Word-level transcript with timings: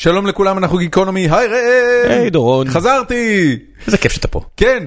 שלום 0.00 0.26
לכולם, 0.26 0.58
אנחנו 0.58 0.78
גיקונומי, 0.78 1.20
היי 1.30 1.46
ראם! 1.46 2.10
היי 2.10 2.30
דורון. 2.30 2.68
חזרתי! 2.68 3.58
איזה 3.86 3.98
כיף 3.98 4.12
שאתה 4.12 4.28
פה. 4.28 4.40
כן, 4.56 4.84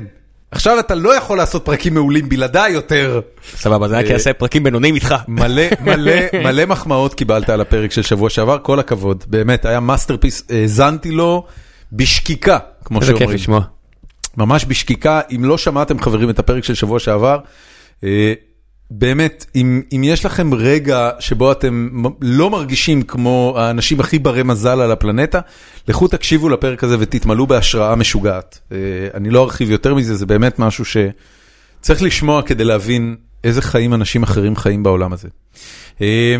עכשיו 0.51 0.79
אתה 0.79 0.95
לא 0.95 1.17
יכול 1.17 1.37
לעשות 1.37 1.65
פרקים 1.65 1.93
מעולים 1.93 2.29
בלעדיי 2.29 2.71
יותר. 2.71 3.21
סבבה, 3.55 3.87
זה 3.87 3.97
רק 3.97 4.05
יעשה 4.05 4.33
פרקים 4.33 4.63
בינוניים 4.63 4.95
איתך. 4.95 5.15
מלא 5.27 5.63
מלא 5.85 6.13
מלא 6.43 6.65
מחמאות 6.65 7.13
קיבלת 7.13 7.49
על 7.49 7.61
הפרק 7.61 7.91
של 7.91 8.01
שבוע 8.01 8.29
שעבר, 8.29 8.57
כל 8.61 8.79
הכבוד, 8.79 9.23
באמת, 9.27 9.65
היה 9.65 9.79
masterpiece, 9.79 10.43
האזנתי 10.49 11.11
לו 11.11 11.45
בשקיקה, 11.91 12.57
כמו 12.85 13.01
איזה 13.01 13.11
כיף 13.11 13.19
שאומרים. 13.19 13.37
לשמוע. 13.37 13.61
ממש 14.37 14.65
בשקיקה, 14.67 15.21
אם 15.35 15.45
לא 15.45 15.57
שמעתם 15.57 15.99
חברים 15.99 16.29
את 16.29 16.39
הפרק 16.39 16.63
של 16.63 16.73
שבוע 16.73 16.99
שעבר, 16.99 17.39
אה, 18.03 18.33
באמת, 18.91 19.45
אם, 19.55 19.81
אם 19.95 20.01
יש 20.03 20.25
לכם 20.25 20.53
רגע 20.53 21.09
שבו 21.19 21.51
אתם 21.51 21.89
לא 22.21 22.49
מרגישים 22.49 23.01
כמו 23.01 23.55
האנשים 23.57 23.99
הכי 23.99 24.19
ברי 24.19 24.43
מזל 24.43 24.81
על 24.81 24.91
הפלנטה, 24.91 25.39
לכו 25.87 26.07
תקשיבו 26.07 26.49
לפרק 26.49 26.83
הזה 26.83 26.95
ותתמלאו 26.99 27.47
בהשראה 27.47 27.95
משוגעת. 27.95 28.59
אה, 28.71 28.77
אני 29.13 29.29
לא 29.29 29.43
ארחיב 29.43 29.71
יותר 29.71 29.93
מזה, 29.93 30.15
זה 30.15 30.25
באמת 30.25 30.59
משהו 30.59 30.85
שצריך 30.85 32.01
לשמוע 32.01 32.41
כדי 32.41 32.63
להבין 32.63 33.15
איזה 33.43 33.61
חיים 33.61 33.93
אנשים 33.93 34.23
אחרים 34.23 34.55
חיים 34.55 34.83
בעולם 34.83 35.13
הזה. 35.13 35.27
אה, 36.01 36.35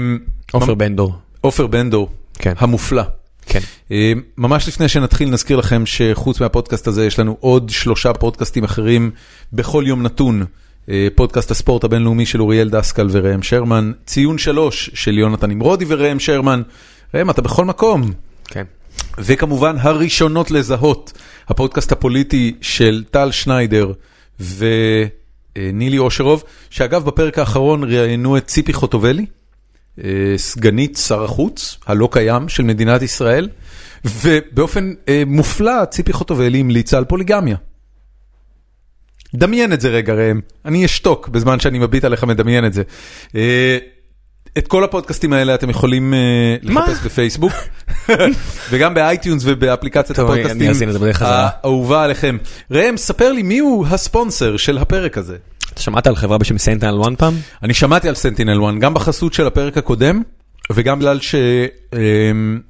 עופר 0.51 0.73
בן 0.73 0.95
דור. 0.95 1.15
עופר 1.41 1.67
בן 1.67 1.89
דור, 1.89 2.09
כן. 2.33 2.53
המופלא. 2.57 3.03
כן. 3.45 3.59
אה, 3.91 4.13
ממש 4.37 4.67
לפני 4.67 4.87
שנתחיל 4.87 5.29
נזכיר 5.29 5.57
לכם 5.57 5.83
שחוץ 5.85 6.41
מהפודקאסט 6.41 6.87
הזה 6.87 7.05
יש 7.05 7.19
לנו 7.19 7.37
עוד 7.39 7.69
שלושה 7.69 8.13
פודקאסטים 8.13 8.63
אחרים 8.63 9.11
בכל 9.53 9.83
יום 9.87 10.03
נתון. 10.03 10.45
אה, 10.89 11.07
פודקאסט 11.15 11.51
הספורט 11.51 11.83
הבינלאומי 11.83 12.25
של 12.25 12.41
אוריאל 12.41 12.69
דסקל 12.69 13.07
וראם 13.11 13.43
שרמן, 13.43 13.91
ציון 14.05 14.37
שלוש 14.37 14.89
של 14.93 15.17
יונתן 15.17 15.51
נמרודי 15.51 15.85
וראם 15.87 16.19
שרמן. 16.19 16.61
ראם, 17.13 17.29
אתה 17.29 17.41
בכל 17.41 17.65
מקום. 17.65 18.11
כן. 18.45 18.63
וכמובן 19.17 19.75
הראשונות 19.79 20.51
לזהות, 20.51 21.13
הפודקאסט 21.47 21.91
הפוליטי 21.91 22.55
של 22.61 23.03
טל 23.11 23.31
שניידר 23.31 23.91
ונילי 24.39 25.97
אושרוב, 25.97 26.43
שאגב 26.69 27.05
בפרק 27.05 27.39
האחרון 27.39 27.83
ראיינו 27.83 28.37
את 28.37 28.47
ציפי 28.47 28.73
חוטובלי, 28.73 29.25
אה, 30.03 30.09
סגנית 30.37 30.97
שר 31.07 31.23
החוץ 31.23 31.77
הלא 31.85 32.09
קיים 32.11 32.49
של 32.49 32.63
מדינת 32.63 33.01
ישראל, 33.01 33.49
ובאופן 34.05 34.93
אה, 35.07 35.23
מופלא 35.27 35.85
ציפי 35.85 36.13
חוטובלי 36.13 36.59
המליצה 36.59 36.97
על 36.97 37.05
פוליגמיה. 37.05 37.55
דמיין 39.35 39.73
את 39.73 39.81
זה 39.81 39.89
רגע 39.89 40.13
ראם, 40.13 40.39
אני 40.65 40.85
אשתוק 40.85 41.27
בזמן 41.27 41.59
שאני 41.59 41.79
מביט 41.79 42.05
עליך 42.05 42.23
מדמיין 42.23 42.65
את 42.65 42.73
זה. 42.73 42.83
אה, 43.35 43.77
את 44.57 44.67
כל 44.67 44.83
הפודקאסטים 44.83 45.33
האלה 45.33 45.55
אתם 45.55 45.69
יכולים 45.69 46.13
אה? 46.13 46.55
לחפש 46.61 47.05
בפייסבוק, 47.05 47.53
וגם 48.71 48.93
באייטיונס 48.93 49.43
ובאפליקציית 49.45 50.19
הפודקאסטים. 50.19 50.69
האהובה 51.21 52.03
עליכם. 52.03 52.37
ראם, 52.71 52.97
ספר 52.97 53.31
לי 53.31 53.43
מי 53.43 53.59
הוא 53.59 53.87
הספונסר 53.87 54.57
של 54.57 54.77
הפרק 54.77 55.17
הזה. 55.17 55.37
אתה 55.73 55.81
שמעת 55.81 56.07
על 56.07 56.15
חברה 56.15 56.37
בשם 56.37 56.57
SentinelOne 56.57 57.15
פעם? 57.15 57.33
אני 57.63 57.73
שמעתי 57.73 58.09
על 58.09 58.15
סנטינל 58.15 58.65
1 58.65 58.73
גם 58.79 58.93
בחסות 58.93 59.33
של 59.33 59.47
הפרק 59.47 59.77
הקודם 59.77 60.21
וגם 60.71 60.99
בגלל 60.99 61.19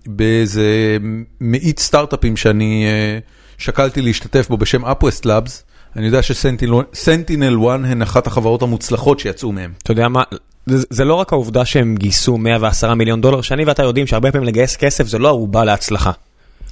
שבאיזה 0.10 0.98
מאית 1.42 1.80
סטארט-אפים 1.80 2.38
שאני 2.38 2.86
אה, 2.86 3.20
שקלתי 3.58 4.02
להשתתף 4.02 4.50
בו 4.50 4.58
בשם 4.58 4.86
UpWest 4.86 5.26
Labs, 5.26 5.64
אני 5.96 6.06
יודע 6.06 6.22
שסנטינל 6.22 7.68
1 7.68 7.80
הן 7.86 8.02
אחת 8.02 8.28
החברות 8.28 8.62
המוצלחות 8.62 9.20
שיצאו 9.20 9.52
מהם. 9.52 9.72
אתה 9.84 9.92
יודע 9.92 10.08
מה? 10.08 10.24
זה 10.66 11.06
לא 11.06 11.14
רק 11.14 11.34
העובדה 11.34 11.66
שהם 11.66 11.96
גייסו 11.96 12.38
110 12.38 12.94
מיליון 12.94 13.22
דולר, 13.22 13.42
שאני 13.42 13.66
ואתה 13.66 13.84
יודעים 13.84 14.08
שהרבה 14.08 14.32
פעמים 14.32 14.48
לגייס 14.48 14.76
כסף 14.76 15.08
זה 15.08 15.20
לא 15.20 15.28
ערובה 15.28 15.64
להצלחה. 15.64 16.12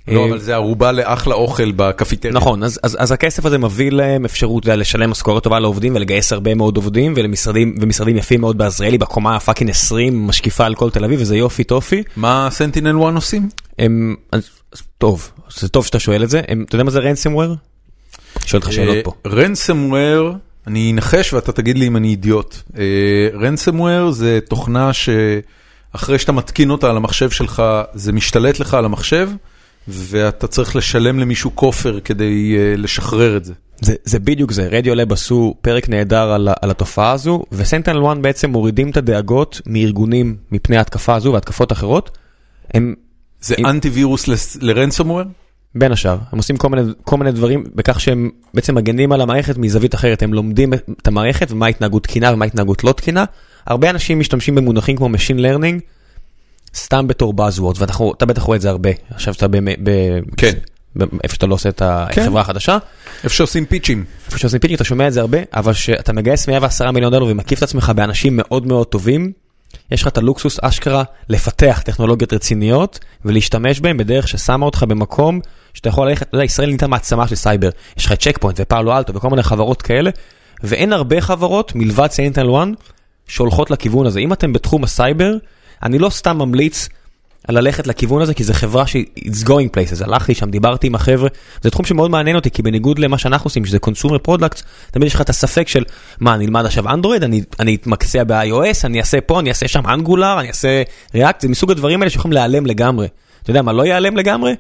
לא, 0.08 0.19
אה, 0.19 0.30
אבל 0.30 0.39
זה 0.39 0.53
ערובה 0.53 0.92
לאחלה 0.92 1.36
אוכל 1.36 1.72
בקפיטריה. 1.72 2.33
נכון, 2.33 2.64
אז, 2.64 2.80
אז, 2.83 2.97
אז 2.99 3.11
הכסף 3.11 3.45
הזה 3.45 3.58
מביא 3.58 3.92
להם 3.92 4.25
אפשרות 4.25 4.66
יודע, 4.66 4.75
לשלם 4.75 5.09
משכורת 5.09 5.44
טובה 5.44 5.59
לעובדים 5.59 5.95
ולגייס 5.95 6.33
הרבה 6.33 6.55
מאוד 6.55 6.75
עובדים 6.75 7.14
ולמשרדים 7.16 7.76
ומשרדים 7.82 8.17
יפים 8.17 8.42
מאוד 8.42 8.58
בעזריאלי 8.58 8.98
בקומה 8.98 9.36
הפאקינג 9.36 9.70
20 9.70 10.27
משקיפה 10.27 10.65
על 10.65 10.76
כל 10.76 10.89
תל 10.89 11.03
אביב 11.05 11.21
וזה 11.21 11.38
יופי 11.38 11.64
טופי. 11.64 12.03
מה 12.15 12.48
סנטינל 12.52 13.03
1 13.03 13.15
עושים? 13.15 13.49
הם, 13.80 14.15
אז, 14.32 14.49
אז, 14.73 14.82
טוב, 14.98 15.32
זה 15.55 15.70
טוב 15.70 15.86
שאתה 15.86 15.99
שואל 15.99 16.23
את 16.23 16.30
זה, 16.30 16.42
הם, 16.48 16.65
אתה 16.67 16.76
יודע 16.76 16.83
מה 16.83 16.92
זה 16.92 16.99
רנסמוור? 16.99 17.53
שואל 18.45 18.61
אותך 18.61 18.73
שאלות 18.73 18.97
פה. 19.03 19.14
רנסמוור, 19.27 20.33
אני 20.67 20.92
אנחש 20.92 21.33
ואתה 21.33 21.52
תגיד 21.52 21.77
לי 21.77 21.87
אם 21.87 21.97
אני 21.97 22.08
אידיוט. 22.08 22.58
רנסמוור 23.33 24.11
זה 24.11 24.39
תוכנה 24.49 24.92
שאחרי 24.93 26.19
שאתה 26.19 26.31
מתקין 26.31 26.70
אותה 26.70 26.89
על 26.89 26.97
המחשב 26.97 27.30
שלך, 27.30 27.64
זה 27.93 28.11
משתלט 28.11 28.59
לך 28.59 28.73
על 28.73 28.86
המחשב, 28.86 29.30
ואתה 29.87 30.47
צריך 30.47 30.75
לשלם 30.75 31.20
למישהו 31.20 31.52
כופר 31.55 31.99
כדי 31.99 32.55
אה, 32.58 32.73
לשחרר 32.77 33.37
את 33.37 33.45
זה. 33.45 33.53
זה, 33.81 33.95
זה 34.03 34.20
בדיוק 34.20 34.52
זה, 34.52 34.67
רדיולב 34.67 35.14
עשו 35.14 35.55
פרק 35.61 35.89
נהדר 35.89 36.31
על, 36.31 36.49
על 36.61 36.71
התופעה 36.71 37.11
הזו, 37.11 37.43
וסנטנל 37.52 38.05
1 38.08 38.17
בעצם 38.17 38.49
מורידים 38.49 38.89
את 38.89 38.97
הדאגות 38.97 39.61
מארגונים 39.65 40.36
מפני 40.52 40.77
ההתקפה 40.77 41.15
הזו 41.15 41.33
והתקפות 41.33 41.71
אחרות. 41.71 42.17
הם 42.73 42.95
זה 43.41 43.55
אנטי 43.65 43.89
וירוס 43.89 44.25
ל 44.61 44.67
ransomware? 44.67 45.23
בין 45.76 45.92
השאר, 45.92 46.17
הם 46.32 46.37
עושים 46.37 46.58
כל 46.58 46.70
מיני, 46.70 46.92
כל 47.04 47.17
מיני 47.17 47.32
דברים 47.32 47.64
בכך 47.76 47.99
שהם 47.99 48.30
בעצם 48.54 48.76
מגנים 48.76 49.11
על 49.11 49.21
המערכת 49.21 49.58
מזווית 49.58 49.95
אחרת, 49.95 50.23
הם 50.23 50.33
לומדים 50.33 50.73
את 50.73 51.08
המערכת 51.08 51.52
ומה 51.52 51.67
התנהגות 51.67 52.04
תקינה 52.04 52.33
ומה 52.33 52.45
התנהגות 52.45 52.83
לא 52.83 52.92
תקינה. 52.92 53.26
הרבה 53.67 53.89
אנשים 53.89 54.20
משתמשים 54.20 54.55
במונחים 54.55 54.98
כמו 54.98 55.08
Machine 55.08 55.39
Learning, 55.39 55.80
סתם 56.76 57.08
בתור 57.08 57.33
Buzzwords, 57.37 57.77
ואתה 57.80 58.26
בטח 58.26 58.42
רואה 58.42 58.55
את 58.55 58.61
זה 58.61 58.70
הרבה, 58.70 58.89
עכשיו 59.09 59.33
שאתה 59.33 59.48
במ- 59.48 59.83
ב... 59.83 59.89
כן. 60.37 60.52
איפה 61.23 61.36
שאתה 61.36 61.48
לא 61.48 61.54
עושה 61.54 61.70
את 61.70 61.82
כן. 62.11 62.21
החברה 62.21 62.42
החדשה, 62.42 62.77
איפה 63.23 63.36
שעושים 63.36 63.65
פיצ'ים. 63.65 64.05
איפה 64.26 64.38
שעושים 64.38 64.59
pitching 64.59 64.76
אתה 64.76 64.83
שומע 64.83 65.08
את 65.08 65.14
זה 65.14 65.21
הרבה, 65.21 65.38
אבל 65.53 65.73
כשאתה 65.73 66.14
מגייס 66.14 66.48
110 66.48 66.92
מיליון 66.92 67.11
דולר 67.11 67.26
ומקיף 67.26 67.58
את 67.59 67.64
עצמך 67.64 67.92
באנשים 67.95 68.36
מאוד 68.36 68.67
מאוד 68.67 68.88
טובים, 68.88 69.32
יש 69.92 70.02
לך 70.02 70.08
את 70.08 70.17
הלוקסוס 70.17 70.59
אשכרה 70.61 71.03
לפתח 71.30 71.82
טכנולוגיות 71.86 72.33
רציניות 72.33 72.99
ולהשתמש 73.26 73.80
בהם 73.80 73.98
בדרך 73.98 74.27
ששמה 74.27 74.65
אותך 74.65 74.83
במקום 74.83 75.39
שאתה 75.73 75.89
יכול 75.89 76.09
ללכת, 76.09 76.27
אתה 76.27 76.36
יודע, 76.36 76.45
ישראל 76.45 76.67
נהייתה 76.67 76.87
מעצמה 76.87 77.27
של 77.27 77.36
סייבר, 77.36 77.70
יש 77.98 78.05
לך 78.05 78.14
צ'ק 78.14 78.37
פוינט 78.37 78.59
ופאלו 78.61 78.98
אלטו 78.98 79.14
וכל 79.14 79.30
מיני 79.30 79.43
חברות 79.43 79.82
כאלה, 79.82 80.09
ואין 80.64 80.93
הרבה 80.93 81.21
חברות 81.21 81.76
מלבד 81.76 82.08
SentinelOne 82.11 82.67
שהולכות 83.27 83.71
לכיוון 83.71 84.05
הזה. 84.05 84.20
אם 84.20 84.33
אתם 84.33 84.54
בתחום 84.54 84.83
הסייבר, 84.83 85.33
אני 85.83 85.99
לא 85.99 86.09
סתם 86.09 86.37
ממליץ 86.37 86.89
על 87.48 87.59
ללכת 87.59 87.87
לכיוון 87.87 88.21
הזה, 88.21 88.33
כי 88.33 88.43
זו 88.43 88.54
חברה 88.54 88.87
שהיא 88.87 89.05
it's 89.17 89.48
going 89.48 89.70
places, 89.76 90.04
הלכתי 90.04 90.36
שם, 90.36 90.49
דיברתי 90.49 90.87
עם 90.87 90.95
החבר'ה, 90.95 91.30
זה 91.61 91.71
תחום 91.71 91.86
שמאוד 91.86 92.11
מעניין 92.11 92.36
אותי, 92.36 92.52
כי 92.52 92.61
בניגוד 92.61 92.99
למה 92.99 93.17
שאנחנו 93.17 93.48
עושים, 93.48 93.65
שזה 93.65 93.77
consumer 93.86 94.27
products, 94.27 94.64
תמיד 94.92 95.08
יש 95.08 95.15
לך 95.15 95.21
את 95.21 95.30
הספק 95.30 95.67
של, 95.67 95.83
מה, 96.20 96.36
אני 96.36 96.45
אלמד 96.45 96.65
עכשיו 96.65 96.89
אנדרואיד, 96.89 97.23
אני, 97.23 97.42
אני 97.59 97.76
אתמקצע 97.76 98.23
ב-iOS, 98.23 98.86
אני 98.86 98.99
אעשה 98.99 99.21
פה, 99.21 99.39
אני 99.39 99.49
אעשה 99.49 99.67
שם 99.67 99.88
Angular, 99.87 100.39
אני 100.39 100.48
אעשה 100.48 100.83
React, 101.15 101.42
זה 101.42 101.48
מסוג 101.48 101.71
הדברים 101.71 102.02
האלה 102.02 102.09
שיכולים 102.09 102.33
להיעלם 102.33 102.65
לגמרי. 102.65 103.08
אתה 103.43 103.52
יודע 103.52 103.61
מה 103.61 103.73
לא 103.73 103.85
ייעלם 103.85 104.17
לגמרי? 104.17 104.55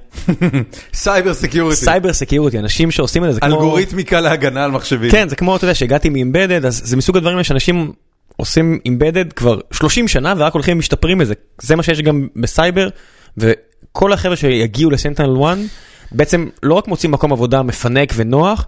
cyber 0.93 1.33
security. 1.33 1.85
cyber 1.85 2.13
security, 2.13 2.59
אנשים 2.59 2.91
שעושים 2.91 3.23
את 3.23 3.29
זה, 3.29 3.33
זה 3.33 3.39
כמו... 3.41 3.55
אלגוריתמיקה 3.55 4.21
להגנה 4.21 4.63
על 4.63 4.71
מחשבים. 4.71 5.11
כן, 5.11 5.29
זה 5.29 5.35
כמו, 5.35 5.55
אתה 5.55 5.65
יודע, 5.65 5.75
שהגעתי 5.75 6.09
מ 6.09 6.15
embedded, 6.15 6.65
אז 6.65 6.81
זה 6.85 6.97
מסוג 6.97 7.17
הדברים 7.17 7.43
שאנשים 7.43 7.91
עושים 8.37 8.79
embedded 8.85 9.33
כבר 9.33 9.59
30 9.71 10.07
שנה 10.07 10.33
ורק 10.37 10.53
הולכים 10.53 10.77
ומשתפרים 10.77 11.17
בזה. 11.17 11.33
זה 11.61 11.75
מה 11.75 11.83
שיש 11.83 12.01
גם 12.01 12.27
בסייבר, 12.35 12.89
וכל 13.37 14.13
החבר'ה 14.13 14.35
שיגיעו 14.35 14.91
ל 14.91 15.43
SentinelOne, 15.45 15.57
בעצם 16.11 16.47
לא 16.63 16.73
רק 16.73 16.87
מוצאים 16.87 17.11
מקום 17.11 17.31
עבודה 17.31 17.61
מפנק 17.61 18.13
ונוח, 18.15 18.67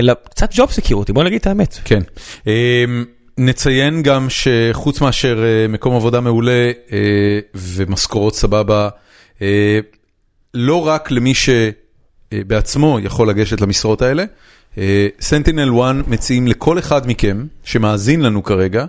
אלא 0.00 0.14
קצת 0.30 0.50
job 0.54 0.70
security, 0.70 1.12
בוא 1.12 1.24
נגיד 1.24 1.40
את 1.40 1.46
האמת. 1.46 1.78
כן. 1.84 2.00
אמ, 2.46 3.04
נציין 3.38 4.02
גם 4.02 4.26
שחוץ 4.30 5.00
מאשר 5.00 5.44
אה, 5.44 5.68
מקום 5.68 5.96
עבודה 5.96 6.20
מעולה 6.20 6.70
אה, 6.92 6.98
ומשכורות 7.54 8.34
סבבה, 8.34 8.88
לא 10.54 10.86
רק 10.86 11.10
למי 11.10 11.32
שבעצמו 11.34 12.98
יכול 13.02 13.28
לגשת 13.28 13.60
למשרות 13.60 14.02
האלה, 14.02 14.24
SentinelOne 15.20 16.08
מציעים 16.08 16.46
לכל 16.48 16.78
אחד 16.78 17.06
מכם 17.06 17.46
שמאזין 17.64 18.20
לנו 18.20 18.42
כרגע, 18.42 18.84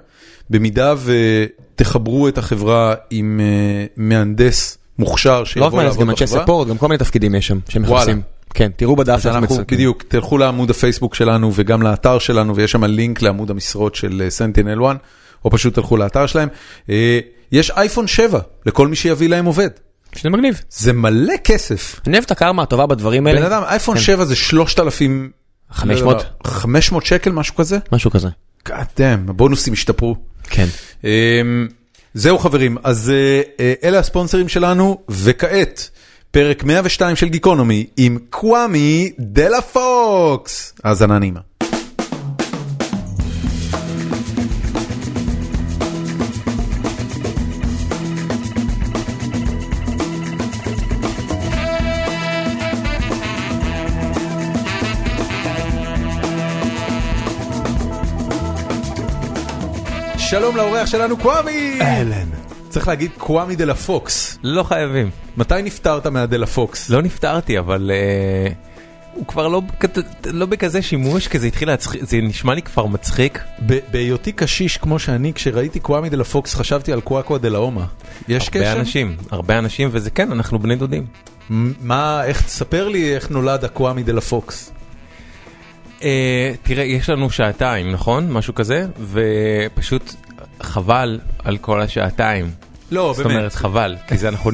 במידה 0.50 0.94
ותחברו 1.04 2.28
את 2.28 2.38
החברה 2.38 2.96
עם 3.10 3.40
אה, 3.44 3.86
מהנדס 3.98 4.78
מוכשר 5.00 5.36
לא 5.38 5.40
רק 5.42 5.48
שיבוא 5.48 5.70
מהנדס, 5.70 5.84
לעבוד 5.84 6.02
גם 6.02 6.10
אנשי 6.10 6.24
בחברה. 6.26 6.44
support, 6.44 6.68
גם 6.68 6.78
כל 6.78 6.88
מיני 6.88 6.98
תפקידים 6.98 7.36
יש 7.36 7.48
שם, 7.48 7.60
שהם 7.70 7.84
וואלה. 7.84 7.96
מחפשים. 7.98 8.22
כן, 8.54 8.72
תראו 8.76 8.96
בדף 8.96 9.20
שאנחנו 9.24 9.40
אנחנו 9.40 9.56
מצ- 9.56 9.72
בדיוק, 9.72 10.04
תלכו 10.08 10.38
לעמוד 10.38 10.70
הפייסבוק 10.70 11.16
שלנו 11.16 11.52
וגם 11.56 11.82
לאתר 11.82 12.20
שלנו 12.20 12.56
ויש 12.56 12.72
שם 12.72 12.84
לינק 12.84 13.22
לעמוד 13.22 13.52
המשרות 13.52 13.96
של 13.96 14.26
סנטינל 14.30 14.86
1, 14.86 14.98
או 15.46 15.52
פשוט 15.52 15.74
תלכו 15.74 15.98
לאתר 15.98 16.26
שלהם. 16.28 16.50
אה, 16.90 17.20
יש 17.52 17.72
אייפון 17.72 18.08
7 18.08 18.40
לכל 18.66 18.88
מי 18.88 18.96
שיביא 18.96 19.30
להם 19.30 19.46
עובד. 19.46 19.70
שזה 20.16 20.30
מגניב. 20.30 20.62
זה 20.70 20.94
מלא 20.94 21.34
כסף. 21.44 22.00
אני 22.08 22.14
אוהב 22.14 22.24
את 22.24 22.32
הקרמה 22.32 22.64
הטובה 22.64 22.86
בדברים 22.86 23.28
האלה. 23.28 23.40
בן 23.40 23.46
אדם, 23.46 23.64
אייפון 23.64 23.96
כן. 23.96 24.02
7 24.02 24.26
זה 24.26 24.36
3,000... 24.36 25.32
500? 25.72 26.16
לא 26.16 26.20
יודע, 26.22 26.30
500 26.44 27.06
שקל, 27.06 27.32
משהו 27.32 27.56
כזה? 27.56 27.78
משהו 27.92 28.12
כזה. 28.12 28.28
God 28.68 28.72
damn, 28.72 29.30
הבונוסים 29.30 29.74
השתפרו. 29.74 30.16
כן. 30.44 30.68
אמ, 31.04 31.68
זהו 32.14 32.38
חברים, 32.38 32.78
אז 32.84 33.10
אה, 33.10 33.42
אה, 33.60 33.74
אלה 33.84 34.00
הספונסרים 34.00 34.50
שלנו, 34.50 34.98
וכעת, 35.10 35.90
פרק 36.32 36.64
102 36.64 37.16
של 37.16 37.30
גיקונומי 37.30 37.88
עם 37.98 38.18
קוואמי 38.30 39.12
דלה 39.20 39.62
פוקס. 39.62 40.74
האזנה 40.84 41.20
נעימה. 41.20 41.40
שלום 60.30 60.58
לאורח 60.58 60.86
שלנו 60.86 61.18
קוואמי! 61.18 61.80
אהלן. 61.82 62.28
צריך 62.70 62.88
להגיד 62.88 63.12
קוואמי 63.18 63.56
דה 63.56 63.66
לה 63.66 63.76
פוקס. 63.76 64.38
לא 64.44 64.64
חייבים. 64.64 65.10
מתי 65.38 65.62
נפטרת 65.64 66.08
מהדה 66.08 66.33
לה 66.33 66.46
פוקס? 66.46 66.90
לא 66.90 67.02
נפטרתי, 67.02 67.60
אבל 67.60 67.92
אה, 67.94 68.52
הוא 69.14 69.28
כבר 69.28 69.48
לא 69.48 69.62
לא 70.26 70.46
בכזה 70.46 70.82
שימוש, 70.82 71.28
כי 71.28 71.40
זה 71.40 71.48
התחיל 71.48 71.68
להצחיק, 71.68 72.04
זה 72.04 72.18
נשמע 72.18 72.54
לי 72.54 72.62
כבר 72.62 72.86
מצחיק. 72.86 73.44
בהיותי 73.92 74.32
קשיש 74.32 74.78
כמו 74.78 75.00
שאני, 75.00 75.34
כשראיתי 75.34 75.80
קוואמי 75.80 76.10
דה 76.10 76.17
לה 76.17 76.24
פוקס 76.24 76.56
חשבתי 76.56 76.94
על 76.94 77.02
קוואקווה 77.02 77.40
דלה 77.40 77.58
אומה. 77.58 77.86
יש 78.28 78.48
הרבה 78.48 78.60
קשר? 78.60 78.80
אנשים, 78.80 79.16
הרבה 79.32 79.60
אנשים, 79.60 79.90
וזה 79.92 80.10
כן, 80.10 80.32
אנחנו 80.32 80.60
בני 80.60 80.76
דודים. 80.76 81.06
מה, 81.50 82.24
איך, 82.24 82.42
תספר 82.42 82.88
לי 82.88 83.16
איך 83.16 83.30
נולד 83.30 83.64
הקוואמי 83.64 84.04
דה 84.04 84.13
לה 84.13 84.22
פוקס. 84.22 84.72
אה, 86.04 86.52
תראה, 86.64 86.84
יש 86.84 87.10
לנו 87.10 87.30
שעתיים, 87.30 87.92
נכון? 87.92 88.32
משהו 88.32 88.56
כזה, 88.56 88.86
ופשוט 89.12 90.14
חבל 90.62 91.20
על 91.44 91.58
כל 91.58 91.82
השעתיים. 91.82 92.52
לא, 92.92 93.14
זאת 93.18 93.26
אומרת, 93.26 93.54
חבל, 93.54 93.96
כי 94.08 94.18
זה 94.18 94.28
אנחנו... 94.30 94.52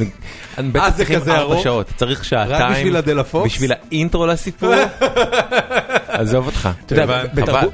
בטח 0.58 0.84
אה, 0.84 0.90
זה 0.92 0.98
צריכים 1.06 1.32
ארבע? 1.32 1.60
שעות, 1.62 1.88
צריך 1.96 2.26
שעתיים. 2.26 2.74
בשביל 2.74 2.96
הדה 2.96 3.12
לה 3.12 3.24
פוקס? 3.24 3.46
בשביל 3.52 3.72
האינטרו 3.72 4.26
לסיפור? 4.26 4.74
עזוב 6.08 6.46
אותך. 6.46 6.70
אתה 6.86 6.94
יודע. 6.96 7.24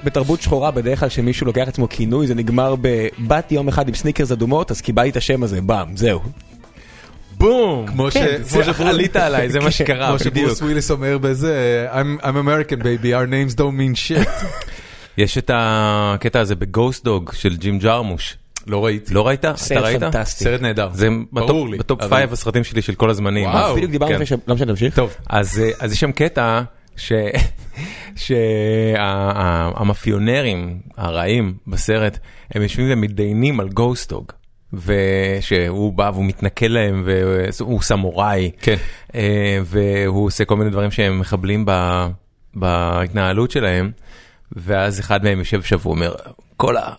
בתרבות- 0.04 0.42
שחורה 0.42 0.72
בדרך 0.72 1.00
כלל 1.00 1.10
כשמישהו 1.10 1.48
לוקח 1.48 1.62
לעצמו 1.66 1.90
כינוי 1.90 2.28
זה 2.28 2.36
נגמר 2.36 2.76
ב"באתי 2.82 3.56
יום 3.56 3.68
אחד 3.68 3.88
עם 3.88 3.94
סניקרס 3.96 4.32
אדומות 4.32 4.72
אז 4.72 4.82
קיבלתי 4.82 5.10
את 5.10 5.18
השם 5.18 5.44
הזה, 5.44 5.62
באם, 5.62 5.98
זהו. 5.98 6.20
בום! 7.40 7.88
כמו 7.88 8.12
ש- 8.12 8.18
כן, 8.18 8.42
כמו 8.50 8.64
זה- 8.74 8.90
עלית 8.90 9.16
עליי, 9.26 9.50
זה 9.50 9.60
מה 9.60 9.72
שקרה, 9.72 10.08
כמו 10.08 10.18
בדיוק. 10.18 10.36
שברוס 10.36 10.62
וויליס 10.62 10.92
אומר 10.92 11.18
בזה, 11.18 11.88
I'm, 11.92 12.22
I'm 12.24 12.36
American 12.36 12.82
baby, 12.82 13.06
our 13.06 13.28
names 13.30 13.56
don't 13.56 13.60
mean 13.80 13.96
shit. 13.96 14.30
יש 15.18 15.38
את 15.38 15.52
הקטע 15.54 16.40
הזה 16.40 16.56
בגוסט 16.56 17.04
דוג 17.04 17.32
של 17.34 17.58
ג'ים 17.58 17.80
ג'ארמוש. 17.80 18.38
לא 18.68 18.86
ראיתי. 18.86 19.14
לא 19.14 19.28
ראית? 19.28 19.40
אתה 19.46 19.54
סרט 19.58 19.84
ראית? 19.84 20.00
פנטסטי. 20.00 20.44
סרט 20.44 20.62
נהדר. 20.62 20.90
זה 20.94 21.08
ברור 21.32 21.68
ב 21.68 21.69
top- 21.69 21.72
לי. 21.72 21.78
ב 21.78 21.84
top 21.84 22.02
אבל- 22.02 22.10
five 22.10 22.34
הסרטים 22.34 22.64
שלי 22.64 22.82
של 22.82 22.96
כל 22.96 23.10
הזמנים. 23.10 23.50
וואו. 23.50 23.76
בדיוק 23.76 23.92
דיברנו 23.92 24.10
כן. 24.16 24.22
לפני 24.22 24.38
ש... 24.38 24.42
לא 24.48 24.56
משנה, 24.56 24.68
תמשיך. 24.74 24.96
טוב, 24.96 25.16
אז 25.30 25.62
אז 25.80 25.94
יש 25.94 26.00
שם 26.00 26.12
קטע 26.12 26.62
שהמאפיונרים 28.16 30.80
הרעים 30.98 31.54
בסרט 31.68 32.18
הם 32.54 32.62
יושבים 32.62 32.88
ומתדיינים 32.90 33.60
על 33.60 33.70
גוסט 33.70 34.10
דוג. 34.10 34.32
ושהוא 34.74 35.94
בא 35.94 36.12
והוא 36.14 36.26
מתנכל 36.26 36.66
להם 36.66 37.04
והוא 37.06 37.82
סמוראי 37.82 38.52
כן. 38.62 38.76
אה, 39.16 39.60
והוא 39.66 40.26
עושה 40.26 40.46
כל 40.46 40.56
מיני 40.56 40.70
דברים 40.70 40.92
שהם 40.92 41.20
מחבלים 41.20 41.64
ב- 41.68 42.08
בהתנהלות 42.54 43.52
שלהם 43.52 43.92
ואז 44.52 45.00
אחד 45.00 45.24
מהם 45.24 45.40
יושב 45.40 45.64
שם 45.64 45.78
והוא 45.80 45.94
אומר 45.94 46.14
כל 46.58 46.78
ה... 46.78 46.94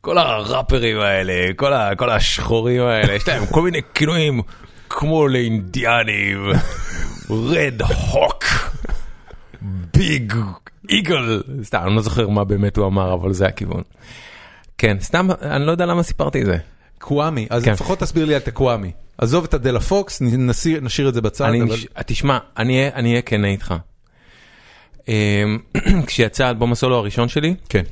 כל 0.00 0.18
הראפרים 0.18 1.00
האלה, 1.00 1.52
כל, 1.56 1.72
ה, 1.72 1.94
כל 1.94 2.10
השחורים 2.10 2.82
האלה, 2.82 3.14
יש 3.14 3.28
להם 3.28 3.46
כל 3.46 3.62
מיני 3.62 3.80
כינויים 3.94 4.40
כמו 4.88 5.28
לאינדיאנים, 5.28 6.50
רד 7.30 7.82
הוק, 7.82 8.44
ביג 9.62 10.34
איגל, 10.90 11.42
סתם, 11.62 11.82
אני 11.86 11.96
לא 11.96 12.02
זוכר 12.02 12.28
מה 12.28 12.44
באמת 12.44 12.76
הוא 12.76 12.86
אמר, 12.86 13.14
אבל 13.14 13.32
זה 13.32 13.46
הכיוון. 13.46 13.82
כן, 14.78 14.96
סתם, 15.00 15.28
אני 15.42 15.66
לא 15.66 15.70
יודע 15.70 15.86
למה 15.86 16.02
סיפרתי 16.02 16.40
את 16.40 16.46
זה. 16.46 16.56
קוואמי, 16.98 17.46
אז 17.50 17.64
כן. 17.64 17.72
לפחות 17.72 17.98
תסביר 17.98 18.24
לי 18.24 18.36
את 18.36 18.48
הקוואמי. 18.48 18.90
עזוב 19.18 19.44
את 19.44 19.54
הדלה 19.54 19.80
פוקס, 19.80 20.22
נשאיר 20.82 21.08
את 21.08 21.14
זה 21.14 21.20
בצד. 21.20 21.44
אני, 21.44 21.62
אבל- 21.62 21.72
נש... 21.74 21.86
תשמע, 22.06 22.38
אני 22.56 22.90
אהיה- 23.04 23.22
כן 23.22 23.44
איתך. 23.44 23.74
אמ, 25.08 25.58
כשיצא 26.06 26.44
האלבום 26.46 26.72
הסולו 26.72 26.96
הראשון 26.96 27.28
שלי, 27.28 27.54
כן. 27.68 27.82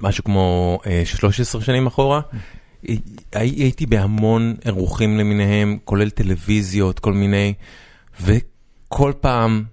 משהו 0.00 0.24
כמו 0.24 0.78
אה, 0.86 1.02
13 1.04 1.60
שנים 1.62 1.86
אחורה. 1.86 2.20
הי- 2.82 2.98
הייתי 3.32 3.86
בהמון 3.86 4.54
אירוחים 4.64 5.18
למיניהם, 5.18 5.78
כולל 5.84 6.10
טלוויזיות, 6.10 6.98
כל 6.98 7.12
מיני, 7.12 7.54
וכל 8.20 9.12
פעם 9.20 9.64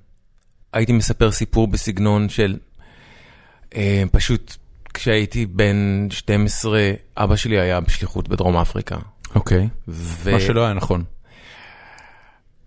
הייתי 0.74 0.92
מספר 0.94 1.32
סיפור 1.32 1.68
בסגנון 1.68 2.30
של 2.30 2.58
אה, 3.76 4.04
פשוט 4.12 4.56
כשהייתי 4.94 5.46
בן 5.46 6.08
12, 6.10 6.92
אבא 7.18 7.36
שלי 7.36 7.60
היה 7.60 7.80
בשליחות 7.80 8.30
בדרום 8.30 8.58
אפריקה. 8.58 8.96
אוקיי. 9.36 9.68
ו... 9.88 10.32
מה 10.32 10.40
שלא 10.40 10.66
היה 10.66 10.74
נכון. 10.74 11.04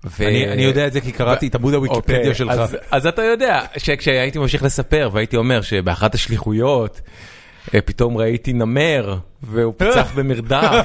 ו... 0.04 0.28
אני 0.28 0.52
אני 0.52 0.62
יודע 0.62 0.86
את 0.86 0.92
זה 0.92 1.00
כי 1.00 1.12
קראתי 1.12 1.46
את 1.46 1.54
עמוד 1.54 1.74
הוויקיפדיה 1.74 2.18
אוקיי, 2.18 2.34
שלך. 2.34 2.50
אז, 2.50 2.76
אז 2.90 3.06
אתה 3.06 3.22
יודע 3.22 3.60
שכשהייתי 3.76 4.38
ממשיך 4.38 4.62
לספר 4.62 5.10
והייתי 5.12 5.36
אומר 5.36 5.60
שבאחת 5.60 6.14
השליחויות 6.14 7.00
אה, 7.74 7.80
פתאום 7.80 8.16
ראיתי 8.16 8.52
נמר 8.52 9.16
והוא 9.42 9.74
פיצח 9.76 10.12
במרדף 10.16 10.84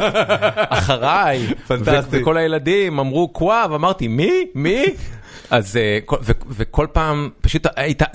אחריי, 0.69 1.47
פנטסטי. 1.67 2.17
ו- 2.17 2.21
וכל 2.21 2.37
הילדים 2.37 2.99
אמרו 2.99 3.27
קוואב, 3.27 3.73
אמרתי 3.73 4.07
מי? 4.07 4.47
מי? 4.55 4.85
אז 5.49 5.77
אה, 5.77 5.99
וכל 6.49 6.87
פעם 6.93 7.29
פשוט 7.41 7.67
הייתה. 7.75 8.05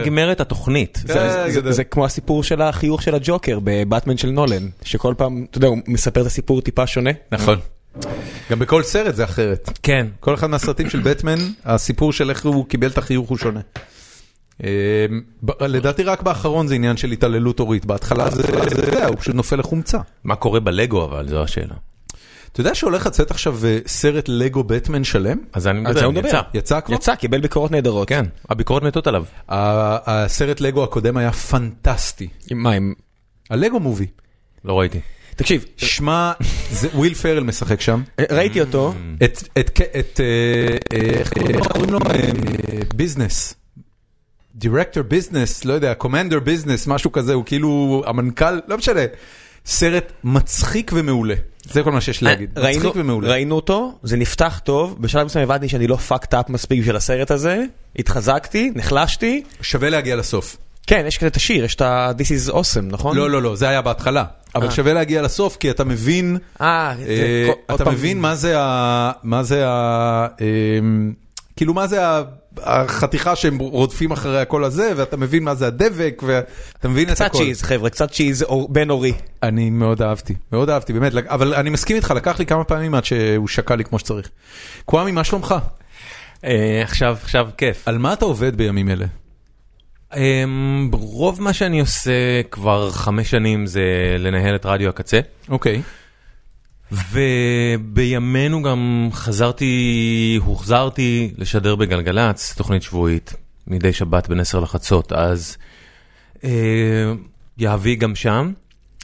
נגמרת 0.00 0.40
התוכנית. 0.40 1.02
אה, 1.10 1.50
זה- 1.72 1.84
כמו 1.84 2.04
הסיפור 2.04 2.42
של 2.42 2.62
החיוך 2.62 3.02
של 3.02 3.14
הג'וקר 3.14 3.58
בבטמן 3.64 4.16
של 4.16 4.30
נולן, 4.30 4.68
שכל 4.82 5.14
פעם, 5.18 5.46
אתה 5.50 5.58
יודע, 5.58 5.68
הוא 5.68 5.78
מספר 5.88 6.20
את 6.20 6.26
הסיפור 6.26 6.60
טיפה 6.60 6.86
שונה. 6.86 7.10
נכון. 7.32 7.58
גם 8.50 8.58
בכל 8.58 8.82
סרט 8.82 9.14
זה 9.14 9.24
אחרת. 9.24 9.70
כן. 9.82 10.06
כל 10.20 10.34
אחד 10.34 10.46
מהסרטים 10.46 10.90
של 10.90 11.00
בטמן, 11.00 11.38
הסיפור 11.64 12.12
של 12.12 12.30
איך 12.30 12.46
הוא 12.46 12.66
קיבל 12.66 12.88
את 12.90 12.98
החיוך 12.98 13.28
הוא 13.28 13.38
שונה. 13.38 13.60
אה, 14.64 15.06
לדעתי 15.60 16.02
רק 16.02 16.22
באחרון 16.22 16.66
זה 16.68 16.74
עניין 16.74 16.96
של 16.96 17.10
התעללות 17.10 17.58
הורית, 17.58 17.84
בהתחלה 17.84 18.30
זה, 18.30 18.42
הוא 19.06 19.16
פשוט 19.16 19.34
נופל 19.34 19.56
לחומצה. 19.56 19.98
מה 20.24 20.36
קורה 20.36 20.60
בלגו 20.60 21.04
אבל, 21.04 21.28
זו 21.28 21.42
השאלה. 21.42 21.74
אתה 22.52 22.60
יודע 22.60 22.74
שהולך 22.74 23.06
לצאת 23.06 23.30
עכשיו 23.30 23.58
אה, 23.64 23.78
סרט 23.86 24.24
לגו 24.28 24.64
בטמן 24.64 25.04
שלם? 25.04 25.38
אז 25.52 25.66
אני 25.66 25.80
מדבר, 25.80 26.10
מדבר. 26.10 26.28
יצא. 26.28 26.40
יצא 26.54 26.80
כבר? 26.80 26.94
יצא, 26.94 27.14
קיבל 27.14 27.40
ביקורות 27.40 27.70
נהדרות. 27.70 28.08
כן, 28.08 28.24
הביקורות 28.48 28.82
מתות 28.82 29.06
עליו. 29.06 29.24
הסרט 29.48 30.60
לגו 30.60 30.84
הקודם 30.84 31.16
היה 31.16 31.32
פנטסטי. 31.32 32.28
עם 32.50 32.58
מה, 32.58 32.72
עם... 32.72 32.94
הלגו 33.50 33.80
מובי. 33.80 34.06
לא 34.64 34.80
ראיתי. 34.80 35.00
תקשיב, 35.36 35.64
שמע, 35.76 36.32
וויל 36.94 37.14
פרל 37.14 37.44
משחק 37.44 37.80
שם. 37.80 38.02
ראיתי 38.30 38.60
אותו, 38.60 38.94
את, 39.24 39.42
את, 39.58 40.20
אה, 40.20 40.76
אה, 40.92 41.10
איך 41.10 41.32
קוראים 41.72 41.90
לו? 41.90 41.98
ביזנס. 42.94 43.54
דירקטור 44.54 45.02
ביזנס, 45.02 45.64
לא 45.64 45.72
יודע, 45.72 45.94
קומנדר 45.94 46.40
ביזנס, 46.40 46.86
משהו 46.86 47.12
כזה, 47.12 47.34
הוא 47.34 47.44
כאילו 47.46 48.02
המנכ"ל, 48.06 48.60
לא 48.68 48.78
משנה. 48.78 49.00
סרט 49.66 50.12
מצחיק 50.24 50.90
ומעולה. 50.94 51.34
זה 51.64 51.82
כל 51.82 51.92
מה 51.92 52.00
שיש 52.00 52.20
לי 52.22 52.28
להגיד. 52.30 52.58
ראינו, 52.58 52.78
מצחיק 52.78 52.92
ומעולה. 52.96 53.28
ראינו 53.28 53.54
אותו, 53.56 53.98
זה 54.02 54.16
נפתח 54.16 54.60
טוב, 54.64 54.96
בשלב 55.00 55.26
מסוים 55.26 55.44
הבנתי 55.44 55.68
שאני 55.68 55.86
לא 55.86 55.98
fucked 56.08 56.32
up 56.34 56.52
מספיק 56.52 56.80
בשביל 56.80 56.96
הסרט 56.96 57.30
הזה, 57.30 57.64
התחזקתי, 57.98 58.72
נחלשתי, 58.74 59.42
שווה 59.62 59.90
להגיע 59.90 60.16
לסוף. 60.16 60.56
כן, 60.86 61.04
יש 61.08 61.18
כזה 61.18 61.26
את 61.26 61.36
השיר, 61.36 61.64
יש 61.64 61.74
את 61.74 61.80
ה- 61.80 62.10
This 62.18 62.50
is 62.50 62.52
awesome, 62.52 62.82
נכון? 62.82 63.16
לא, 63.16 63.30
לא, 63.30 63.42
לא, 63.42 63.56
זה 63.56 63.68
היה 63.68 63.82
בהתחלה. 63.82 64.24
אבל 64.54 64.66
אה. 64.66 64.70
שווה 64.70 64.92
להגיע 64.92 65.22
לסוף, 65.22 65.56
כי 65.56 65.70
אתה 65.70 65.84
מבין, 65.84 66.38
אה, 66.60 66.94
זה- 66.96 67.04
אה, 67.08 67.46
עוד 67.48 67.56
אתה 67.74 67.84
פעם- 67.84 67.94
מבין 67.94 68.18
מה 68.20 68.34
זה 68.34 68.54
ה... 68.58 69.12
מה 69.22 69.42
זה 69.42 69.64
ה... 69.68 70.26
אמ, 70.40 71.12
כאילו 71.56 71.74
מה 71.74 71.86
זה 71.86 72.06
ה- 72.08 72.22
החתיכה 72.58 73.36
שהם 73.36 73.58
רודפים 73.58 74.12
אחרי 74.12 74.40
הכל 74.40 74.64
הזה, 74.64 74.92
ואתה 74.96 75.16
מבין 75.16 75.42
מה 75.44 75.54
זה 75.54 75.66
הדבק, 75.66 76.22
ואתה 76.26 76.88
מבין 76.88 77.08
את 77.08 77.14
קצת 77.14 77.26
הכל. 77.26 77.38
צ'יז, 77.38 77.62
חבר'ה, 77.62 77.90
קצת 77.90 78.10
צ'יז 78.10 78.42
אור- 78.42 78.68
בין 78.72 78.90
אורי. 78.90 79.12
אני 79.42 79.70
מאוד 79.70 80.02
אהבתי, 80.02 80.34
מאוד 80.52 80.70
אהבתי, 80.70 80.92
באמת, 80.92 81.12
אבל 81.14 81.54
אני 81.54 81.70
מסכים 81.70 81.96
איתך, 81.96 82.10
לקח 82.16 82.38
לי 82.38 82.46
כמה 82.46 82.64
פעמים 82.64 82.94
עד 82.94 83.04
שהוא 83.04 83.48
שקע 83.48 83.76
לי 83.76 83.84
כמו 83.84 83.98
שצריך. 83.98 84.28
קוואמי, 84.84 85.10
מה 85.12 85.24
שלומך? 85.24 85.54
אה, 86.44 86.80
עכשיו, 86.84 87.16
עכשיו 87.22 87.48
כיף. 87.56 87.88
על 87.88 87.98
מה 87.98 88.12
אתה 88.12 88.24
עובד 88.24 88.56
בימים 88.56 88.88
אלה? 88.90 89.06
אמ, 90.16 90.90
רוב 90.92 91.42
מה 91.42 91.52
שאני 91.52 91.80
עושה 91.80 92.10
כבר 92.50 92.90
חמש 92.90 93.30
שנים 93.30 93.66
זה 93.66 93.82
לנהל 94.18 94.54
את 94.54 94.66
רדיו 94.66 94.88
הקצה. 94.88 95.20
אוקיי. 95.48 95.82
ובימינו 96.92 98.62
גם 98.62 99.08
חזרתי, 99.12 99.74
הוחזרתי 100.44 101.34
לשדר 101.38 101.76
בגלגלצ, 101.76 102.54
תוכנית 102.56 102.82
שבועית, 102.82 103.34
מדי 103.66 103.92
שבת 103.92 104.28
בין 104.28 104.40
עשר 104.40 104.60
לחצות, 104.60 105.12
אז 105.12 105.56
אה, 106.44 107.12
יהבי 107.58 107.96
גם 107.96 108.14
שם, 108.14 108.52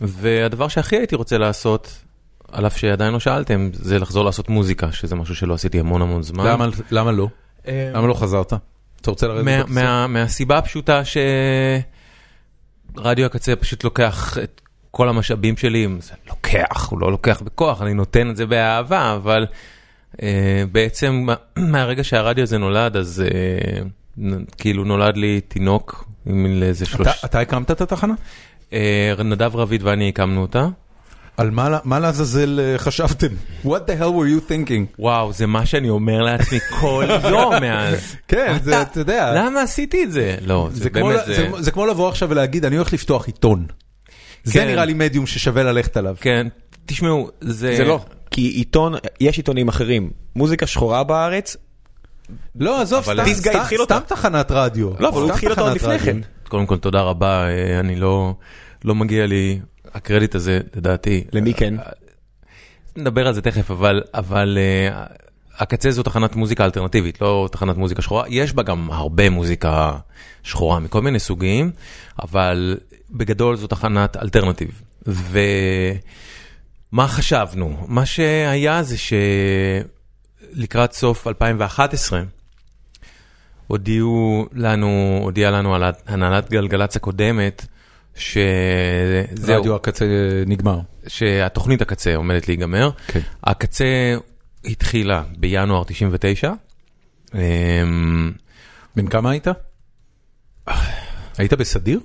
והדבר 0.00 0.68
שהכי 0.68 0.96
הייתי 0.96 1.14
רוצה 1.16 1.38
לעשות, 1.38 2.02
על 2.52 2.66
אף 2.66 2.76
שעדיין 2.78 3.12
לא 3.12 3.20
שאלתם, 3.20 3.70
זה 3.72 3.98
לחזור 3.98 4.24
לעשות 4.24 4.48
מוזיקה, 4.48 4.92
שזה 4.92 5.14
משהו 5.14 5.34
שלא 5.34 5.54
עשיתי 5.54 5.80
המון 5.80 6.02
המון 6.02 6.22
זמן. 6.22 6.46
למה- 6.46 6.66
למה 6.90 7.12
לא? 7.12 7.28
אה, 7.68 7.90
למה 7.94 8.06
לא 8.06 8.14
חזרת? 8.14 8.52
אתה 9.00 9.10
רוצה 9.10 9.26
לרדת 9.26 9.44
מה-? 9.44 9.64
מה- 9.68 10.06
מהסיבה 10.06 10.58
הפשוטה 10.58 11.02
שרדיו 12.96 13.26
הקצה 13.26 13.56
פשוט 13.56 13.84
לוקח 13.84 14.38
את 14.44 14.60
כל 14.96 15.08
המשאבים 15.08 15.56
שלי, 15.56 15.88
זה 16.00 16.12
לוקח, 16.28 16.88
הוא 16.90 16.98
לא 17.00 17.10
לוקח 17.10 17.42
בכוח, 17.44 17.82
אני 17.82 17.94
נותן 17.94 18.30
את 18.30 18.36
זה 18.36 18.46
באהבה, 18.46 19.14
אבל 19.14 19.46
אה, 20.22 20.28
בעצם 20.72 21.26
מהרגע 21.58 22.04
שהרדיו 22.04 22.42
הזה 22.42 22.58
נולד, 22.58 22.96
אז 22.96 23.22
אה, 23.24 23.82
כאילו 24.58 24.84
נולד 24.84 25.16
לי 25.16 25.40
תינוק 25.40 26.04
עם 26.26 26.62
איזה 26.62 26.86
שלוש... 26.86 27.06
אתה- 27.08 27.26
אתה 27.26 27.40
הקמת 27.40 27.70
את 27.70 27.80
התחנה? 27.80 28.14
אה, 28.72 29.12
נדב 29.24 29.56
רביד 29.56 29.82
ואני 29.82 30.08
הקמנו 30.08 30.42
אותה. 30.42 30.66
על 31.36 31.50
מה 31.50 31.78
מה 31.84 31.98
לעזאזל 31.98 32.60
אה, 32.60 32.78
חשבתם? 32.78 33.28
What 33.64 33.68
the 33.68 34.00
hell 34.00 34.12
were 34.12 34.48
you 34.48 34.50
thinking? 34.50 34.94
וואו, 34.98 35.32
זה 35.32 35.46
מה 35.46 35.66
שאני 35.66 35.88
אומר 35.88 36.22
לעצמי 36.22 36.58
כל 36.80 37.04
יום 37.30 37.54
מאז. 37.60 38.16
כן, 38.28 38.56
זה, 38.62 38.82
אתה 38.82 39.00
יודע, 39.00 39.32
למה 39.36 39.62
עשיתי 39.62 40.04
את 40.04 40.12
זה? 40.12 40.36
לא, 40.46 40.68
זה 40.72 40.82
זה 40.82 40.90
כמו 40.90 41.06
באמת, 41.06 41.20
ל- 41.22 41.26
זה... 41.26 41.34
זה- 41.34 41.62
זה 41.62 41.70
כמו 41.70 41.86
לבוא 41.86 42.08
עכשיו 42.08 42.30
ולהגיד, 42.30 42.64
אני 42.64 42.76
הולך 42.76 42.92
לפתוח 42.92 43.26
עיתון. 43.26 43.66
זה 44.46 44.52
כן. 44.52 44.66
נראה 44.66 44.84
לי 44.84 44.94
מדיום 44.94 45.26
ששווה 45.26 45.62
ללכת 45.62 45.96
עליו. 45.96 46.16
כן, 46.20 46.46
תשמעו, 46.86 47.30
זה... 47.40 47.76
זה 47.76 47.84
לא, 47.84 48.00
כי 48.30 48.40
עיתון, 48.40 48.94
יש 49.20 49.36
עיתונים 49.36 49.68
אחרים. 49.68 50.10
מוזיקה 50.36 50.66
שחורה 50.66 51.04
בארץ, 51.04 51.56
לא, 52.56 52.82
עזוב, 52.82 53.04
אבל 53.04 53.34
סתם- 53.34 53.76
אותה. 53.78 54.00
תחנת 54.00 54.46
רדיו. 54.50 54.90
לא, 54.98 55.08
אבל 55.08 55.22
הוא 55.22 55.30
התחיל 55.30 55.54
תחנת 55.54 55.74
לפני. 55.76 55.98
כן. 55.98 56.16
קודם 56.48 56.66
כל, 56.66 56.76
תודה 56.76 57.00
רבה, 57.00 57.48
אה, 57.48 57.80
אני 57.80 57.96
לא, 57.96 58.34
לא 58.84 58.94
מגיע 58.94 59.26
לי 59.26 59.60
הקרדיט 59.94 60.34
הזה, 60.34 60.60
לדעתי. 60.76 61.24
למי 61.32 61.54
כן? 61.54 61.74
נדבר 62.96 63.26
על 63.26 63.34
זה 63.34 63.42
תכף, 63.42 63.70
אבל, 63.70 64.02
אבל 64.14 64.58
אה, 64.60 65.04
הקצה 65.58 65.90
זו 65.90 66.02
תחנת 66.02 66.36
מוזיקה 66.36 66.64
אלטרנטיבית, 66.64 67.20
לא 67.20 67.48
תחנת 67.52 67.76
מוזיקה 67.76 68.02
שחורה. 68.02 68.24
יש 68.28 68.52
בה 68.52 68.62
גם 68.62 68.88
הרבה 68.92 69.30
מוזיקה 69.30 69.92
שחורה 70.42 70.80
מכל 70.80 71.02
מיני 71.02 71.18
סוגים, 71.18 71.70
אבל 72.22 72.76
בגדול 73.10 73.56
זו 73.56 73.66
תחנת 73.66 74.16
אלטרנטיב. 74.16 74.82
ומה 75.06 75.98
חשבנו? 77.08 77.84
מה 77.88 78.06
שהיה 78.06 78.82
זה 78.82 78.96
שלקראת 80.52 80.92
סוף 80.92 81.26
2011, 81.26 82.22
הודיעו 83.66 84.46
לנו, 84.52 85.20
הודיעה 85.22 85.50
לנו 85.50 85.74
על 85.74 85.82
הנהלת 86.06 86.50
גלגלצ 86.50 86.96
הקודמת, 86.96 87.66
שזהו, 88.14 89.60
רדיו 89.60 89.74
הקצה 89.74 90.04
נגמר. 90.46 90.80
שהתוכנית 91.06 91.82
הקצה 91.82 92.16
עומדת 92.16 92.48
להיגמר. 92.48 92.90
כן. 93.06 93.20
הקצה 93.44 94.14
התחילה 94.64 95.22
בינואר 95.38 95.84
99. 95.84 96.52
אמ, 97.34 98.32
בן 98.96 99.06
כמה 99.06 99.30
היית? 99.30 99.46
היית 101.38 101.52
בסדיר? 101.52 102.00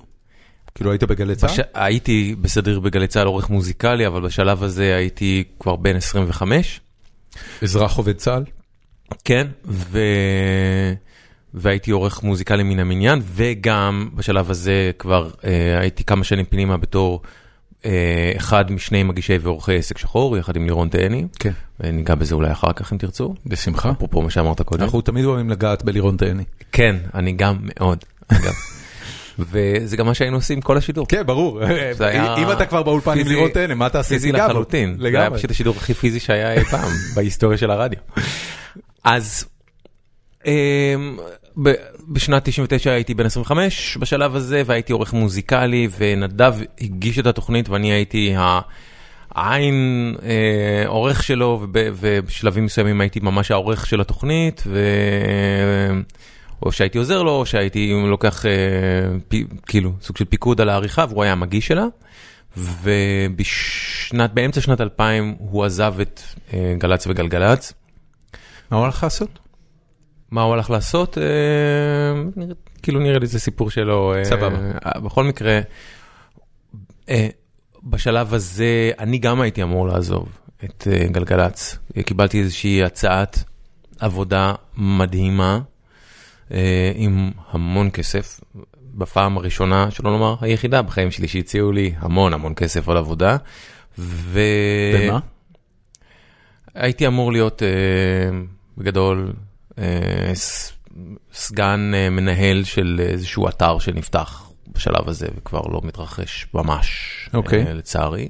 כאילו 0.76 0.92
היית 0.92 1.04
בגלי 1.04 1.36
צה"ל? 1.36 1.50
בש... 1.50 1.60
הייתי 1.74 2.36
בסדיר 2.42 2.80
בגלי 2.80 3.08
צה"ל 3.08 3.28
עורך 3.28 3.50
מוזיקלי, 3.50 4.08
אבל 4.08 4.22
בשלב 4.22 4.64
הזה 4.64 4.96
הייתי 4.96 5.44
כבר 5.60 5.76
בן 5.76 5.96
25. 5.96 6.82
אזרח 7.62 7.98
עובד 7.98 8.16
צה"ל? 8.16 8.44
כן, 9.24 9.48
ו... 9.66 10.00
והייתי 11.54 11.92
עורך 11.92 12.24
מוזיקלי 12.24 12.64
מן 12.64 12.80
המניין, 12.80 13.22
וגם 13.26 14.10
בשלב 14.16 14.52
הזה 14.52 14.92
כבר 15.00 15.30
אה, 15.44 15.80
הייתי 15.80 16.04
כמה 16.04 16.24
שנים 16.24 16.46
פנימה 16.46 16.78
בתור 16.78 17.22
אה, 17.86 18.34
אחד 18.38 18.72
משני 18.72 19.04
מגישי 19.04 19.38
ועורכי 19.42 19.76
עסק 19.76 19.98
שחור, 19.98 20.38
יחד 20.38 20.56
עם 20.56 20.66
לירון 20.66 20.90
תהני. 20.90 21.28
כן. 21.40 21.52
אה, 21.84 21.92
ניגע 21.92 22.16
בזה 22.16 22.36
אולי 22.36 22.52
אחר 22.52 22.74
כך 22.74 22.94
אם 22.94 22.98
תרצו. 22.98 23.36
בשמחה. 23.46 23.92
אפרופו 23.92 24.22
מה 24.22 24.30
שאמרת 24.30 24.62
קודם. 24.62 24.84
אנחנו 24.84 25.02
תמיד 25.02 25.26
אוהבים 25.26 25.50
לגעת 25.50 25.84
בלירון 25.84 26.18
תהני. 26.18 26.44
כן, 26.72 26.96
אני 27.14 27.32
גם 27.32 27.58
מאוד, 27.62 28.04
אגב. 28.28 28.54
וזה 29.40 29.98
גם 29.98 30.06
מה 30.06 30.14
שהיינו 30.14 30.38
עושים 30.38 30.62
כל 30.62 30.78
השידור. 30.78 31.08
כן, 31.08 31.26
ברור. 31.26 31.62
אם 32.38 32.52
אתה 32.52 32.66
כבר 32.66 32.84
באולפן 32.84 33.20
עם 33.20 33.28
לירון 33.28 33.50
תהני, 33.50 33.74
מה 33.74 33.90
תעשה? 33.90 34.10
פיזי? 34.10 34.32
לחלוטין. 34.32 34.98
זה 35.02 35.08
היה. 35.08 35.32
פשוט 35.32 35.52
השידור 35.52 35.76
הכי 35.78 35.94
פיזי 35.94 36.20
שהיה 36.20 36.54
אי 36.54 36.64
פעם 36.64 36.90
בהיסטוריה 37.16 37.58
של 37.58 37.72
הרדיו. 37.72 38.00
אז 39.04 39.46
אמ, 40.46 41.18
בשנת 42.08 42.46
99 42.50 42.92
הייתי 42.92 43.14
בן 43.14 43.26
25 43.26 43.98
בשלב 43.98 44.36
הזה 44.36 44.62
והייתי 44.66 44.94
עורך 44.94 45.14
מוזיקלי 45.14 45.88
ונדב 45.98 46.56
הגיש 46.82 47.20
את 47.20 47.26
התוכנית 47.26 47.70
ואני 47.70 47.92
הייתי 47.92 48.34
העין 49.36 49.76
אה, 50.24 50.84
עורך 50.88 51.24
שלו 51.24 51.60
וב- 51.62 51.70
ובשלבים 52.00 52.66
מסוימים 52.66 53.02
הייתי 53.02 53.20
ממש 53.20 53.52
העורך 53.52 53.86
של 53.88 54.02
התוכנית. 54.02 54.64
ו... 54.68 54.80
או 56.62 56.72
שהייתי 56.72 56.98
עוזר 56.98 57.24
לו, 57.24 57.32
או 57.32 57.46
שהייתי 57.46 57.94
לוקח 58.08 58.46
אה, 58.46 58.52
פי, 59.28 59.46
כאילו 59.66 59.94
סוג 60.02 60.18
של 60.18 60.26
פיקוד 60.26 60.62
על 60.62 60.70
העריכה, 60.70 61.06
והוא 61.10 61.24
היה 61.24 61.32
המגיש 61.32 61.68
שלה. 61.68 61.86
ובשנת, 62.58 64.34
באמצע 64.34 64.62
שנת 64.62 64.82
2000 64.82 65.36
הוא 65.40 65.66
עזב 65.66 65.96
את 66.02 66.22
אה, 66.54 66.74
גל"צ 66.78 67.08
וגלגלצ. 67.08 67.74
מה 68.72 68.78
הוא 68.78 68.84
הולך 68.84 69.04
לעשות? 69.04 69.40
מה 70.32 70.42
הוא 70.42 70.54
הלך 70.54 70.70
לעשות? 70.70 71.18
אה, 71.18 71.24
כאילו 72.82 73.00
נראה 73.00 73.20
לי 73.20 73.28
זה 73.28 73.40
סיפור 73.40 73.70
שלו. 73.70 74.14
אה, 74.16 74.26
סבבה. 74.26 74.58
אה, 74.86 75.00
בכל 75.00 75.24
מקרה, 75.24 75.60
אה, 77.10 77.28
בשלב 77.84 78.34
הזה 78.34 78.92
אני 79.00 79.18
גם 79.18 79.42
הייתי 79.42 79.64
אמור 79.64 79.88
לעזוב 79.88 80.30
את 80.66 80.88
אה, 80.92 81.08
גלגלצ. 81.08 81.78
קיבלתי 82.06 82.40
איזושהי 82.40 82.84
הצעת 82.84 83.44
עבודה 84.00 84.54
מדהימה, 84.78 85.60
עם 86.96 87.32
המון 87.52 87.90
כסף. 87.94 88.40
בפעם 88.94 89.38
הראשונה, 89.38 89.92
שלא 89.92 90.12
לומר 90.12 90.36
היחידה 90.42 90.82
בחיים 90.82 91.12
שלי 91.12 91.28
שהציעו 91.28 91.72
לי 91.72 91.94
המון 91.98 92.34
המון 92.34 92.54
כסף 92.56 92.90
על 92.90 92.98
עבודה. 92.98 93.38
ו... 94.00 94.40
במה? 94.96 95.20
הייתי 96.76 97.08
אמור 97.08 97.32
להיות 97.32 97.64
אה, 97.64 97.68
בגדול 98.78 99.34
אה, 99.78 100.32
ס- 100.36 100.74
סגן 101.34 101.92
אה, 101.94 102.10
מנהל 102.10 102.64
של 102.64 103.02
איזשהו 103.10 103.48
אתר 103.50 103.80
שנפתח 103.80 104.52
בשלב 104.76 105.10
הזה 105.10 105.28
וכבר 105.38 105.62
לא 105.62 105.82
מתרחש 105.84 106.48
ממש, 106.54 106.90
אוקיי. 107.34 107.68
אה, 107.68 107.74
לצערי. 107.74 108.30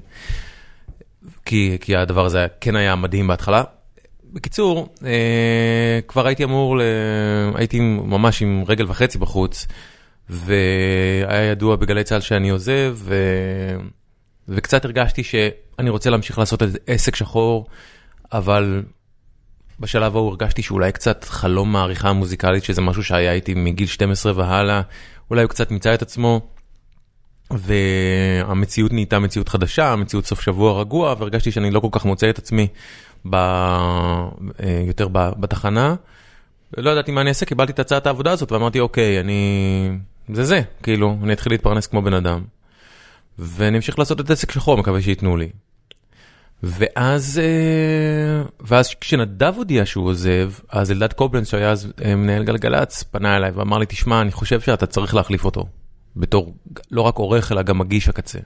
כי, 1.45 1.77
כי 1.81 1.95
הדבר 1.95 2.25
הזה 2.25 2.47
כן 2.61 2.75
היה 2.75 2.95
מדהים 2.95 3.27
בהתחלה. 3.27 3.63
בקיצור, 4.33 4.87
אה, 5.05 5.99
כבר 6.07 6.27
הייתי 6.27 6.43
אמור, 6.43 6.77
ל... 6.77 6.81
הייתי 7.55 7.79
ממש 7.79 8.41
עם 8.41 8.63
רגל 8.67 8.85
וחצי 8.87 9.17
בחוץ, 9.17 9.67
והיה 10.29 11.51
ידוע 11.51 11.75
בגלי 11.75 12.03
צה"ל 12.03 12.19
שאני 12.19 12.49
עוזב, 12.49 12.97
ו... 12.97 13.15
וקצת 14.47 14.85
הרגשתי 14.85 15.23
שאני 15.23 15.89
רוצה 15.89 16.09
להמשיך 16.09 16.39
לעשות 16.39 16.61
עסק 16.87 17.15
שחור, 17.15 17.67
אבל 18.33 18.83
בשלב 19.79 20.15
ההוא 20.15 20.29
הרגשתי 20.29 20.61
שאולי 20.61 20.91
קצת 20.91 21.23
חלום 21.23 21.71
מהעריכה 21.71 22.09
המוזיקלית, 22.09 22.63
שזה 22.63 22.81
משהו 22.81 23.03
שהיה 23.03 23.33
איתי 23.33 23.53
מגיל 23.53 23.87
12 23.87 24.33
והלאה, 24.35 24.81
אולי 25.29 25.41
הוא 25.41 25.49
קצת 25.49 25.71
מיצה 25.71 25.93
את 25.93 26.01
עצמו, 26.01 26.41
והמציאות 27.51 28.93
נהייתה 28.93 29.19
מציאות 29.19 29.49
חדשה, 29.49 29.95
מציאות 29.95 30.25
סוף 30.25 30.41
שבוע 30.41 30.81
רגוע, 30.81 31.15
והרגשתי 31.19 31.51
שאני 31.51 31.71
לא 31.71 31.79
כל 31.79 31.87
כך 31.91 32.05
מוצא 32.05 32.29
את 32.29 32.37
עצמי 32.37 32.67
ב... 33.29 33.35
אה, 33.35 34.83
יותר 34.87 35.07
ב... 35.11 35.29
בתחנה. 35.39 35.95
לא 36.77 36.89
ידעתי 36.89 37.11
מה 37.11 37.21
אני 37.21 37.29
אעשה, 37.29 37.45
קיבלתי 37.45 37.71
את 37.71 37.79
הצעת 37.79 38.07
העבודה 38.07 38.31
הזאת 38.31 38.51
ואמרתי, 38.51 38.79
אוקיי, 38.79 39.19
אני... 39.19 39.89
זה 40.33 40.43
זה, 40.43 40.61
כאילו, 40.83 41.17
אני 41.23 41.33
אתחיל 41.33 41.51
להתפרנס 41.51 41.87
כמו 41.87 42.01
בן 42.01 42.13
אדם. 42.13 42.41
ואני 43.39 43.77
אמשיך 43.77 43.99
לעשות 43.99 44.19
את 44.21 44.29
עסק 44.29 44.51
שחור, 44.51 44.77
מקווה 44.77 45.01
שייתנו 45.01 45.37
לי. 45.37 45.49
ואז, 46.63 47.41
אה, 47.43 48.43
ואז 48.59 48.93
כשנדב 49.01 49.53
הודיע 49.57 49.85
שהוא 49.85 50.05
עוזב, 50.05 50.51
אז 50.69 50.91
אלדד 50.91 51.13
קובלנץ 51.13 51.49
שהיה 51.49 51.71
אז 51.71 51.91
אה, 52.05 52.15
מנהל 52.15 52.43
גלגלצ 52.43 53.03
פנה 53.03 53.37
אליי 53.37 53.51
ואמר 53.51 53.77
לי, 53.77 53.85
תשמע, 53.85 54.21
אני 54.21 54.31
חושב 54.31 54.61
שאתה 54.61 54.85
צריך 54.85 55.15
להחליף 55.15 55.45
אותו. 55.45 55.65
בתור 56.15 56.55
לא 56.91 57.01
רק 57.01 57.15
עורך 57.15 57.51
אלא 57.51 57.61
גם 57.61 57.77
מגיש 57.77 58.09
הקצה. 58.09 58.39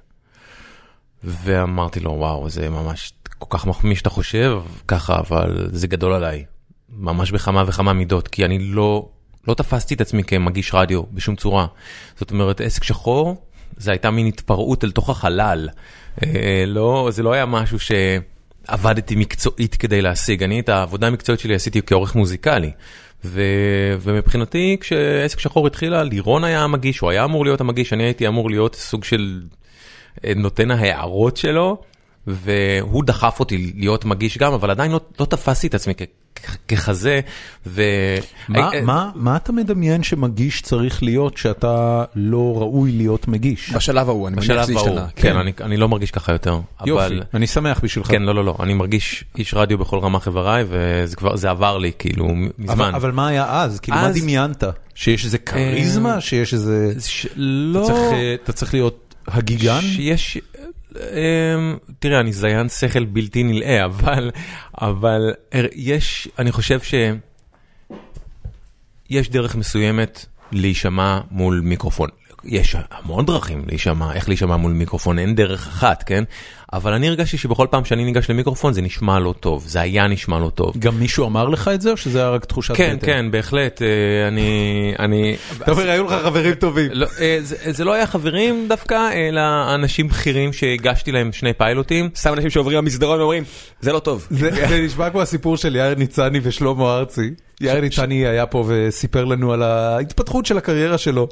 ואמרתי 1.23 1.99
לו, 1.99 2.11
וואו, 2.11 2.49
זה 2.49 2.69
ממש 2.69 3.13
כל 3.39 3.57
כך 3.57 3.65
מחמיא 3.65 3.95
שאתה 3.95 4.09
חושב 4.09 4.61
ככה, 4.87 5.19
אבל 5.19 5.69
זה 5.71 5.87
גדול 5.87 6.13
עליי. 6.13 6.45
ממש 6.89 7.31
בכמה 7.31 7.63
וכמה 7.67 7.93
מידות, 7.93 8.27
כי 8.27 8.45
אני 8.45 8.59
לא, 8.59 9.09
לא 9.47 9.53
תפסתי 9.53 9.93
את 9.93 10.01
עצמי 10.01 10.23
כמגיש 10.23 10.73
רדיו 10.73 11.03
בשום 11.13 11.35
צורה. 11.35 11.67
זאת 12.15 12.31
אומרת, 12.31 12.61
עסק 12.61 12.83
שחור, 12.83 13.45
זה 13.77 13.91
הייתה 13.91 14.11
מין 14.11 14.27
התפרעות 14.27 14.83
אל 14.83 14.91
תוך 14.91 15.09
החלל. 15.09 15.69
אה, 16.23 16.63
לא, 16.67 17.09
זה 17.11 17.23
לא 17.23 17.33
היה 17.33 17.45
משהו 17.45 17.77
שעבדתי 17.79 19.15
מקצועית 19.15 19.75
כדי 19.75 20.01
להשיג. 20.01 20.43
אני 20.43 20.59
את 20.59 20.69
העבודה 20.69 21.07
המקצועית 21.07 21.39
שלי 21.39 21.55
עשיתי 21.55 21.81
כעורך 21.85 22.15
מוזיקלי. 22.15 22.71
ו, 23.25 23.41
ומבחינתי, 23.99 24.77
כשעסק 24.79 25.39
שחור 25.39 25.67
התחילה, 25.67 26.03
לירון 26.03 26.43
היה 26.43 26.63
המגיש, 26.63 26.99
הוא 26.99 27.09
היה 27.09 27.23
אמור 27.23 27.45
להיות 27.45 27.61
המגיש, 27.61 27.93
אני 27.93 28.03
הייתי 28.03 28.27
אמור 28.27 28.49
להיות 28.49 28.75
סוג 28.75 29.03
של 29.03 29.41
אה, 30.25 30.33
נותן 30.35 30.71
ההערות 30.71 31.37
שלו. 31.37 31.81
והוא 32.27 33.03
דחף 33.03 33.39
אותי 33.39 33.73
להיות 33.75 34.05
מגיש 34.05 34.37
גם, 34.37 34.53
אבל 34.53 34.71
עדיין 34.71 34.91
לא, 34.91 35.01
לא 35.19 35.25
תפסתי 35.25 35.67
את 35.67 35.75
עצמי 35.75 35.93
ככזה. 36.67 37.19
ו... 37.65 37.81
מה, 38.49 38.69
אה, 38.73 38.81
מה, 38.81 39.11
מה 39.15 39.35
אתה 39.35 39.51
מדמיין 39.51 40.03
שמגיש 40.03 40.61
צריך 40.61 41.03
להיות 41.03 41.37
שאתה 41.37 42.03
לא 42.15 42.53
ראוי 42.57 42.91
להיות 42.91 43.27
מגיש? 43.27 43.73
בשלב 43.73 44.09
ההוא, 44.09 44.27
אני 44.27 44.35
מניח 44.35 44.63
שזה 44.63 44.75
השתנה. 44.75 45.07
כן, 45.15 45.37
אני, 45.37 45.51
אני 45.61 45.77
לא 45.77 45.89
מרגיש 45.89 46.11
ככה 46.11 46.31
יותר. 46.31 46.59
יופי, 46.85 47.05
אבל... 47.05 47.23
אני 47.33 47.47
שמח 47.47 47.79
בשבילך. 47.83 48.07
כן, 48.07 48.21
לא, 48.21 48.35
לא, 48.35 48.45
לא, 48.45 48.55
אני 48.59 48.73
מרגיש 48.73 49.23
איש 49.37 49.53
רדיו 49.53 49.77
בכל 49.77 49.99
רמ"ח 49.99 50.27
איבריי, 50.27 50.63
וזה 50.67 51.15
כבר, 51.15 51.35
זה 51.35 51.49
עבר 51.49 51.77
לי, 51.77 51.91
כאילו, 51.99 52.27
מזמן. 52.57 52.73
אבל, 52.73 52.95
אבל 52.95 53.11
מה 53.11 53.27
היה 53.27 53.61
אז? 53.61 53.79
כאילו, 53.79 53.97
מה 53.97 54.07
אז- 54.07 54.21
דמיינת? 54.21 54.63
שיש 54.95 55.25
איזה 55.25 55.37
כריזמה? 55.37 56.21
שיש 56.21 56.53
איזה... 56.53 56.93
ש... 56.99 57.25
אתה 57.25 57.33
לא... 57.37 57.83
צריך, 57.87 58.13
אה, 58.13 58.35
אתה 58.43 58.53
צריך 58.53 58.73
להיות 58.73 59.15
הגיגן? 59.27 59.81
שיש... 59.81 60.37
אמ, 60.95 61.77
תראה, 61.99 62.19
אני 62.19 62.33
זיין 62.33 62.69
שכל 62.69 63.05
בלתי 63.05 63.43
נלאה, 63.43 63.85
אבל, 63.85 64.31
אבל 64.81 65.33
יש, 65.75 66.27
אני 66.39 66.51
חושב 66.51 66.79
שיש 69.09 69.29
דרך 69.29 69.55
מסוימת 69.55 70.25
להישמע 70.51 71.19
מול 71.31 71.61
מיקרופון. 71.63 72.09
יש 72.43 72.75
המון 72.91 73.25
דרכים 73.25 73.63
להישמע, 73.67 74.13
איך 74.13 74.29
להישמע 74.29 74.57
מול 74.57 74.71
מיקרופון, 74.73 75.19
אין 75.19 75.35
דרך 75.35 75.67
אחת, 75.67 76.03
כן? 76.03 76.23
אבל 76.75 76.93
אני 76.93 77.07
הרגשתי 77.07 77.37
שבכל 77.37 77.67
פעם 77.69 77.85
שאני 77.85 78.05
ניגש 78.05 78.29
למיקרופון 78.29 78.73
זה 78.73 78.81
נשמע 78.81 79.19
לא 79.19 79.33
טוב, 79.39 79.63
זה 79.67 79.81
היה 79.81 80.07
נשמע 80.07 80.39
לא 80.39 80.49
טוב. 80.49 80.73
גם 80.79 80.99
מישהו 80.99 81.25
אמר 81.25 81.49
לך 81.49 81.67
את 81.67 81.81
זה, 81.81 81.91
או 81.91 81.97
שזה 81.97 82.19
היה 82.19 82.29
רק 82.29 82.45
תחושת 82.45 82.75
כן, 82.75 82.95
בטן? 82.97 83.05
כן, 83.05 83.31
בהחלט, 83.31 83.81
אה, 83.81 84.27
אני... 84.27 84.93
אני... 84.99 85.35
אתה 85.61 85.71
אומר, 85.71 85.89
היו 85.89 86.03
לך 86.05 86.13
חברים 86.23 86.53
טובים. 86.53 86.91
לא, 86.93 87.07
אה, 87.19 87.37
זה, 87.41 87.83
לא 87.83 87.93
היה 87.93 88.07
חברים 88.07 88.65
דווקא, 88.69 89.09
אלא 89.13 89.41
אנשים 89.75 90.07
בכירים 90.07 90.53
שהגשתי 90.53 91.11
להם 91.11 91.31
שני 91.31 91.53
פיילוטים. 91.53 92.09
סתם 92.15 92.33
אנשים 92.33 92.49
שעוברים 92.49 92.77
במסדרון 92.77 93.19
ואומרים, 93.19 93.43
זה 93.81 93.93
לא 93.93 93.99
טוב. 93.99 94.27
זה 94.31 94.81
נשמע 94.85 95.09
כמו 95.09 95.21
הסיפור 95.21 95.57
של 95.57 95.75
יאיר 95.75 95.95
ניצני 95.95 96.39
ושלמה 96.43 96.97
ארצי. 96.97 97.31
יאיר 97.61 97.81
ניצני 97.81 98.27
היה 98.27 98.45
פה 98.45 98.63
וסיפר 98.67 99.25
לנו 99.25 99.53
על 99.53 99.63
ההתפתחות 99.63 100.45
של 100.45 100.57
הקריירה 100.57 100.97
שלו, 100.97 101.27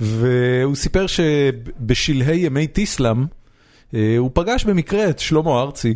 והוא 0.00 0.74
סיפר 0.74 1.06
שבשלהי 1.06 2.36
ימי 2.36 2.66
טיסלאם, 2.66 3.24
הוא 3.92 4.30
פגש 4.32 4.64
במקרה 4.64 5.10
את 5.10 5.18
שלמה 5.18 5.60
ארצי. 5.60 5.94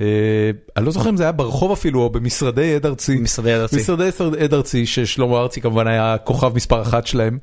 אה, 0.00 0.50
אני 0.76 0.86
לא 0.86 0.90
זוכר 0.90 1.10
אם 1.10 1.16
זה 1.16 1.22
היה 1.22 1.32
ברחוב 1.32 1.72
אפילו, 1.72 2.02
או 2.02 2.10
במשרדי 2.10 2.74
עד 2.74 2.86
ארצי. 2.86 3.16
משרדי 3.16 3.52
עד 3.52 3.60
ארצי. 3.60 3.76
משרדי 3.76 4.08
עד 4.40 4.54
ארצי, 4.54 4.86
ששלמה 4.86 5.38
ארצי 5.38 5.60
כמובן 5.60 5.86
היה 5.86 6.16
כוכב 6.24 6.54
מספר 6.54 6.82
אחת 6.82 7.06
שלהם. 7.06 7.38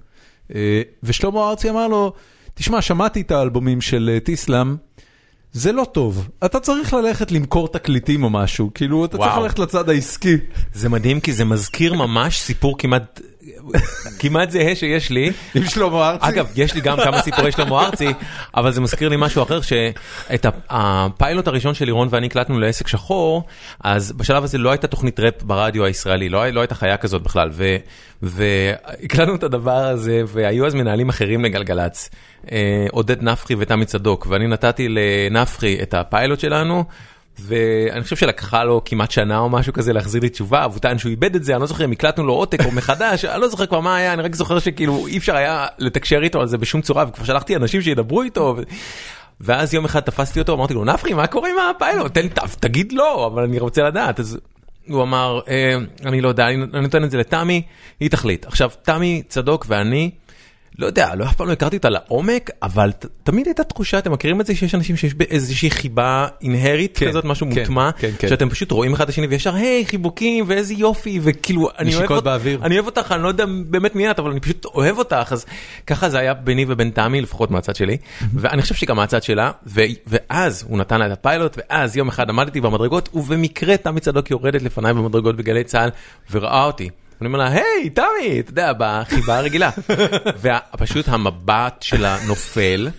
אה, 0.56 0.82
ושלמה 1.04 1.50
ארצי 1.50 1.70
אמר 1.70 1.88
לו, 1.88 2.13
תשמע, 2.54 2.82
שמעתי 2.82 3.22
את 3.22 3.32
האלבומים 3.32 3.82
של 3.82 4.10
אה, 4.13 4.20
טיסלאם, 4.20 4.75
זה 5.52 5.72
לא 5.72 5.86
טוב, 5.92 6.30
אתה 6.46 6.60
צריך 6.60 6.94
ללכת 6.94 7.32
למכור 7.32 7.68
תקליטים 7.68 8.24
או 8.24 8.30
משהו, 8.30 8.72
כאילו 8.74 9.06
אתה 9.06 9.18
צריך. 9.18 9.38
ללכת 9.38 9.60
לצד 9.60 9.90
העסקי. 9.90 10.38
זה 10.74 10.90
מדהים 10.90 11.20
כי 11.20 11.34
זה 11.34 11.46
מזכיר 11.46 11.94
ממש 11.94 12.42
סיפור 12.42 12.78
כמעט, 12.78 13.22
כמעט 14.20 14.52
זהה 14.52 14.76
שיש 14.76 15.10
לי. 15.10 15.32
עם 15.56 15.66
שלמה 15.66 16.10
ארצי. 16.10 16.30
אגב, 16.30 16.52
יש 16.56 16.74
לי 16.74 16.82
גם 16.82 16.98
כמה 17.04 17.22
סיפורי 17.22 17.52
שלמה 17.52 17.86
ארצי, 17.86 18.08
אבל 18.56 18.72
זה 18.72 18.82
מזכיר 18.82 19.10
לי 19.10 19.16
משהו 19.20 19.44
אחר, 19.44 19.62
שאת 19.62 20.46
הפיילוט 20.70 21.48
הראשון 21.48 21.74
של 21.74 21.86
לירון 21.86 22.08
ואני 22.12 22.26
הקלטנו 22.26 22.60
לעסק 22.60 22.88
שחור, 22.88 23.44
אז 23.84 24.12
בשלב 24.12 24.44
הזה 24.44 24.58
לא 24.58 24.72
הייתה 24.72 24.88
תוכנית 24.88 25.20
ראפ 25.20 25.44
ברדיו 25.44 25.86
הישראלי, 25.86 26.30
לא, 26.30 26.48
לא 26.48 26.62
הייתה 26.62 26.76
חיה 26.76 26.98
כזאת 26.98 27.24
בכלל, 27.24 27.50
והקלטנו 28.22 29.36
את 29.36 29.44
הדבר 29.44 29.86
הזה, 29.86 30.22
והיו 30.28 30.66
אז 30.66 30.74
מנהלים 30.74 31.10
אחרים 31.10 31.46
לגלגלצ, 31.46 32.10
אה, 32.52 32.86
עודד 32.92 33.24
נפחי 33.24 33.56
ותמי 33.60 33.86
צדוק, 33.86 34.28
ואני 34.30 34.48
נתתי 34.48 34.88
לנפחי 34.90 35.78
את 35.82 35.94
הפיילוט 35.94 36.40
שלנו. 36.40 36.84
ואני 37.40 38.04
חושב 38.04 38.16
שלקחה 38.16 38.63
לו 38.63 38.82
כמעט 38.86 39.12
שנה 39.12 39.40
או 39.40 39.50
משהו 39.50 39.74
כזה 39.74 39.94
להחזיר 39.94 40.22
לי 40.22 40.30
תשובה, 40.30 40.66
והוא 40.70 40.80
טען 40.80 40.98
שהוא 40.98 41.10
איבד 41.10 41.36
את 41.36 41.44
זה, 41.44 41.54
אני 41.54 41.62
לא 41.62 41.68
זוכר 41.68 41.86
אם 41.86 41.92
הקלטנו 41.92 42.25
לו 42.25 42.34
עותק 42.34 42.66
או 42.66 42.72
מחדש, 42.72 43.25
אני 43.25 43.42
לא 43.42 43.48
זוכר 43.48 43.66
כבר 43.66 43.80
מה 43.80 43.96
היה, 43.96 44.13
אני 44.13 44.22
רק 44.22 44.36
זוכר 44.36 44.60
שכאילו 44.60 45.08
אי 45.08 45.18
אפשר 45.18 45.36
היה 45.36 45.67
לתקשר 45.78 46.24
איתו 46.24 46.41
על 46.41 46.48
זה 46.48 46.58
בשום 46.58 46.82
צורה, 46.82 47.06
וכבר 47.10 47.26
שלחתי 47.26 47.56
אנשים 47.56 47.82
שידברו 47.82 48.22
איתו. 48.22 48.56
ו... 48.58 48.62
ואז 49.41 49.74
יום 49.74 49.86
אחד 49.86 50.00
תפסתי 50.00 50.39
אותו, 50.39 50.54
אמרתי 50.54 50.74
לו, 50.74 50.86
נפחי, 50.86 51.13
מה 51.13 51.28
קורה 51.28 51.50
עם 51.50 51.56
הפיילוט? 51.76 52.13
תן 52.13 52.28
תגיד 52.60 52.91
לא, 52.91 53.28
אבל 53.28 53.43
אני 53.43 53.60
רוצה 53.60 53.84
לדעת. 53.84 54.19
אז 54.19 54.39
הוא 54.88 55.04
אמר, 55.04 55.39
אה, 55.48 55.76
אני 56.06 56.22
לא 56.22 56.28
יודע, 56.28 56.48
אני 56.48 56.82
נותן 56.82 57.04
את 57.04 57.12
זה 57.12 57.17
לתמי, 57.17 57.62
היא 58.00 58.10
תחליט. 58.10 58.46
עכשיו, 58.46 58.69
תמי 58.82 59.24
צדוק 59.28 59.65
ואני, 59.67 60.12
לא 60.80 60.86
יודע, 60.86 61.16
לא 61.16 61.26
אף 61.26 61.36
פעם 61.36 61.48
לא 61.48 61.54
הכרתי 61.54 61.78
אותה 61.78 61.90
לעומק, 61.90 62.50
אבל 62.64 62.92
ת, 62.92 63.06
תמיד 63.24 63.48
הייתה 63.48 63.64
תחושה, 63.64 63.98
אתם 63.98 64.12
מכירים 64.12 64.42
את 64.42 64.46
זה 64.46 64.56
שיש 64.56 64.76
אנשים 64.76 64.96
שיש 64.96 65.14
באיזושהי 65.14 65.72
חיבה 65.72 66.28
אינהרית 66.42 66.98
כן, 66.98 67.10
כזאת, 67.10 67.26
משהו 67.26 67.48
כן, 67.54 67.60
מוטמע, 67.60 67.92
כן, 67.92 68.12
כן. 68.20 68.30
שאתם 68.30 68.50
פשוט 68.50 68.72
רואים 68.72 68.94
אחד 68.94 69.04
את 69.04 69.10
השני 69.10 69.28
וישר, 69.28 69.56
היי, 69.56 69.86
חיבוקים 69.86 70.44
ואיזה 70.48 70.74
יופי, 70.74 71.20
וכאילו, 71.24 71.70
אני 71.80 71.96
אוהב 71.96 72.12
אותך, 72.12 72.26
באוויר. 72.26 72.60
אני 72.64 72.76
אוהב 72.76 72.86
אותך, 72.86 73.12
אני 73.12 73.24
לא 73.24 73.28
יודע 73.28 73.46
באמת 73.66 73.96
מי 73.96 74.12
את, 74.12 74.20
אבל 74.20 74.32
אני 74.32 74.40
פשוט 74.40 74.66
אוהב 74.66 74.98
אותך, 74.98 75.28
אז 75.32 75.46
ככה 75.88 76.10
זה 76.10 76.20
היה 76.20 76.34
ביני 76.34 76.66
ובין 76.68 76.90
תמי, 76.90 77.22
לפחות 77.22 77.52
מהצד 77.52 77.76
שלי, 77.76 77.98
ואני 78.34 78.62
חושב 78.62 78.76
שגם 78.76 78.96
מהצד 78.96 79.24
שלה, 79.24 79.52
ו- 79.68 79.82
ואז 80.08 80.66
הוא 80.70 80.78
נתן 80.78 81.00
לה 81.00 81.08
את 81.08 81.12
הפיילוט, 81.12 81.58
ואז 81.58 81.98
יום 81.98 82.08
אחד 82.08 82.30
עמדתי 82.30 82.62
במדרגות, 82.62 83.10
ובמקרה 83.14 83.78
תמי 83.78 84.00
צדוק 84.00 84.32
יורדת 84.32 84.62
לפניי 84.62 84.94
במדרגות 84.94 85.36
בגלי 85.36 85.64
צה"ל, 85.64 85.90
וראה 86.32 86.66
אותי. 86.66 86.90
אני 87.24 87.28
אומר 87.28 87.40
לה, 87.40 87.48
היי, 87.48 87.90
תמי, 87.90 88.40
אתה 88.40 88.52
יודע, 88.52 88.72
בחיבה 88.78 89.38
הרגילה. 89.38 89.70
ופשוט 90.74 91.08
המבט 91.08 91.82
שלה 91.82 92.18
נופל, 92.28 92.90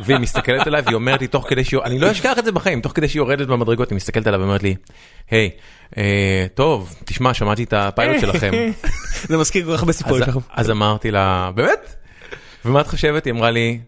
והיא 0.00 0.18
מסתכלת 0.18 0.66
עליי 0.66 0.82
והיא 0.84 0.94
אומרת 0.94 1.20
לי 1.20 1.26
תוך 1.26 1.48
כדי 1.48 1.64
שהיא, 1.64 1.80
אני 1.84 1.98
לא 1.98 2.10
אשכח 2.10 2.38
את 2.38 2.44
זה 2.44 2.52
בחיים, 2.52 2.80
תוך 2.80 2.92
כדי 2.92 3.08
שהיא 3.08 3.20
יורדת 3.20 3.46
במדרגות, 3.46 3.90
היא 3.90 3.96
מסתכלת 3.96 4.26
עליי 4.26 4.40
ואומרת 4.40 4.62
לי, 4.62 4.74
היי, 5.30 5.50
אה, 5.96 6.46
טוב, 6.54 6.94
תשמע, 7.04 7.34
שמעתי 7.34 7.64
את 7.64 7.72
הפיילוט 7.72 8.20
שלכם. 8.20 8.52
זה 9.28 9.36
מזכיר 9.36 9.66
כל 9.66 9.72
כך 9.74 9.80
הרבה 9.80 9.92
סיפורים 9.92 10.22
אז, 10.22 10.28
שלכם. 10.28 10.40
אז 10.50 10.70
אמרתי 10.70 11.10
לה, 11.10 11.50
באמת? 11.54 11.94
ומה 12.64 12.80
את 12.80 12.86
חושבת? 12.86 13.24
היא 13.24 13.32
אמרה 13.32 13.50
לי, 13.50 13.80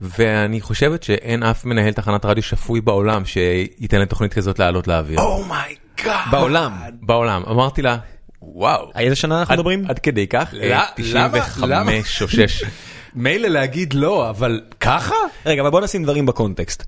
ואני 0.00 0.60
חושבת 0.60 1.02
שאין 1.02 1.42
אף 1.42 1.64
מנהל 1.64 1.92
תחנת 1.92 2.24
רדיו 2.24 2.42
שפוי 2.42 2.80
בעולם 2.80 3.24
שייתן 3.24 4.00
לתוכנית 4.00 4.34
כזאת 4.34 4.58
לעלות 4.58 4.88
לאוויר. 4.88 5.20
Oh 5.20 5.47
my 5.47 5.75
God. 5.75 6.30
בעולם. 6.30 6.72
בעולם. 7.02 7.42
אמרתי 7.50 7.82
לה, 7.82 7.96
וואו. 8.42 8.90
איזה 8.96 9.16
שנה 9.16 9.40
אנחנו 9.40 9.54
מדברים? 9.54 9.84
עד 9.88 9.98
כדי 9.98 10.26
כך? 10.26 10.54
אה, 10.54 10.68
למה? 10.68 10.84
95 10.96 12.22
או 12.22 12.28
6. 12.28 12.64
מילא 13.14 13.48
להגיד 13.48 13.94
לא, 13.94 14.30
אבל 14.30 14.60
ככה? 14.80 15.14
רגע, 15.46 15.62
אבל 15.62 15.70
בוא 15.70 15.80
נשים 15.80 16.02
דברים 16.02 16.26
בקונטקסט. 16.26 16.84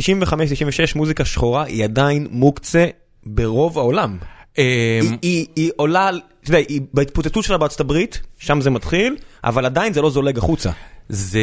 95-96 0.00 0.04
מוזיקה 0.96 1.24
שחורה 1.24 1.64
היא 1.64 1.84
עדיין 1.84 2.26
מוקצה 2.30 2.86
ברוב 3.26 3.78
העולם. 3.78 4.18
אמ, 4.58 4.62
היא- 5.22 5.70
עולה, 5.76 6.10
אתה 6.40 6.50
יודע, 6.50 6.58
היא 6.68 6.80
בהתפוצצות 6.94 7.44
שלה 7.44 7.58
בארצות 7.58 7.80
הברית, 7.80 8.20
שם 8.38 8.60
זה 8.60 8.70
מתחיל, 8.70 9.16
אבל 9.44 9.66
עדיין 9.66 9.92
זה 9.92 10.02
לא 10.02 10.10
זולג 10.10 10.38
החוצה. 10.38 10.70
זה, 11.08 11.40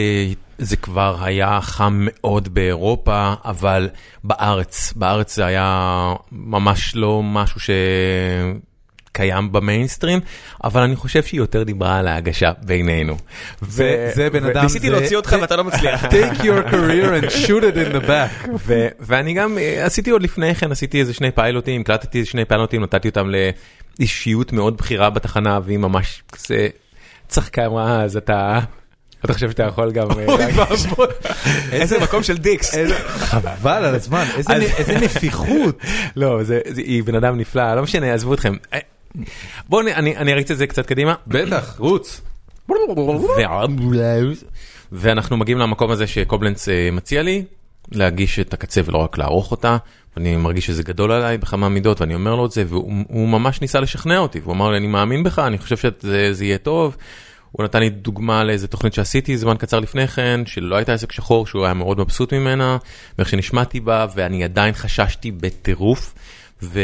זה 0.58 0.78
כבר 0.78 1.18
היה 1.24 1.60
חם 1.62 1.98
מאוד 2.00 2.54
באירופה, 2.54 3.34
אבל 3.46 3.90
בארץ, 4.24 4.94
בארץ 4.96 5.36
זה 5.36 5.46
היה 5.46 6.14
ממש 6.32 6.96
לא 6.96 7.22
משהו 7.24 7.60
שקיים 9.10 9.52
במיינסטרים, 9.52 10.20
אבל 10.64 10.82
אני 10.82 10.96
חושב 10.96 11.24
שהיא 11.24 11.38
יותר 11.40 11.64
דיברה 11.64 11.98
על 11.98 12.08
ההגשה 12.08 12.52
בינינו. 12.64 13.18
זה- 13.62 14.12
זה 14.16 14.30
בן 14.30 14.46
אדם, 14.46 14.64
ניסיתי 14.64 14.90
להוציא 14.90 15.18
אותך 15.18 15.36
ואתה 15.42 15.56
לא 15.56 15.64
מצליח. 15.64 16.04
take 16.14 16.40
your 16.40 16.72
career 16.72 17.24
and 17.24 17.30
shoot 17.32 17.62
it 17.64 17.76
in 17.76 18.04
the 18.04 18.08
back. 18.08 18.50
ואני 19.00 19.34
גם 19.34 19.58
אה, 19.58 19.86
עשיתי 19.86 20.10
עוד 20.10 20.24
לפני 20.24 20.56
כן, 20.56 20.72
עשיתי 20.72 21.00
איזה 21.00 21.14
שני 21.14 21.32
פיילוטים, 21.32 21.82
הקלטתי 21.82 22.20
איזה 22.20 22.30
שני 22.30 22.46
פיילוטים, 22.46 22.84
נתתי 22.84 23.08
אותם 23.10 23.28
לאישיות 24.00 24.54
מאוד 24.54 24.78
בכירה 24.78 25.10
בתחנה, 25.10 25.60
והיא 25.66 25.78
ממש 25.78 26.24
כזה 26.32 26.68
צחקה, 27.28 27.66
אמרה, 27.66 28.02
אז 28.04 28.18
אתה... 28.18 28.60
אתה 29.26 29.34
חושב 29.34 29.50
שאתה 29.52 29.64
יכול 29.64 29.92
גם... 29.92 30.08
אה, 30.12 30.26
אוי 30.28 30.38
להגיש?" 30.56 30.86
ואבוי. 30.86 31.08
איזה 31.72 32.00
מקום 32.00 32.24
של 32.24 32.38
דיקס. 32.38 32.76
חבל 33.18 33.86
על 33.86 33.96
הזמן, 33.96 34.26
איזה 34.78 34.98
נפיחות. 35.00 35.78
לא, 36.16 36.40
היא 36.76 37.04
בן 37.04 37.16
אדם 37.16 37.38
נפלא, 37.38 37.76
לא 37.76 37.82
משנה, 37.84 38.14
עזבו 38.14 38.34
אתכם. 38.34 38.54
בואו 39.70 39.82
אני, 39.82 39.96
אני, 39.96 40.18
אני 40.18 40.34
אריץ 40.34 40.52
את 40.52 40.58
זה 40.58 40.68
קצת 40.68 40.86
קדימה. 40.86 41.14
בטח, 41.28 41.76
רוץ. 41.80 42.22
ואנחנו 44.92 45.38
מגיעים 45.38 45.60
למקום 45.60 45.92
הזה 45.92 46.08
שקובלנץ 46.08 46.70
אה, 46.70 46.90
מציע 46.92 47.24
לי 47.24 47.44
להגיש 47.92 48.40
את 48.40 48.54
הקצה 48.54 48.82
ולא 48.86 48.98
רק 48.98 49.18
לערוך 49.18 49.52
אותה. 49.52 49.78
ואני 50.18 50.36
מרגיש 50.36 50.66
שזה 50.66 50.84
גדול 50.84 51.12
עליי 51.12 51.38
בכמה 51.38 51.70
מידות 51.70 52.02
ואני 52.02 52.14
אומר 52.14 52.36
לו 52.36 52.46
את 52.46 52.52
זה 52.52 52.64
והוא 52.68 52.94
הוא 53.08 53.28
ממש 53.28 53.62
ניסה 53.62 53.80
לשכנע 53.80 54.18
אותי 54.18 54.40
והוא 54.40 54.54
אמר 54.54 54.72
לי 54.72 54.78
אני 54.78 54.88
מאמין 54.88 55.24
בך 55.24 55.40
אני 55.40 55.58
חושב 55.58 55.78
שזה 55.78 56.34
זה 56.34 56.46
יהיה 56.46 56.58
טוב. 56.58 56.98
הוא 57.52 57.64
נתן 57.64 57.80
לי 57.80 57.90
דוגמה 57.90 58.44
לאיזה 58.44 58.68
תוכנית 58.68 58.94
שעשיתי 58.94 59.38
זמן 59.38 59.58
קצר 59.58 59.80
לפני 59.80 60.08
כן 60.08 60.42
שלא 60.46 60.76
הייתה 60.76 60.94
עסק 60.94 61.12
שחור 61.12 61.48
שהוא 61.48 61.66
היה 61.66 61.74
מאוד 61.74 62.00
מבסוט 62.00 62.34
ממנה 62.34 62.78
ואיך 63.18 63.30
שנשמעתי 63.30 63.80
בה 63.80 64.06
ואני 64.16 64.44
עדיין 64.44 64.74
חששתי 64.74 65.32
בטירוף. 65.32 66.14
ו... 66.64 66.80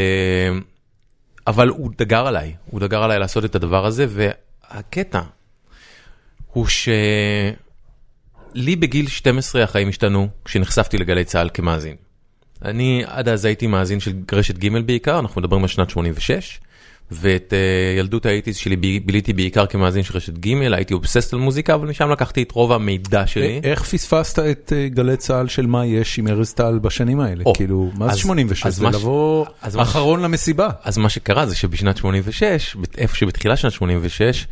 אבל 1.46 1.68
הוא 1.68 1.90
דגר 1.98 2.26
עליי 2.26 2.54
הוא 2.70 2.80
דגר 2.80 3.02
עליי 3.02 3.18
לעשות 3.18 3.44
את 3.44 3.54
הדבר 3.54 3.86
הזה 3.86 4.06
והקטע 4.08 5.20
הוא 6.46 6.66
שלי 6.66 7.56
בגיל 8.76 9.08
12 9.08 9.62
החיים 9.62 9.88
השתנו 9.88 10.28
כשנחשפתי 10.44 10.98
לגלי 10.98 11.24
צה"ל 11.24 11.50
כמאזין. 11.54 11.96
אני 12.64 13.02
עד 13.06 13.28
אז 13.28 13.44
הייתי 13.44 13.66
מאזין 13.66 14.00
של 14.00 14.12
רשת 14.32 14.58
ג' 14.58 14.86
בעיקר, 14.86 15.18
אנחנו 15.18 15.40
מדברים 15.40 15.62
על 15.62 15.68
שנת 15.68 15.90
86, 15.90 16.60
ואת 17.10 17.52
uh, 17.52 17.98
ילדות 17.98 18.26
האייטיז 18.26 18.56
שלי 18.56 18.76
ביליתי 18.76 19.32
בעיקר 19.32 19.66
כמאזין 19.66 20.02
של 20.02 20.14
רשת 20.16 20.38
ג', 20.38 20.48
הייתי 20.72 20.94
אובססט 20.94 21.32
על 21.32 21.38
מוזיקה, 21.40 21.74
אבל 21.74 21.88
משם 21.88 22.10
לקחתי 22.10 22.42
את 22.42 22.52
רוב 22.52 22.72
המידע 22.72 23.26
שלי. 23.26 23.60
איך 23.64 23.82
פספסת 23.82 24.38
את 24.38 24.72
אה, 24.76 24.88
גלי 24.88 25.16
צה"ל 25.16 25.48
של 25.48 25.66
מה 25.66 25.86
יש 25.86 26.18
עם 26.18 26.28
ארז 26.28 26.52
טל 26.52 26.78
בשנים 26.78 27.20
האלה? 27.20 27.44
כאילו, 27.54 27.90
מה 27.94 28.06
זה 28.06 28.12
אז- 28.12 28.18
86? 28.18 28.66
אז 28.66 28.76
זה 28.76 28.86
לבוא 28.86 29.46
מה 29.62 29.70
ש- 29.70 29.76
אחרון 29.76 30.22
למסיבה. 30.22 30.68
אז 30.84 30.98
מה 30.98 31.08
שקרה 31.08 31.46
זה 31.46 31.56
שבשנת 31.56 31.96
86, 31.96 32.76
בת- 32.80 32.98
איפה 32.98 33.16
שבתחילת 33.16 33.58
שנת 33.58 33.72
86, 33.72 34.46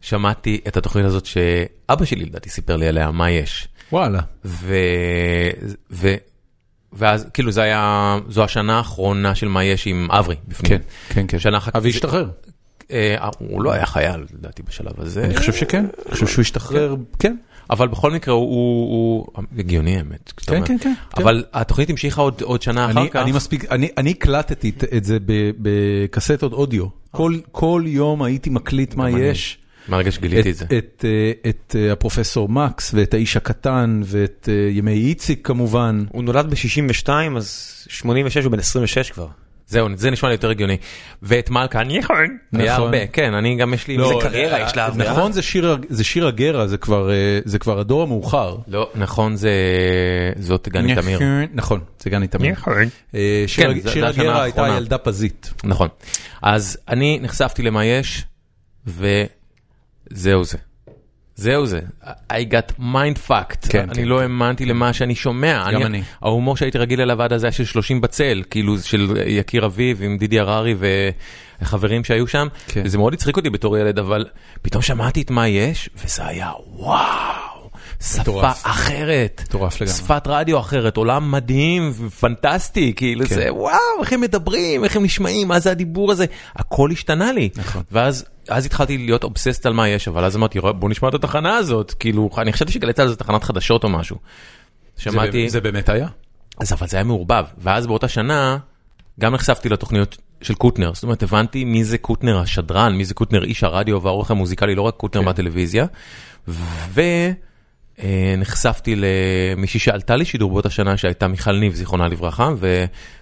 שמעתי 0.00 0.60
את 0.68 0.76
התוכנית 0.76 1.04
הזאת 1.06 1.26
שאבא 1.26 2.04
שלי 2.04 2.24
לדעתי 2.24 2.50
סיפר 2.50 2.76
לי 2.76 2.86
עליה, 2.86 3.10
מה 3.10 3.30
יש. 3.30 3.68
וואלה. 3.92 4.20
ו... 4.44 4.74
ו... 5.90 6.14
ואז 6.92 7.26
כאילו 7.34 7.52
זה 7.52 7.62
היה, 7.62 8.18
זו 8.28 8.44
השנה 8.44 8.78
האחרונה 8.78 9.34
של 9.34 9.48
מה 9.48 9.64
יש 9.64 9.86
עם 9.86 10.10
אברי 10.10 10.36
בפנים. 10.48 10.70
כן, 10.70 10.78
כן, 11.08 11.24
כן. 11.28 11.38
שנה 11.38 11.58
אחת. 11.58 11.76
אבי 11.76 11.88
השתחרר. 11.88 12.30
אה, 12.90 13.28
הוא 13.38 13.62
לא 13.62 13.72
היה 13.72 13.86
חייל 13.86 14.24
לדעתי 14.38 14.62
בשלב 14.62 14.92
הזה. 14.98 15.24
אני 15.24 15.36
חושב 15.36 15.52
שכן. 15.52 15.84
אני 16.06 16.14
חושב 16.14 16.26
שהוא 16.26 16.42
השתחרר, 16.42 16.96
כן. 17.18 17.36
אבל 17.70 17.88
בכל 17.88 18.10
מקרה 18.10 18.34
הוא, 18.34 19.26
הגיוני 19.58 19.96
האמת. 19.96 20.32
כן. 20.36 20.44
כן, 20.46 20.64
כן, 20.64 20.78
כן. 20.78 20.92
אבל 21.16 21.44
התוכנית 21.52 21.90
המשיכה 21.90 22.22
עוד, 22.22 22.62
שנה 22.62 22.90
אחר 22.90 23.08
כך. 23.08 23.16
אני 23.16 23.32
מספיק, 23.32 23.72
אני, 23.72 24.10
הקלטתי 24.10 24.72
את, 24.96 25.04
זה 25.04 25.18
בקסטות 25.58 26.52
אודיו. 26.52 26.86
כל, 27.52 27.82
יום 27.86 28.22
הייתי 28.22 28.50
מקליט 28.50 28.94
מה. 28.94 29.10
יש. 29.10 29.58
מהרגע 29.90 30.10
שגיליתי 30.10 30.50
את 30.50 30.56
זה. 30.56 30.64
את, 30.64 30.72
את, 30.72 31.04
אה, 31.04 31.50
את 31.50 31.76
אה, 31.78 31.92
הפרופסור 31.92 32.48
מקס 32.48 32.94
ואת 32.94 33.14
האיש 33.14 33.36
הקטן 33.36 34.00
ואת 34.04 34.48
אה, 34.52 34.70
ימי 34.70 34.92
איציק 34.92 35.46
כמובן. 35.46 36.04
הוא 36.12 36.24
נולד 36.24 36.50
ב-62, 36.50 37.08
אז 37.36 37.74
86 37.88 38.44
הוא 38.44 38.52
בן 38.52 38.58
26 38.58 39.10
כבר. 39.10 39.26
זהו, 39.66 39.88
זה 39.94 40.10
נשמע 40.10 40.28
לי 40.28 40.34
יותר 40.34 40.50
הגיוני. 40.50 40.76
ואת 41.22 41.50
מלכה, 41.50 41.80
אני 41.80 41.98
יכול. 41.98 42.28
היה 42.52 42.72
נכון. 42.72 42.84
הרבה, 42.84 43.06
כן, 43.06 43.34
אני 43.34 43.56
גם 43.56 43.74
יש 43.74 43.88
לי... 43.88 43.96
זה 43.96 44.04
זה 44.04 44.14
קריירה, 44.20 44.60
יש 44.60 44.76
לה 44.76 44.86
עבירה. 44.86 45.12
נכון, 45.12 45.32
זה 45.32 45.42
שיר, 45.42 45.76
זה 45.88 46.04
שיר 46.04 46.26
הגרה, 46.26 46.66
זה 46.66 46.78
כבר, 46.78 47.10
זה 47.44 47.58
כבר 47.58 47.80
הדור 47.80 48.02
המאוחר. 48.02 48.56
לא, 48.68 48.90
נכון, 48.94 49.36
זה... 49.36 49.50
זאת 50.38 50.68
גני 50.68 50.94
תמיר. 50.94 51.20
נכון, 51.54 51.80
זה 52.00 52.10
גני 52.10 52.26
תמיר. 52.26 52.52
נכון. 52.52 52.74
שיר 53.46 53.74
כן, 53.82 53.90
שיר 53.90 54.06
הגרה 54.06 54.42
הייתה. 54.42 54.68
ילדה 54.76 54.98
פזית. 54.98 55.52
נכון. 55.64 55.88
אז 56.42 56.78
אני 56.88 57.18
נחשפתי 57.22 57.62
למה 57.62 57.84
יש, 57.84 58.24
וזהו 60.10 60.44
זה. 60.44 60.58
זהו 61.40 61.66
זה. 61.66 61.80
I 62.04 62.44
got 62.50 62.80
mind 62.80 63.28
fucked. 63.28 63.68
כן, 63.68 63.88
אני 63.90 63.94
כן, 63.94 64.04
לא 64.04 64.20
האמנתי 64.20 64.66
למה 64.66 64.92
שאני 64.92 65.14
שומע. 65.14 65.72
גם 65.72 65.82
אני. 65.82 66.02
ההומור 66.20 66.56
שהייתי 66.56 66.78
רגיל 66.78 67.00
אליו 67.00 67.22
עד 67.22 67.32
אז 67.32 67.44
היה 67.44 67.52
של 67.52 67.64
30 67.64 68.00
בצל, 68.00 68.42
כאילו 68.50 68.78
של 68.78 69.16
יקיר 69.26 69.66
אביב 69.66 70.02
עם 70.02 70.18
דידי 70.18 70.40
הררי 70.40 70.74
וחברים 71.62 72.04
שהיו 72.04 72.26
שם. 72.26 72.48
כן. 72.66 72.88
זה 72.88 72.98
מאוד 72.98 73.12
הצחיק 73.12 73.36
אותי 73.36 73.50
בתור 73.50 73.78
ילד, 73.78 73.98
אבל 73.98 74.26
פתאום 74.62 74.82
שמעתי 74.82 75.22
את 75.22 75.30
מה 75.30 75.48
יש, 75.48 75.90
וזה 76.04 76.26
היה 76.26 76.50
וואו, 76.76 77.49
שפה. 78.00 78.50
אחרת. 78.62 79.42
שפת 79.88 80.22
רדיו 80.26 80.60
אחרת, 80.60 80.96
עולם 80.96 81.30
מדהים 81.30 81.92
ופנטסטי, 82.06 82.92
כאילו 82.96 83.26
כן. 83.26 83.34
זה 83.34 83.52
וואו, 83.52 83.76
איך 84.00 84.12
הם 84.12 84.20
מדברים, 84.20 84.84
איך 84.84 84.96
הם 84.96 85.04
נשמעים, 85.04 85.48
מה 85.48 85.60
זה 85.60 85.70
הדיבור 85.70 86.12
הזה, 86.12 86.24
הכל 86.56 86.90
השתנה 86.90 87.32
לי. 87.32 87.48
נכון. 87.56 87.82
ואז 87.92 88.24
אז 88.48 88.66
התחלתי 88.66 88.98
להיות 88.98 89.24
אובססט 89.24 89.66
על 89.66 89.72
מה 89.72 89.88
יש, 89.88 90.08
אבל 90.08 90.24
אז 90.24 90.36
אמרתי, 90.36 90.58
"רוא, 90.58 90.72
בוא 90.72 90.90
נשמע 90.90 91.08
את 91.08 91.14
התחנה 91.14 91.56
הזאת, 91.56 91.94
כאילו, 91.94 92.30
אני 92.38 92.52
חשבתי 92.52 92.72
שגלי 92.72 92.92
צה"ל 92.92 93.08
זה 93.08 93.16
תחנת 93.16 93.44
חדשות 93.44 93.84
או 93.84 93.88
משהו. 93.88 94.16
שמעתי, 94.96 95.48
זה, 95.48 95.60
באמת 95.60 95.88
היה? 95.88 96.08
אז 96.60 96.72
אבל 96.72 96.86
זה 96.86 96.96
היה 96.96 97.04
מעורבב, 97.04 97.44
ואז 97.58 97.86
באותה 97.86 98.08
שנה 98.08 98.58
גם 99.20 99.34
נחשפתי 99.34 99.68
לתוכניות 99.68 100.16
של 100.42 100.54
קוטנר, 100.54 100.94
זאת 100.94 101.02
אומרת 101.02 101.22
הבנתי 101.22 101.64
מי 101.64 101.84
זה 101.84 101.98
קוטנר 101.98 102.38
השדרן, 102.38 102.92
מי 102.96 103.04
זה 103.04 103.14
קוטנר 103.14 103.44
איש 103.44 103.64
הרדיו 103.64 104.02
והאורך 104.02 104.30
המוזיקלי, 104.30 104.74
לא 104.74 104.82
רק 104.82 104.94
קוטנר 104.94 105.22
כן. 105.22 105.26
מהטלוויזיה. 105.26 105.86
ונחשפתי 108.02 108.94
למישהי 108.96 109.80
שעלתה 109.80 110.16
לשידור 110.16 110.50
באותה 110.50 110.70
שנה 110.70 110.96
שהייתה 110.96 111.28
מיכל 111.28 111.52
ניב, 111.52 111.74
זיכרונה 111.74 112.08
לברכה, 112.08 112.50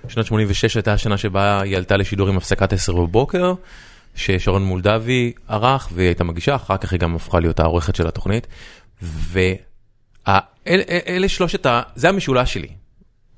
ושנת 0.07 0.27
86 0.27 0.77
הייתה 0.77 0.93
השנה 0.93 1.19
שבה 1.19 1.61
היא 1.61 1.77
עלתה 1.77 1.97
לשידור 1.97 2.29
עם 2.29 2.37
הפסקת 2.37 2.73
10 2.73 2.93
בבוקר, 2.93 3.53
ששרון 4.15 4.65
מולדבי 4.65 5.33
ערך 5.49 5.89
והיא 5.93 6.07
הייתה 6.07 6.25
מגישה, 6.25 6.55
אחר 6.55 6.77
כך 6.77 6.93
היא 6.93 7.01
גם 7.01 7.17
הפכה 7.17 7.41
להיות 7.41 7.61
העורכת 7.61 7.97
של 7.97 8.07
התוכנית. 8.07 8.47
ואלה 9.03 9.59
שלושת 11.29 11.67
ה... 11.67 11.83
זה 11.95 12.09
המשולש 12.09 12.55
שלי. 12.55 12.69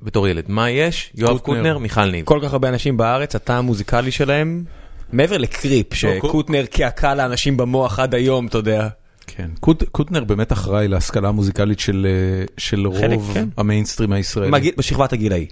בתור 0.02 0.28
ילד, 0.28 0.44
מה 0.48 0.70
יש? 0.70 1.12
יואב 1.14 1.38
קוטנר. 1.38 1.78
מיכל 1.78 2.04
ניב. 2.04 2.26
כל 2.26 2.40
כך 2.42 2.52
הרבה 2.52 2.68
אנשים 2.68 2.96
בארץ, 2.96 3.34
התא 3.34 3.52
המוזיקלי 3.52 4.10
שלהם, 4.10 4.64
מעבר 5.12 5.38
לקריפ, 5.38 5.94
שקוטנר 5.94 6.66
קעקע 6.66 7.14
לאנשים 7.14 7.56
במוח 7.56 7.98
עד 7.98 8.14
היום, 8.14 8.46
אתה 8.46 8.58
יודע. 8.58 8.88
כן. 9.36 9.50
קוט, 9.60 9.82
קוטנר 9.92 10.24
באמת 10.24 10.52
אחראי 10.52 10.88
להשכלה 10.88 11.28
המוזיקלית 11.28 11.80
של, 11.80 12.06
אה, 12.10 12.44
של 12.58 12.86
חלק, 13.00 13.14
רוב 13.18 13.30
כן. 13.34 13.48
המיינסטרים 13.56 14.12
הישראלי. 14.12 14.50
מגיל- 14.50 14.72
בשכבת 14.78 15.12
הגיל 15.12 15.32
ההיא. 15.32 15.46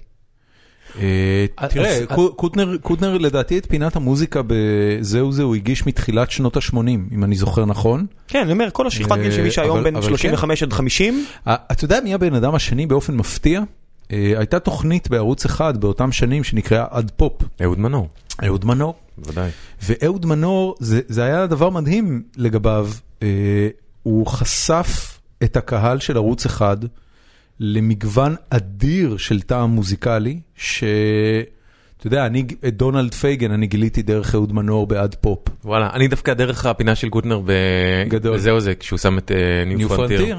אה, 0.99 1.45
אז- 1.57 1.71
תראה, 1.71 1.99
קוטנר, 2.35 2.77
קוטנר 2.81 3.17
לדעתי 3.17 3.57
את 3.57 3.65
פינת 3.69 3.95
המוזיקה 3.95 4.41
בזהו 4.47 5.31
זה 5.31 5.43
הוא 5.43 5.55
הגיש 5.55 5.87
מתחילת 5.87 6.31
שנות 6.31 6.57
ה-80, 6.57 6.77
אם 7.11 7.23
אני 7.23 7.35
זוכר 7.35 7.65
נכון. 7.65 8.05
כן, 8.27 8.39
אני 8.39 8.51
אומר, 8.51 8.69
כל 8.73 8.87
השכבת 8.87 9.19
גיל 9.19 9.31
של 9.31 9.41
מי 9.41 9.45
אה, 9.47 9.51
שהיום 9.51 9.83
בין 9.83 9.95
אבל 9.95 10.03
כן. 10.05 10.09
35 10.09 10.63
עד 10.63 10.73
50, 10.73 11.25
אה, 11.47 11.55
אתה 11.71 11.85
יודע 11.85 11.99
מי 12.03 12.13
הבן 12.13 12.33
אדם 12.33 12.55
השני 12.55 12.85
באופן 12.85 13.15
מפתיע? 13.15 13.61
אה, 14.11 14.33
הייתה 14.37 14.59
תוכנית 14.59 15.09
בערוץ 15.09 15.45
אחד 15.45 15.77
באותם 15.81 16.11
שנים 16.11 16.43
שנקראה 16.43 16.85
עד 16.89 17.11
פופ. 17.17 17.33
אהוד 17.63 17.79
מנור, 17.79 18.07
אהוד 18.45 18.65
מנור. 18.65 18.93
בוודאי. 19.17 19.49
ואהוד 19.83 20.25
מנור, 20.25 20.75
זה, 20.79 21.01
זה 21.07 21.23
היה 21.23 21.47
דבר 21.47 21.69
מדהים 21.69 22.23
לגביו, 22.37 22.89
אה, 22.93 23.08
הוא 24.03 24.27
חשף 24.27 25.19
את 25.43 25.57
הקהל 25.57 25.99
של 25.99 26.17
ערוץ 26.17 26.45
אחד 26.45 26.77
למגוון 27.59 28.35
אדיר 28.49 29.17
של 29.17 29.41
טעם 29.41 29.69
מוזיקלי, 29.69 30.39
שאתה 31.99 32.07
יודע, 32.07 32.25
אני, 32.25 32.45
את 32.67 32.77
דונלד 32.77 33.13
פייגן 33.13 33.51
אני 33.51 33.67
גיליתי 33.67 34.01
דרך 34.01 34.35
אהוד 34.35 34.53
מנור 34.53 34.87
בעד 34.87 35.15
פופ. 35.21 35.39
וואלה, 35.65 35.89
אני 35.93 36.07
דווקא 36.07 36.33
דרך 36.33 36.65
הפינה 36.65 36.95
של 36.95 37.09
קוטנר 37.09 37.41
ב... 37.45 37.51
גדול. 38.07 38.35
וזהו 38.35 38.59
זה, 38.59 38.75
כשהוא 38.75 38.99
שם 38.99 39.17
את 39.17 39.31
New 39.65 39.89
Frontier. 39.89 40.37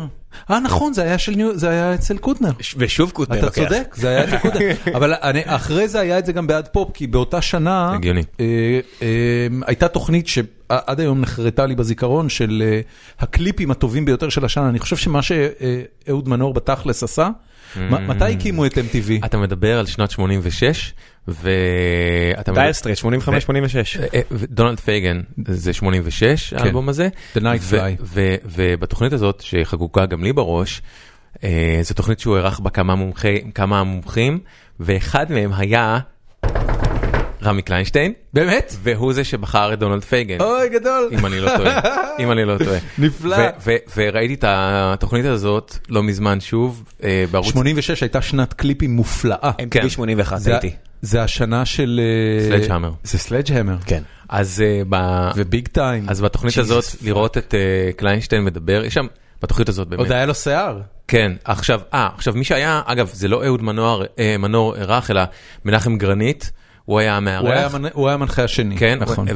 אה 0.51 0.61
נכון, 0.61 0.93
זה 0.93 1.03
היה, 1.03 1.19
של 1.19 1.35
זה 1.55 1.71
היה 1.71 1.95
אצל 1.95 2.19
קוטנר. 2.19 2.51
ושוב 2.77 3.11
קוטנר 3.11 3.39
אתה 3.39 3.47
לוקח. 3.47 3.63
צודק, 3.63 3.95
זה 3.95 4.09
היה 4.09 4.25
אצל 4.25 4.39
קוטנר. 4.39 4.75
אבל 4.97 5.15
אני, 5.15 5.43
אחרי 5.45 5.89
זה 5.89 6.01
היה 6.01 6.19
את 6.19 6.27
זה 6.27 6.33
גם 6.33 6.47
בעד 6.47 6.69
פופ, 6.69 6.91
כי 6.95 7.07
באותה 7.07 7.43
שנה 7.43 7.93
הגיוני. 7.95 8.23
אה, 8.41 8.81
אה, 9.03 9.47
הייתה 9.67 9.89
תוכנית 9.89 10.29
שעד 10.29 11.01
היום 11.01 11.21
נחרטה 11.21 11.67
לי 11.67 11.75
בזיכרון 11.75 12.29
של 12.29 12.63
אה, 12.67 12.81
הקליפים 13.21 13.71
הטובים 13.71 14.05
ביותר 14.05 14.29
של 14.29 14.45
השנה. 14.45 14.69
אני 14.69 14.79
חושב 14.79 14.97
שמה 14.97 15.21
שאהוד 15.23 16.29
מנור 16.29 16.55
בתכלס 16.55 17.03
עשה, 17.03 17.29
מ- 17.77 18.09
מתי 18.09 18.33
הקימו 18.33 18.67
את 18.67 18.79
MTV? 18.79 19.27
אתה 19.27 19.39
מדבר 19.39 19.79
על 19.79 19.87
שנת 19.87 20.11
86, 20.11 20.93
ואתה. 21.29 22.53
דייר 22.53 22.73
סטרייטס, 22.73 22.99
85-86. 22.99 23.03
אה, 23.05 24.07
אה, 24.15 24.21
דונלד 24.31 24.81
פייגן 24.81 25.21
זה 25.49 25.73
86 25.73 26.53
האלבום 26.53 26.89
הזה. 26.89 27.09
The 27.37 27.41
Nightfly. 27.41 28.03
ובתוכנית 28.45 29.13
הזאת 29.13 29.41
שחקוקה 29.41 30.07
גם 30.07 30.25
לי 30.25 30.33
בראש, 30.33 30.83
אה, 31.45 31.79
זו 31.83 31.95
תוכנית 31.95 32.21
שהוא 32.21 32.37
ערך 32.37 32.61
בה 32.61 32.71
כמה 33.55 33.85
מומחים, 33.85 34.41
ואחד 34.81 35.33
מהם 35.33 35.53
היה 35.57 35.99
רמי 37.43 37.63
קליינשטיין, 37.63 38.13
באמת? 38.33 38.77
והוא 38.83 39.13
זה 39.13 39.25
שבחר 39.25 39.73
את 39.73 39.79
דונלד 39.79 40.05
פייגן. 40.05 40.41
אוי 40.41 40.69
גדול. 40.69 41.09
אם 41.13 41.27
אני 41.27 41.41
לא 41.41 41.51
טועה, 41.57 41.81
אם 42.23 42.33
אני 42.33 42.45
לא 42.45 42.59
טועה. 42.65 42.79
נפלא. 42.99 43.37
וראיתי 43.97 44.35
את 44.35 44.45
התוכנית 44.49 45.25
הזאת 45.27 45.77
לא 45.89 46.03
מזמן 46.03 46.41
שוב 46.41 46.85
אה, 47.05 47.25
בערוץ 47.31 47.49
86 47.53 48.03
הייתה 48.03 48.23
שנת 48.23 48.53
קליפים 48.53 48.91
מופלאה. 48.91 49.51
כן. 49.71 49.81
MTV 49.83 49.89
81 49.89 50.39
זה- 50.39 50.53
הייתי. 50.53 50.71
זה 51.03 51.23
השנה 51.23 51.65
של... 51.65 52.01
אה, 52.51 52.57
Sledgehammer. 52.59 52.91
זה 53.05 53.19
סלדג'המר. 53.19 53.77
כן. 53.87 54.03
אז 54.29 54.63
אה, 54.67 54.83
ב- 54.89 55.31
וביג 55.37 55.69
טיים. 55.69 56.05
אז 56.09 56.21
בתוכנית 56.21 56.59
הזאת. 56.59 56.85
לראות 57.03 57.39
את 57.39 57.55
קליינשטיין 57.97 58.45
מדבר, 58.45 58.83
יש 58.85 58.95
שם 58.95 59.07
בתוכנית 59.43 59.69
הזאת 59.69 59.89
באמת. 59.89 60.01
עוד 60.01 60.13
היה 60.13 60.27
לו 60.27 60.35
שיער. 60.35 60.81
כן, 61.09 61.33
עכשיו, 61.45 61.81
אה, 61.95 62.09
עכשיו 62.15 62.35
מי 62.35 62.45
שהיה, 62.45 62.83
אגב, 62.85 63.11
זה 63.13 63.29
לא 63.29 63.45
אהוד 63.47 63.63
מנור, 63.63 64.03
אה, 64.19 64.37
מנור 64.39 64.75
ערך, 64.77 65.11
אלא 65.11 65.23
מנחם 65.65 65.97
גרנית, 65.99 66.51
הוא 66.85 66.99
היה 66.99 67.17
המארח. 67.17 67.75
הוא 67.93 68.09
היה 68.09 68.15
המנחה 68.15 68.45
השני. 68.45 68.77
כן, 68.77 68.99
נכון. 69.01 69.27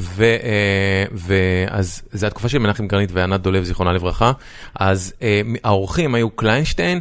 ואז 1.13 2.03
זה 2.13 2.27
התקופה 2.27 2.49
של 2.49 2.59
מנחם 2.59 2.87
גרנית 2.87 3.11
וענת 3.13 3.41
דולב, 3.41 3.65
זיכרונה 3.65 3.93
לברכה. 3.93 4.33
אז 4.75 5.13
אה, 5.23 5.41
האורחים 5.65 6.15
היו 6.15 6.31
קליינשטיין, 6.31 7.01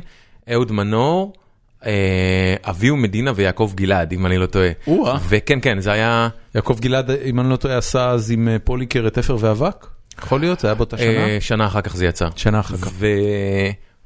אהוד 0.51 0.71
מנור, 0.71 1.33
אה, 1.85 2.55
אביהו 2.63 2.97
מדינה 2.97 3.31
ויעקב 3.35 3.71
גלעד, 3.75 4.13
אם 4.13 4.25
אני 4.25 4.37
לא 4.37 4.45
טועה. 4.45 4.69
וכן, 5.29 5.59
כן, 5.61 5.79
זה 5.79 5.91
היה... 5.91 6.29
יעקב 6.55 6.77
גלעד, 6.79 7.11
אם 7.11 7.39
אני 7.39 7.49
לא 7.49 7.55
טועה, 7.55 7.77
עשה 7.77 8.09
אז 8.09 8.31
עם 8.31 8.47
אה, 8.47 8.59
פוליקר 8.59 9.07
את 9.07 9.17
אפר 9.17 9.37
ואבק? 9.39 9.87
יכול 10.21 10.39
להיות? 10.39 10.59
זה 10.59 10.67
היה 10.67 10.75
באותה 10.75 10.97
שנה? 10.97 11.07
אה, 11.07 11.37
שנה 11.39 11.65
אחר 11.65 11.81
כך 11.81 11.95
זה 11.95 12.05
יצא. 12.05 12.27
שנה 12.35 12.59
אחר 12.59 12.77
כך. 12.77 12.91
ו- 12.93 13.07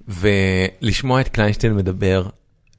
ולשמוע 0.08 1.22
את 1.22 1.28
קליינשטיין 1.28 1.76
מדבר, 1.76 2.24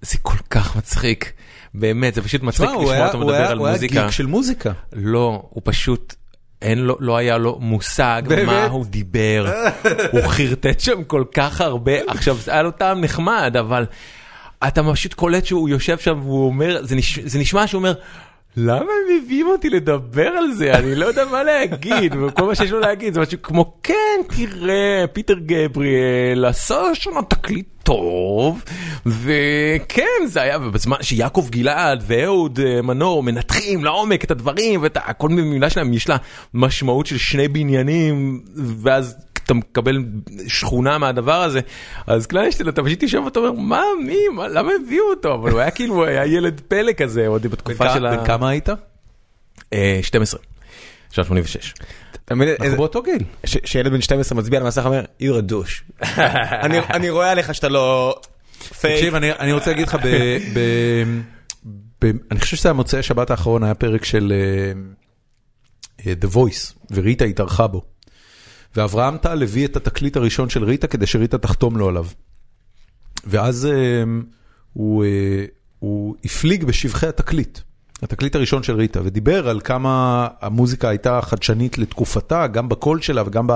זה 0.02 0.18
כל 0.22 0.38
כך 0.50 0.76
מצחיק. 0.76 1.32
באמת, 1.74 2.14
זה 2.14 2.22
פשוט 2.22 2.42
מצחיק 2.42 2.68
הוא 2.68 2.76
לשמוע 2.76 2.92
היה- 2.94 3.06
אותו 3.06 3.16
הוא 3.18 3.24
מדבר 3.24 3.34
היה- 3.36 3.48
על 3.50 3.58
הוא 3.58 3.66
היה 3.66 3.74
מוזיקה. 3.74 4.02
גיק 4.02 4.10
של 4.10 4.26
מוזיקה. 4.26 4.72
לא, 4.92 5.42
הוא 5.50 5.62
פשוט, 5.64 6.14
אין 6.62 6.78
לו, 6.78 6.96
לא 7.00 7.16
היה 7.16 7.38
לו 7.38 7.58
מושג 7.60 8.22
באמת? 8.28 8.46
מה 8.46 8.64
הוא 8.66 8.86
דיבר. 8.86 9.52
הוא 10.12 10.20
חרטט 10.26 10.80
שם 10.80 11.04
כל 11.04 11.24
כך 11.34 11.60
הרבה. 11.60 11.92
עכשיו, 12.08 12.36
זה 12.36 12.52
היה 12.52 12.62
לו 12.62 12.70
טעם 12.70 13.00
נחמד, 13.00 13.56
אבל 13.60 13.86
אתה 14.68 14.80
פשוט 14.92 15.14
קולט 15.14 15.44
שהוא 15.46 15.68
יושב 15.68 15.98
שם 15.98 16.20
והוא 16.22 16.46
אומר, 16.46 16.78
זה, 16.82 16.96
נש, 16.96 17.18
זה 17.18 17.38
נשמע 17.38 17.66
שהוא 17.66 17.78
אומר, 17.78 17.94
למה 18.56 18.80
הם 18.80 19.16
מביאים 19.22 19.46
אותי 19.46 19.70
לדבר 19.70 20.28
על 20.28 20.52
זה? 20.52 20.72
אני 20.74 20.94
לא 20.94 21.06
יודע 21.06 21.24
מה 21.24 21.42
להגיד, 21.42 22.14
וכל 22.16 22.46
מה 22.46 22.54
שיש 22.54 22.70
לו 22.70 22.80
להגיד 22.80 23.14
זה 23.14 23.20
משהו 23.20 23.38
כמו, 23.42 23.74
כן, 23.82 24.20
תראה, 24.36 25.04
פיטר 25.12 25.34
גבריאל 25.46 26.44
עשה 26.44 26.82
שנה 26.94 27.22
תקליט 27.22 27.66
טוב, 27.82 28.64
וכן, 29.06 30.26
זה 30.26 30.42
היה, 30.42 30.58
ובזמן 30.58 30.96
שיעקב 31.02 31.46
גלעד 31.50 32.04
ואהוד 32.06 32.60
אה, 32.60 32.82
מנור 32.82 33.22
מנתחים 33.22 33.84
לעומק 33.84 34.24
את 34.24 34.30
הדברים, 34.30 34.80
וכל 34.82 35.28
מילה 35.28 35.70
שלהם 35.70 35.92
יש 35.92 36.08
לה 36.08 36.16
משמעות 36.54 37.06
של 37.06 37.18
שני 37.18 37.48
בניינים, 37.48 38.42
ואז 38.82 39.16
אתה 39.48 39.56
מקבל 39.56 39.98
שכונה 40.48 40.98
מהדבר 40.98 41.42
הזה, 41.42 41.60
אז 42.06 42.26
קליינשטיין 42.26 42.68
אתה 42.68 42.82
פשוט 42.82 43.02
יושב 43.02 43.18
ואתה 43.24 43.38
אומר, 43.38 43.52
מה, 43.52 43.82
מי, 44.06 44.16
מה, 44.34 44.48
למה 44.48 44.70
הביאו 44.84 45.04
אותו? 45.10 45.34
אבל 45.34 45.50
הוא 45.50 45.60
היה 45.60 45.70
כאילו, 45.70 45.94
הוא 45.94 46.04
היה 46.04 46.26
ילד 46.26 46.60
פלא 46.68 46.92
כזה, 46.92 47.26
עוד 47.26 47.42
בתקופה 47.46 47.94
של 47.94 48.06
ה... 48.06 48.16
בן 48.16 48.26
כמה 48.26 48.48
היית? 48.48 48.68
אה, 49.72 49.98
12, 50.02 50.40
שנת 51.10 51.26
86. 51.26 51.74
אתה 52.24 52.34
מבין, 52.34 52.48
אנחנו 52.48 52.64
איזה- 52.64 52.76
באותו 52.76 53.02
גיל. 53.02 53.22
שילד 53.44 53.92
בן 53.92 54.00
12 54.00 54.38
מצביע 54.38 54.58
על 54.58 54.64
המסך 54.64 54.82
ואומר, 54.84 55.04
you're 55.22 55.48
a 55.48 55.52
douche. 55.52 56.02
אני- 56.64 56.78
אני 56.78 57.10
רואה 57.10 57.30
עליך 57.30 57.54
שאתה 57.54 57.68
לא. 57.68 58.14
תקשיב, 58.80 59.14
אני 59.14 59.32
אני 59.32 59.52
רוצה 59.52 59.70
להגיד 59.70 59.88
לך, 59.88 59.94
ב- 60.04 60.38
ב- 60.54 61.20
ב- 62.04 62.12
אני 62.30 62.40
חושב 62.40 62.56
שזה 62.56 62.70
המוצאי 62.70 63.02
שבת 63.02 63.30
האחרון, 63.30 63.64
היה 63.64 63.74
פרק 63.74 64.04
של 64.04 64.32
אה, 64.32 64.72
אה, 66.06 66.12
The 66.22 66.34
Voice, 66.34 66.74
וריטה 66.90 67.24
התארחה 67.24 67.66
בו. 67.66 67.82
ואברהם 68.76 69.16
טל 69.16 69.42
הביא 69.42 69.66
את 69.66 69.76
התקליט 69.76 70.16
הראשון 70.16 70.48
של 70.48 70.64
ריטה 70.64 70.86
כדי 70.86 71.06
שריטה 71.06 71.38
תחתום 71.38 71.76
לו 71.76 71.88
עליו. 71.88 72.06
ואז 73.24 73.66
אה, 73.66 74.04
הוא 74.72 75.04
אה, 75.04 75.44
הוא 75.78 76.14
הפליג 76.24 76.64
בשבחי 76.64 77.06
התקליט, 77.06 77.58
התקליט 78.02 78.34
הראשון 78.34 78.62
של 78.62 78.76
ריטה, 78.76 79.00
ודיבר 79.04 79.48
על 79.48 79.60
כמה 79.60 80.26
המוזיקה 80.40 80.88
הייתה 80.88 81.20
חדשנית 81.22 81.78
לתקופתה, 81.78 82.46
גם 82.46 82.68
בקול 82.68 83.00
שלה 83.00 83.22
וגם 83.26 83.46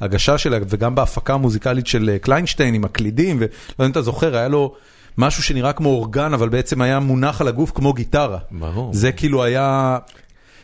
בהגשה 0.00 0.38
שלה 0.38 0.58
וגם 0.68 0.94
בהפקה 0.94 1.34
המוזיקלית 1.34 1.86
של 1.86 2.10
אה, 2.12 2.18
קליינשטיין 2.18 2.74
עם 2.74 2.84
הקלידים, 2.84 3.36
ולא 3.36 3.48
יודע 3.78 3.86
אם 3.86 3.90
אתה 3.90 4.02
זוכר, 4.02 4.36
היה 4.36 4.48
לו 4.48 4.74
משהו 5.18 5.42
שנראה 5.42 5.72
כמו 5.72 5.88
אורגן, 5.88 6.34
אבל 6.34 6.48
בעצם 6.48 6.82
היה 6.82 7.00
מונח 7.00 7.40
על 7.40 7.48
הגוף 7.48 7.70
כמו 7.74 7.92
גיטרה. 7.92 8.38
ברור. 8.50 8.94
זה 8.94 9.12
כאילו 9.12 9.44
היה... 9.44 9.98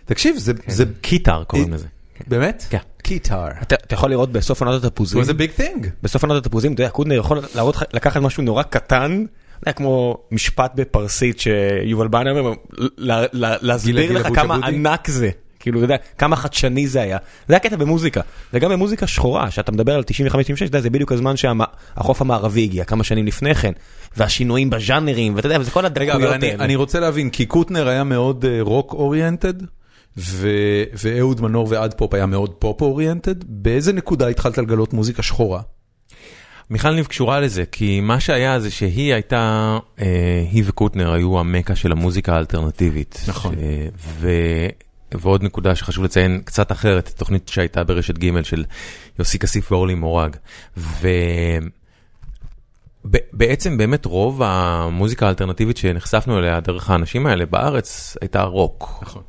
תקשיב, 0.05 0.37
זה, 0.39 0.53
זה 0.67 0.85
keytar 1.01 1.45
קוראים 1.45 1.73
לזה. 1.73 1.87
באמת? 2.27 2.65
כן. 2.71 2.79
keytar. 3.03 3.49
אתה 3.63 3.95
יכול 3.95 4.11
לראות 4.11 4.33
בסוף 4.33 4.63
עונת 4.63 4.85
התפוזים, 4.85 5.25
זה 5.25 5.35
big 5.35 5.51
thing. 5.51 5.89
בסוף 6.03 6.25
עונת 6.25 6.47
התפוזים, 6.47 6.73
אתה 6.73 6.83
יודע, 6.83 6.91
קוטנר 6.91 7.15
יכול 7.15 7.41
להראות 7.55 7.77
לקחת 7.93 8.21
משהו 8.21 8.43
נורא 8.43 8.63
קטן, 8.63 9.25
כמו 9.77 10.17
משפט 10.31 10.73
בפרסית 10.75 11.41
שיובל 11.41 12.09
בנאי 12.09 12.31
אומר, 12.31 12.53
להסביר 13.63 14.13
לך 14.13 14.29
כמה? 14.35 14.67
ענק 14.67 15.09
זה. 15.11 15.31
כאילו, 15.61 15.79
אתה 15.79 15.85
יודע, 15.85 15.97
כמה 16.19 16.37
חדשני 16.37 16.87
זה 16.87 17.01
היה. 17.01 17.19
זה 17.49 17.57
הקטע 17.57 17.77
במוזיקה. 17.77 18.21
וגם 18.53 18.71
במוזיקה 18.71 19.07
שחורה, 19.07 19.51
שאתה 19.51 19.73
מדבר 19.73 19.95
על 19.95 20.03
95-96, 20.03 20.35
אתה 20.55 20.65
יודע, 20.65 20.81
זה 20.81 20.91
בדיוק 20.91 21.13
הזמן 21.13 21.35
שהחוף 21.37 22.21
המערבי 22.21 22.63
הגיע, 22.63 22.85
כמה 22.85 23.05
שנים 23.05 23.27
לפני 23.27 23.55
כן. 23.55 23.73
והשינויים 24.17 24.71
בז'אנרים, 24.71 25.37
ואתה 25.37 25.47
יודע, 25.47 25.61
וזה 25.61 25.71
כל 25.71 25.81
רגע, 25.81 25.89
הדקויות 25.89 26.23
אבל 26.23 26.33
אני, 26.33 26.51
האלה. 26.51 26.65
אני 26.65 26.77
רוצה 26.77 27.01
להבין, 27.01 27.31
כי 27.31 27.47
קוטנר 27.47 27.89
היה 27.89 28.05
מאוד 28.05 28.45
רוק 28.61 28.93
oriented, 28.93 29.55
ואהוד 30.17 31.41
מנור 31.41 31.67
ועד 31.71 31.95
פופ 31.95 32.15
היה 32.15 32.27
מאוד 32.27 32.51
פופ 32.51 32.83
oriented, 32.83 33.45
באיזה 33.47 33.93
נקודה 33.93 34.29
התחלת 34.29 34.59
לגלות 34.59 34.93
מוזיקה 34.93 35.23
שחורה? 35.23 35.61
מיכל 36.71 36.91
ניב 36.91 37.07
קשורה 37.07 37.41
לזה, 37.41 37.65
כי 37.73 38.01
מה 38.01 38.21
שהיה 38.21 38.61
זה 38.61 38.71
שהיא 38.71 39.15
הייתה, 39.15 39.79
אה, 40.01 40.45
היא 40.51 40.63
וקוטנר 40.67 41.13
היו 41.13 41.39
המקה 41.41 41.77
של 41.77 41.93
המוזיקה 41.93 42.35
האלטרנטיבית. 42.35 43.25
נכון. 43.29 43.55
אה, 43.59 43.89
ו... 43.99 44.29
ועוד 45.15 45.43
נקודה 45.43 45.75
שחשוב 45.75 46.05
לציין 46.05 46.43
קצת 46.45 46.73
אחרת, 46.73 47.09
תוכנית 47.17 47.49
שהייתה 47.49 47.85
ברשת 47.85 48.19
ג' 48.19 48.43
של 48.43 48.65
יוסי 49.19 49.39
כסיף 49.39 49.73
ואורלי 49.73 49.95
מורג. 49.95 50.37
ובעצם 53.05 53.77
באמת 53.79 54.05
רוב 54.05 54.43
המוזיקה 54.45 55.27
האלטרנטיבית 55.27 55.77
שנחשפנו 55.77 56.39
אליה 56.39 56.61
דרך 56.61 56.91
האנשים 56.91 57.27
האלה 57.27 57.47
בארץ 57.47 58.17
הייתה 58.21 58.43
רוק. 58.43 58.99
נכון. 59.03 59.23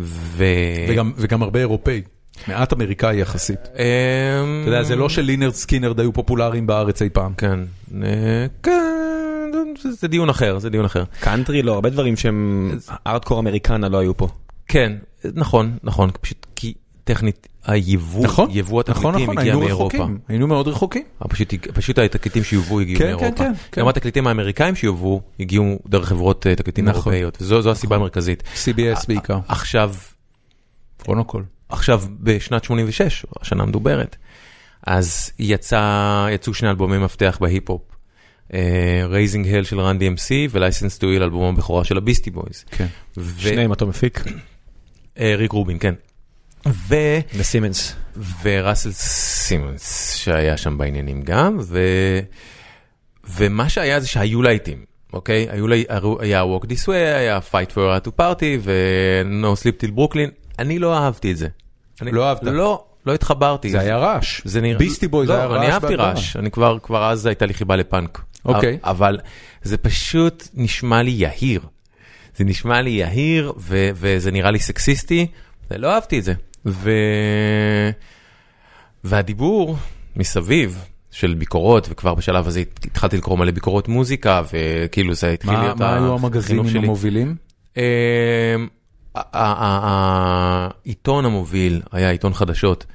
ו... 0.00 0.44
וגם, 0.88 1.12
וגם 1.16 1.42
הרבה 1.42 1.60
אירופאי, 1.60 2.02
מעט 2.48 2.72
אמריקאי 2.72 3.16
יחסית. 3.16 3.58
אה, 3.78 3.84
אתה 4.62 4.68
יודע, 4.70 4.82
זה 4.82 4.96
לא 4.96 5.08
ש 5.08 5.19
Lynyrd 5.19 5.52
Skynyrd 5.54 6.00
היו 6.00 6.12
פופולריים 6.12 6.66
בארץ 6.66 7.02
אי 7.02 7.08
פעם. 7.10 7.34
כן, 7.34 7.60
אה, 8.02 8.46
כן, 8.62 9.50
זה- 9.90 10.08
דיון 10.08 10.28
אחר, 10.28 10.58
זה 10.58 10.70
דיון 10.70 10.84
אחר. 10.84 11.04
קאנטרי 11.20 11.62
לא, 11.62 11.74
הרבה 11.74 11.90
דברים 11.90 12.16
שהם 12.16 12.70
ארדקור 13.06 13.38
אמריקנה 13.40 13.88
לא 13.88 13.98
היו 13.98 14.16
פה. 14.16 14.28
כן, 14.68 14.92
נכון, 15.34 15.76
נכון, 15.82 16.10
פשוט 16.20 16.46
כי 16.56 16.74
טכנית 17.04 17.48
היבוא, 17.64 18.24
נכון, 18.24 18.48
יבוא 18.52 18.82
נכון, 18.88 19.14
התקליטים 19.14 19.22
נכון, 19.22 19.38
הגיע 19.38 19.52
היינו 19.52 19.64
מאירופה. 19.64 19.96
רחוקים, 19.96 20.18
היינו 20.28 20.46
מאוד 20.46 20.68
רחוקים. 20.68 21.02
אבל 21.20 21.30
פשוט, 21.30 21.54
פשוט 21.54 21.98
התקליטים 21.98 22.44
שיובאו 22.44 22.80
הגיעו 22.80 22.98
כן, 22.98 23.04
מאירופה. 23.04 23.30
כן, 23.30 23.34
כן, 23.36 23.52
כן. 23.72 23.80
גם 23.80 23.88
התקליטים 23.88 24.26
האמריקאים 24.26 24.74
שיובאו 24.74 25.20
הגיעו 25.40 25.78
דרך 25.88 26.08
חברות 26.08 26.46
אה, 26.46 26.56
תקליטים 26.56 26.84
נכון. 26.84 27.12
אירופאיות, 27.12 27.38
וזו 27.42 27.62
זו 27.62 27.70
הסיבה 27.70 27.96
המרכזית. 27.96 28.42
CBS 28.42 29.06
בעיקר, 29.08 29.38
עכשיו, 29.48 29.94
מונוקול. 31.08 31.44
עכשיו 31.68 32.02
בשנת 32.20 32.64
86, 32.64 33.26
השנה 33.40 33.62
המדוברת, 33.62 34.16
אז 34.86 35.30
יצא, 35.38 36.26
יצאו 36.32 36.54
שני 36.54 36.70
אלבומי 36.70 36.98
מפתח 36.98 37.38
בהיפ-הופ. 37.40 37.82
Raising 39.04 39.48
Hell 39.48 39.64
של 39.64 39.80
Run 39.80 39.98
DMC 39.98 40.30
ו 40.50 40.55
Licensed 40.55 40.98
to 40.98 41.10
Ill 41.10 41.22
אלבום 41.22 41.54
הבכורה 41.54 41.84
של 41.84 41.96
ה 41.96 42.00
Beastie 42.00 42.30
Boys. 42.30 42.64
כן. 42.70 42.86
ו- 43.16 43.40
שניהם 43.40 43.70
אותו 43.70 43.86
מפיק. 43.86 44.24
אה, 45.18 45.34
ריק 45.36 45.52
רובין, 45.52 45.76
כן. 45.80 45.94
ו... 46.68 46.94
וסימונס. 47.34 47.96
וראסל 48.42 48.92
סימונס 48.92 50.14
שהיה 50.16 50.56
שם 50.56 50.78
בעניינים 50.78 51.22
גם, 51.22 51.58
ו... 51.60 51.80
ומה 53.36 53.68
שהיה 53.68 54.00
זה 54.00 54.06
שהיו 54.06 54.42
להיטים, 54.42 54.84
אוקיי? 55.12 55.46
היו 55.50 55.68
לה... 55.68 55.76
היה 56.20 56.42
Walk 56.42 56.64
This 56.64 56.86
Way, 56.86 56.92
היה 56.92 57.38
Fight 57.52 57.72
for 57.72 58.04
a 58.04 58.06
to 58.06 58.10
Party 58.20 58.60
ו-No 58.60 59.62
Sleep 59.62 59.84
Till 59.84 59.98
Brooklyn, 59.98 60.30
אני 60.58 60.78
לא 60.78 60.98
אהבתי 60.98 61.32
את 61.32 61.36
זה. 61.36 61.48
אני... 62.02 62.12
לא 62.12 62.28
אהבת? 62.28 62.42
לא, 62.42 62.84
לא 63.06 63.14
התחברתי. 63.14 63.70
זה 63.70 63.80
היה 63.80 63.96
רעש. 63.96 64.40
זה 64.44 64.60
נראה... 64.60 64.78
Beastie 64.78 65.08
Boys 65.08 65.28
לא, 65.30 65.34
היה 65.34 65.46
רעש 65.46 65.62
אני 65.62 65.72
אהבתי. 65.72 65.94
רעש, 65.94 66.36
אני 66.36 66.50
כבר, 66.50 66.78
כבר 66.82 67.10
אז 67.10 67.26
הייתה 67.26 67.46
לי 67.46 67.54
חיבה 67.54 67.76
לפאנק. 67.76 68.22
אוקיי. 68.44 68.78
אבל 68.84 69.18
זה 69.62 69.76
פשוט 69.76 70.48
נשמע 70.54 71.02
לי 71.02 71.10
יהיר. 71.10 71.60
זה 72.36 72.44
נשמע 72.44 72.80
לי 72.80 72.90
יהיר, 72.90 73.52
ו- 73.58 73.90
וזה 73.94 74.30
נראה 74.30 74.50
לי 74.50 74.58
סקסיסטי, 74.58 75.26
ולא 75.70 75.94
אהבתי 75.94 76.18
את 76.18 76.24
זה. 76.24 76.34
ו... 76.66 76.90
והדיבור 79.04 79.76
מסביב 80.16 80.84
של 81.10 81.34
ביקורות, 81.34 81.86
וכבר 81.90 82.14
בשלב 82.14 82.46
הזה 82.46 82.60
התחלתי 82.60 83.16
לקרוא 83.16 83.38
מלא 83.38 83.50
ביקורות 83.50 83.88
מוזיקה, 83.88 84.42
וכאילו 84.52 85.14
זה 85.14 85.30
התחיל 85.30 85.52
להיות 85.52 85.78
מה 85.78 85.94
היו 85.94 86.02
החינוך 86.02 86.24
המגזינים 86.24 86.68
שלי. 86.68 86.78
המובילים? 86.78 87.36
אמ, 87.76 87.82
העיתון 90.84 91.24
המוביל 91.24 91.82
היה 91.92 92.10
עיתון 92.10 92.34
חדשות, 92.34 92.86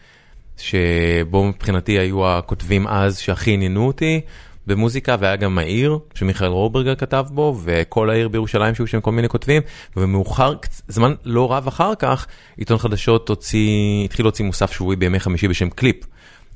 שבו 0.58 1.44
מבחינתי 1.44 2.00
היו 2.00 2.28
הכותבים 2.28 2.88
אז 2.88 3.18
שהכי 3.18 3.52
עניינו 3.52 3.88
אותי 3.88 4.22
במוזיקה, 4.68 5.16
והיה 5.20 5.36
גם 5.36 5.58
העיר, 5.58 6.00
שמיכאל 6.14 6.48
רוברגר 6.48 6.96
כתב 6.96 7.26
בו, 7.30 7.60
וכל 7.64 8.10
העיר 8.10 8.28
בירושלים 8.28 8.76
שהיו 8.76 8.88
שם 8.88 9.02
כל 9.02 9.12
מיני 9.12 9.30
כותבים, 9.30 9.62
ומאוחר, 9.98 10.54
זמן 10.88 11.14
לא 11.26 11.54
רב 11.54 11.68
אחר 11.68 11.96
כך, 12.00 12.28
עיתון 12.58 12.78
חדשות 12.78 13.30
הוציא, 13.30 14.06
התחיל 14.06 14.26
להוציא 14.26 14.46
מוסף 14.46 14.72
שבועי 14.72 14.96
בימי 14.96 15.20
חמישי 15.20 15.48
בשם 15.48 15.70
קליפ. 15.70 16.06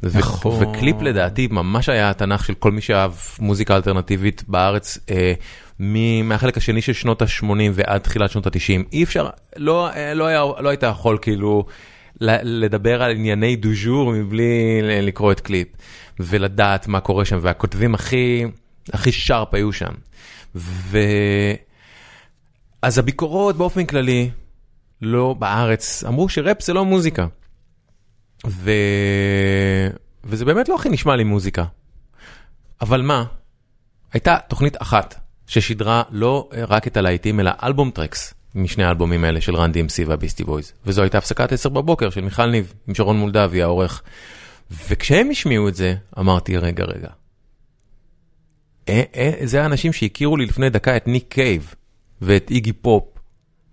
נכון. 0.04 0.63
וקליפ 0.63 1.02
לדעתי 1.02 1.48
ממש 1.52 1.89
היה 1.89 2.10
התנ"ך 2.10 2.45
של 2.45 2.54
כל 2.54 2.72
מי 2.72 2.82
שאהב 2.82 3.12
מוזיקה 3.39 3.76
אלטרנטיבית 3.76 4.43
בארץ 4.48 4.98
אה, 5.10 5.34
מהחלק 6.24 6.58
השני 6.58 6.82
של 6.82 6.93
שנות 6.93 7.22
ה-80 7.22 7.45
ועד 7.74 8.02
תחילת 8.02 8.32
שנות 8.32 8.48
ה-90. 8.48 8.84
אי 8.93 9.04
אפשר, 9.04 9.30
לא, 9.58 9.89
אה, 9.89 10.13
לא, 10.13 10.26
היה, 10.26 10.43
לא 10.60 10.69
היית 10.69 10.84
יכול 10.84 11.17
כאילו 11.22 11.65
לדבר 12.43 13.04
על 13.04 13.12
ענייני 13.12 13.56
du 13.56 13.70
jour 13.84 14.12
מבלי 14.12 14.80
לקרוא 14.82 15.32
את 15.32 15.39
קליפ 15.39 15.67
ולדעת 16.20 16.88
מה 16.88 17.00
קורה 17.00 17.26
שם 17.26 17.40
והכותבים 17.42 17.96
הכי, 17.96 18.46
הכי 18.94 19.12
sharp 19.12 19.54
היו 19.54 19.74
שם. 19.74 19.94
ו... 20.56 21.00
אז 22.82 22.98
הביקורות 22.98 23.58
באופן 23.58 23.86
כללי, 23.86 24.30
לא 25.02 25.36
בארץ, 25.40 26.04
אמרו 26.08 26.30
שראפ 26.30 26.62
זה 26.62 26.74
לא 26.74 26.86
מוזיקה. 26.86 27.28
ו... 28.48 28.72
וזה 30.24 30.46
באמת 30.46 30.70
לא 30.70 30.76
הכי 30.76 30.90
נשמע 30.90 31.16
לי 31.16 31.24
מוזיקה. 31.24 31.66
אבל 32.82 33.02
מה? 33.02 33.24
הייתה 34.14 34.38
תוכנית 34.48 34.82
אחת 34.82 35.16
ששידרה 35.48 36.04
לא 36.10 36.50
רק 36.68 36.88
את 36.88 36.98
הלהיטים, 36.98 37.40
אלא 37.40 37.52
album 37.63 37.92
tracks 37.92 38.34
משני 38.56 38.84
האלבומים 38.84 39.24
האלה 39.24 39.42
של 39.42 39.56
Run 39.56 39.72
DMC 39.72 40.08
וה 40.08 40.15
Beastie 40.15 40.44
Boys. 40.44 40.74
וזו 40.86 41.02
הייתה 41.02 41.18
הפסקת 41.18 41.52
10 41.52 41.70
בבוקר 41.70 42.10
של 42.10 42.22
מיכל 42.22 42.46
ניב 42.46 42.74
עם 42.88 42.96
שרון 42.96 43.18
מולדבי 43.18 43.62
העורך. 43.62 44.02
וכשהם 44.72 45.30
השמיעו 45.30 45.68
את 45.68 45.76
זה, 45.76 45.96
אמרתי, 46.20 46.58
רגע, 46.58 46.84
רגע. 46.84 47.10
אה, 48.90 49.04
אה, 49.16 49.32
זה 49.44 49.64
האנשים 49.64 49.94
שהכירו 49.94 50.38
לי 50.38 50.46
לפני 50.46 50.70
דקה 50.70 50.98
את 50.98 51.08
ניק 51.08 51.26
קייב 51.30 51.74
ואת 52.22 52.52
איגי 52.52 52.74
פופ, 52.74 53.04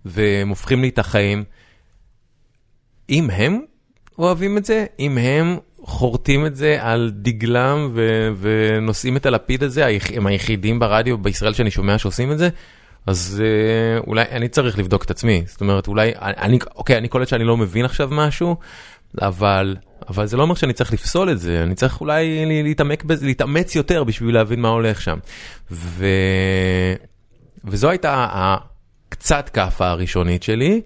והם 0.05 0.49
הופכים 0.49 0.81
לי 0.81 0.89
את 0.89 0.99
החיים. 0.99 1.43
אם 3.09 3.29
הם 3.29 3.61
אוהבים 4.17 4.57
את 4.57 4.65
זה, 4.65 4.85
אם 4.99 5.17
הם 5.17 5.57
חורטים 5.81 6.45
את 6.45 6.55
זה 6.55 6.77
על 6.81 7.11
דגלם 7.13 7.89
ו- 7.93 8.29
ונושאים 8.39 9.17
את 9.17 9.25
הלפיד 9.25 9.63
הזה, 9.63 9.87
הם 10.15 10.27
היחידים 10.27 10.79
ברדיו 10.79 11.17
בישראל 11.17 11.53
שאני 11.53 11.71
שומע 11.71 11.97
שעושים 11.97 12.31
את 12.31 12.37
זה, 12.37 12.49
אז 13.05 13.43
אה, 13.45 13.99
אולי 14.07 14.25
אני 14.31 14.49
צריך 14.49 14.79
לבדוק 14.79 15.03
את 15.03 15.11
עצמי. 15.11 15.43
זאת 15.45 15.61
אומרת, 15.61 15.87
אולי, 15.87 16.11
אני, 16.17 16.59
אוקיי, 16.75 16.97
אני 16.97 17.07
קולט 17.07 17.27
שאני 17.27 17.43
לא 17.43 17.57
מבין 17.57 17.85
עכשיו 17.85 18.09
משהו, 18.11 18.55
אבל, 19.21 19.75
אבל 20.09 20.25
זה 20.25 20.37
לא 20.37 20.43
אומר 20.43 20.55
שאני 20.55 20.73
צריך 20.73 20.93
לפסול 20.93 21.31
את 21.31 21.39
זה, 21.39 21.63
אני 21.63 21.75
צריך 21.75 22.01
אולי 22.01 22.45
להתעמק 22.63 23.03
בזה, 23.03 23.25
להתאמץ 23.25 23.75
יותר 23.75 24.03
בשביל 24.03 24.35
להבין 24.35 24.59
מה 24.59 24.69
הולך 24.69 25.01
שם. 25.01 25.17
ו... 25.71 26.05
וזו 27.65 27.89
הייתה 27.89 28.27
הקצת 28.31 29.49
כאפה 29.49 29.87
הראשונית 29.87 30.43
שלי. 30.43 30.81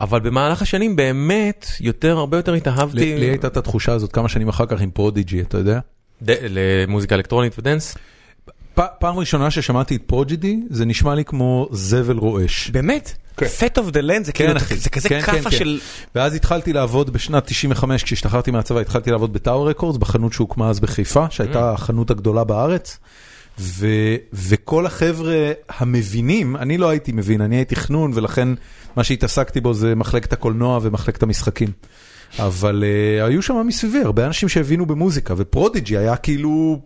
אבל 0.00 0.20
במהלך 0.20 0.62
השנים 0.62 0.96
באמת 0.96 1.66
יותר, 1.80 2.18
הרבה 2.18 2.36
יותר 2.36 2.54
התאהבתי. 2.54 3.18
לי 3.18 3.26
הייתה 3.26 3.46
את 3.46 3.56
התחושה 3.56 3.92
הזאת 3.92 4.12
כמה 4.12 4.28
שנים 4.28 4.48
אחר 4.48 4.66
כך 4.66 4.80
עם 4.80 4.90
Prodigy, 4.90 5.40
אתה 5.40 5.58
יודע? 5.58 5.80
למוזיקה 6.26 7.14
אלקטרונית 7.14 7.58
ודנס. 7.58 7.96
פעם 8.98 9.16
ראשונה 9.16 9.50
ששמעתי 9.50 9.96
את 9.96 10.02
Prodigy, 10.06 10.60
זה 10.70 10.84
נשמע 10.84 11.14
לי 11.14 11.24
כמו 11.24 11.68
זבל 11.72 12.16
רועש. 12.16 12.70
באמת? 12.70 13.12
Fat 13.34 13.78
of 13.78 13.90
the 13.90 14.00
Land 14.00 14.24
זה 14.24 14.32
כאילו, 14.32 14.56
אחי. 14.56 14.76
זה 14.76 14.90
כזה 14.90 15.08
כן, 15.08 15.20
כן, 15.20 15.32
כאפה 15.32 15.50
כן. 15.50 15.56
של... 15.56 15.80
ואז 16.14 16.34
התחלתי 16.34 16.72
לעבוד 16.72 17.10
בשנת 17.10 17.46
95, 17.46 18.02
כשהשתחררתי 18.02 18.50
מהצבא, 18.50 18.80
התחלתי 18.80 19.10
לעבוד 19.10 19.32
ב 19.32 19.38
Tower 19.38 19.70
Records, 19.70 19.98
בחנות 19.98 20.32
שהוקמה 20.32 20.68
אז 20.68 20.80
בחיפה, 20.80 21.26
שהייתה 21.30 21.72
החנות 21.72 22.10
הגדולה 22.10 22.44
בארץ. 22.44 22.98
ו, 23.60 23.86
וכל 24.32 24.86
החבר'ה 24.86 25.52
המבינים, 25.68 26.56
אני 26.56 26.78
לא 26.78 26.88
הייתי 26.88 27.12
מבין, 27.12 27.40
אני 27.40 27.56
הייתי 27.56 27.76
חנון, 27.76 28.10
ולכן 28.14 28.48
מה 28.96 29.04
שהתעסקתי 29.04 29.60
בו 29.60 29.74
זה 29.74 29.94
מחלקת 29.94 30.32
הקולנוע 30.32 30.78
ומחלקת 30.82 31.22
המשחקים. 31.22 31.68
אבל 32.38 32.84
uh, 32.84 33.26
היו 33.26 33.42
שם 33.42 33.66
מסביבי 33.66 34.02
הרבה 34.02 34.26
אנשים 34.26 34.48
שהבינו 34.48 34.86
במוזיקה, 34.86 35.34
ו 35.36 35.43
Prodigy 35.43 35.96
היה 35.96 36.16
כאילו, 36.16 36.80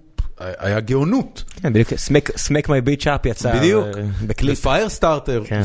היה 0.58 0.80
גאונות. 0.80 1.44
כן, 1.62 1.72
בדיוק, 1.72 1.88
Smack 2.36 2.68
My 2.68 2.80
Bitch 2.80 3.00
Up 3.00 3.26
יצא 3.26 3.56
בדיוק, 3.56 3.86
אה, 3.96 4.02
בקליפ. 4.26 4.58
ו 4.58 4.64
Fire 4.64 4.88
סטארטר, 4.88 5.42
כן. 5.46 5.62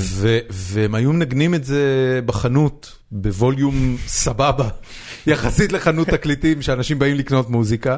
והם 0.50 0.96
היו 0.96 1.14
מנגנים 1.14 1.54
את 1.54 1.64
זה 1.64 2.20
בחנות, 2.26 2.98
בווליום 3.12 3.98
סבבה, 4.08 4.70
יחסית 5.28 5.72
לחנות 5.72 6.08
תקליטים 6.08 6.62
שאנשים 6.62 7.00
באים 7.00 7.16
לקנות 7.16 7.50
מוזיקה, 7.50 7.98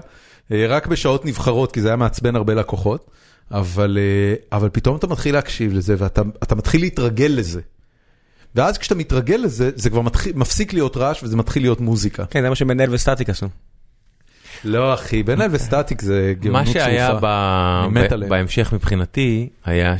אה, 0.52 0.66
רק 0.70 0.88
בשעות 0.88 1.26
נבחרות, 1.26 1.72
כי 1.72 1.82
זה 1.82 1.88
היה 1.88 1.98
מעצבן 1.98 2.36
הרבה 2.36 2.54
לקוחות, 2.54 3.12
אבל, 3.52 3.98
אה, 4.02 4.58
אבל 4.58 4.70
פתאום 4.70 4.96
אתה 4.96 5.08
מתחיל 5.08 5.36
להקשיב 5.36 5.74
לזה, 5.74 5.96
ואתה 5.98 6.22
אתה 6.44 6.56
מתחיל 6.56 6.82
להתרגל 6.82 7.34
לזה. 7.36 7.62
ואז 8.56 8.78
כשאתה 8.78 8.96
מתרגל 8.96 9.36
לזה, 9.36 9.72
זה 9.76 9.90
כבר 9.90 10.02
מתחיל, 10.02 10.34
מפסיק 10.36 10.74
להיות 10.74 10.98
רעש 10.98 11.24
וזה 11.24 11.38
מתחיל 11.38 11.64
להיות 11.64 11.82
מוזיקה. 11.82 12.26
כן, 12.26 12.42
זה 12.42 12.50
מה 12.50 12.56
שמנהל 12.56 12.94
וסטטיק 12.94 13.30
עשו. 13.30 13.48
לא 14.64 14.94
אחי, 14.94 15.24
בן 15.24 15.42
אל 15.42 15.48
וסטטיק 15.52 16.02
זה 16.02 16.34
גאונות 16.40 16.62
מה 16.62 16.66
צרופה. 16.66 16.80
שהיה 16.80 17.14
ב... 17.22 18.28
בהמשך 18.30 18.74
מבחינתי, 18.74 19.50
היה 19.66 19.96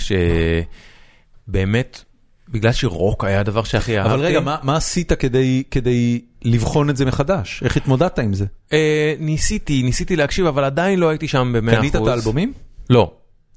שבאמת, 1.48 2.04
בגלל 2.50 2.72
שרוק 2.72 3.24
היה 3.24 3.40
הדבר 3.40 3.64
שהכי 3.64 3.98
אהבתי. 3.98 4.14
אבל 4.14 4.22
רגע, 4.22 4.40
מה, 4.40 4.58
מה 4.64 4.78
עשית 4.78 5.14
כדי, 5.14 5.64
כדי 5.72 6.22
לבחון 6.44 6.90
את 6.90 6.98
זה 6.98 7.06
מחדש? 7.06 7.62
איך 7.64 7.78
התמודדת 7.78 8.20
עם 8.20 8.34
זה? 8.34 8.46
אה, 8.74 9.14
ניסיתי, 9.20 9.84
ניסיתי 9.84 10.16
להקשיב, 10.16 10.46
אבל 10.46 10.64
עדיין 10.64 11.00
לא 11.00 11.10
הייתי 11.10 11.28
שם 11.28 11.52
במאה 11.56 11.74
אחוז. 11.74 11.92
קנית 11.92 12.04
את 12.04 12.08
האלבומים? 12.08 12.54
לא. 12.90 13.12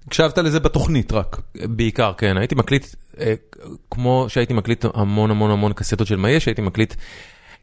הקשבת 0.07 0.39
לזה 0.39 0.61
בתוכנית 0.61 1.13
רק. 1.13 1.41
בעיקר, 1.55 2.13
כן. 2.19 2.37
הייתי 2.37 2.55
מקליט, 2.55 2.87
אה, 3.21 3.35
כמו 3.91 4.27
שהייתי 4.29 4.55
מקליט 4.55 4.85
המון 4.95 5.31
המון 5.31 5.51
המון 5.51 5.73
קסטות 5.73 6.07
של 6.07 6.17
מה 6.17 6.31
יש, 6.31 6.47
הייתי 6.47 6.63
מקליט, 6.63 6.95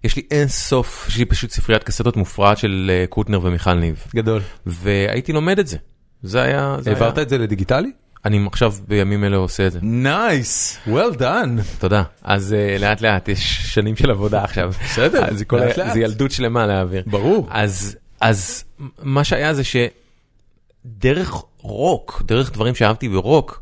יש 0.04 0.16
לי 0.16 0.24
אין 0.32 0.48
סוף, 0.48 1.06
יש 1.08 1.18
לי 1.18 1.26
פשוט 1.26 1.52
ספריית 1.52 1.84
קסטות 1.84 2.18
מופרעת 2.18 2.58
של 2.58 2.92
אה, 2.94 3.06
קוטנר 3.08 3.40
ומיכל 3.44 3.74
ניב. 3.74 4.04
גדול. 4.16 4.42
והייתי 4.66 5.34
לומד 5.34 5.60
את 5.60 5.68
זה. 5.68 5.78
זה 6.24 6.42
היה... 6.42 6.78
זה 6.80 6.90
העברת 6.90 7.18
היה. 7.18 7.24
את 7.24 7.30
זה 7.30 7.38
לדיגיטלי? 7.38 7.92
אני 8.26 8.46
עכשיו 8.52 8.74
בימים 8.88 9.24
אלה 9.24 9.38
עושה 9.38 9.68
את 9.68 9.72
זה. 9.72 9.80
nice, 9.82 10.80
well 10.88 11.20
done. 11.20 11.80
תודה. 11.80 12.04
אז 12.24 12.56
uh, 12.78 12.82
לאט 12.82 13.02
לאט, 13.02 13.28
יש 13.28 13.62
שנים 13.74 13.96
של 13.96 14.12
עבודה 14.12 14.44
עכשיו. 14.44 14.72
בסדר, 14.84 15.26
אז 15.26 15.38
זה, 15.38 15.46
כל, 15.46 15.58
לאט 15.58 15.78
לאט. 15.78 15.94
זה 15.94 16.00
ילדות 16.00 16.32
שלמה 16.32 16.68
להעביר. 16.68 17.04
ברור. 17.08 17.48
אז, 17.52 17.98
אז 18.22 18.64
מה 19.04 19.24
שהיה 19.24 19.54
זה 19.54 19.62
שדרך 19.64 21.34
רוק, 21.58 22.22
דרך 22.26 22.52
דברים 22.52 22.76
שאהבתי 22.76 23.10
ברוק, 23.10 23.62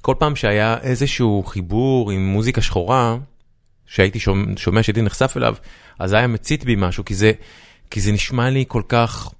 כל 0.00 0.14
פעם 0.18 0.36
שהיה 0.36 0.76
איזשהו 0.82 1.42
חיבור 1.46 2.10
עם 2.10 2.26
מוזיקה 2.26 2.62
שחורה, 2.62 3.16
שהייתי 3.86 4.18
שומע, 4.18 4.44
שומע 4.56 4.82
שהייתי 4.82 5.02
נחשף 5.02 5.34
אליו, 5.36 5.54
אז 5.98 6.12
היה 6.12 6.26
מצית 6.26 6.64
בי 6.64 6.74
משהו, 6.78 7.04
כי 7.04 7.14
זה, 7.14 7.32
כי 7.90 8.00
זה 8.00 8.12
נשמע 8.12 8.50
לי 8.50 8.64
כל 8.68 8.82
כך 8.88 9.30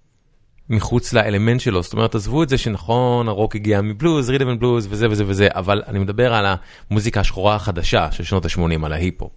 מחוץ 0.71 1.13
לאלמנט 1.13 1.61
שלו. 1.61 1.83
זאת 1.83 1.93
אומרת, 1.93 2.15
עזבו 2.15 2.43
את 2.43 2.49
זה 2.49 2.59
שנכון, 2.59 3.29
הרוק 3.29 3.55
הגיע 3.55 3.81
מבלוז, 3.81 4.31
rhythm 4.31 4.49
and 4.49 4.61
blues 4.61 4.87
וזה 4.91 5.11
וזה 5.11 5.25
וזה, 5.27 5.49
אבל 5.51 5.83
אני 5.87 5.99
מדבר 5.99 6.35
על 6.35 6.47
המוזיקה 6.91 7.21
השחורה 7.21 7.55
החדשה 7.55 8.13
של 8.13 8.25
שנות 8.25 8.45
ה-80, 8.45 8.85
על 8.87 8.93
ההיפ-הופ. 8.93 9.33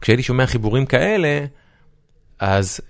כשהייתי 0.00 0.22
שומע 0.22 0.46
חיבורים 0.46 0.86
כאלה, 0.86 1.46
אז 2.38 2.80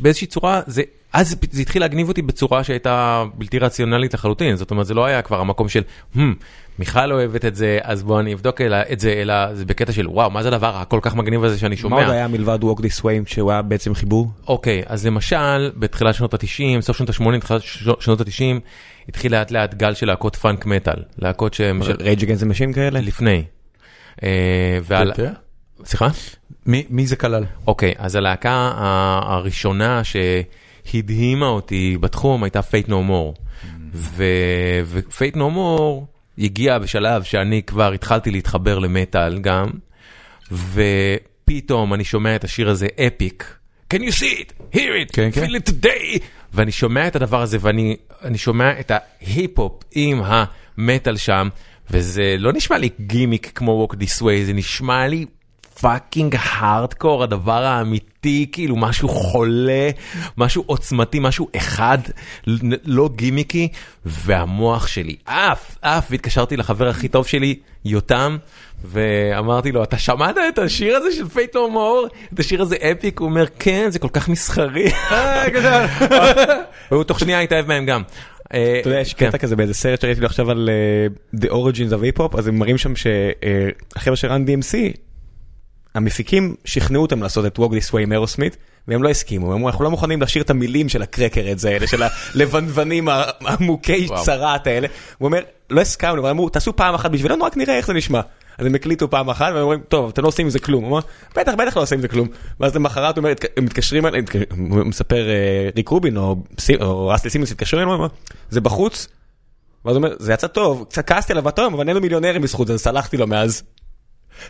באיזושהי 0.00 0.26
צורה, 0.26 0.60
זה, 0.66 0.82
אז 1.12 1.30
זה, 1.30 1.36
זה 1.50 1.62
התחיל 1.62 1.82
להגניב 1.82 2.08
אותי 2.08 2.22
בצורה 2.22 2.64
שהייתה 2.64 3.24
בלתי 3.34 3.58
רציונלית 3.58 4.14
לחלוטין. 4.14 4.56
זאת 4.56 4.70
אומרת, 4.70 4.86
זה 4.86 4.94
לא 4.94 5.04
היה 5.04 5.22
כבר 5.22 5.40
המקום 5.40 5.68
של, 5.68 5.82
hmm, 6.16 6.20
מיכל 6.78 7.12
אוהבת 7.12 7.44
את 7.44 7.54
זה, 7.54 7.78
אז 7.82 8.02
בוא 8.02 8.20
אני 8.20 8.34
אבדוק 8.34 8.60
אלא, 8.60 8.76
את 8.92 9.00
זה, 9.00 9.12
אלא 9.12 9.54
זה 9.54 9.64
בקטע 9.64 9.92
של, 9.92 10.08
וואו, 10.08 10.30
מה 10.30 10.42
זה 10.42 10.48
הדבר 10.48 10.76
הכל 10.76 10.98
כך 11.02 11.14
מגניב 11.14 11.44
הזה 11.44 11.58
שאני 11.58 11.76
שומע? 11.76 11.96
מה 11.96 12.02
עוד 12.02 12.12
היה 12.12 12.28
מלבד 12.28 12.58
Walk 12.62 12.80
This 12.80 13.00
Way 13.00 13.06
שהוא 13.26 13.50
היה 13.50 13.62
בעצם 13.62 13.94
חיבור? 13.94 14.30
אוקיי, 14.48 14.82
אז 14.86 15.06
למשל, 15.06 15.70
בתחילת 15.76 16.14
שנות 16.14 16.34
ה-90, 16.34 16.80
סוף 16.80 16.96
שנות 16.96 17.10
ה-80, 17.10 17.40
תחילת 17.40 17.62
שנות 18.00 18.20
ה-90, 18.20 18.60
התחיל 19.08 19.32
לאט 19.32 19.50
לאט 19.50 19.74
גל 19.74 19.94
של 19.94 20.06
להקות 20.06 20.36
פאנק 20.36 20.66
מטאל, 20.66 21.02
להקות 21.18 21.54
שהם 21.54 21.82
Rage 22.00 22.22
Against 22.22 22.36
the 22.36 22.42
Machine 22.42 22.72
כאלה? 22.72 23.00
לפני. 23.00 23.44
אה, 24.22 24.78
ועל... 24.82 25.12
סליחה? 25.84 26.08
מי 26.66 26.84
מי 26.90 27.06
זה 27.06 27.16
כלל? 27.16 27.44
אוקיי, 27.66 27.94
אז 27.98 28.14
הלהקה 28.14 28.72
הראשונה 29.24 30.02
שהדהימה 30.04 31.46
אותי 31.46 31.96
בתחום 32.00 32.44
הייתה 32.44 32.60
Faith 32.60 32.88
No 32.88 32.90
More. 33.10 33.40
ו-Faith 33.94 35.36
No 35.36 35.56
More 35.56 36.04
הגיע 36.38 36.78
בשלב 36.78 37.22
שאני 37.22 37.62
כבר 37.62 37.92
התחלתי 37.92 38.30
להתחבר 38.30 38.78
למטאל 38.78 39.38
גם, 39.38 39.66
ופתאום 40.52 41.94
אני 41.94 42.04
שומע 42.04 42.36
את 42.36 42.44
השיר 42.44 42.70
הזה 42.70 42.86
Epic. 43.06 43.56
Can 43.94 43.98
you 43.98 44.10
see 44.10 44.40
it? 44.40 44.74
hear 44.74 45.08
it? 45.08 45.12
כן, 45.12 45.30
כן. 45.32 45.44
feel 45.44 45.50
it 45.50 45.70
today? 45.70 46.18
ואני 46.52 46.72
שומע 46.72 47.06
את 47.06 47.16
הדבר 47.16 47.42
הזה 47.42 47.58
ואני 47.60 47.96
אני 48.24 48.38
שומע 48.38 48.80
את 48.80 48.92
ההיפ-הופ 48.94 49.82
עם 49.92 50.22
המטאל 50.24 51.16
שם, 51.16 51.48
וזה 51.90 52.34
לא 52.38 52.52
נשמע 52.52 52.78
לי 52.78 52.88
גימיק 53.00 53.52
כמו 53.54 53.88
Walk 53.88 53.94
This 53.94 54.22
Way, 54.22 54.44
זה 54.44 54.52
נשמע 54.52 55.06
לי 55.08 55.26
fucking 55.82 56.36
hardcore, 56.38 57.22
הדבר 57.22 57.64
האמיתי, 57.64 58.46
כאילו 58.52 58.76
משהו 58.76 59.08
חולה, 59.08 59.90
משהו 60.38 60.62
עוצמתי, 60.66 61.18
משהו 61.20 61.48
אחד, 61.56 61.98
לא 62.84 63.10
גימיקי, 63.16 63.68
והמוח 64.06 64.86
שלי 64.86 65.16
עף, 65.26 65.76
עף, 65.82 66.06
והתקשרתי 66.10 66.56
לחבר 66.56 66.88
הכי 66.88 67.08
טוב 67.08 67.26
שלי, 67.26 67.58
יותם, 67.84 68.36
ואמרתי 68.84 69.72
לו, 69.72 69.82
אתה 69.82 69.98
שמעת 69.98 70.36
את 70.48 70.58
השיר 70.58 70.96
הזה 70.96 71.12
של 71.12 71.28
Faith 71.28 71.56
No 71.56 71.70
More? 71.70 72.06
את 72.34 72.38
השיר 72.38 72.62
הזה 72.62 72.76
Epic? 72.76 73.20
הוא 73.20 73.28
אומר, 73.28 73.44
כן, 73.58 73.90
זה 73.90 73.98
כל 73.98 74.08
כך 74.12 74.28
מסחרי. 74.28 74.92
והוא 76.90 77.04
תוך 77.04 77.20
שנייה 77.20 77.40
התאהב 77.40 77.66
מהם 77.66 77.86
גם. 77.86 78.02
אה, 78.54 78.78
אתה 78.80 78.88
יודע, 78.88 79.00
יש 79.00 79.14
כן. 79.14 79.28
קטע 79.28 79.38
כזה 79.38 79.56
באיזה 79.56 79.74
סרט 79.74 80.00
שראיתי 80.00 80.20
לו 80.20 80.26
עכשיו 80.26 80.50
על 80.50 80.70
אה, 80.70 81.06
The 81.40 81.50
Origins 81.52 81.92
of 81.92 82.16
Hip 82.16 82.20
Hop, 82.20 82.38
אז 82.38 82.46
הם 82.46 82.58
מראים 82.58 82.78
שם 82.78 82.92
שהחבר'ה 82.96 84.16
של 84.16 84.28
Run 84.28 84.44
DMC, 84.44 84.96
המפיקים 85.94 86.54
שכנעו 86.64 87.02
אותם 87.02 87.22
לעשות 87.22 87.46
את 87.46 87.58
Walk 87.58 87.62
This 87.72 87.92
Way 87.94 87.98
עם 87.98 88.12
Aerosmith, 88.12 88.56
והם 88.88 89.02
לא 89.02 89.08
הסכימו, 89.08 89.46
הם 89.46 89.52
אמרו, 89.52 89.68
אנחנו 89.68 89.84
לא 89.84 89.90
מוכנים 89.90 90.22
לשיר 90.22 90.42
את 90.42 90.50
המילים 90.50 90.88
של 90.88 91.02
ה 91.02 91.09
crackers 91.09 91.64
האלה, 91.64 91.86
של 91.86 92.02
הלבנבנים 92.34 93.08
המוכי. 93.40 94.06
צרעת 94.24 94.66
האלה. 94.66 94.88
הוא 95.18 95.26
אומר, 95.26 95.40
לא 95.70 95.80
הסכמנו, 95.80 96.30
אמרו, 96.30 96.48
תעשו 96.48 96.76
פעם 96.76 96.94
אחת 96.94 97.10
בשבילנו, 97.10 97.44
רק 97.44 97.56
נראה 97.56 97.76
איך 97.76 97.86
זה 97.86 97.92
נשמע. 97.92 98.20
אז 98.58 98.66
הם 98.66 98.74
הקליטו 98.74 99.10
פעם 99.10 99.30
אחת, 99.30 99.52
והם 99.54 99.62
אומרים, 99.62 99.80
טוב, 99.88 100.08
אתם 100.10 100.22
לא 100.22 100.28
עושים 100.28 100.46
עם 100.46 100.50
זה 100.50 100.58
כלום. 100.58 100.84
הוא 100.84 100.90
אומר, 100.90 101.02
בטח, 101.36 101.52
בטח 101.58 101.76
לא 101.76 101.82
עושים 101.82 101.98
עם 101.98 102.02
זה 102.02 102.08
כלום. 102.08 102.28
ואז 102.60 102.74
למחרת 102.74 103.16
הוא 103.18 103.24
אומר, 103.24 103.34
הם 103.56 103.64
מתקשרים, 103.64 104.04
הוא 104.50 104.82
מספר 104.84 105.28
אה, 105.28 105.68
ריק 105.76 105.88
רובין 105.88 106.16
או 106.16 106.36
סי- 106.58 106.76
או 106.80 107.08
רסלי 107.08 107.30
סימונס 107.30 107.52
התקשרו 107.52 107.78
אלינו, 107.80 107.92
הוא 107.92 107.98
אומר, 107.98 108.08
זה 108.50 108.60
בחוץ, 108.60 109.08
ואז 109.84 109.96
הוא 109.96 110.04
אומר, 110.04 110.16
זה 110.18 110.32
יצא 110.32 110.46
טוב, 110.46 110.84
קצת 110.88 111.06
כעסתי 111.08 111.32
עליו 111.32 111.42
בתום, 111.44 111.74
אבל 111.74 111.84
נהיינו 111.84 112.00
מיליונרים 112.00 112.42
בזכות 112.42 112.66
זה, 112.66 112.78
סלחתי 112.78 113.16
לו 113.16 113.26
מאז. 113.26 113.62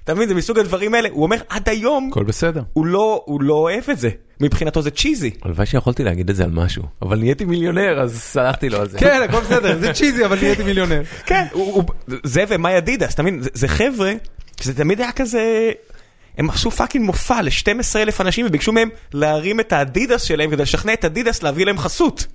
אתה 0.05 0.15
מבין, 0.15 0.29
זה 0.29 0.35
מסוג 0.35 0.59
הדברים 0.59 0.95
האלה, 0.95 1.09
הוא 1.13 1.23
אומר, 1.23 1.37
עד 1.49 1.69
היום, 1.69 2.09
הכל 2.13 2.25
בסדר. 2.25 2.63
הוא 2.73 2.87
לא, 2.87 3.23
הוא 3.27 3.43
לא 3.43 3.55
אוהב 3.55 3.85
את 3.91 3.99
זה. 3.99 4.11
מבחינתו 4.41 4.83
זה 4.83 4.91
cheesy. 4.91 5.31
הלוואי 5.43 5.67
שיכולתי 5.67 6.05
להגיד 6.05 6.31
את 6.31 6.37
זה 6.37 6.45
על 6.45 6.51
משהו, 6.51 6.83
אבל 7.03 7.19
נהייתי 7.19 7.45
מיליונר 7.45 8.01
אז 8.03 8.21
סלחתי 8.21 8.69
לו 8.69 8.81
על 8.81 8.89
זה. 8.89 8.99
כן, 8.99 9.23
הכל 9.29 9.41
בסדר, 9.41 9.79
זה 9.79 9.93
cheesy, 9.93 10.25
אבל 10.25 10.39
נהייתי 10.43 10.63
מיליונר. 10.63 11.03
כן, 11.27 11.47
הוא, 11.53 11.75
הוא, 11.75 11.85
זה 12.25 12.45
ו 12.49 12.59
My 12.59 12.79
Adidas, 12.79 13.15
אתה 13.15 13.23
מבין, 13.23 13.43
זה, 13.43 13.51
זה 13.55 13.69
חבר'ה, 13.69 14.13
שזה 14.61 14.75
תמיד 14.75 15.01
היה 15.01 15.13
כזה, 15.13 15.71
הם 16.39 16.51
עשו 16.51 16.71
fucking 16.71 17.07
מופע 17.07 17.43
ל-12 17.43 17.97
אלף 17.97 18.21
אנשים 18.21 18.47
וביקשו 18.47 18.73
מהם 18.73 18.89
להרים 19.13 19.61
את 19.61 19.73
האדידס 19.73 20.23
שלהם 20.23 20.51
כדי 20.51 20.63
לשכנע 20.63 20.93
את 20.93 21.05
אדידס 21.05 21.43
להביא 21.43 21.67
להם 21.67 21.79
חסות. 21.79 22.27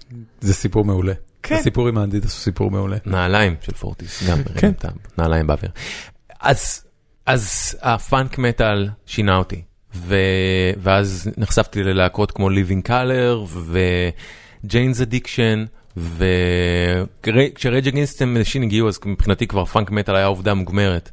זה 0.42 0.54
סיפור 0.54 0.86
מעולה. 0.86 1.14
כן. 1.44 1.56
הסיפור 1.56 1.88
עם 1.88 1.98
האדידס 1.98 2.34
הוא 2.34 2.40
סיפור 2.40 2.72
מעולה. 2.72 2.98
נעליים 3.06 3.56
של 3.62 3.74
פורטיס, 3.74 4.24
גם 4.30 4.38
כן. 4.58 4.72
כן. 4.80 4.90
נעליים 5.18 5.48
באוויר. 5.48 5.72
אז, 6.40 6.84
אז 7.28 7.78
הפאנק 7.82 8.38
מטאל 8.38 8.90
שינה 9.06 9.38
אותי, 9.38 9.62
ו, 9.96 10.16
ואז 10.78 11.30
נחשפתי 11.38 11.84
ללהקות 11.84 12.32
כמו 12.32 12.50
Living 12.50 12.88
Color 12.88 13.38
ו-Jane's 13.48 15.00
Addiction, 15.02 15.68
וכש 15.98 17.04
Rage 17.04 17.88
Against 17.88 18.22
Machine 18.22 18.64
הגיעו 18.64 18.88
אז 18.88 19.00
מבחינתי 19.06 19.48
כבר 19.48 19.66
פאנק 19.66 19.92
מטאל 19.92 20.16
היה 20.16 20.26
עובדה 20.26 20.54
מוגמרת. 20.54 21.12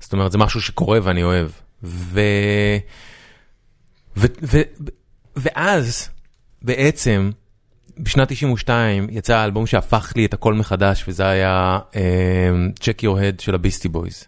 זאת 0.00 0.12
אומרת 0.12 0.32
זה 0.32 0.38
משהו 0.38 0.60
שקורה 0.60 0.98
ואני 1.02 1.22
אוהב. 1.22 1.48
ו... 1.82 2.20
ו... 4.16 4.26
ו... 4.42 4.60
ואז 5.36 6.08
בעצם 6.62 7.30
בשנת 7.98 8.28
92 8.28 9.06
יצא 9.10 9.36
האלבום 9.36 9.66
שהפך 9.66 10.12
לי 10.16 10.26
את 10.26 10.34
הכל 10.34 10.54
מחדש 10.54 11.04
וזה 11.08 11.28
היה 11.28 11.78
um, 11.92 12.80
Check 12.80 13.02
Your 13.02 13.16
Head 13.16 13.42
של 13.42 13.54
ה 13.54 13.58
Beastie 13.58 13.88
Boys. 13.88 14.24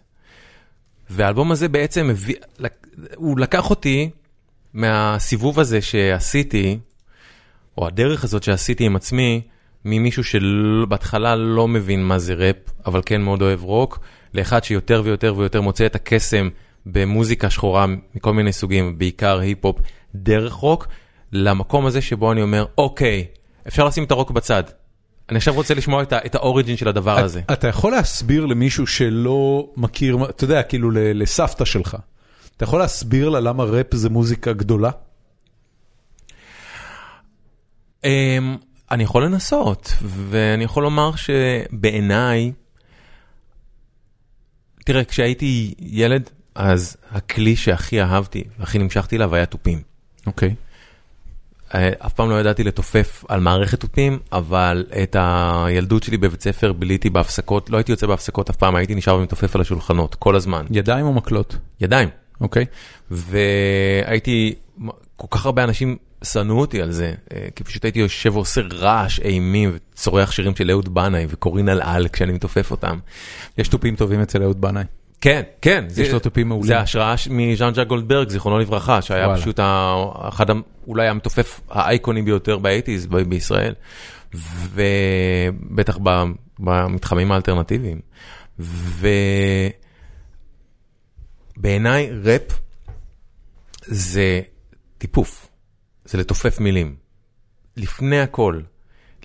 והאלבום 1.09 1.51
הזה 1.51 1.67
בעצם 1.67 2.09
הביא, 2.09 2.35
הוא 3.15 3.39
לקח 3.39 3.69
אותי 3.69 4.09
מהסיבוב 4.73 5.59
הזה 5.59 5.81
שעשיתי, 5.81 6.79
או 7.77 7.87
הדרך 7.87 8.23
הזאת 8.23 8.43
שעשיתי 8.43 8.85
עם 8.85 8.95
עצמי, 8.95 9.41
ממישהו 9.85 10.23
שבהתחלה 10.23 11.35
לא 11.35 11.67
מבין 11.67 12.03
מה 12.03 12.19
זה 12.19 12.33
ראפ, 12.33 12.55
אבל 12.85 13.01
כן 13.05 13.21
מאוד 13.21 13.41
אוהב 13.41 13.63
רוק, 13.63 13.99
לאחד 14.33 14.63
שיותר 14.63 15.01
ויותר 15.05 15.33
ויותר 15.37 15.61
מוצא 15.61 15.85
את 15.85 15.95
הקסם 15.95 16.49
במוזיקה 16.85 17.49
שחורה 17.49 17.85
מכל 18.15 18.33
מיני 18.33 18.53
סוגים, 18.53 18.97
בעיקר 18.97 19.39
היפ-הופ, 19.39 19.79
דרך 20.15 20.53
רוק, 20.53 20.87
למקום 21.31 21.85
הזה 21.85 22.01
שבו 22.01 22.31
אני 22.31 22.41
אומר, 22.41 22.65
אוקיי, 22.77 23.25
אפשר 23.67 23.85
לשים 23.85 24.03
את 24.03 24.11
הרוק 24.11 24.31
בצד. 24.31 24.63
אני 25.29 25.37
עכשיו 25.37 25.53
רוצה 25.53 25.73
לשמוע 25.73 26.03
את, 26.03 26.13
את 26.13 26.35
ה 26.35 26.41
origin 26.41 26.77
של 26.77 26.87
הדבר 26.87 27.19
הזה. 27.19 27.41
אתה 27.53 27.67
יכול 27.67 27.91
להסביר 27.91 28.45
למישהו 28.45 28.87
שלא 28.87 29.69
מכיר, 29.77 30.17
אתה 30.29 30.43
יודע, 30.43 30.63
כאילו 30.63 30.91
לסבתא 30.93 31.65
שלך, 31.65 31.97
אתה 32.57 32.63
יכול 32.63 32.79
להסביר 32.79 33.29
לה 33.29 33.39
למה 33.39 33.63
ראפ 33.63 33.95
זה 33.95 34.09
מוזיקה 34.09 34.53
גדולה? 34.53 34.91
Um, 38.01 38.05
אני 38.91 39.03
יכול 39.03 39.25
לנסות, 39.25 39.93
ואני 40.01 40.63
יכול 40.63 40.83
לומר 40.83 41.11
שבעיניי, 41.15 42.51
תראה, 44.85 45.03
כשהייתי 45.03 45.73
ילד, 45.79 46.29
אז 46.55 46.97
הכלי 47.11 47.55
שהכי 47.55 48.01
אהבתי 48.01 48.43
והכי 48.59 48.77
נמשכתי 48.77 49.15
אליו 49.15 49.35
היה 49.35 49.45
תופים. 49.45 49.81
אוקיי. 50.27 50.49
אה, 50.49 50.53
אף 51.75 52.13
פעם 52.13 52.29
לא 52.29 52.39
ידעתי 52.39 52.63
לתופף 52.63 53.23
על 53.27 53.39
מערכת 53.39 53.79
תופים, 53.79 54.19
אבל 54.31 54.85
את 55.03 55.15
הילדות 55.19 56.03
שלי 56.03 56.17
בבית 56.17 56.41
ספר 56.41 56.73
ביליתי 56.73 57.09
בהפסקות, 57.09 57.69
לא 57.69 57.77
הייתי 57.77 57.91
יוצא 57.91 58.07
בהפסקות 58.07 58.49
אף 58.49 58.55
פעם, 58.55 58.75
הייתי 58.75 58.95
נשאר 58.95 59.15
ומתופף 59.15 59.55
על 59.55 59.61
השולחנות, 59.61 60.15
כל 60.15 60.35
הזמן. 60.35 60.65
ידיים 60.71 61.05
או 61.05 61.13
מקלות? 61.13 61.57
ידיים. 61.81 62.09
אוקיי. 62.41 62.65
והייתי, 63.11 64.55
כל 65.15 65.27
כך 65.31 65.45
הרבה 65.45 65.63
אנשים 65.63 65.97
שנאו 66.23 66.59
אותי 66.59 66.81
על 66.81 66.91
זה, 66.91 67.13
אה, 67.33 67.47
כי 67.55 67.63
פשוט 67.63 67.85
הייתי 67.85 67.99
יושב 67.99 68.35
ועושה 68.35 68.61
רעש 68.71 69.19
אימים 69.19 69.71
וצורח 69.75 70.31
שירים 70.31 70.55
של 70.55 70.71
אהוד 70.71 70.93
בנאי 70.93 71.25
וקורין 71.29 71.69
אלעל 71.69 72.07
כשאני 72.07 72.33
מתופף 72.33 72.71
אותם. 72.71 72.99
יש 73.57 73.67
תופים 73.67 73.95
טובים 73.95 74.21
אצל 74.21 74.43
אהוד 74.43 74.61
בנאי. 74.61 74.83
כן, 75.21 75.41
כן. 75.61 75.85
יש 75.97 76.09
לו 76.09 76.19
תופים 76.19 76.47
מעולים. 76.47 76.67
זה 76.67 76.79
השראה 76.79 77.15
מז'אן 77.29 77.73
ז'אק 77.73 77.87
גולדברג, 77.87 78.29
זיכרונו 78.29 78.59
לברכה, 78.59 79.01
שהיה 79.01 79.27
וואלה. 79.27 79.41
פשוט 79.41 79.59
אחד, 80.29 80.45
אולי 80.87 81.07
המתופף 81.07 81.61
האייקונים 81.69 82.25
ביותר 82.25 82.57
באייטיז 82.57 83.07
בישראל, 83.07 83.73
ובטח 84.73 85.97
במתחמים 86.59 87.31
האלטרנטיביים. 87.31 87.99
ובעיניי 91.57 92.11
ראפ 92.23 92.59
זה 93.85 94.41
טיפוף, 94.97 95.49
זה 96.05 96.17
לתופף 96.17 96.59
מילים. 96.59 96.95
לפני 97.77 98.21
הכל, 98.21 98.61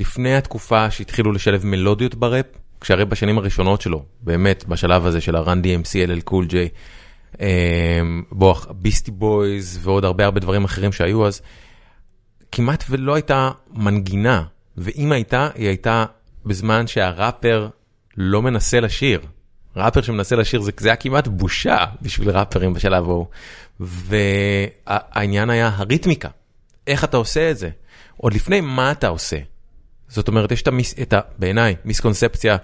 לפני 0.00 0.36
התקופה 0.36 0.90
שהתחילו 0.90 1.32
לשלב 1.32 1.66
מלודיות 1.66 2.14
בראפ, 2.14 2.46
כשהראפ 2.84 3.08
בשנים 3.08 3.38
הראשונות 3.38 3.80
שלו, 3.80 4.04
באמת 4.20 4.64
בשלב 4.68 5.06
הזה 5.06 5.20
של 5.20 5.36
ה-Run 5.36 5.64
DMC, 5.64 6.08
LL 6.08 6.22
Cool 6.24 6.46
J, 6.46 6.68
בוא, 8.32 8.54
Beastie 8.70 9.10
Boys 9.10 9.78
ועוד 9.82 10.04
הרבה 10.04 10.24
הרבה 10.24 10.40
דברים 10.40 10.64
אחרים 10.64 10.92
שהיו 10.92 11.26
אז, 11.26 11.40
כמעט 12.52 12.84
ולא 12.90 13.14
הייתה 13.14 13.50
מנגינה, 13.70 14.42
ואם 14.76 15.12
הייתה, 15.12 15.48
היא 15.54 15.68
הייתה 15.68 16.04
בזמן 16.46 16.86
שהראפר 16.86 17.68
לא 18.16 18.42
מנסה 18.42 18.80
לשיר. 18.80 19.20
ראפר 19.76 20.02
שמנסה 20.02 20.36
לשיר 20.36 20.60
זה, 20.60 20.72
זה 20.78 20.88
היה 20.88 20.96
כמעט 20.96 21.28
בושה 21.28 21.84
בשביל 22.02 22.30
ראפרים 22.30 22.74
בשלב 22.74 23.04
ההוא. 23.04 23.26
והעניין 23.80 25.50
היה 25.50 25.70
הריתמיקה, 25.74 26.28
איך 26.86 27.04
אתה 27.04 27.16
עושה 27.16 27.50
את 27.50 27.58
זה, 27.58 27.70
עוד 28.16 28.34
לפני 28.34 28.60
מה 28.60 28.92
אתה 28.92 29.08
עושה. 29.08 29.38
זאת 30.08 30.28
אומרת, 30.28 30.52
יש 30.52 30.62
את, 30.62 30.68
המיס, 30.68 30.94
את 31.02 31.12
ה, 31.12 31.20
בעיניי, 31.38 31.76
מיסקונספציה 31.84 32.56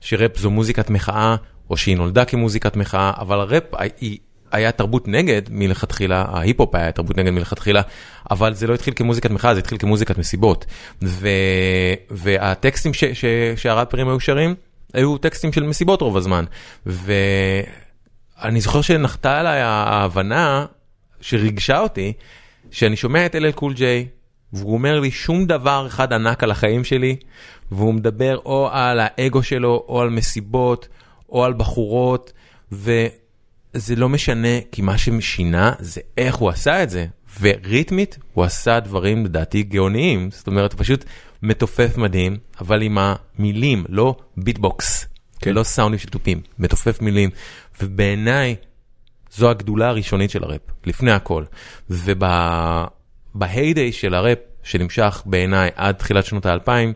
שראפ 0.00 0.38
זו 0.38 0.50
מוזיקת 0.50 0.90
מחאה, 0.90 1.36
או 1.70 1.76
שהיא 1.76 1.96
נולדה 1.96 2.24
כמוזיקת 2.24 2.76
מחאה, 2.76 3.12
אבל 3.18 3.40
הראפ 3.40 3.64
היא, 4.00 4.18
היה 4.52 4.72
תרבות 4.72 5.08
נגד 5.08 5.42
מלכתחילה, 5.50 6.24
ההיפ-הופ 6.28 6.74
היה 6.74 6.92
תרבות 6.92 7.16
נגד 7.16 7.30
מלכתחילה, 7.30 7.82
אבל 8.30 8.54
זה 8.54 8.66
לא 8.66 8.74
התחיל 8.74 8.94
כמוזיקת 8.96 9.30
מחאה, 9.30 9.54
זה 9.54 9.60
התחיל 9.60 9.78
כמוזיקת 9.78 10.18
מסיבות. 10.18 10.66
ו, 11.02 11.28
והטקסטים 12.10 12.94
ש, 12.94 13.04
ש, 13.04 13.24
שהראפרים 13.56 14.08
היו 14.08 14.20
שרים, 14.20 14.54
היו 14.94 15.18
טקסטים 15.18 15.52
של 15.52 15.62
מסיבות 15.62 16.00
רוב 16.00 16.16
הזמן. 16.16 16.44
ואני 16.86 18.60
זוכר 18.60 18.80
שנחתה 18.82 19.40
עליי 19.40 19.60
ההבנה 19.60 20.66
שריגשה 21.20 21.80
אותי, 21.80 22.12
שאני 22.70 22.96
שומע 22.96 23.26
את 23.26 23.34
LL 23.34 23.52
קול 23.52 23.74
ג'יי, 23.74 24.06
והוא 24.52 24.74
אומר 24.74 25.00
לי 25.00 25.10
שום 25.10 25.46
דבר 25.46 25.86
אחד 25.86 26.12
ענק 26.12 26.42
על 26.42 26.50
החיים 26.50 26.84
שלי, 26.84 27.16
והוא 27.72 27.94
מדבר 27.94 28.38
או 28.44 28.68
על 28.72 29.00
האגו 29.02 29.42
שלו, 29.42 29.84
או 29.88 30.00
על 30.00 30.10
מסיבות, 30.10 30.88
או 31.28 31.44
על 31.44 31.52
בחורות, 31.52 32.32
וזה 32.72 33.96
לא 33.96 34.08
משנה, 34.08 34.60
כי 34.72 34.82
מה 34.82 34.98
ששינה 34.98 35.72
זה 35.78 36.00
איך 36.18 36.36
הוא 36.36 36.50
עשה 36.50 36.82
את 36.82 36.90
זה. 36.90 37.06
וריתמית 37.40 38.18
הוא 38.32 38.44
עשה 38.44 38.80
דברים 38.80 39.24
לדעתי 39.24 39.62
גאוניים, 39.62 40.30
זאת 40.30 40.46
אומרת 40.46 40.74
פשוט 40.74 41.04
מתופף 41.42 41.96
מדהים, 41.96 42.36
אבל 42.60 42.82
עם 42.82 42.98
המילים, 42.98 43.84
לא 43.88 44.16
beatbox, 44.36 45.06
כן. 45.40 45.54
לא 45.54 45.62
סאונדים 45.62 45.98
של 45.98 46.08
תופים, 46.08 46.40
מתופף 46.58 47.02
מילים, 47.02 47.30
ובעיניי 47.82 48.56
זו 49.30 49.50
הגדולה 49.50 49.88
הראשונית 49.88 50.30
של 50.30 50.44
הראפ, 50.44 50.60
לפני 50.86 51.12
הכל. 51.12 51.44
וב 53.38 53.51
heyday 53.51 53.92
של 53.92 54.14
הראפ, 54.14 54.38
שנמשך 54.62 55.22
בעיניי 55.26 55.70
עד 55.76 55.94
תחילת 55.94 56.24
שנות 56.24 56.46
האלפיים, 56.46 56.92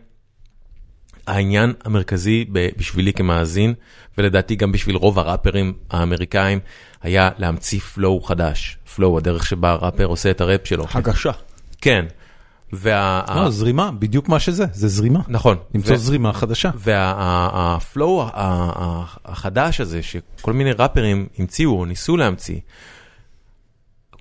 העניין 1.27 1.73
המרכזי 1.85 2.45
בשבילי 2.51 3.13
כמאזין, 3.13 3.73
ולדעתי 4.17 4.55
גם 4.55 4.71
בשביל 4.71 4.95
רוב 4.95 5.19
הראפרים 5.19 5.73
האמריקאים, 5.91 6.59
היה 7.01 7.29
להמציא 7.37 7.79
flow 7.79 8.21
חדש. 8.21 8.77
flow, 8.95 9.17
הדרך 9.17 9.45
שבה 9.45 9.73
ראפר 9.73 10.05
עושה 10.05 10.31
את 10.31 10.41
הראפ 10.41 10.67
שלו. 10.67 10.85
הגשה. 10.93 11.31
כן. 11.81 12.05
וה... 12.73 13.21
לא, 13.35 13.49
זרימה, 13.49 13.91
בדיוק 13.91 14.29
מה 14.29 14.39
שזה, 14.39 14.65
זה 14.73 14.87
זרימה. 14.87 15.19
נכון. 15.27 15.57
למצוא 15.75 15.97
זרימה 15.97 16.33
חדשה. 16.33 16.69
וה 16.75 17.25
flow 17.25 18.25
החדש 19.25 19.81
הזה, 19.81 20.01
שכל 20.03 20.53
מיני 20.53 20.71
ראפרים 20.71 21.27
המציאו 21.39 21.79
או 21.79 21.85
ניסו 21.85 22.17
להמציא, 22.17 22.59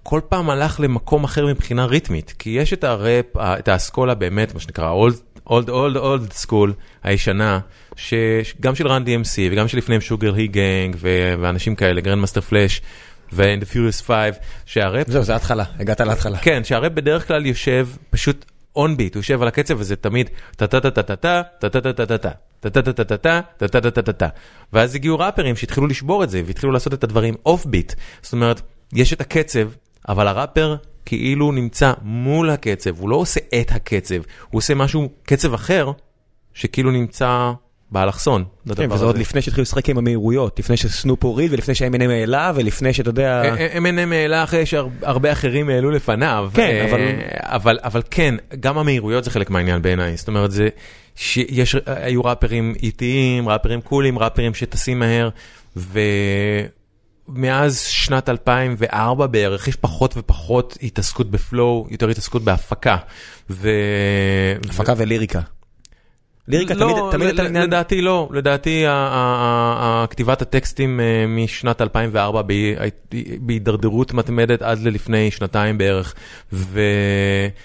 כל 0.03 0.21
פעם 0.29 0.51
הלך 0.51 0.81
למקום 0.81 1.25
אחר 1.25 1.47
מבחינה 1.47 1.85
ריתמית, 1.85 2.35
כי 2.39 2.51
יש 2.51 2.73
את 2.73 2.85
הראפ, 2.85 3.27
את 3.37 3.69
האסכולה 3.69 4.15
באמת, 4.15 4.55
מה 4.55 4.61
שנקרא, 4.61 4.91
old 4.91 5.15
old 5.47 5.69
old 5.69 5.97
old 5.97 6.33
school 6.33 6.73
הישנה, 7.03 7.59
שגם 7.97 8.75
של 8.75 8.89
Run 8.89 9.05
DMC 9.05 9.39
וגם 9.53 9.69
שלפניהם 9.69 10.01
Sugarhill 10.01 10.35
Gang 10.35 10.97
ואנשים 11.41 11.75
כאלה, 11.75 12.01
Grandmaster 12.01 12.41
Flash. 12.41 12.81
ו-The 13.33 13.65
Furious 13.65 14.05
5, 14.05 14.37
שהראפ... 14.67 15.11
זהו, 15.11 15.23
זה 15.23 15.33
ההתחלה, 15.33 15.65
הגעת 15.79 16.01
להתחלה. 16.01 16.39
כן, 16.39 16.65
שהראפ 16.65 16.93
בדרך 16.93 17.29
כלל 17.29 17.47
יושב 17.47 17.89
פשוט 18.11 18.45
on 18.77 18.97
beat, 18.97 19.15
הוא 19.15 19.21
יושב 19.21 19.43
על 19.43 19.49
הקצב 19.49 19.75
וזה 19.79 19.97
תמיד 19.97 20.31
טה-טה-טה-טה-טה, 20.57 21.43
טה-טה-טה-טה-טה, 21.59 22.31
טה-טה-טה-טה-טה, 22.61 23.41
טה-טה-טה-טה-טה. 23.57 24.29
ואז 24.73 24.95
הגיעו 24.95 25.19
ראפרים 25.19 25.57
שהתחילו 25.57 25.87
לשבור 25.87 26.25
את 26.25 26.31
זה, 26.31 26.43
והתחילו 26.47 26.73
לעשות 26.73 26.95
את 26.95 27.05
הדברים 27.05 27.35
off 27.47 27.67
beat. 27.67 27.93
זאת 28.23 28.33
אומרת, 28.33 28.61
יש 28.93 29.13
את 29.13 29.21
הקצב 29.21 29.69
אבל 30.09 30.29
הראפר 30.29 30.77
כאילו 31.07 31.53
נמצא 31.53 31.93
מול 32.03 32.51
הקצב, 32.51 33.01
הוא 33.01 33.09
לא 33.09 33.17
עושה 33.17 33.41
את 33.61 33.73
הקצב, 33.73 34.15
הוא 34.51 34.59
עושה 34.59 34.75
משהו, 34.75 35.09
קצב 35.23 35.55
אחר, 35.55 35.91
שכאילו 36.55 36.91
נמצא 36.91 37.53
באלכסון. 37.91 38.45
כן, 38.77 38.93
וזה 38.93 39.05
עוד 39.05 39.19
לפני 39.19 39.43
שהתחילו 39.43 39.63
לשחק 39.63 39.89
עם 39.89 39.99
המהירויות, 39.99 40.59
לפני 40.59 40.77
שסנופ 40.77 41.25
הוריד 41.25 41.53
ולפני 41.53 41.75
ש-M&M 41.75 42.11
העלה 42.11 42.53
ולפני 42.55 42.93
שאתה 42.93 43.11
יודע... 43.11 43.43
M&M 43.75 44.15
העלה 44.15 44.45
אחרי 44.45 44.67
שהרבה 44.67 45.33
אחרים 45.33 45.69
העלו 45.69 45.91
לפניו. 45.91 46.51
כן, 46.55 46.87
אבל... 46.91 47.01
אבל, 47.41 47.79
אבל 47.83 48.03
כן, 48.11 48.35
גם 48.61 48.79
המהירויות 48.79 49.25
זה 49.25 49.31
חלק 49.31 49.51
מהעניין 49.51 49.83
בעיניי, 49.83 50.17
זאת 50.17 50.29
אומרת 50.29 50.51
זה 50.51 50.69
שיש, 51.15 51.77
היו 51.87 52.25
ראפרים 52.25 52.75
איטיים, 52.83 53.49
ראפרים 53.49 53.81
קולים, 53.81 54.19
ראפרים 54.19 54.55
שטסים 54.55 54.99
מהר, 54.99 55.29
ומאז 57.29 57.81
שנת 57.81 58.29
2004 58.29 59.27
בערך 59.27 59.69
יש 59.69 59.77
פחות 59.77 60.15
ופחות 60.17 60.79
התעסקות 60.83 61.31
בפלואו, 61.31 61.87
יותר 61.91 62.09
התעסקות 62.09 62.43
בהפקה. 62.45 62.97
ו... 63.51 63.69
הפקה 64.69 64.95
וליריקה. 64.97 65.41
ליריקה 66.49 66.75
תמיד, 66.75 66.97
לא, 66.97 67.09
תמיד 67.13 67.29
אתה 67.29 67.43
עניין... 67.43 67.65
לדעתי 67.65 68.01
לא, 68.01 68.29
לדעתי 68.33 68.85
כתיבת 70.11 70.43
הטקסטים 70.43 71.01
אה, 71.01 71.25
משנת 71.29 71.81
2004 71.81 72.43
בהידרדרות 73.41 74.13
מתמדת 74.13 74.63
עד 74.63 74.79
ללפני 74.79 75.31
שנתיים 75.31 75.79
בערך. 75.79 76.15
ו... 76.53 76.81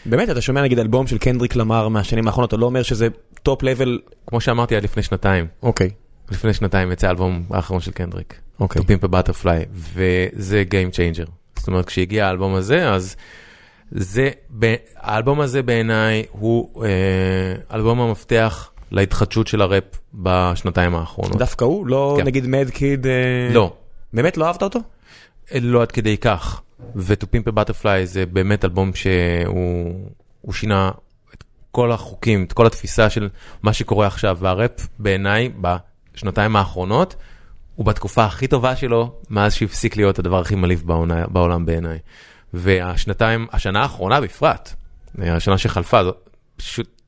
באמת, 0.05 0.29
אתה 0.29 0.41
שומע 0.41 0.61
נגיד 0.61 0.79
אלבום 0.79 1.07
של 1.07 1.17
קנדריק 1.17 1.55
למר 1.55 1.87
מהשנים 1.87 2.27
האחרונות, 2.27 2.49
אתה 2.49 2.57
לא 2.57 2.65
אומר 2.65 2.83
שזה 2.83 3.07
top 3.43 3.63
level? 3.63 3.99
כמו 4.27 4.41
שאמרתי 4.41 4.75
עד 4.75 4.83
לפני 4.83 5.03
שנתיים. 5.03 5.47
אוקיי. 5.63 5.89
לפני 6.31 6.53
שנתיים 6.53 6.91
יצא 6.91 7.07
האלבום 7.07 7.43
האחרון 7.49 7.79
של 7.79 7.91
קנדריק. 7.91 8.46
אוקיי. 8.59 8.81
To 8.81 8.85
Pimp 8.85 9.05
a 9.05 9.09
Butterfly, 9.09 9.65
וזה 9.73 10.63
Game 10.69 10.93
Changer. 10.93 11.29
זאת 11.55 11.67
אומרת, 11.67 11.85
כשהגיע 11.85 12.27
האלבום 12.27 12.55
הזה, 12.55 12.89
אז... 12.89 13.15
זה, 13.91 14.29
האלבום 14.95 15.41
הזה 15.41 15.63
בעיניי 15.63 16.25
הוא 16.31 16.85
אה, 16.85 17.75
אלבום 17.75 18.01
המפתח 18.01 18.71
להתחדשות 18.91 19.47
של 19.47 19.61
הראפ 19.61 19.83
בשנתיים 20.13 20.95
האחרונות. 20.95 21.37
דווקא 21.37 21.65
הוא? 21.65 21.87
לא 21.87 22.15
כן. 22.17 22.25
נגיד 22.25 22.47
מד 22.47 22.69
קיד? 22.69 23.07
אה... 23.07 23.53
לא. 23.53 23.73
באמת 24.13 24.37
לא 24.37 24.45
אהבת 24.45 24.63
אותו? 24.63 24.79
לא 25.61 25.81
עד 25.81 25.91
כדי 25.91 26.17
כך. 26.17 26.61
a 27.47 27.51
Butterfly 27.51 28.03
זה 28.03 28.25
באמת 28.25 28.65
אלבום 28.65 28.91
שהוא 28.93 30.53
שינה 30.53 30.91
את 31.33 31.43
כל 31.71 31.91
החוקים, 31.91 32.43
את 32.43 32.53
כל 32.53 32.67
התפיסה 32.67 33.09
של 33.09 33.29
מה 33.63 33.73
שקורה 33.73 34.07
עכשיו, 34.07 34.37
והראפ 34.39 34.87
בעיניי 34.99 35.49
בשנתיים 35.61 36.55
האחרונות 36.55 37.15
הוא 37.77 37.85
בתקופה 37.85 38.25
הכי 38.25 38.47
טובה 38.47 38.75
שלו 38.75 39.11
מאז 39.29 39.53
שהפסיק 39.53 39.97
להיות 39.97 40.19
הדבר 40.19 40.39
הכי 40.39 40.55
מלהיב 40.55 40.83
בעולם 41.27 41.65
בעיניי. 41.65 41.97
והשנתיים, 42.53 43.47
השנה 43.53 43.81
האחרונה 43.81 44.21
בפרט, 44.21 44.73
השנה 45.19 45.57
שחלפה, 45.57 46.03
זו 46.03 46.11
פשוט 46.57 47.01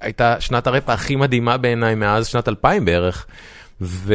הייתה 0.00 0.40
שנת 0.40 0.66
הראפ 0.66 0.88
הכי 0.88 1.16
מדהימה 1.16 1.56
בעיניי 1.56 1.94
מאז 1.94 2.26
שנת 2.26 2.48
2000 2.48 2.84
בערך. 2.84 3.26
ו... 3.80 4.14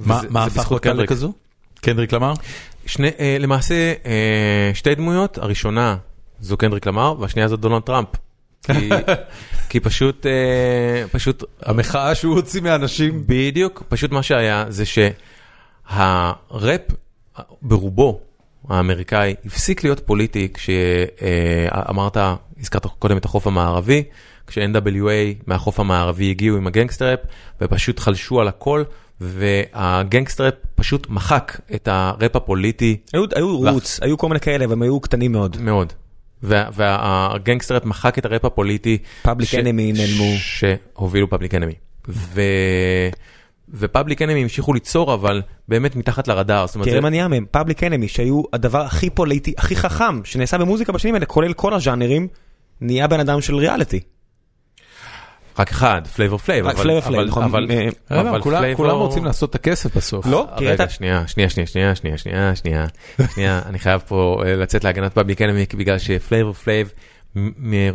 מה 0.00 0.16
וזה- 0.18 0.26
מה 0.30 0.44
הפך 0.44 0.70
אותה 0.70 0.88
קנדריק. 0.88 1.10
לכזו? 1.10 1.32
קנדריק 1.80 2.12
למר? 2.12 2.32
שני, 2.86 3.10
אה, 3.20 3.36
למעשה 3.40 3.92
אה, 4.06 4.70
שתי 4.74 4.94
דמויות, 4.94 5.38
הראשונה 5.38 5.96
זו 6.40 6.56
קנדריק 6.56 6.86
למר 6.86 7.14
והשנייה 7.20 7.48
זו 7.48 7.56
דונלד 7.56 7.82
טראמפ. 7.82 8.08
כי, 9.68 9.80
פשוט, 9.80 10.26
אה, 10.26 11.04
פשוט 11.12 11.44
המחאה 11.62 12.14
שהוא 12.14 12.34
הוציא 12.34 12.60
מאנשים. 12.60 13.22
בדיוק, 13.26 13.82
פשוט 13.88 14.12
מה 14.12 14.22
שהיה 14.22 14.64
זה 14.68 14.84
שהראפ 15.90 16.80
ברובו 17.62 18.20
האמריקאי 18.68 19.34
הפסיק 19.44 19.84
להיות 19.84 20.00
פוליטי 20.00 20.48
כשאמרת, 20.54 22.16
הזכרת 22.60 22.86
קודם 22.86 23.16
את 23.16 23.24
החוף 23.24 23.46
המערבי, 23.46 24.04
כש-NWA 24.46 25.42
מהחוף 25.46 25.80
המערבי 25.80 26.30
הגיעו 26.30 26.56
עם 26.56 26.66
ה 26.66 26.71
gangsta 26.71 27.04
rap 27.04 27.18
ופשוט 27.60 27.98
חלשו 28.00 28.40
על 28.40 28.48
הכל 28.48 28.82
וה 29.20 29.42
gangsta 29.42 30.20
rap 30.20 30.54
פשוט 30.74 31.10
מחק 31.10 31.60
את 31.74 31.88
הראפ 31.90 32.36
הפוליטי 32.36 32.96
היו, 33.12 33.24
היו 33.34 33.58
Roots, 33.58 34.00
היו 34.02 34.18
כל 34.18 34.28
מיני 34.28 34.40
כאלה 34.40 34.68
והם 34.68 34.82
היו 34.82 35.00
קטנים 35.00 35.32
מאוד. 35.32 35.56
מאוד. 35.60 35.92
וה- 36.44 36.68
וה 36.72 36.91
gangsta 36.91 37.56
rap 37.56 37.84
מחק 37.84 38.18
את 38.18 38.24
הראפ 38.24 38.44
הפוליטי. 38.44 38.98
ש- 39.50 39.54
Enemy 39.54 39.98
נעלמו. 39.98 40.32
שהובילו 40.38 41.30
Public 41.30 41.54
Enemy. 41.54 41.72
ו 43.74 43.81
Public 43.81 44.22
Enemy 44.22 44.42
המשיכו 44.42 44.72
ליצור 44.72 45.14
אבל 45.14 45.42
באמת 45.68 45.96
מתחת 45.96 46.28
לרדאר. 46.28 46.66
תראה 46.90 47.00
מה 47.00 47.10
נהיה 47.10 47.28
מהם, 47.28 47.44
Public 47.50 47.82
Enemy 47.84 48.08
שהיו 48.08 48.42
הדבר 48.52 48.80
הכי 48.80 49.10
פוליטי, 49.10 49.54
הכי 49.58 49.76
חכם 49.76 50.24
שנעשה 50.24 50.58
במוזיקה 50.58 50.92
בשנים 50.92 51.14
האלה, 51.14 51.26
כולל 51.26 51.52
כל 51.52 51.74
הז'אנרים, 51.74 52.28
נהיה 52.80 53.06
בן 53.06 53.20
אדם 53.20 53.40
של 53.40 53.54
ריאליטי. 53.54 54.00
רק 55.58 55.70
אחד, 55.70 56.02
Flavor 56.06 56.38
Flav. 56.38 56.66
רק 56.66 56.76
Flavor 56.76 57.00
Flav, 57.00 57.28
נכון. 57.28 57.44
אבל 57.44 57.66
אה, 57.70 57.88
אה, 58.10 58.40
Flavor... 58.42 58.76
כולם 58.76 58.96
רוצים 58.96 59.24
לעשות 59.24 59.50
את 59.50 59.54
הכסף 59.54 59.96
בסוף. 59.96 60.26
לא? 60.26 60.46
רגע, 60.56 60.88
שנייה, 60.88 61.26
שנייה, 61.26 61.50
שנייה, 61.50 61.66
שנייה, 61.66 61.94
שנייה, 61.94 62.16
שנייה, 62.18 62.56
שנייה, 62.56 62.86
שנייה, 63.34 63.60
אני 63.68 63.78
חייב 63.78 64.02
פה 64.08 64.42
אה, 64.46 64.56
לצאת 64.56 64.84
להגנת 64.84 65.12
Public 65.12 65.42
Enemy 65.42 65.66
בגלל 65.76 65.98
ש 65.98 66.11
Flavor 66.11 66.52
Flav 66.52 66.92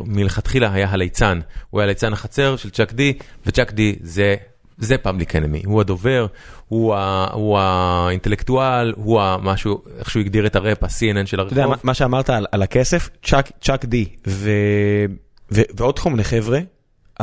מלכתחילה 0.05 0.73
היה 0.73 0.87
הליצן. 0.89 1.39
הוא 1.69 1.81
היה 1.81 1.87
ליצן 1.87 2.13
החצר 2.13 2.55
של 2.55 2.69
צ'אק 2.69 2.93
די, 2.93 3.13
וצ'אק 3.45 3.71
די 3.71 3.95
זה... 4.01 4.35
זה 4.79 4.97
פאבליק 4.97 5.35
אנמי, 5.35 5.61
הוא 5.65 5.81
הדובר, 5.81 6.25
הוא, 6.67 6.95
ה, 6.95 7.27
הוא 7.33 7.59
האינטלקטואל, 7.59 8.93
הוא 8.95 9.21
משהו, 9.41 9.81
איך 9.99 10.09
שהוא 10.09 10.21
הגדיר 10.21 10.45
את 10.45 10.55
הראפ, 10.55 10.83
ה-CNN 10.83 11.25
של 11.25 11.39
הרחוב. 11.39 11.57
אתה 11.57 11.61
יודע, 11.61 11.75
מה, 11.83 11.93
שאמרת 11.93 12.29
על, 12.29 12.45
על 12.51 12.61
הכסף, 12.61 13.09
צ'אק, 13.61 13.85
די 13.85 14.05
ו, 14.27 14.49
ו, 15.51 15.61
ועוד 15.77 15.99
כל 15.99 16.09
מיני 16.09 16.23
חבר'ה, 16.23 16.59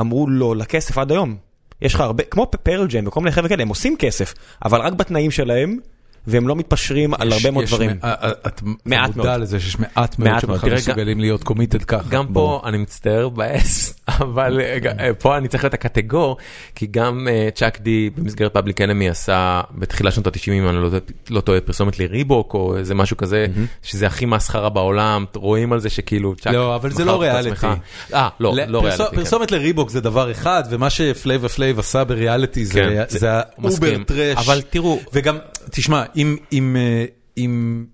אמרו 0.00 0.28
לא 0.28 0.56
לכסף 0.56 0.98
עד 0.98 1.12
היום. 1.12 1.36
יש 1.82 1.94
לך 1.94 2.00
הרבה, 2.00 2.24
כמו 2.24 2.50
פרל 2.62 2.86
ג'ם 2.86 3.06
וכל 3.06 3.20
מיני 3.20 3.32
חבר'ה 3.32 3.48
כאלה, 3.48 3.62
הם 3.62 3.68
עושים 3.68 3.96
כסף, 3.96 4.34
אבל 4.64 4.80
רק 4.80 4.92
בתנאים 4.92 5.30
שלהם, 5.30 5.78
והם 6.26 6.48
לא 6.48 6.56
מתפשרים 6.56 7.14
על 7.14 7.32
הרבה 7.32 7.50
מאוד 7.50 7.64
דברים. 7.64 7.90
אה, 8.04 8.14
אה, 8.22 8.30
את 8.46 8.62
מודע 8.62 9.06
מאוד. 9.16 9.40
לזה 9.40 9.60
שיש 9.60 9.78
מעט 9.78 10.18
מאוד. 10.18 10.40
שבכלל 10.40 10.74
מסוגלים 10.74 11.20
להיות 11.20 11.44
committed 11.44 11.84
ככה. 11.84 12.08
גם. 12.10 12.26
פה 12.32 12.62
אני 12.64 12.78
מצטער 12.78 13.28
מבאס, 13.28 13.94
אבל 14.08 14.60
אה, 14.60 14.78
אה, 15.00 15.14
פה 15.14 15.36
אני 15.36 15.48
צריך 15.48 15.64
להיות 15.64 15.74
הקטגור, 15.74 16.36
כי 16.74 16.86
גם 16.90 17.28
צ'אק 17.54 17.80
די 17.80 18.10
במסגרת 18.16 18.54
פאבליק 18.54 18.80
אנמי 18.80 19.08
עשה 19.08 19.60
בתחילת 19.74 20.12
שנות 20.12 20.26
ה-90, 20.26 20.50
אם 20.52 20.68
אני 20.68 20.76
לא, 20.76 20.88
לא 21.30 21.40
טועה, 21.40 21.60
פרסומת 21.60 21.98
לריבוק 21.98 22.54
או 22.54 22.76
איזה 22.76 22.94
משהו 22.94 23.16
כזה, 23.16 23.46
שזה 23.82 24.06
הכי 24.06 24.26
מסחרה 24.26 24.68
בעולם, 24.68 25.24
רואים 25.34 25.72
על 25.72 25.80
זה 25.80 25.90
שכאילו 25.90 26.34
צ'אק 26.36 26.52
לא, 26.52 26.74
אבל 26.76 26.90
זה 26.90 27.04
לא 27.04 27.20
ריאליטי. 27.20 27.66
אה, 28.14 28.28
לא, 28.40 28.54
לא 28.68 28.80
ריאליטי. 28.82 29.04
כן. 29.10 29.16
פרסומת 29.16 29.52
לריבוק 29.52 29.90
זה 29.90 30.00
דבר 30.00 30.30
אחד, 30.30 30.62
ומה 30.70 30.90
שפלייבור 30.90 31.46
פלייב 31.46 31.78
עשה 31.78 32.04
בריאליטי 32.04 32.64
זה 32.64 32.72
כן, 32.74 33.28
ה 33.62 33.69
over. 33.69 34.04
trash. 34.06 34.36
אבל 34.36 34.60
תראו- 34.70 35.00
וגם, 35.12 35.38
תשמע, 35.70 36.04
אם- 36.16 36.36
אם, 36.52 36.76
אה, 36.76 37.04
אם 37.36 37.84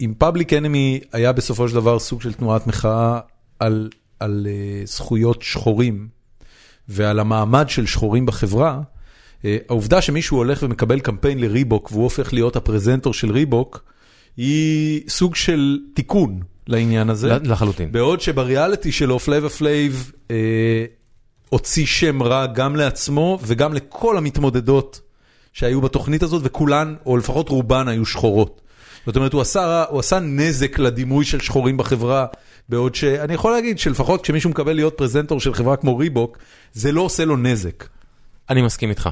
אם 0.00 0.14
פאבליק 0.18 0.52
אנמי 0.52 1.00
היה 1.12 1.32
בסופו 1.32 1.68
של 1.68 1.74
דבר 1.74 1.98
סוג 1.98 2.22
של 2.22 2.32
תנועת 2.32 2.66
מחאה 2.66 3.20
על 3.58 3.90
על, 4.20 4.46
אה, 4.50 4.82
זכויות 4.86 5.42
שחורים 5.42 6.08
ועל 6.88 7.18
המעמד 7.20 7.68
של 7.68 7.86
שחורים 7.86 8.26
בחברה, 8.26 8.80
אה, 9.44 9.56
העובדה 9.68 10.02
שמישהו 10.02 10.36
הולך 10.36 10.62
ומקבל 10.62 11.00
קמפיין 11.00 11.38
לריבוק 11.38 11.88
והוא 11.92 12.04
הופך 12.04 12.32
להיות 12.32 12.56
הפרזנטור 12.56 13.14
של 13.14 13.30
ריבוק, 13.32 13.84
היא 14.36 15.02
סוג 15.08 15.34
של 15.34 15.78
תיקון 15.94 16.40
לעניין 16.66 17.10
הזה. 17.10 17.38
לחלוטין. 17.44 17.92
בעוד 17.92 18.20
שבריאליטי 18.20 18.92
שלו 18.92 19.18
פלייבור 19.18 19.48
פלייב 19.48 20.12
אה, 20.30 20.84
הוציא 21.48 21.86
שם 21.86 22.22
רע 22.22 22.46
גם 22.46 22.76
לעצמו 22.76 23.38
וגם 23.42 23.72
לכל 23.74 24.16
המתמודדות 24.18 25.00
שהיו 25.52 25.80
בתוכנית 25.80 26.22
הזאת 26.22 26.42
וכולן, 26.44 26.94
או 27.06 27.16
לפחות 27.16 27.48
רובן 27.48 27.88
היו 27.88 28.06
שחורות. 28.06 28.60
זאת 29.06 29.16
אומרת, 29.16 29.32
הוא 29.32 29.40
עשה, 29.40 29.84
הוא 29.88 30.00
עשה 30.00 30.18
נזק 30.18 30.78
לדימוי 30.78 31.24
של 31.24 31.40
שחורים 31.40 31.76
בחברה, 31.76 32.26
בעוד 32.68 32.94
שאני 32.94 33.34
יכול 33.34 33.52
להגיד 33.52 33.78
שלפחות 33.78 34.22
כשמישהו 34.22 34.50
מקבל 34.50 34.72
להיות 34.72 34.94
פרזנטור 34.96 35.40
של 35.40 35.54
חברה 35.54 35.76
כמו 35.76 35.98
ריבוק, 35.98 36.38
זה 36.72 36.92
לא 36.92 37.00
עושה 37.00 37.24
לו 37.24 37.36
נזק. 37.36 37.86
אני 38.50 38.62
מסכים 38.62 38.90
איתך. 38.90 39.08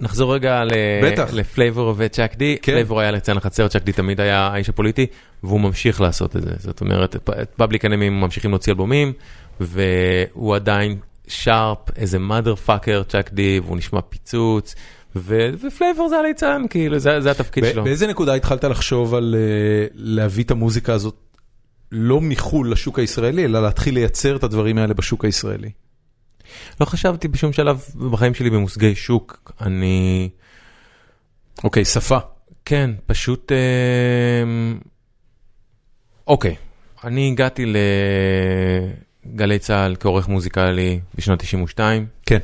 נחזור 0.00 0.34
רגע 0.34 0.64
ל- 0.64 0.70
בטח. 1.04 1.32
לפלייבור 1.32 1.94
וצ'אק 1.96 2.36
די, 2.36 2.56
כן. 2.62 2.72
פלייבור 2.72 3.00
היה 3.00 3.10
ליצן 3.10 3.36
החצר, 3.36 3.68
צ'אק 3.68 3.82
די 3.84 3.92
תמיד 3.92 4.20
היה 4.20 4.38
האיש 4.46 4.68
הפוליטי, 4.68 5.06
והוא 5.42 5.60
ממשיך 5.60 6.00
לעשות 6.00 6.36
את 6.36 6.42
זה. 6.42 6.50
זאת 6.58 6.80
אומרת, 6.80 7.16
פאבליק 7.56 7.84
אנמי 7.84 8.08
ממשיכים 8.08 8.50
להוציא 8.50 8.72
אלבומים, 8.72 9.12
והוא 9.60 10.54
עדיין 10.54 10.96
שרפ, 11.28 11.78
איזה 11.96 12.18
mother 12.18 12.68
fucker 12.68 13.04
צ'אק 13.08 13.32
די, 13.32 13.60
והוא 13.64 13.76
נשמע 13.76 14.00
פיצוץ, 14.00 14.74
ופלייבור 15.16 16.08
זה 16.08 16.16
הליצן, 16.18 16.62
כאילו, 16.70 16.98
זה 16.98 17.20
זה 17.20 17.30
התפקיד 17.30 17.64
שלו. 17.72 17.84
באיזה 17.84 18.06
נקודה 18.06 18.34
התחלת 18.34 18.64
לחשוב 18.64 19.14
על 19.14 19.34
אה, 19.38 19.86
להביא 19.94 20.44
את 20.44 20.50
המוזיקה 20.50 20.92
הזאת 20.92 21.16
לא 21.92 22.20
מחו"ל 22.20 22.72
לשוק 22.72 22.98
הישראלי, 22.98 23.44
אלא 23.44 23.62
להתחיל 23.62 23.94
לייצר 23.94 24.36
את 24.36 24.44
הדברים 24.44 24.78
האלה 24.78 24.94
בשוק 24.94 25.24
הישראלי? 25.24 25.70
לא 26.80 26.86
חשבתי 26.86 27.28
בשום 27.28 27.52
שלב 27.52 27.84
בחיים 28.10 28.34
שלי 28.34 28.50
במושגי 28.50 28.94
שוק, 28.94 29.52
אני... 29.60 30.28
אוקיי, 31.64 31.84
שפה. 31.84 32.18
כן, 32.64 32.90
פשוט... 33.06 33.52
אה, 33.52 34.76
אוקיי, 36.26 36.54
אני 37.04 37.30
הגעתי 37.30 37.64
לגלי 39.26 39.58
צה"ל 39.58 39.96
כעורך 40.00 40.28
מוזיקלי 40.28 41.00
בשנת 41.14 41.38
92. 41.38 42.06
כן. 42.26 42.38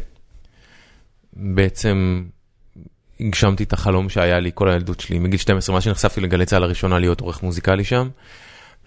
בעצם 1.33 2.25
הגשמתי 3.21 3.65
את 3.65 3.73
החלום 3.73 4.09
שהיה 4.09 4.41
לי 4.41 4.51
כל 4.55 4.71
הילדות 4.71 5.01
שלי, 5.01 5.19
מגיל 5.19 5.39
12, 5.39 5.75
מה 5.75 5.81
שנחשפתי 5.81 6.21
לגלי 6.21 6.47
צה"ל 6.47 6.63
לראשונה 6.63 6.99
להיות 6.99 7.21
עורך 7.21 7.43
מוזיקלי 7.43 7.85
שם. 7.85 8.09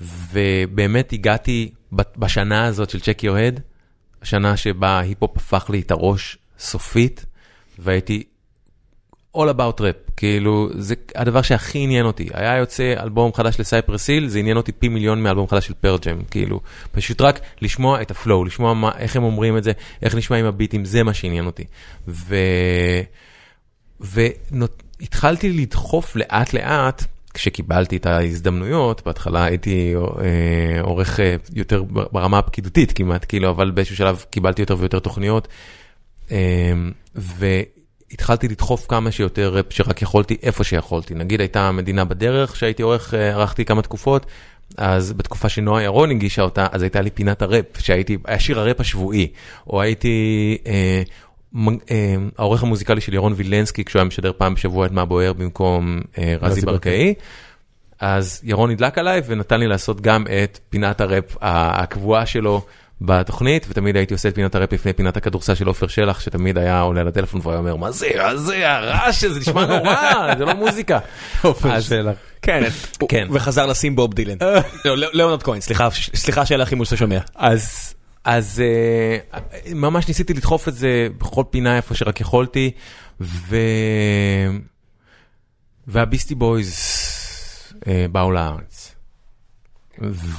ובאמת 0.02 1.14
הגעתי 1.14 1.72
בשנה 1.92 2.66
הזאת 2.66 2.90
של 2.90 3.00
צ'קי 3.00 3.28
אוהד, 3.28 3.60
השנה 4.22 4.58
שבה 4.58 4.88
ההיפ-הופ 4.88 5.38
הפך 5.38 5.70
לי 5.70 5.80
את 5.80 5.92
הראש 5.92 6.38
סופית, 6.60 7.26
והייתי 7.80 8.24
all 9.38 9.50
about 9.58 9.80
rap, 9.80 10.12
כאילו 10.18 10.70
זה 10.74 10.96
הדבר 11.16 11.42
שהכי 11.42 11.80
עניין 11.80 12.06
אותי. 12.06 12.30
היה 12.34 12.58
יוצא 12.58 12.94
אלבום 13.00 13.34
חדש 13.34 13.60
לסייפרס 13.60 14.08
היל, 14.08 14.28
זה 14.28 14.40
עניין 14.40 14.58
אותי 14.58 14.72
פי 14.72 14.88
מיליון 14.88 15.24
מאלבום 15.24 15.48
חדש 15.48 15.68
של 15.68 15.74
פרג'ם, 15.74 16.24
כאילו, 16.32 16.62
פשוט 16.92 17.22
רק 17.22 17.40
לשמוע 17.62 18.02
את 18.02 18.12
הפלואו, 18.12 18.46
לשמוע 18.46 18.74
מה, 18.74 18.92
איך 18.98 19.16
הם 19.16 19.24
אומרים 19.24 19.58
את 19.58 19.64
זה, 19.64 19.72
איך 20.02 20.16
נשמע 20.16 20.38
עם 20.38 20.46
הביטים, 20.46 20.86
זה 20.86 21.04
מה 21.04 21.14
שעניין 21.14 21.46
אותי. 21.46 21.64
ו... 22.08 22.36
והתחלתי 24.04 25.52
לדחוף 25.52 26.16
לאט 26.16 26.54
לאט, 26.54 27.04
כשקיבלתי 27.34 27.98
את 27.98 28.06
ההזדמנויות, 28.06 29.02
בהתחלה 29.06 29.44
הייתי 29.44 29.96
אה, 29.96 30.82
עורך 30.82 31.20
אה, 31.20 31.36
יותר 31.54 31.84
ברמה 31.84 32.38
הפקידותית 32.38 32.92
כמעט, 32.92 33.26
כאילו, 33.28 33.50
אבל 33.50 33.72
באיזשהו 33.72 33.96
שלב 33.96 34.26
קיבלתי 34.30 34.62
יותר 34.62 34.76
ויותר 34.80 35.00
תוכניות. 35.00 35.48
אה, 36.32 36.74
והתחלתי 37.16 38.48
לדחוף 38.48 38.86
כמה 38.88 39.12
שיותר 39.12 39.62
שרק 39.70 40.02
יכולתי, 40.02 40.38
איפה 40.44 40.64
שיכולתי. 40.64 41.16
נגיד 41.16 41.40
הייתה 41.40 41.72
מדינה 41.72 42.06
בדרך 42.06 42.56
שהייתי 42.56 42.84
עורך, 42.84 43.14
ערכתי 43.14 43.66
כמה 43.66 43.82
תקופות, 43.82 44.26
אז 44.78 45.14
בתקופה 45.14 45.50
שנועה 45.50 45.84
ירון 45.84 46.12
הגישה 46.12 46.42
אותה, 46.42 46.68
אז 46.72 46.82
הייתה 46.82 47.02
לי 47.02 47.10
פינת 47.10 47.42
הראפ, 47.42 47.66
שהייתי, 47.80 48.18
היה 48.26 48.40
שיר 48.40 48.60
הראפ 48.60 48.80
השבועי, 48.80 49.28
או 49.68 49.82
הייתי 49.82 50.58
אה, 50.68 51.04
העורך 52.38 52.64
המוזיקלי 52.64 53.02
של 53.02 53.14
ירון 53.14 53.34
וילנסקי, 53.36 53.86
כשהוא 53.86 54.00
היה 54.00 54.08
משדר 54.08 54.32
פעם 54.38 54.54
בשבוע 54.54 54.86
את 54.86 54.92
מה 54.92 55.06
בוער 55.06 55.34
במקום 55.34 56.02
אה, 56.18 56.36
רזי 56.42 56.62
ברקאי. 56.62 57.14
אז 58.00 58.42
ירון 58.44 58.72
נדלק 58.72 58.98
עליי 58.98 59.22
ונתן 59.26 59.60
לי 59.60 59.68
לעשות 59.68 60.02
גם 60.02 60.26
את 60.44 60.60
פינת 60.70 61.02
הראפ 61.02 61.38
הקבועה 61.42 62.26
שלו 62.26 62.62
בתוכנית, 63.02 63.66
ותמיד 63.70 63.96
הייתי 63.96 64.14
עושה 64.14 64.30
את 64.30 64.36
פינת 64.36 64.56
הראפ 64.56 64.74
לפני 64.74 64.94
פינת 64.94 65.18
הכדורסל 65.18 65.56
של 65.56 65.68
עופר 65.68 65.88
שלח, 65.88 66.20
שתמיד 66.20 66.58
היה 66.58 66.82
עולה 66.82 67.04
לטלפון 67.04 67.40
והוא 67.44 67.52
היה 67.52 67.60
אומר, 67.60 67.76
מה 67.76 67.92
זה, 67.92 68.08
מה 68.18 68.36
זה, 68.36 68.72
הרעש 68.72 69.24
הזה 69.24 69.40
נשמע 69.40 69.66
נורא, 69.66 69.96
זה 70.38 70.46
לא 70.46 70.54
מוזיקה. 70.54 71.00
עופר 71.42 71.80
שלח. 71.80 72.16
כן, 72.42 72.64
כן. 73.10 73.28
וחזר 73.32 73.66
לשים 73.66 73.96
בוב 73.96 74.14
דילן. 74.14 74.38
ליאונרד 75.14 75.44
כהן, 75.44 75.60
סליחה 76.16 76.46
שאלה 76.46 76.66
חימוש 76.66 76.90
שאתה 76.90 76.98
שומע. 76.98 77.20
אז 77.36 77.94
אז 78.24 78.62
uh, 79.34 79.74
ממש 79.76 80.08
ניסיתי 80.08 80.34
לדחוף 80.34 80.68
את 80.68 80.76
זה 80.76 81.08
בכל 81.18 81.44
פינה 81.50 81.78
איפה 81.78 81.96
שרק 81.96 82.22
יכולתי, 82.22 82.72
ו... 83.22 83.58
והביסטי 85.88 86.36
בויז 86.36 86.76
uh, 87.72 87.88
באו 88.12 88.32
לארץ. 88.32 88.96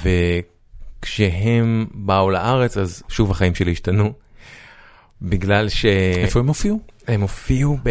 וכשהם 0.03 1.87
באו 1.95 2.31
לארץ, 2.31 2.77
אז 2.77 3.03
שוב 3.09 3.31
החיים 3.31 3.55
שלי 3.55 3.73
השתנו. 3.73 4.13
בגלל 5.23 5.69
ש... 5.69 5.85
איפה 6.25 6.41
הם 6.41 6.49
הופיעו? 6.49 6.81
הם 7.07 7.21
הופיעו 7.21 7.79
ב... 7.83 7.91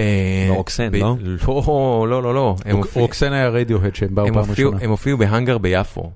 ברוקסן, 0.49 0.91
ב... 0.91 0.95
לא? 0.95 1.15
לא, 1.47 2.07
לא, 2.09 2.23
לא, 2.23 2.33
לא. 2.33 2.55
רוקסן 2.93 3.33
היה 3.33 3.49
רדיוהד 3.49 3.95
שהם 3.95 4.15
באו 4.15 4.27
פעם 4.33 4.51
ראשונה. 4.51 4.77
הם 4.81 4.89
הופיעו 4.89 5.17
בהאנגר 5.17 5.57
ביפו. 5.57 6.11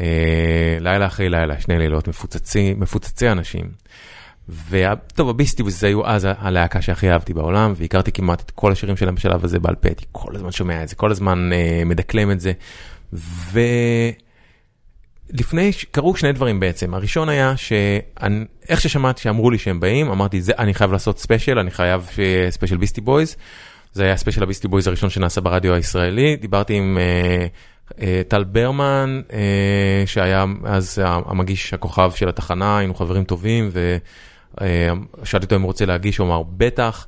אה, 0.00 0.78
לילה 0.80 1.06
אחרי 1.06 1.28
לילה, 1.28 1.60
שני 1.60 1.78
לילות 1.78 2.08
מפוצצי, 2.08 2.74
מפוצצי 2.74 3.28
אנשים. 3.28 3.68
וטוב, 4.70 5.28
הביסטי 5.28 5.62
בויז 5.62 5.84
היו 5.84 6.06
אז 6.06 6.28
הלהקה 6.38 6.82
שהכי 6.82 7.10
אהבתי 7.10 7.34
בעולם, 7.34 7.72
והכרתי 7.76 8.12
כמעט 8.12 8.40
את 8.40 8.50
כל 8.50 8.72
השירים 8.72 8.96
שלהם 8.96 9.14
בשלב 9.14 9.44
הזה 9.44 9.58
בעל 9.58 9.74
פה, 9.74 9.88
הייתי 9.88 10.04
כל 10.12 10.36
הזמן 10.36 10.52
שומע 10.52 10.82
את 10.82 10.88
זה, 10.88 10.96
כל 10.96 11.10
הזמן 11.10 11.50
אה, 11.52 11.82
מדקלם 11.84 12.30
את 12.30 12.40
זה. 12.40 12.52
ולפני, 15.32 15.70
קרו 15.90 16.16
שני 16.16 16.32
דברים 16.32 16.60
בעצם, 16.60 16.94
הראשון 16.94 17.28
היה 17.28 17.56
שאיך 17.56 18.80
ששמעתי 18.80 19.22
שאמרו 19.22 19.50
לי 19.50 19.58
שהם 19.58 19.80
באים, 19.80 20.10
אמרתי, 20.10 20.40
זה, 20.40 20.52
אני 20.58 20.74
חייב 20.74 20.92
לעשות 20.92 21.18
ספיישל, 21.18 21.58
אני 21.58 21.70
חייב 21.70 22.06
שיהיה 22.14 22.50
ספיישל 22.50 22.76
ביסטי 22.76 23.00
בויז. 23.00 23.36
זה 23.92 24.04
היה 24.04 24.16
ספיישל 24.16 24.42
הביסטי 24.42 24.68
בויז 24.68 24.86
הראשון 24.86 25.10
שנעשה 25.10 25.40
ברדיו 25.40 25.74
הישראלי, 25.74 26.36
דיברתי 26.36 26.74
עם... 26.74 26.98
אה, 27.00 27.46
טל 28.28 28.44
ברמן, 28.44 29.20
אה, 29.32 30.02
שהיה 30.06 30.44
אז 30.64 31.02
המגיש 31.04 31.74
הכוכב 31.74 32.10
של 32.14 32.28
התחנה, 32.28 32.78
היינו 32.78 32.94
חברים 32.94 33.24
טובים, 33.24 33.70
ושאלתי 34.60 35.44
אותו 35.44 35.56
אם 35.56 35.60
הוא 35.60 35.66
רוצה 35.66 35.86
להגיש, 35.86 36.18
הוא 36.18 36.26
אמר, 36.26 36.42
בטח. 36.56 37.06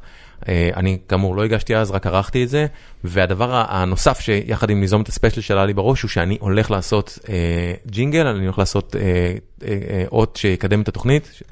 אה, 0.49 0.70
אני 0.76 0.99
כאמור 1.09 1.37
לא 1.37 1.45
הגשתי 1.45 1.76
אז, 1.76 1.91
רק 1.91 2.07
ערכתי 2.07 2.45
את 2.45 2.49
זה, 2.49 2.66
והדבר 3.05 3.64
הנוסף 3.68 4.20
שיחד 4.20 4.70
עם 4.70 4.81
ליזום 4.81 5.03
את 5.03 5.09
הספיישל 5.09 5.41
שעלה 5.41 5.66
לי 5.66 5.74
בראש, 5.74 6.03
הוא 6.03 6.09
שאני 6.09 6.39
הולך 6.41 6.70
לעשות 6.70 7.18
ג'ינגל, 7.87 8.26
אני 8.26 8.45
הולך 8.45 8.59
לעשות 8.59 8.97
אות 10.12 10.37
שיקדם 10.37 10.83
את 10.83 10.89
התוכנית 10.89 11.43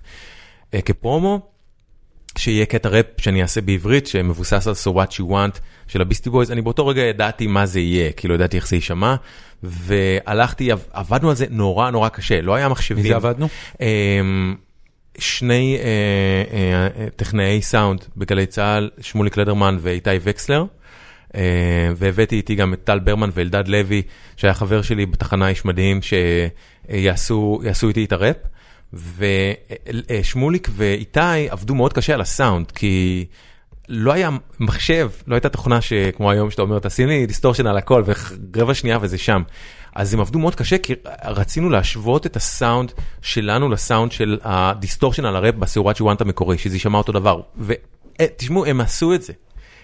כפרומו. 0.85 1.58
שיהיה 2.39 2.67
קטע 2.67 2.89
ראפ 2.89 3.07
שאני 3.19 3.43
אעשה 3.43 3.61
בעברית 3.61 4.07
שמבוסס 4.07 4.67
על 4.67 4.75
So 4.75 4.97
What 4.97 5.13
You 5.13 5.31
Want 5.31 5.61
של 5.89 6.01
הביסטי 6.01 6.31
בויז, 6.31 6.51
אני 6.51 6.63
באותו 6.63 6.87
רגע 6.87 7.03
ידעתי 7.03 7.47
מה 7.47 7.67
זה 7.67 7.81
יהיה, 7.81 8.13
כאילו 8.13 8.35
ידעתי 8.35 8.57
איך 8.57 8.69
זה 8.69 8.77
יישמע, 8.77 9.15
והלכתי, 9.63 10.71
עבדנו 10.93 11.29
על 11.29 11.37
זה 11.37 11.47
נורא 11.51 11.91
נורא 11.91 12.09
קשה, 12.09 12.41
לא 12.41 12.55
היה 12.55 12.69
מחשבים. 12.69 13.03
מי 13.03 13.09
זה 13.09 13.17
עבדנו? 13.17 13.49
אמ, 13.81 14.55
שני 15.19 15.79
אה, 15.83 16.59
אה, 17.03 17.11
טכנאי 17.17 17.63
סאונד 17.63 18.05
בגלי 18.17 18.47
צה"ל, 18.47 18.91
שמוליק 19.01 19.37
לדרמן 19.37 19.77
ואיתי 19.81 20.11
וקסלר. 20.23 20.65
Uh, 21.29 21.31
והבאתי 21.97 22.37
איתי 22.37 22.55
גם 22.55 22.75
את 22.75 22.85
טל 22.85 22.99
ברמן 22.99 23.31
ואלדד 23.33 23.69
לוי, 23.69 24.03
שהיה 24.37 24.55
חבר 24.55 24.83
שלי 24.83 25.07
בתחנה 25.07 25.49
איש 25.49 25.65
מדהים, 25.65 26.01
שיעשו 26.03 27.61
איתי 27.89 28.05
את 28.05 28.13
הראפ. 28.13 28.37
ושמוליק 28.93 30.69
ואיתי 30.73 31.49
עבדו 31.51 31.75
מאוד 31.75 31.93
קשה 31.93 32.15
על 32.15 32.21
הסאונד, 32.21 32.71
כי 32.71 33.27
לא 33.89 34.13
היה 34.13 34.31
מחשב, 34.61 35.11
לא 35.27 35.35
הייתה 35.35 35.49
תוכנה 35.49 35.81
שכמו 35.81 36.31
היום 36.31 36.51
שאתה 36.51 36.63
אומר, 36.63 36.79
תשים 36.79 37.09
לי 37.09 37.27
distortion 37.27 37.67
על 37.67 37.77
הכל 37.77 38.03
ורבע 38.55 38.75
שנייה 38.75 38.99
וזה 39.01 39.19
שם. 39.19 39.43
אז 39.95 40.15
הם 40.15 40.21
עבדו 40.21 40.39
מאוד 40.39 40.55
קשה 40.55 40.79
כי 40.79 40.95
רצינו 41.25 41.71
להשוות 41.71 42.27
את 42.27 42.37
הסאונד 42.37 42.93
שלנו 43.23 43.69
לסאונד 43.69 44.13
של 44.13 44.39
ה 44.43 44.50
distortion 44.50 45.25
על 45.25 45.37
הראפ 45.37 45.55
ב 45.55 45.69
So 45.69 45.97
What'cha 45.97 46.13
Want 46.13 46.21
המקורי, 46.21 46.59
שזה 46.59 46.77
יישמע 46.77 46.99
אותו 46.99 47.13
דבר. 47.13 47.41
ותשמעו, 47.57 48.67
הם 48.67 48.81
עשו 48.81 49.15
את 49.15 49.23
זה. 49.23 49.33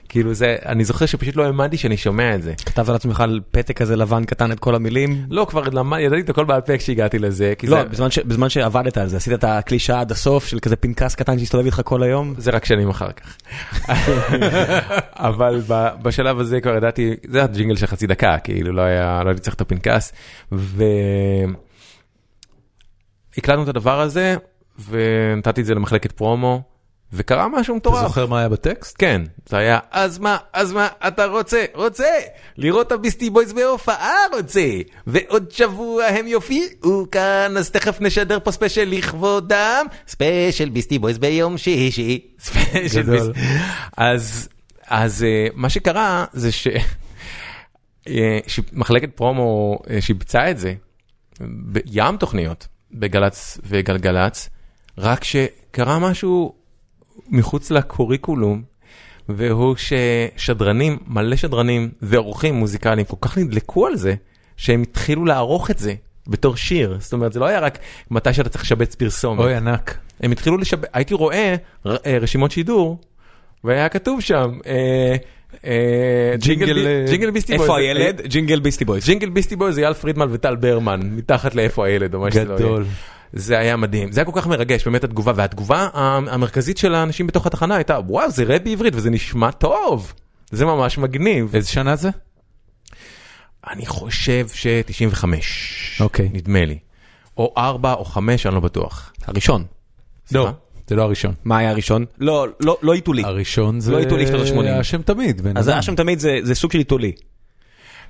כאילו 0.08 0.34
זה, 0.34 0.56
אני 0.66 0.84
זוכר 0.84 1.06
שפשוט 1.06 1.36
לא 1.36 1.44
האמנתי 1.44 1.76
שאני 1.76 1.96
שומע 1.96 2.34
את 2.34 2.42
זה. 2.42 2.54
כתב 2.66 2.90
על 2.90 2.96
עצמך 2.96 3.20
על 3.20 3.40
פתק 3.50 3.76
כזה 3.76 3.96
לבן 3.96 4.24
קטן 4.24 4.52
את 4.52 4.60
כל 4.60 4.74
המילים? 4.74 5.26
לא, 5.30 5.46
כבר 5.50 5.62
למד, 5.72 5.98
ידעתי 5.98 6.20
את 6.20 6.30
הכל 6.30 6.44
בעל 6.44 6.60
פה 6.60 6.78
כשהגעתי 6.78 7.18
לזה. 7.18 7.52
לא, 7.62 7.82
זה... 7.82 7.88
בזמן, 7.88 8.10
ש, 8.10 8.18
בזמן 8.18 8.48
שעבדת 8.48 8.96
על 8.96 9.08
זה, 9.08 9.16
עשית 9.16 9.32
את 9.32 9.44
הקלישה 9.44 10.00
עד 10.00 10.12
הסוף 10.12 10.46
של 10.46 10.58
כזה 10.58 10.76
פנקס 10.76 11.14
קטן 11.14 11.38
שהסתובב 11.38 11.64
איתך 11.64 11.80
כל 11.84 12.02
היום? 12.02 12.34
זה 12.38 12.50
רק 12.50 12.64
שנים 12.64 12.88
אחר 12.88 13.08
כך. 13.12 13.36
אבל 15.16 15.60
ב, 15.68 15.88
בשלב 16.02 16.38
הזה 16.38 16.60
כבר 16.60 16.76
ידעתי, 16.76 17.14
זה 17.28 17.38
היה 17.38 17.46
ג'ינגל 17.46 17.76
של 17.76 17.86
חצי 17.86 18.06
דקה, 18.06 18.38
כאילו 18.38 18.72
לא 18.72 18.82
היה, 18.82 19.20
לא 19.24 19.28
הייתי 19.28 19.42
צריך 19.42 19.56
את 19.56 19.60
הפנקס. 19.60 20.12
והקלטנו 20.52 21.54
את 23.62 23.68
הדבר 23.68 24.00
הזה, 24.00 24.36
ונתתי 24.88 25.60
את 25.60 25.66
זה 25.66 25.74
למחלקת 25.74 26.12
פרומו. 26.12 26.73
וקרה 27.16 27.48
משהו 27.48 27.76
מטורף. 27.76 27.98
אתה 27.98 28.08
זוכר 28.08 28.26
מה 28.26 28.38
היה 28.38 28.48
בטקסט? 28.48 28.96
כן, 28.98 29.22
זה 29.46 29.56
היה, 29.56 29.78
אז 29.90 30.18
מה, 30.18 30.36
אז 30.52 30.72
מה, 30.72 30.88
אתה 31.08 31.26
רוצה, 31.26 31.64
רוצה, 31.74 32.08
לראות 32.56 32.86
את 32.86 32.92
הביסטי 32.92 33.30
בויז 33.30 33.52
בהופעה 33.52 34.16
רוצה, 34.32 34.68
ועוד 35.06 35.50
שבוע 35.50 36.04
הם 36.04 36.26
יופיעו 36.26 37.06
כאן, 37.10 37.54
אז 37.58 37.70
תכף 37.70 38.00
נשדר 38.00 38.38
פה 38.40 38.50
ספיישל 38.50 38.84
לכבודם, 38.84 39.86
ספיישל 40.08 40.68
ביסטי 40.68 40.98
בויז 40.98 41.18
ביום 41.18 41.58
שישי, 41.58 42.20
ספיישל 42.38 43.02
ביסטי. 43.02 43.40
אז, 43.96 44.48
אז 44.86 45.22
אה, 45.22 45.46
מה 45.54 45.68
שקרה 45.68 46.24
זה 46.32 46.52
ש... 46.52 46.68
אה, 48.08 48.38
שמחלקת 48.46 49.10
פרומו 49.14 49.78
אה, 49.90 50.00
שיבצה 50.00 50.50
את 50.50 50.58
זה, 50.58 50.74
בין 51.72 52.16
תוכניות 52.16 52.68
בגל"צ 52.92 53.58
וגלגלצ, 53.64 54.48
רק 54.98 55.24
שקרה 55.24 55.98
משהו 55.98 56.63
מחוץ 57.28 57.70
ל 57.70 57.78
curriculum, 57.78 58.62
והוא 59.28 59.76
ששדרנים, 59.76 60.98
מלא 61.06 61.36
שדרנים 61.36 61.90
ועורכים 62.02 62.54
מוזיקליים 62.54 63.06
כל 63.06 63.16
כך 63.20 63.38
נדלקו 63.38 63.86
על 63.86 63.96
זה, 63.96 64.14
שהם 64.56 64.82
התחילו 64.82 65.24
לערוך 65.24 65.70
את 65.70 65.78
זה 65.78 65.94
בתור 66.26 66.56
שיר, 66.56 66.96
זאת 67.00 67.12
אומרת 67.12 67.32
זה 67.32 67.40
לא 67.40 67.46
היה 67.46 67.60
רק 67.60 67.78
מתי 68.10 68.32
שאתה 68.32 68.48
צריך 68.48 68.64
לשבץ 68.64 68.94
פרסומת. 68.94 69.40
אוי 69.40 69.54
ענק. 69.54 69.98
הם 70.20 70.32
התחילו 70.32 70.56
לשבץ, 70.56 70.88
הייתי 70.92 71.14
רואה 71.14 71.54
אה, 71.86 72.18
רשימות 72.20 72.50
שידור, 72.50 72.98
והיה 73.64 73.88
כתוב 73.88 74.20
שם, 74.20 74.58
אה, 74.66 75.16
אה, 75.66 76.34
ג'ינגל, 76.36 77.30
ביסטי 77.30 77.56
בויז. 77.56 77.62
איפה 77.62 77.78
הילד? 77.78 78.20
ג'ינגל 78.26 78.60
ביסטי 78.60 78.84
בויז. 78.84 79.06
ג'ינגל 79.06 79.28
ביסטי 79.28 79.56
בויז 79.56 79.78
אייל 79.78 79.92
פרידמן 79.92 80.26
וטל 80.30 80.56
ברמן, 80.56 81.00
מתחת 81.02 81.54
לאיפה 81.54 81.86
הילד 81.86 82.14
או 82.14 82.20
מה 82.20 82.30
שזה 82.30 82.44
לא 82.44 82.48
יהיה. 82.48 82.58
גדול. 82.58 82.84
זה 83.36 83.58
היה 83.58 83.76
מדהים, 83.76 84.12
זה 84.12 84.20
היה 84.20 84.24
כל 84.24 84.40
כך 84.40 84.46
מרגש, 84.46 84.84
באמת 84.84 85.04
התגובה, 85.04 85.32
והתגובה 85.36 85.88
המרכזית 85.94 86.78
של 86.78 86.94
האנשים 86.94 87.26
בתוך 87.26 87.46
התחנה 87.46 87.76
הייתה, 87.76 87.98
וואו, 88.06 88.30
זה 88.30 88.44
ראפ 88.44 88.62
בעברית 88.62 88.94
וזה 88.96 89.10
נשמע 89.10 89.50
טוב, 89.50 90.12
זה 90.50 90.64
ממש 90.64 90.98
מגניב. 90.98 91.54
איזה 91.54 91.68
שנה 91.68 91.96
זה? 91.96 92.10
אני 93.70 93.86
חושב 93.86 94.46
ש-95, 94.54 95.24
אוקיי. 96.00 96.28
נדמה 96.32 96.64
לי. 96.64 96.78
או 97.36 97.54
4 97.58 97.92
או 97.92 98.04
5, 98.04 98.46
אני 98.46 98.54
לא 98.54 98.60
בטוח. 98.60 99.12
הראשון. 99.26 99.64
לא, 100.32 100.50
זה 100.86 100.96
לא 100.96 101.02
הראשון. 101.02 101.34
מה 101.44 101.58
היה 101.58 101.70
הראשון? 101.70 102.04
לא, 102.18 102.46
לא, 102.60 102.76
לא 102.82 102.92
עיתולי. 102.92 103.22
הראשון 103.24 103.80
זה 103.80 103.92
לא 103.92 103.98
עיתולי 103.98 104.26
שנות 104.26 104.40
ה-שמונים. 104.40 104.74
השם 104.74 105.02
תמיד. 105.02 105.46
אז 105.56 105.68
אדם. 105.68 105.74
היה 105.74 105.82
שם 105.82 105.94
תמיד 105.94 106.18
זה 106.18 106.38
זה 106.42 106.54
סוג 106.54 106.72
של 106.72 106.78
עיתולי. 106.78 107.12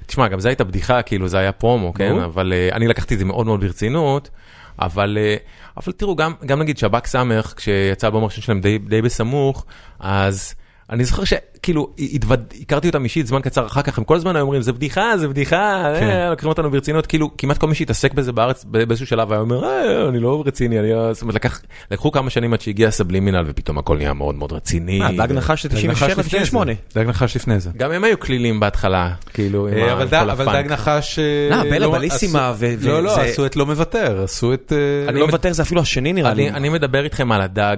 תשמע, 0.06 0.28
גם 0.28 0.40
זו 0.40 0.48
הייתה 0.48 0.64
בדיחה, 0.64 1.02
כאילו 1.02 1.28
זה 1.28 1.38
היה 1.38 1.52
פרומו, 1.52 1.94
כן? 1.94 2.18
אבל 2.18 2.52
אה, 2.52 2.68
אני 2.76 2.88
לקחתי 2.88 3.14
את 3.14 3.18
זה 3.18 3.24
מאוד 3.24 3.46
מאוד 3.46 3.60
ברצינות, 3.60 4.30
אבל 4.78 5.18
אה, 5.20 5.36
אבל 5.76 5.92
תראו, 5.92 6.16
גם 6.16 6.32
גם 6.46 6.58
נגיד 6.58 6.78
שב"כ 6.78 7.06
סמך, 7.06 7.54
כשיצא 7.56 8.06
האלבום 8.06 8.22
הראשון 8.22 8.42
שלהם 8.42 8.60
די 8.88 9.02
בסמוך, 9.02 9.66
אז 10.00 10.54
אני 10.90 11.04
זוכר 11.04 11.22
שכאילו 11.24 11.88
התווד- 11.98 12.54
הכרתי 12.62 12.88
אותם 12.88 13.04
אישית 13.04 13.26
זמן 13.26 13.40
קצר 13.40 13.66
אחר 13.66 13.82
כך, 13.82 13.98
הם 13.98 14.04
כל 14.04 14.16
הזמן 14.16 14.36
היו 14.36 14.42
אומרים, 14.42 14.62
זה 14.62 14.72
בדיחה, 14.72 15.16
זה 15.18 15.28
בדיחה, 15.28 15.92
כן. 16.00 16.08
אה, 16.08 16.30
לוקחים 16.30 16.48
אותנו 16.48 16.70
ברצינות, 16.70 17.06
כאילו 17.06 17.36
כמעט 17.38 17.58
כל 17.58 17.66
מי 17.68 17.74
שהתעסק 17.74 18.12
בזה 18.14 18.32
בארץ 18.32 18.64
באיזשהו 18.64 19.06
שלב 19.06 19.32
היה 19.32 19.40
אומר, 19.40 19.64
"אה, 19.64 20.08
אני 20.08 20.18
לא 20.20 20.42
רציני, 20.46 20.78
אני 20.80 20.90
לא-" 20.92 21.12
זאת 21.12 21.22
אומרת, 21.22 21.34
לקח- 21.34 21.60
לקחו 21.90 22.12
כמה 22.12 22.30
שנים 22.30 22.52
עד 22.52 22.60
שהגיע 22.60 22.90
סבלימינל 22.90 23.44
ופתאום 23.46 23.78
הכל 23.78 23.96
נהיה 23.96 24.12
מאוד 24.12 24.34
מאוד 24.34 24.52
רציני. 24.52 24.98
מה, 24.98 25.12
דג 25.12 25.32
נחש 25.32 25.66
נחש 25.66 25.66
97, 25.66 26.08
לפני 26.10 26.22
98. 26.24 26.72
זה. 26.92 27.00
דג 27.00 27.08
נחש 27.08 27.36
לפני 27.36 27.60
זה. 27.60 27.70
גם 27.76 27.92
הם 27.92 28.04
היו 28.04 28.20
כלילים 28.20 28.60
בהתחלה, 28.60 29.10
כאילו, 29.34 29.68
עם 29.68 29.74
אה, 29.74 29.92
אבל 29.92 30.02
עם 30.02 30.08
דג- 30.08 30.22
כל 30.24 30.30
אבל 30.30 30.48
הפאנק. 30.48 30.64
דג 30.66 30.72
נחש... 30.72 31.18
אה, 31.18 31.24
לא, 31.56 31.62
בלה 31.62 31.78
לא- 31.78 31.92
בליסימה 31.92 32.50
עשו- 32.50 32.56
ו- 32.60 32.88
לא, 32.88 33.02
לא, 33.02 33.20
עשו 33.20 33.46
את 33.46 33.56
לא 33.56 33.66
מוותר, 33.66 34.22
עשו 34.24 34.54
את... 34.54 34.72
אה, 35.04 35.08
אני 35.10 35.20
לא 35.20 35.26
מוותר 35.26 35.52
זה 35.52 35.62
אפילו 35.62 35.80
השני 35.80 36.12
נראה 36.12 36.34
לי. 36.34 36.48
אני, 36.48 36.56
אני 36.56 36.68
מדבר 36.68 37.04
איתכם 37.04 37.32
על 37.32 37.40
הדג 37.40 37.76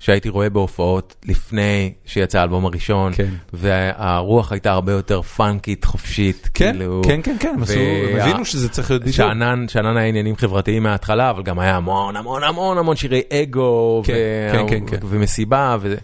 שהייתי 0.00 0.28
רואה 0.28 0.50
בהופעות 0.50 1.16
לפני 1.24 1.92
שיצא 2.04 2.40
האלבום 2.40 2.66
הראשון, 2.66 3.12
כן. 3.14 3.28
והרוח 3.52 4.52
הייתה 4.52 4.72
הרבה 4.72 4.92
יותר 4.92 5.22
פאנקית, 5.22 5.84
חופשית, 5.84 6.48
כן, 6.54 6.72
כאילו, 6.72 7.02
כן, 7.04 7.20
כן, 7.22 7.36
כן, 7.40 7.52
הם 7.54 7.62
עשו- 7.62 7.72
הם 8.12 8.20
הבינו 8.20 8.44
שזה 8.44 8.68
צריך 8.68 8.90
להיות 8.90 9.02
בדיוק. 9.02 9.16
שאנן, 9.16 9.96
היה 9.96 10.06
עניינים 10.06 10.36
חברתיים 10.36 10.82
מההתחלה, 10.82 11.30
אבל 11.30 11.42
גם 11.42 11.58
היה 11.58 11.76
המון 11.76 12.16
המון 12.16 12.42
המון 12.44 12.78
המון 12.78 12.96
שירי 12.96 13.22
אגו, 13.32 14.02
כן, 14.04 14.12
ו- 14.14 14.52
כן, 14.52 14.86
כן, 14.86 14.86
כן. 14.86 15.06
ומסיבה, 15.08 15.76
ו... 15.80 15.94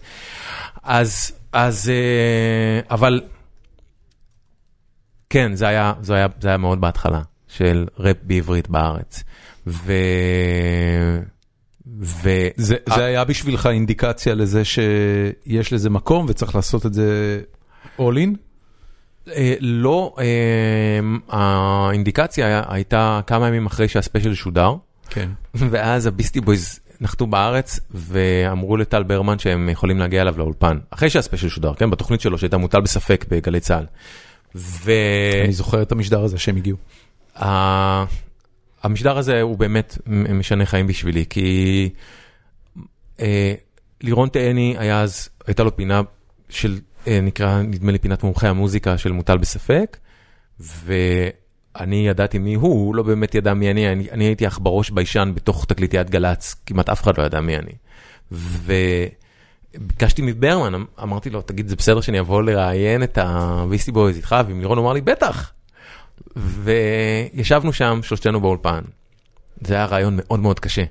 אז, 0.83 1.33
אז, 1.53 1.91
אה, 1.91 2.95
אבל, 2.95 3.21
כן, 5.31 5.55
זה 5.55 5.69
היה, 5.69 5.93
זה 6.01 6.15
היה, 6.15 6.27
זה 6.41 6.49
היה 6.49 6.57
מאוד 6.57 6.81
בהתחלה, 6.81 7.21
של 7.49 7.87
ראפ 7.99 8.17
בעברית 8.23 8.69
בארץ. 8.69 9.23
ו... 9.67 9.93
ו... 12.01 12.31
זה 12.57 12.77
זה 12.95 13.05
היה 13.05 13.25
בשבילך 13.25 13.67
אינדיקציה 13.67 14.35
לזה 14.35 14.63
שיש 14.65 15.73
לזה 15.73 15.91
מקום 15.91 16.27
וצריך 16.29 16.55
לעשות 16.55 16.87
את 16.87 16.95
זה 16.95 17.41
all 17.99 18.17
in? 18.17 18.37
אה, 19.29 19.55
לא, 19.61 20.15
אה, 20.19 21.01
האינדיקציה 21.29 22.63
הייתה 22.69 23.21
כמה 23.27 23.49
ימים 23.49 23.67
אחרי 23.67 23.89
שהספיישל 23.89 24.35
שודר, 24.35 24.75
כן. 25.11 25.31
ואז 25.71 26.07
הביסטי 26.07 26.41
בויז 26.41 26.81
נחתו 27.01 27.27
בארץ 27.27 27.81
ואמרו 27.91 28.77
לטל 28.77 29.03
ברמן 29.03 29.39
שהם 29.39 29.69
יכולים 29.69 29.99
להגיע 29.99 30.23
אליו 30.23 30.39
לאולפן, 30.39 30.79
אחרי 30.91 31.11
שהספיישל 31.11 31.49
שודר, 31.49 31.75
כן, 31.75 31.91
בתוכנית 31.91 32.21
שלו 32.21 32.39
שהייתה 32.39 32.57
מוטל 32.57 32.81
בספק 32.81 33.25
בגלי 33.31 33.61
צה"ל. 33.61 33.87
אני 35.45 35.53
זוכר 35.53 35.83
את 35.83 35.93
המשדר 35.93 36.25
הזה 36.25 36.39
שהם 36.39 36.57
הגיעו. 36.57 36.77
והמשדר 38.87 39.19
הזה 39.19 39.43
הוא 39.43 39.59
באמת 39.59 39.99
משנה 40.09 40.67
חיים 40.67 40.87
בשבילי, 40.87 41.25
כי 41.31 41.91
אה, 43.21 43.55
לירון 44.01 44.29
תהני 44.29 44.75
היה 44.79 45.03
אז, 45.03 45.29
הייתה 45.47 45.63
לו 45.63 45.77
פינה 45.77 46.01
של, 46.49 46.79
אה, 47.07 47.21
נקרא, 47.21 47.63
נדמה 47.63 47.93
לי 47.93 47.99
פינת 47.99 48.23
מומחי 48.23 48.49
המוזיקה 48.49 48.99
של 48.99 49.13
מוטל 49.13 49.39
בספק, 49.39 49.97
ואני 50.61 52.09
ידעתי 52.09 52.39
מי 52.39 52.55
הוא, 52.55 52.73
הוא 52.73 52.95
לא 52.95 53.03
באמת 53.03 53.35
ידע 53.35 53.55
מי 53.55 53.71
אני, 53.71 53.93
אני, 53.93 54.11
אני 54.11 54.25
הייתי 54.25 54.47
אח 54.47 54.59
בראש 54.59 54.91
ביישן 54.91 55.33
בתוך 55.35 55.65
תקליטיית 55.65 56.11
גל"צ, 56.11 56.55
כמעט 56.67 56.89
אף 56.89 57.03
אחד 57.03 57.19
לא 57.19 57.23
ידע 57.23 57.41
מי 57.41 57.57
אני. 57.57 57.73
וביקשתי 59.75 60.23
מברמן, 60.23 60.75
אמ- 60.75 60.85
אמרתי 61.03 61.31
לו, 61.31 61.43
תגיד, 61.43 61.69
זה 61.69 61.77
בסדר 61.77 62.01
שאני 62.01 62.21
אבוא 62.21 62.43
לראיין 62.43 63.03
את 63.03 63.19
הביסטי 63.23 63.93
בויז 63.93 64.17
איתך? 64.17 64.37
ועם 64.49 64.61
לירון 64.61 64.79
אמר 64.79 64.93
לי, 64.93 65.01
בטח. 65.01 65.53
וישבנו 66.37 67.73
שם 67.73 68.01
שלושתנו 68.03 68.41
באולפן. 68.41 68.81
זה 69.61 69.75
היה 69.75 69.85
רעיון 69.85 70.15
מאוד 70.17 70.41
מאוד 70.41 70.61
קשה. 70.61 70.85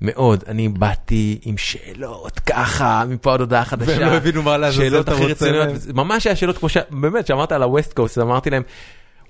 מאוד, 0.00 0.44
אני 0.48 0.68
באתי 0.68 1.38
עם 1.42 1.58
שאלות 1.58 2.38
ככה, 2.38 3.04
מפה 3.08 3.34
עד 3.34 3.40
הודעה 3.40 3.64
חדשה. 3.64 3.92
והם 3.92 4.00
לא 4.00 4.16
הבינו 4.16 4.42
מה 4.42 4.56
לעזאזל 4.56 4.82
שאלות 4.82 5.08
הכי 5.08 5.26
רציניות, 5.26 5.68
ממש 5.94 6.26
היה 6.26 6.36
שאלות 6.36 6.58
כמו 6.58 6.68
ש... 6.68 6.76
באמת, 6.90 7.26
שאמרת 7.26 7.52
על 7.52 7.62
ה-West 7.62 7.92
Coast, 7.98 8.02
אז 8.02 8.18
אמרתי 8.18 8.50
להם, 8.50 8.62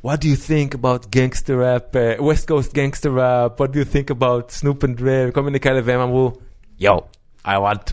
What 0.06 0.18
do 0.18 0.24
you 0.24 0.36
think 0.48 0.74
about 0.74 1.06
gangster 1.16 1.56
rap, 1.56 1.96
uh, 1.96 2.22
West 2.22 2.48
Coast 2.48 2.74
gangster 2.74 3.10
rap, 3.10 3.60
what 3.60 3.72
do 3.72 3.78
you 3.78 3.84
think 3.94 4.10
about 4.10 4.60
Snoop 4.60 4.84
and 4.84 5.00
Dre, 5.00 5.32
כל 5.32 5.42
מיני 5.42 5.60
כאלה, 5.60 5.80
והם 5.84 6.00
אמרו, 6.00 6.32
Yo, 6.80 7.00
I 7.44 7.48
want 7.48 7.92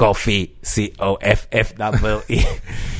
coffee, 0.00 0.66
C-O-F-F-W-E, 0.66 2.36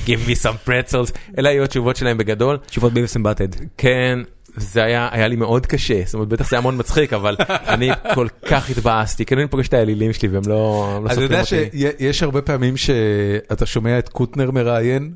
give 0.06 0.28
me 0.28 0.34
some 0.44 0.68
pretzels, 0.68 1.12
אלה 1.38 1.48
היו 1.48 1.64
התשובות 1.64 1.96
שלהם 1.96 2.18
בגדול. 2.18 2.58
תשובות 2.66 2.92
Beavis 2.92 3.16
and 3.16 3.24
Butt-Head. 3.24 3.48
כן, 3.76 4.18
זה 4.56 4.84
היה, 4.84 5.08
היה 5.12 5.28
לי 5.28 5.36
מאוד 5.36 5.66
קשה, 5.66 6.02
זאת 6.04 6.14
אומרת 6.14 6.28
בטח 6.28 6.50
זה 6.50 6.56
היה 6.56 6.60
מאוד 6.60 6.74
מצחיק, 6.74 7.12
אבל 7.12 7.36
אני 7.48 7.90
כל 8.14 8.26
כך 8.46 8.70
התבאסתי, 8.70 9.24
כאילו 9.24 9.40
אני 9.40 9.48
פוגש 9.48 9.68
את 9.68 9.74
האלילים 9.74 10.12
שלי 10.12 10.28
והם 10.28 10.42
לא, 10.46 10.54
לא 11.04 11.10
אז 11.10 11.18
אתה 11.18 11.26
סופרים 11.26 11.30
יודע 11.30 11.40
אותי. 11.40 11.98
שיש 12.08 12.22
הרבה 12.22 12.42
פעמים 12.42 12.76
שאתה 12.76 13.66
שומע 13.66 13.98
את 13.98 14.08
קוטנר 14.08 14.50
מראיין, 14.50 15.14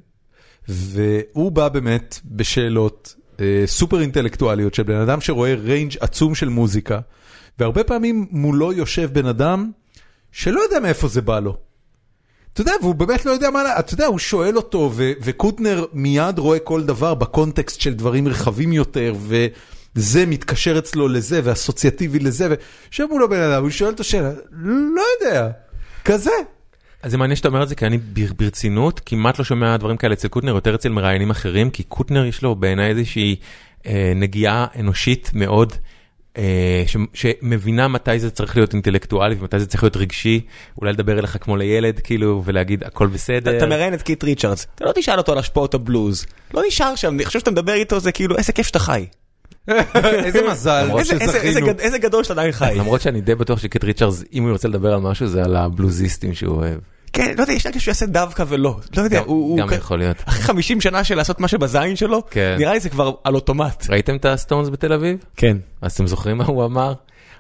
והוא 0.69 1.53
בא 1.53 1.69
באמת 1.69 2.21
בשאלות 2.25 3.15
אה, 3.41 3.63
סופר 3.67 4.01
אינטלקטואליות 4.01 4.75
של 4.75 4.83
בן 4.83 4.95
אדם 5.01 5.21
שרואה 5.21 5.55
range 5.55 5.95
עצום 6.01 6.35
של 6.35 6.49
מוזיקה, 6.49 6.99
והרבה 7.59 7.85
פעמים 7.85 8.27
מולו 8.31 8.73
יושב 8.73 9.11
בן 9.13 9.27
אדם 9.27 9.71
שלא 10.33 10.61
יודע 10.61 10.81
מאיפה 10.81 11.09
זה 11.09 11.23
בא 11.23 11.41
לו. 11.41 11.57
אתה 12.57 12.63
יודע, 12.63 12.73
והוא 12.83 12.95
באמת 12.95 13.27
לא 13.27 13.31
יודע 13.31 13.51
מה, 13.51 13.79
אתה 13.79 13.95
יודע, 13.95 14.07
הוא 14.07 14.19
שואל 14.19 14.57
אותו, 14.57 14.93
וקוטנר 14.97 15.85
מיד 15.93 16.39
רואה 16.39 16.59
כל 16.59 16.83
דבר 16.83 17.15
בקונטקסט 17.15 17.81
של 17.81 17.95
דברים 17.95 18.29
רחבים 18.29 18.73
יותר, 18.73 19.15
וזה 19.97 20.27
מתקשר 20.27 20.79
אצלו 20.79 21.09
לזה, 21.09 21.41
ואסוציאטיבי 21.45 22.19
לזה, 22.19 22.49
ויושב 22.49 23.05
מולו 23.11 23.29
בן 23.29 23.41
אדם, 23.41 23.63
הוא 23.63 23.71
שואל 23.71 23.91
אותו 23.91 24.05
שאלה, 24.05 24.31
לא 24.95 25.03
יודע, 25.21 25.51
כזה. 26.05 26.31
אז 27.03 27.11
זה 27.11 27.19
מעניין 27.19 27.37
שאתה 27.37 27.49
אומר 27.49 27.63
את 27.63 27.69
זה, 27.69 27.75
כי 27.75 27.87
אני 27.87 27.99
בר- 27.99 28.33
ברצינות 28.39 29.01
כמעט 29.07 29.39
לא 29.39 29.45
שומע 29.45 29.77
דברים 29.77 29.97
כאלה 29.97 30.15
אצל 30.15 30.29
קוטנר, 30.29 30.55
יותר 30.55 30.75
אצל 30.75 30.89
מראיינים 30.89 31.31
אחרים, 31.31 31.71
כי 31.71 31.83
קוטנר 31.83 32.25
יש 32.25 32.43
לו 32.43 32.55
בעיניי 32.55 32.91
איזושהי 32.91 33.37
אה, 33.87 34.13
נגיעה 34.17 34.67
אנושית 34.79 35.31
מאוד, 35.35 35.73
שמבינה 37.15 37.89
מתי 37.89 38.19
זה 38.19 38.31
צריך 38.31 38.57
להיות 38.57 38.73
אינטלקטואלי 38.73 39.37
ומתי 39.39 39.59
זה 39.59 39.67
צריך 39.67 39.83
להיות 39.83 39.97
רגשי, 39.97 40.41
אולי 40.81 40.93
לדבר 40.93 41.19
אליך 41.19 41.37
כמו 41.41 41.57
לילד, 41.57 42.01
כאילו, 42.01 42.43
ולהגיד 42.45 42.85
הכל 42.85 43.07
בסדר. 43.07 43.57
אתה 43.57 43.67
מראיין 43.67 43.95
את 43.95 44.03
קיט 44.03 44.25
ריצ'רדס, 44.25 44.67
אתה 44.75 44.85
לא 44.85 44.93
תשאל 44.95 45.19
אותו 45.19 45.33
על 45.33 45.39
השפעות 45.39 45.75
הבלוז. 45.75 46.27
לא 46.55 46.63
נשאר 46.67 46.95
שם, 46.95 47.15
אני 47.15 47.25
חושב 47.25 47.39
שאתה 47.39 47.51
מדבר 47.51 47.73
איתו 47.73 48.01
זה 48.01 48.13
כאילו 48.13 48.37
איזה 48.37 48.53
כיף 48.53 48.67
שאתה 48.67 48.79
חי. 48.79 49.07
איזה 50.25 50.41
מזל 50.51 50.89
שזכינו. 51.05 51.67
איזה 51.79 51.99
גדול 51.99 52.25
שאתה 52.25 52.35
עדיין 52.35 52.53
חי. 52.53 52.75
למרות 52.79 53.01
שאני 53.01 53.21
די 53.21 53.35
בטוח 53.35 53.59
שקט 53.59 53.85
ריצ'רדס, 53.85 54.25
אם 54.33 54.43
הוא 54.43 54.51
ירצה 54.51 54.69
לדבר 54.69 54.93
על 54.95 55.01
משהו, 55.01 55.27
זה 55.27 55.45
על 55.45 55.57
הבלוזיסטים 55.57 56.35
שהוא 56.35 56.57
אוהב. 56.57 56.79
כן, 57.17 57.35
לא 57.37 57.43
יודע, 57.43 57.53
יש 57.53 57.67
לי 57.67 57.81
שהוא 57.81 57.91
יעשה 57.91 58.07
דווקא 58.07 58.45
ולא. 58.49 58.77
לא 58.97 59.03
יודע, 59.03 59.21
הוא... 59.27 59.59
גם 59.59 59.69
יכול 59.73 59.99
להיות. 59.99 60.17
אחרי 60.27 60.43
50 60.43 60.81
שנה 60.81 61.05
של 61.05 61.15
לעשות 61.15 61.41
משהו 61.41 61.59
בזין 61.59 61.97
שלו, 61.97 62.23
כן. 62.31 62.57
נראה 62.59 62.73
לי 62.73 62.81
זה 62.81 62.89
כבר 62.89 63.13
על 63.25 63.35
אוטומט. 63.35 63.87
ראיתם 63.91 64.17
את 64.17 64.25
הסטונס 64.25 64.69
בתל 64.69 64.93
אביב? 64.93 65.25
כן. 65.37 65.57
אז 65.83 65.93
אתם 65.93 66.07
זוכרים 66.07 66.39
מה 66.39 66.45
הוא 66.45 66.65
אמר? 66.65 66.93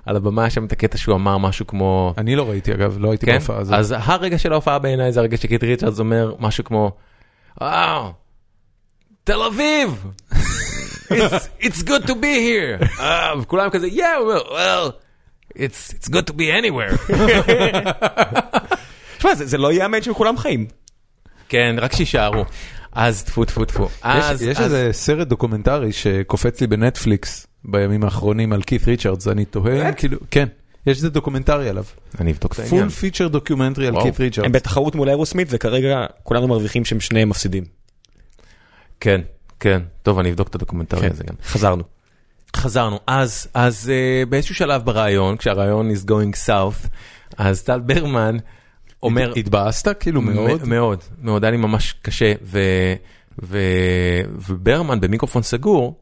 על 0.07 0.16
הבמה 0.16 0.43
היה 0.43 0.51
שם 0.51 0.64
את 0.64 0.72
הקטע 0.72 0.99
שהוא 0.99 1.14
אמר 1.14 1.39
משהו 1.39 1.66
כמו... 1.66 2.14
אני 2.18 2.37
לא 2.37 2.51
ראיתי 2.51 2.74
אגב, 2.74 2.97
לא 3.01 3.11
הייתי 3.11 3.27
כן? 3.27 3.33
בהופעה 3.33 3.59
הזאת. 3.59 3.74
אז 3.74 3.95
הרגע 3.99 4.39
של 4.39 4.53
ההופעה 4.53 4.79
בעיניי 4.79 5.12
זה 5.12 5.20
הרגע 5.20 5.37
שקיט 5.37 5.64
ריצ'רדס 5.64 5.99
אומר 5.99 6.35
משהו 6.39 6.64
כמו, 6.64 6.93
וואו, 7.61 8.12
תל 9.24 9.43
אביב! 9.43 10.07
It's, 11.61 11.83
good 11.83 12.07
to 12.07 12.12
be 12.12 12.37
here! 12.47 13.01
אה, 13.01 13.33
וכולם 13.41 13.70
כזה, 13.70 13.87
yeah, 13.87 14.18
well, 14.51 14.93
it's, 15.55 15.95
it's 15.95 16.09
good 16.09 16.27
to 16.27 16.33
be 16.33 16.51
anywhere. 16.51 16.97
תשמע, 19.18 19.34
זה 19.34 19.46
זה 19.46 19.58
לא 19.58 19.72
ייאמן 19.72 20.02
שהם 20.02 20.14
כולם 20.14 20.36
חיים. 20.38 20.66
כן, 21.48 21.76
רק 21.78 21.92
שיישארו. 21.92 22.44
אז 22.92 23.22
טפו 23.24 23.44
טפו 23.44 23.64
טפו. 23.64 23.84
יש- 23.84 23.90
אז, 24.04 24.42
יש 24.42 24.56
אז- 24.58 24.64
איזה 24.64 24.88
סרט 24.92 25.28
דוקומנטרי 25.28 25.92
שקופץ 25.92 26.60
לי 26.60 26.66
בנטפליקס 26.66 27.46
בימים 27.64 28.04
האחרונים 28.04 28.52
על 28.52 28.62
קית 28.62 28.86
ריצ'רדס, 28.86 29.28
אני 29.28 29.44
תוהה, 29.44 29.92
כאילו, 29.92 30.18
כן, 30.30 30.48
יש 30.86 30.96
איזה 30.96 31.10
דוקומנטרי 31.10 31.68
עליו. 31.68 31.84
אני 32.20 32.32
אבדוק 32.32 32.52
את 32.54 32.58
העניין. 32.58 32.80
full 32.80 32.88
feature 32.90 33.28
דוקומנטרי 33.28 33.86
על. 33.86 34.02
קית 34.03 34.20
ריצ'רדס. 34.20 34.46
הם 34.46 34.52
בתחרות 34.52 34.94
מול 34.94 35.08
אירוסמית 35.08 35.48
וכרגע 35.50 35.96
כולנו 36.22 36.48
מרוויחים 36.48 36.84
שהם 36.84 37.00
שניהם 37.00 37.28
מפסידים. 37.28 37.64
כן, 39.00 39.20
כן. 39.60 39.82
טוב, 40.02 40.18
אני 40.18 40.30
אבדוק 40.30 40.48
את 40.48 40.54
הדוקומנטרי 40.54 41.00
כן. 41.00 41.10
הזה 41.12 41.24
גם. 41.24 41.34
חזרנו. 41.44 41.82
חזרנו, 42.56 43.00
אז, 43.06 43.48
אז 43.54 43.92
uh, 44.24 44.28
באיזשהו 44.28 44.54
שלב 44.54 44.82
בראיון, 44.84 45.36
כשהראיון 45.36 45.90
is 45.90 46.04
going 46.08 46.46
south, 46.48 46.88
אז 47.38 47.62
טל 47.62 47.80
ברמן 47.80 48.36
אומר... 49.07 49.32
התבאסת 49.36 49.96
כאילו 50.00 50.22
מאוד? 50.22 50.64
מאוד, 50.64 51.02
מאוד, 51.22 51.44
היה 51.44 51.50
לי 51.50 51.57
ממש 51.57 51.94
קשה, 52.02 52.32
ו, 52.42 52.59
ו, 53.42 53.59
וברמן 54.48 55.00
במיקרופון 55.00 55.42
סגור, 55.42 55.96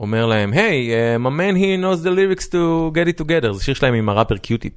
אומר 0.00 0.26
להם, 0.26 0.52
היי, 0.52 0.90
hey, 0.90 1.18
uh, 1.18 1.26
my 1.26 1.30
man 1.30 1.56
he 1.56 1.82
knows 1.82 2.04
the 2.04 2.10
lyrics 2.10 2.46
to 2.48 2.92
get 2.94 3.08
it 3.08 3.24
together, 3.24 3.52
זה 3.52 3.64
שיר 3.64 3.74
שלהם 3.74 3.94
עם 3.94 4.08
הראפר 4.08 4.36
קיוטיפ. 4.36 4.72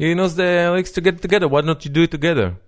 He 0.00 0.02
knows 0.02 0.36
the 0.36 0.38
lyrics 0.38 0.92
to 0.92 1.00
get 1.00 1.24
it 1.24 1.28
together, 1.28 1.48
why 1.48 1.62
not 1.62 1.86
you 1.86 1.90
do 1.90 2.12
it 2.12 2.18
together? 2.18 2.66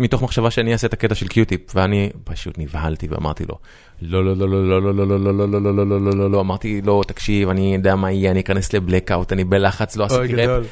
מתוך 0.00 0.22
מחשבה 0.22 0.50
שאני 0.50 0.72
אעשה 0.72 0.86
את 0.86 0.92
הקטע 0.92 1.14
של 1.14 1.28
קיוטיפ, 1.28 1.76
ואני 1.76 2.10
פשוט 2.24 2.58
נבהלתי 2.58 3.06
ואמרתי 3.10 3.44
לו, 3.48 3.58
לא, 4.02 4.24
לא, 4.24 4.36
לא, 4.36 4.48
לא, 4.48 4.68
לא, 4.68 4.82
לא, 4.82 5.08
לא, 5.08 5.20
לא, 5.20 5.20
לא, 5.20 5.48
לא, 5.48 5.48
לא, 5.48 5.74
לא, 5.74 5.86
לא, 5.86 6.00
לא, 6.00 6.18
לא, 6.18 6.30
לא, 6.30 6.40
אמרתי 6.40 6.80
לו, 6.84 7.02
תקשיב, 7.02 7.48
אני 7.48 7.74
יודע 7.74 7.96
מה 7.96 8.12
יהיה, 8.12 8.30
אני 8.30 8.40
אכנס 8.40 8.72
לבלקאוט, 8.72 9.32
אני 9.32 9.44
בלחץ, 9.44 9.96
לא 9.96 10.04
עשיתי 10.04 10.34
ראפ. 10.34 10.66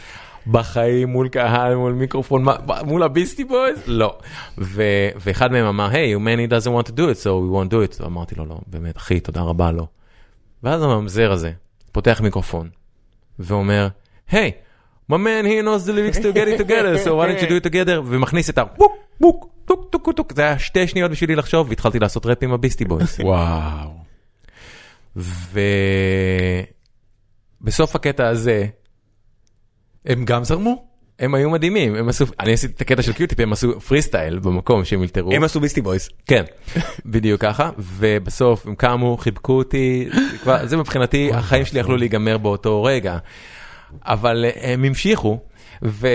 בחיים 0.47 1.09
מול 1.09 1.29
קהל, 1.29 1.75
מול 1.75 1.93
מיקרופון, 1.93 2.45
מול 2.85 3.03
הביסטי 3.03 3.45
בויז? 3.45 3.79
לא. 3.87 4.19
ו- 4.59 5.09
ואחד 5.17 5.53
מהם 5.53 5.65
אמר, 5.65 5.89
היי, 5.91 6.17
hey, 6.17 6.19
man 6.19 6.51
he 6.51 6.51
doesn't 6.51 6.71
want 6.71 6.89
to 6.89 6.93
do 6.93 7.03
it, 7.03 7.25
so 7.25 7.27
we 7.27 7.51
won't 7.55 7.71
do 7.71 8.01
it. 8.01 8.05
אמרתי 8.07 8.35
לו, 8.35 8.47
לא, 8.47 8.59
באמת, 8.67 8.97
אחי, 8.97 9.21
תודה 9.21 9.41
רבה, 9.41 9.73
לא. 9.73 9.87
ואז 10.63 10.83
הממזר 10.83 11.33
הזה 11.33 11.53
פותח 11.93 12.21
מיקרופון 12.21 12.69
ואומר, 13.39 13.89
היי, 14.31 14.53
my 15.13 15.15
man 15.15 15.45
he 15.45 15.65
knows 15.65 15.87
the 15.87 15.93
lyrics 15.93 16.19
to 16.19 16.35
get 16.35 16.49
it 16.49 16.59
together, 16.59 17.05
so 17.05 17.09
why 17.09 17.27
don't 17.29 17.41
you 17.43 17.49
do 17.49 17.57
it 17.61 17.71
together, 17.71 18.01
ומכניס 18.05 18.51
את 18.51 18.59
הבוק, 18.59 18.93
בוק, 19.21 19.49
טוק, 19.65 19.89
טוק, 19.91 20.13
טוק, 20.17 20.33
זה 20.33 20.43
היה 20.43 20.59
שתי 20.59 20.87
שניות 20.87 21.11
בשבילי 21.11 21.35
לחשוב, 21.35 21.69
והתחלתי 21.69 21.99
לעשות 21.99 22.27
ראפ 22.27 22.43
עם 22.43 22.53
הביסטי 22.53 22.85
בויז. 22.85 23.17
וואו. 23.21 23.91
ובסוף 27.63 27.97
הקטע 27.97 28.29
הזה, 28.29 28.67
הם 30.07 30.25
גם 30.25 30.45
זרמו? 30.45 30.85
הם 31.19 31.35
היו 31.35 31.51
מדהימים, 31.51 31.95
הם 31.95 32.09
עשו, 32.09 32.25
אני 32.41 32.53
עשיתי 32.53 32.75
את 32.77 32.81
הקטע 32.81 33.03
של 33.03 33.13
קיוטיפ, 33.13 33.41
הם 33.41 33.53
עשו 33.53 33.81
פריסטייל 33.81 34.39
במקום 34.39 34.85
שהם 34.85 35.03
אלתרו. 35.03 35.33
הם 35.33 35.45
עשו 35.45 35.61
ביסטי 35.61 35.81
בויז. 35.81 36.09
כן, 36.27 36.45
בדיוק 37.07 37.41
ככה, 37.41 37.71
ובסוף 37.79 38.67
הם 38.67 38.75
קמו, 38.75 39.17
חיבקו 39.17 39.53
אותי, 39.53 40.09
זה 40.65 40.77
מבחינתי, 40.77 41.31
החיים 41.33 41.65
שלי 41.65 41.81
יכלו 41.81 41.97
להיגמר 41.97 42.39
באותו 42.39 42.85
רגע. 42.85 43.19
אבל 44.03 44.45
הם 44.61 44.85
המשיכו, 44.85 45.39
ו... 45.83 46.09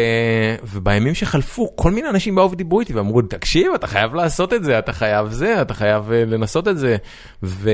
ובימים 0.63 1.15
שחלפו, 1.15 1.75
כל 1.75 1.91
מיני 1.91 2.09
אנשים 2.09 2.35
באו 2.35 2.51
ודיברו 2.51 2.79
איתי 2.79 2.93
ואמרו, 2.93 3.21
תקשיב, 3.21 3.73
אתה 3.75 3.87
חייב 3.87 4.15
לעשות 4.15 4.53
את 4.53 4.63
זה, 4.63 4.79
אתה 4.79 4.93
חייב 4.93 5.31
זה, 5.31 5.61
אתה 5.61 5.73
חייב 5.73 6.11
אה, 6.11 6.25
לנסות 6.25 6.67
את 6.67 6.77
זה. 6.77 6.97
ו... 7.43 7.69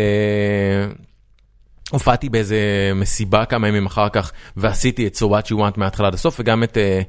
הופעתי 1.91 2.29
באיזה 2.29 2.57
מסיבה 2.95 3.45
כמה 3.45 3.67
ימים 3.67 3.85
אחר 3.85 4.09
כך, 4.09 4.31
ועשיתי 4.57 5.07
את 5.07 5.15
So 5.15 5.25
What 5.25 5.47
You 5.51 5.55
Want 5.55 5.77
מההתחלה 5.77 6.07
עד 6.07 6.13
הסוף, 6.13 6.39
וגם 6.39 6.63
את, 6.63 6.77
אה, 6.77 7.01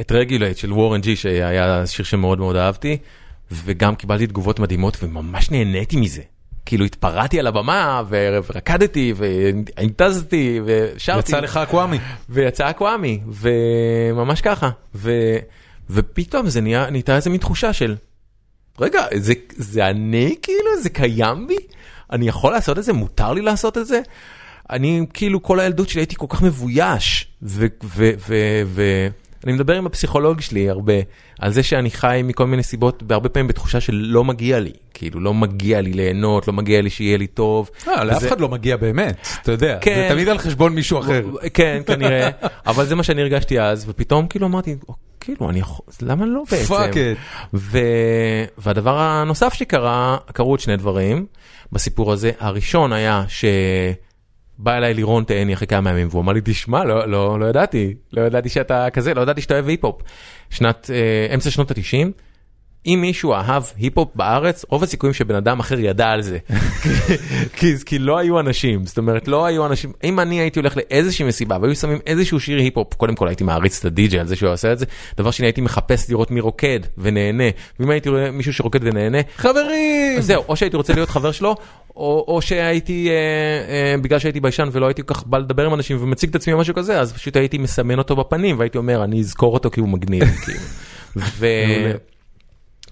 את 0.00 0.12
Regulate 0.12 0.56
של 0.56 0.72
וורן 0.72 1.00
ג'י, 1.00 1.16
שהיה 1.16 1.86
שיר 1.86 2.04
שמאוד 2.04 2.38
מאוד 2.38 2.56
אהבתי, 2.56 2.96
וגם 3.50 3.94
קיבלתי 3.94 4.26
תגובות 4.26 4.58
מדהימות, 4.58 4.96
וממש 5.02 5.50
נהניתי 5.50 5.96
מזה. 5.96 6.22
כאילו 6.66 6.84
התפרעתי 6.84 7.40
על 7.40 7.46
הבמה, 7.46 8.02
ורקדתי, 8.08 9.14
והנטזתי, 9.16 10.60
ושרתי. 10.64 11.32
יצא 11.32 11.40
לך 11.40 11.56
אקוואמי. 11.56 11.98
ויצא 12.28 12.70
אקוואמי, 12.70 13.20
וממש 13.26 14.40
ככה. 14.40 14.70
ו... 14.94 15.12
ופתאום 15.90 16.48
זה 16.48 16.60
נהיה, 16.60 16.90
נהייתה 16.90 17.16
איזה 17.16 17.30
מין 17.30 17.40
תחושה 17.40 17.72
של, 17.72 17.96
רגע, 18.80 19.02
זה, 19.14 19.32
זה 19.56 19.86
אני 19.86 20.34
כאילו, 20.42 20.82
זה 20.82 20.90
קיים 20.90 21.46
בי? 21.46 21.56
אני 22.12 22.28
יכול 22.28 22.52
לעשות 22.52 22.78
את 22.78 22.84
זה? 22.84 22.92
מותר 22.92 23.32
לי 23.32 23.42
לעשות 23.42 23.78
את 23.78 23.86
זה? 23.86 24.00
אני 24.70 25.06
כאילו 25.14 25.42
כל 25.42 25.60
הילדות 25.60 25.88
שלי 25.88 26.00
הייתי 26.00 26.14
כל 26.18 26.26
כך 26.28 26.42
מבויש, 26.42 27.28
ואני 27.42 29.12
מדבר 29.52 29.76
עם 29.76 29.86
הפסיכולוג 29.86 30.40
שלי 30.40 30.70
הרבה, 30.70 30.92
על 31.38 31.52
זה 31.52 31.62
שאני 31.62 31.90
חי 31.90 32.20
מכל 32.24 32.46
מיני 32.46 32.62
סיבות, 32.62 33.02
והרבה 33.08 33.28
פעמים 33.28 33.48
בתחושה 33.48 33.80
של 33.80 33.94
לא 33.94 34.24
מגיע 34.24 34.60
לי, 34.60 34.72
כאילו 34.94 35.20
לא 35.20 35.34
מגיע 35.34 35.80
לי 35.80 35.92
ליהנות, 35.92 36.48
לא 36.48 36.52
מגיע 36.52 36.82
לי 36.82 36.90
שיהיה 36.90 37.16
לי 37.16 37.26
טוב. 37.26 37.70
אה, 37.88 38.04
לאף 38.04 38.26
אחד 38.26 38.40
לא 38.40 38.48
מגיע 38.48 38.76
באמת, 38.76 39.26
אתה 39.42 39.52
יודע, 39.52 39.74
זה 39.74 39.78
כן. 39.80 40.06
תמיד 40.10 40.28
על 40.28 40.38
חשבון 40.38 40.74
מישהו 40.74 40.98
אחר. 40.98 41.22
כן, 41.54 41.82
כנראה, 41.86 42.30
אבל 42.66 42.86
זה 42.86 42.94
מה 42.94 43.02
שאני 43.02 43.22
הרגשתי 43.22 43.60
אז, 43.60 43.84
ופתאום 43.88 44.26
כאילו 44.28 44.46
אמרתי, 44.46 44.76
"או, 44.88 44.94
כאילו, 45.28 45.50
אני 45.50 45.58
יכול, 45.58 45.86
למה 46.02 46.26
לא 46.26 46.42
בעצם? 46.50 46.64
fuck 46.64 46.96
it. 46.96 47.16
ו... 47.54 47.78
והדבר 48.58 48.98
הנוסף 48.98 49.54
שקרה, 49.54 50.16
קרו 50.32 50.50
עוד 50.50 50.60
שני 50.60 50.76
דברים 50.76 51.26
בסיפור 51.72 52.12
הזה. 52.12 52.30
הראשון 52.38 52.92
היה 52.92 53.24
שבא 53.28 54.76
אליי 54.76 54.94
לירון 54.94 55.24
תאני 55.24 55.54
אחרי 55.54 55.66
כמה 55.66 55.90
ימים, 55.90 56.08
והוא 56.10 56.22
אמר 56.22 56.32
לי, 56.32 56.40
תשמע, 56.44 56.84
לא, 56.84 57.08
לא, 57.08 57.40
לא 57.40 57.46
ידעתי, 57.46 57.94
לא 58.12 58.22
ידעתי 58.22 58.48
שאתה 58.48 58.90
כזה, 58.90 59.14
לא 59.14 59.20
ידעתי 59.20 59.40
שאתה 59.40 59.54
אוהב 59.54 59.68
היפ-הופ. 59.68 60.02
שנת, 60.50 60.90
אה, 60.94 61.34
אמצע 61.34 61.50
שנות 61.50 61.70
ה-90. 61.70 62.10
אם 62.86 62.98
מישהו 63.00 63.32
אהב 63.32 63.62
היפ-הופ 63.78 64.08
בארץ, 64.14 64.64
רוב 64.68 64.82
הסיכויים 64.82 65.14
שבן 65.14 65.34
אדם 65.34 65.60
אחר 65.60 65.80
ידע 65.80 66.08
על 66.08 66.22
זה. 66.22 66.38
כי, 67.56 67.74
כי 67.86 67.98
לא 67.98 68.18
היו 68.18 68.40
אנשים, 68.40 68.86
זאת 68.86 68.98
אומרת, 68.98 69.28
לא 69.28 69.46
היו 69.46 69.66
אנשים, 69.66 69.92
אם 70.04 70.20
אני 70.20 70.40
הייתי 70.40 70.60
הולך 70.60 70.76
לאיזושהי 70.76 71.24
מסיבה 71.24 71.58
והיו 71.62 71.74
שמים 71.74 71.98
איזשהו 72.06 72.40
שיר 72.40 72.58
היפ-הופ, 72.58 72.94
קודם 72.94 73.14
כל 73.14 73.28
הייתי 73.28 73.44
מעריץ 73.44 73.78
את 73.78 73.84
הדי-ג'יי 73.84 74.20
על 74.20 74.26
זה 74.26 74.36
שהוא 74.36 74.52
עושה 74.52 74.72
את 74.72 74.78
זה, 74.78 74.86
דבר 75.16 75.30
שני 75.30 75.46
הייתי 75.46 75.60
מחפש 75.60 76.10
לראות 76.10 76.30
מי 76.30 76.40
רוקד 76.40 76.80
ונהנה, 76.98 77.44
ואם 77.80 77.90
הייתי 77.90 78.08
רואה 78.08 78.30
מישהו 78.30 78.52
שרוקד 78.52 78.80
ונהנה, 78.82 79.18
חברים! 79.36 80.20
זהו, 80.20 80.44
או 80.48 80.56
שהייתי 80.56 80.76
רוצה 80.76 80.94
להיות 80.94 81.08
חבר 81.08 81.32
שלו, 81.32 81.56
או, 81.96 82.24
או 82.28 82.42
שהייתי, 82.42 83.08
אה, 83.08 83.14
אה, 83.14 83.98
בגלל 84.02 84.18
שהייתי 84.18 84.40
ביישן 84.40 84.68
ולא 84.72 84.86
הייתי 84.86 85.02
כל 85.06 85.14
כך 85.14 85.26
בא 85.26 85.38
לדבר 85.38 85.66
עם 85.66 85.74
אנשים 85.74 86.02
ומציג 86.02 86.30
את 86.30 86.36
עצמי 86.36 86.52
או 86.52 86.58
משהו 86.58 86.74
כזה, 86.74 87.00
אז 87.00 87.12
פשוט 87.12 87.36
הייתי 87.36 87.58
מסמן 87.58 87.98
אותו 87.98 88.16
בפנים 88.16 88.58
והייתי 88.58 88.78
אומר, 88.78 89.04
אני 89.04 89.20
אזכור 89.20 89.54
אותו 89.54 89.70
כי 89.70 89.80
הוא 89.80 89.88
מגניב, 89.88 90.24
כאילו. 90.44 90.60
ו... 91.16 91.46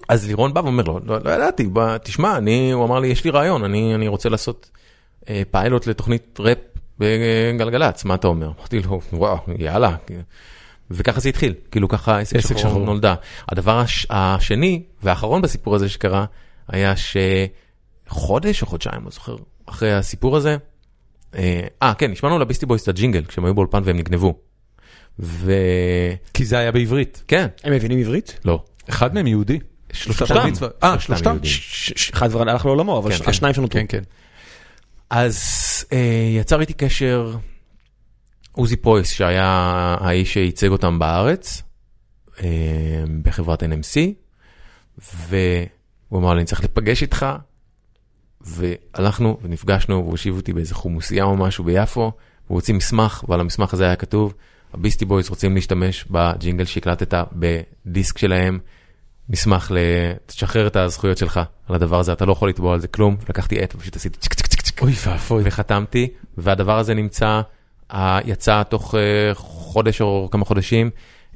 אז 0.09 0.27
לירון 0.27 0.55
בא 0.55 0.61
ואומר 0.61 0.85
לו, 0.85 1.01
לא, 1.05 1.19
לא 1.25 1.31
ידעתי, 1.31 1.67
בא, 1.67 1.97
תשמע, 1.99 2.37
אני, 2.37 2.73
הוא 2.73 2.85
אמר 2.85 2.99
לי, 2.99 3.09
יש 3.09 3.25
לי 3.25 3.31
רעיון, 3.31 3.65
אני, 3.65 3.95
אני 3.95 4.09
רוצה 4.09 4.29
לעשות 4.29 4.71
אה, 5.29 5.43
פיילוט 5.51 5.87
לתוכנית 5.87 6.41
ראפ 6.41 6.59
בגלגלצ, 6.99 8.05
מה 8.05 8.15
אתה 8.15 8.27
אומר? 8.27 8.51
אמרתי 8.59 8.81
לו, 8.81 9.01
וואו, 9.13 9.39
יאללה. 9.59 9.97
וככה 10.91 11.21
זה 11.21 11.29
התחיל, 11.29 11.55
כאילו 11.71 11.89
ככה 11.89 12.19
עסק 12.19 12.41
שחור 12.41 12.59
שחור. 12.59 12.85
נולדה. 12.85 13.15
הדבר 13.49 13.79
הש, 13.79 14.07
השני 14.11 14.83
והאחרון 15.03 15.43
בסיפור 15.43 15.75
הזה 15.75 15.89
שקרה, 15.89 16.25
היה 16.69 16.95
שחודש 18.07 18.63
או 18.63 18.67
חודשיים, 18.67 19.05
לא 19.05 19.11
זוכר, 19.11 19.37
אחרי 19.67 19.93
הסיפור 19.93 20.37
הזה, 20.37 20.57
אה, 21.37 21.61
אה, 21.83 21.95
כן, 21.95 22.11
נשמענו 22.11 22.39
לביסטי 22.39 22.67
בויס 22.67 22.83
את 22.83 22.89
הג'ינגל, 22.89 23.25
כשהם 23.25 23.45
היו 23.45 23.55
באולפן 23.55 23.81
והם 23.85 23.97
נגנבו. 23.97 24.35
וכן, 25.19 26.15
כי 26.35 26.45
זה 26.45 26.59
היה 26.59 26.73
בעברית. 26.73 27.23
הם 27.65 27.73
מבינים 27.73 27.99
עברית? 27.99 28.41
לא. 28.45 28.63
אחד 28.89 29.15
מהם 29.15 29.27
יהודי. 29.27 29.59
שלושתם. 29.93 30.35
אה, 30.83 30.99
שלושתם? 31.01 31.37
ש- 31.43 32.11
אחד 32.15 32.31
כבר 32.31 32.41
הלך 32.43 32.67
לעולמו, 32.67 32.99
אבל 32.99 33.11
כן, 33.11 33.17
ש- 33.17 33.21
כן. 33.21 33.31
השניים 33.31 33.55
שנותרו. 33.55 33.81
כן, 33.81 33.87
כן. 33.89 34.03
אז 35.11 35.39
אה, 35.93 36.29
יצר 36.41 36.61
איתי 36.61 36.73
קשר 36.73 37.35
עוזי 38.53 38.77
פויס, 38.77 39.11
שהיה 39.13 39.45
האיש 40.01 40.33
שייצג 40.33 40.69
אותם 40.69 40.99
בארץ, 40.99 41.63
אה, 42.43 42.49
בחברת 43.23 43.63
NMC, 43.63 43.99
והוא 45.29 45.41
אמר 46.21 46.35
לי, 46.35 46.39
אני 46.39 46.47
צריך 46.47 46.65
לפגש 46.65 47.03
איתך, 47.03 47.27
והלכנו 48.41 49.39
ונפגשנו, 49.43 49.95
והוא 49.97 50.11
הושיב 50.11 50.37
אותי 50.37 50.53
באיזה 50.53 50.75
חומוסייה 50.75 51.25
או 51.25 51.37
משהו 51.37 51.65
ביפו, 51.65 52.13
והוא 52.47 52.57
הוציא 52.57 52.75
מסמך, 52.75 53.25
ועל 53.29 53.41
המסמך 53.41 53.75
הזה 53.75 53.85
היה 53.85 53.97
כתוב, 53.97 54.35
הביסטי 54.75 55.05
בויז 55.05 55.29
רוצים 55.31 55.55
להשתמש 55.55 56.05
בג'ינגל 56.11 56.65
שהקלטת 56.65 57.15
בדיסק 57.33 58.19
שלהם, 58.19 58.59
מסמך 59.29 59.71
ל... 59.75 59.79
תשחרר 60.27 60.67
את 60.67 60.77
הזכויות 60.77 61.19
שלך 61.19 61.41
על 61.69 61.75
הדבר 61.75 61.99
הזה, 61.99 62.13
אתה 62.13 62.25
לא 62.25 62.33
יכול 62.33 62.49
לתבוע 62.49 62.75
על 62.75 62.81
זה 62.81 62.89
כלום, 62.89 63.17
לקחתי 63.29 63.59
עט 63.59 63.75
ופשוט 63.75 63.97
עשיתי 63.97 64.19
צ'ק 64.19 64.35
צ'ק 64.35 64.47
צ'ק 64.47 64.63
צ'ק, 64.63 64.83
אוי 64.83 64.93
ואבוי. 65.07 65.43
וחתמתי, 65.47 66.09
והדבר 66.39 66.79
הזה 66.79 66.95
נמצא, 66.95 67.41
יצא 68.25 68.63
תוך 68.63 68.95
אה, 68.95 69.35
חודש 69.35 70.01
או 70.01 70.29
כמה 70.33 70.45
חודשים 70.45 70.91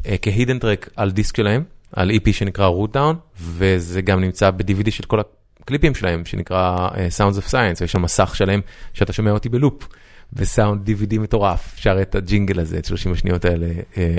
אה, 0.06 0.16
כ 0.22 0.31
hidden 0.31 0.58
track 0.58 0.88
על 0.96 1.10
דיסק 1.10 1.36
שלהם, 1.36 1.64
על 1.92 2.10
EP 2.10 2.32
שנקרא 2.32 2.66
Root 2.66 2.92
Down, 2.92 3.16
וזה 3.40 4.02
גם 4.02 4.20
נמצא 4.20 4.50
ב-DVD 4.50 4.90
של 4.90 5.04
כל 5.04 5.20
הקליפים 5.60 5.94
שלהם, 5.94 6.24
שנקרא 6.24 6.88
אה, 6.94 7.08
Sounds 7.18 7.36
of 7.36 7.50
Science, 7.50 7.80
ויש 7.80 7.92
שם 7.92 8.02
מסך 8.02 8.36
שלם 8.36 8.60
שאתה 8.92 9.12
שומע 9.12 9.30
אותי 9.30 9.48
בלופ, 9.48 9.88
וסאונד 10.32 10.90
DVD 10.90 11.18
מטורף, 11.18 11.76
שר 11.76 12.02
את 12.02 12.14
הג'ינגל 12.14 12.60
הזה, 12.60 12.78
את 12.78 12.84
30 12.84 13.12
השניות 13.12 13.44
האלה, 13.44 13.66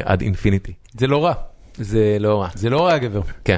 עד 0.04 0.22
infinity. 0.22 0.74
זה 0.98 1.08
לא 1.08 1.26
רע. 1.26 1.34
זה 1.82 2.18
לא 2.20 2.42
רע. 2.42 2.48
זה 2.56 2.70
לא 2.70 2.88
רע 2.88 2.98
גבר. 2.98 3.22
כן. 3.46 3.58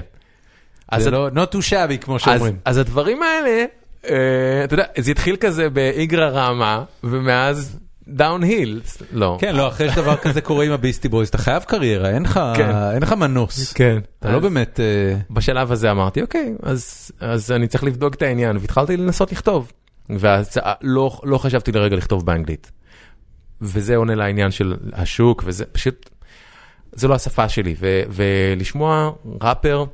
אז 0.90 1.04
זה 1.04 1.12
לא 1.12 1.30
not 1.30 1.56
too 1.56 1.70
shabby 1.70 1.98
כמו 2.02 2.20
שאומרים. 2.20 2.58
אז 2.66 2.78
הדברים 2.78 3.24
האלה 3.24 3.66
אה, 4.10 4.64
אתה 4.64 4.74
יודע, 4.74 4.86
זה 4.98 5.12
התחיל 5.12 5.36
כזה 5.36 5.70
באיגרא 5.70 6.30
רמא, 6.30 6.80
ומאז 7.04 7.80
downhill, 8.08 8.82
לא. 9.12 9.38
כן, 9.42 9.56
לא, 9.56 9.68
אחרי 9.68 9.92
שדבר 9.92 10.16
כזה 10.16 10.42
קורה 10.42 10.66
עם 10.66 10.72
הביסטי 10.72 11.10
בויז, 11.10 11.28
אתה 11.28 11.38
חייב 11.38 11.64
קריירה, 11.64 12.10
אין 12.10 12.24
לך 12.24 12.40
כן. 12.56 12.70
אין 12.94 13.04
לך 13.04 13.12
מנוס. 13.14 13.74
כן. 13.74 14.00
אתה 14.20 14.32
לא 14.32 14.40
באמת... 14.40 14.80
אה, 14.80 15.16
בשלב 15.30 15.72
הזה 15.72 15.92
אמרתי, 15.92 16.22
אוקיי, 16.22 16.54
אז, 16.64 17.12
אז 17.20 17.52
אני 17.52 17.68
צריך 17.68 17.84
לבדוק 17.84 18.16
את 18.16 18.22
העניין, 18.22 18.58
והתחלתי 18.58 18.98
לנסות 18.98 19.32
לכתוב. 19.32 19.72
ואז 20.10 20.58
אה, 20.58 20.74
לא, 20.82 21.20
לא 21.24 21.38
חשבתי 21.38 21.72
לרגע 21.72 21.96
לכתוב 21.96 22.26
באנגלית. 22.26 22.72
וזה 23.62 23.96
עונה 23.96 24.16
לעניין 24.16 24.52
של 24.52 24.76
השוק, 24.94 25.44
וזה 25.46 25.66
פשוט, 25.66 26.10
זה 26.94 27.08
לא 27.08 27.16
השפה 27.16 27.50
שלי. 27.50 27.76
ו, 27.80 28.02
ולשמוע 28.10 29.12
ראפר 29.42 29.86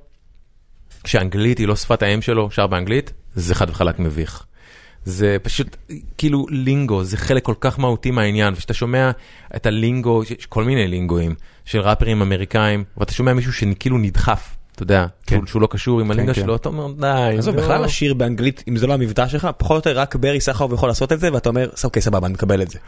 שאנגלית 1.05 1.57
היא 1.57 1.67
לא 1.67 1.75
שפת 1.75 2.03
האם 2.03 2.21
שלו, 2.21 2.51
שר 2.51 2.67
באנגלית, 2.67 3.13
זה 3.35 3.55
חד 3.55 3.69
וחלק 3.69 3.99
מביך. 3.99 4.45
זה 5.05 5.37
פשוט 5.43 5.77
כאילו 6.17 6.45
לינגו, 6.49 7.03
זה 7.03 7.17
חלק 7.17 7.43
כל 7.43 7.53
כך 7.59 7.79
מהותי 7.79 8.11
מהעניין, 8.11 8.53
וכשאתה 8.53 8.73
שומע 8.73 9.11
את 9.55 9.65
הלינגו, 9.65 10.23
יש 10.39 10.45
כל 10.45 10.63
מיני 10.63 10.87
לינגואים 10.87 11.35
של 11.65 11.79
ראפרים 11.79 12.21
אמריקאים, 12.21 12.83
ואתה 12.97 13.13
שומע 13.13 13.33
מישהו 13.33 13.53
שכאילו 13.53 13.97
נדחף, 13.97 14.55
אתה 14.75 14.83
יודע, 14.83 15.05
כן. 15.27 15.35
שהוא, 15.35 15.47
שהוא 15.47 15.61
לא 15.61 15.67
קשור 15.71 16.01
עם 16.01 16.11
הלינגו 16.11 16.33
כן. 16.33 16.41
שלו, 16.41 16.55
אתה 16.55 16.69
אומר 16.69 16.91
די, 16.91 17.35
עזוב, 17.37 17.55
לא." 17.55 17.61
בכלל 17.61 17.83
לשיר 17.83 18.13
באנגלית, 18.13 18.63
אם 18.69 18.77
זה 18.77 18.87
לא 18.87 18.93
המבטא 18.93 19.27
שלך, 19.27 19.47
פחות 19.57 19.85
או 19.85 19.91
יותר 19.91 20.01
רק 20.01 20.15
ברי 20.15 20.41
סחרוף 20.41 20.73
יכול 20.73 20.89
לעשות 20.89 21.11
את 21.11 21.19
זה, 21.19 21.33
ואתה 21.33 21.49
אומר, 21.49 21.69
אוקיי, 21.83 22.01
סבבה, 22.01 22.27
אני 22.27 22.33
מקבל 22.33 22.61
את 22.61 22.69
זה. 22.71 22.79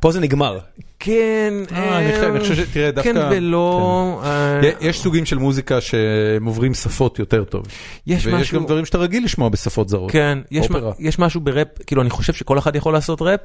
פה 0.00 0.12
זה 0.12 0.20
נגמר. 0.20 0.58
כן, 0.98 1.54
אה, 1.72 1.98
אני 1.98 2.12
חושב- 2.12 2.24
אני 2.30 2.40
חושב 2.40 2.54
ש- 2.54 2.60
תראה, 2.72 2.90
דווקא- 2.90 3.12
כן 3.12 3.18
ולא, 3.30 4.20
אה, 4.24 4.60
יש 4.80 5.00
סוגים 5.00 5.26
של 5.26 5.38
מוזיקה 5.38 5.80
שהם 5.80 6.44
עוברים 6.44 6.74
שפות 6.74 7.18
יותר 7.18 7.44
טוב. 7.44 7.66
יש 8.06 8.26
ויש 8.26 8.34
משהו, 8.34 8.58
גם 8.60 8.66
דברים 8.66 8.84
שאתה 8.84 8.98
רגיל 8.98 9.24
לשמוע 9.24 9.48
בשפות 9.48 9.88
זרות. 9.88 10.10
כן, 10.10 10.38
יש. 10.50 10.70
מה- 10.70 10.78
יש 10.98 11.18
משהו 11.18 11.40
בראפ, 11.40 11.68
כאילו 11.86 12.02
אני 12.02 12.10
חושב 12.10 12.32
שכל 12.32 12.58
אחד 12.58 12.76
יכול 12.76 12.92
לעשות 12.92 13.22
ראפ, 13.22 13.40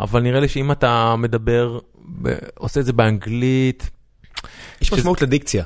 אבל 0.00 0.20
נראה 0.22 0.40
לי 0.40 0.48
שאם 0.48 0.72
אתה 0.72 1.14
מדבר, 1.18 1.78
עושה 2.54 2.80
את 2.80 2.84
זה 2.86 2.92
באנגלית, 2.92 3.90
יש 4.80 4.88
שזה- 4.88 4.96
משמעות 4.96 5.22
לדיקציה. 5.22 5.64